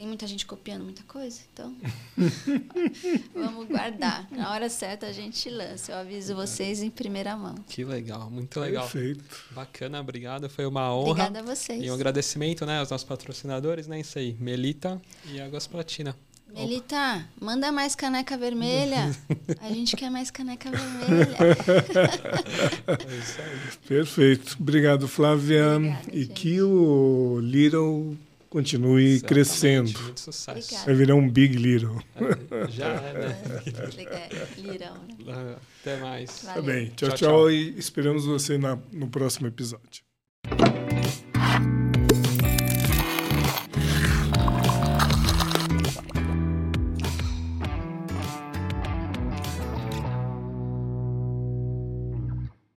tem 0.00 0.06
muita 0.06 0.26
gente 0.26 0.46
copiando 0.46 0.82
muita 0.82 1.02
coisa, 1.02 1.40
então 1.52 1.76
vamos 3.36 3.68
guardar. 3.68 4.26
Na 4.30 4.50
hora 4.50 4.70
certa 4.70 5.08
a 5.08 5.12
gente 5.12 5.50
lança. 5.50 5.92
Eu 5.92 5.98
aviso 5.98 6.34
vocês 6.34 6.82
em 6.82 6.88
primeira 6.88 7.36
mão. 7.36 7.54
Que 7.68 7.84
legal, 7.84 8.30
muito 8.30 8.58
legal. 8.58 8.88
Perfeito. 8.88 9.22
Bacana, 9.50 10.00
obrigado. 10.00 10.48
Foi 10.48 10.64
uma 10.64 10.90
honra. 10.90 11.10
Obrigada 11.10 11.40
a 11.40 11.42
vocês. 11.42 11.84
E 11.84 11.90
um 11.90 11.92
agradecimento, 11.92 12.64
né, 12.64 12.78
aos 12.78 12.88
nossos 12.88 13.06
patrocinadores, 13.06 13.86
né, 13.86 14.00
isso 14.00 14.18
aí, 14.18 14.34
Melita 14.40 14.98
e 15.26 15.38
Águas 15.38 15.66
Platina. 15.66 16.16
Melita, 16.48 17.22
manda 17.38 17.70
mais 17.70 17.94
caneca 17.94 18.38
vermelha. 18.38 19.14
A 19.60 19.68
gente 19.68 19.94
quer 19.96 20.10
mais 20.10 20.30
caneca 20.30 20.70
vermelha. 20.70 21.36
é 22.88 23.18
isso 23.18 23.40
aí. 23.42 23.60
Perfeito. 23.86 24.56
Obrigado, 24.58 25.06
Flávia. 25.06 25.76
Obrigada, 25.76 26.08
e 26.10 26.22
gente. 26.22 26.32
que 26.32 26.62
o 26.62 27.38
Little 27.42 28.16
continue 28.50 29.14
Exatamente, 29.14 29.24
crescendo. 29.26 30.00
Muito 30.02 30.20
sucesso. 30.20 30.84
Vai 30.84 30.94
virar 30.94 31.14
um 31.14 31.30
Big 31.30 31.56
Little. 31.56 31.96
É, 32.16 32.68
já 32.68 32.88
é, 32.88 33.12
né? 33.14 33.42
Little. 34.58 35.24
Né? 35.24 35.56
Até 35.80 35.96
mais. 35.98 36.42
Tá 36.42 36.60
bem. 36.60 36.88
Tchau, 36.88 37.08
tchau, 37.10 37.16
tchau, 37.16 37.50
e 37.50 37.78
esperamos 37.78 38.26
você 38.26 38.58
na, 38.58 38.76
no 38.92 39.08
próximo 39.08 39.46
episódio. 39.46 40.02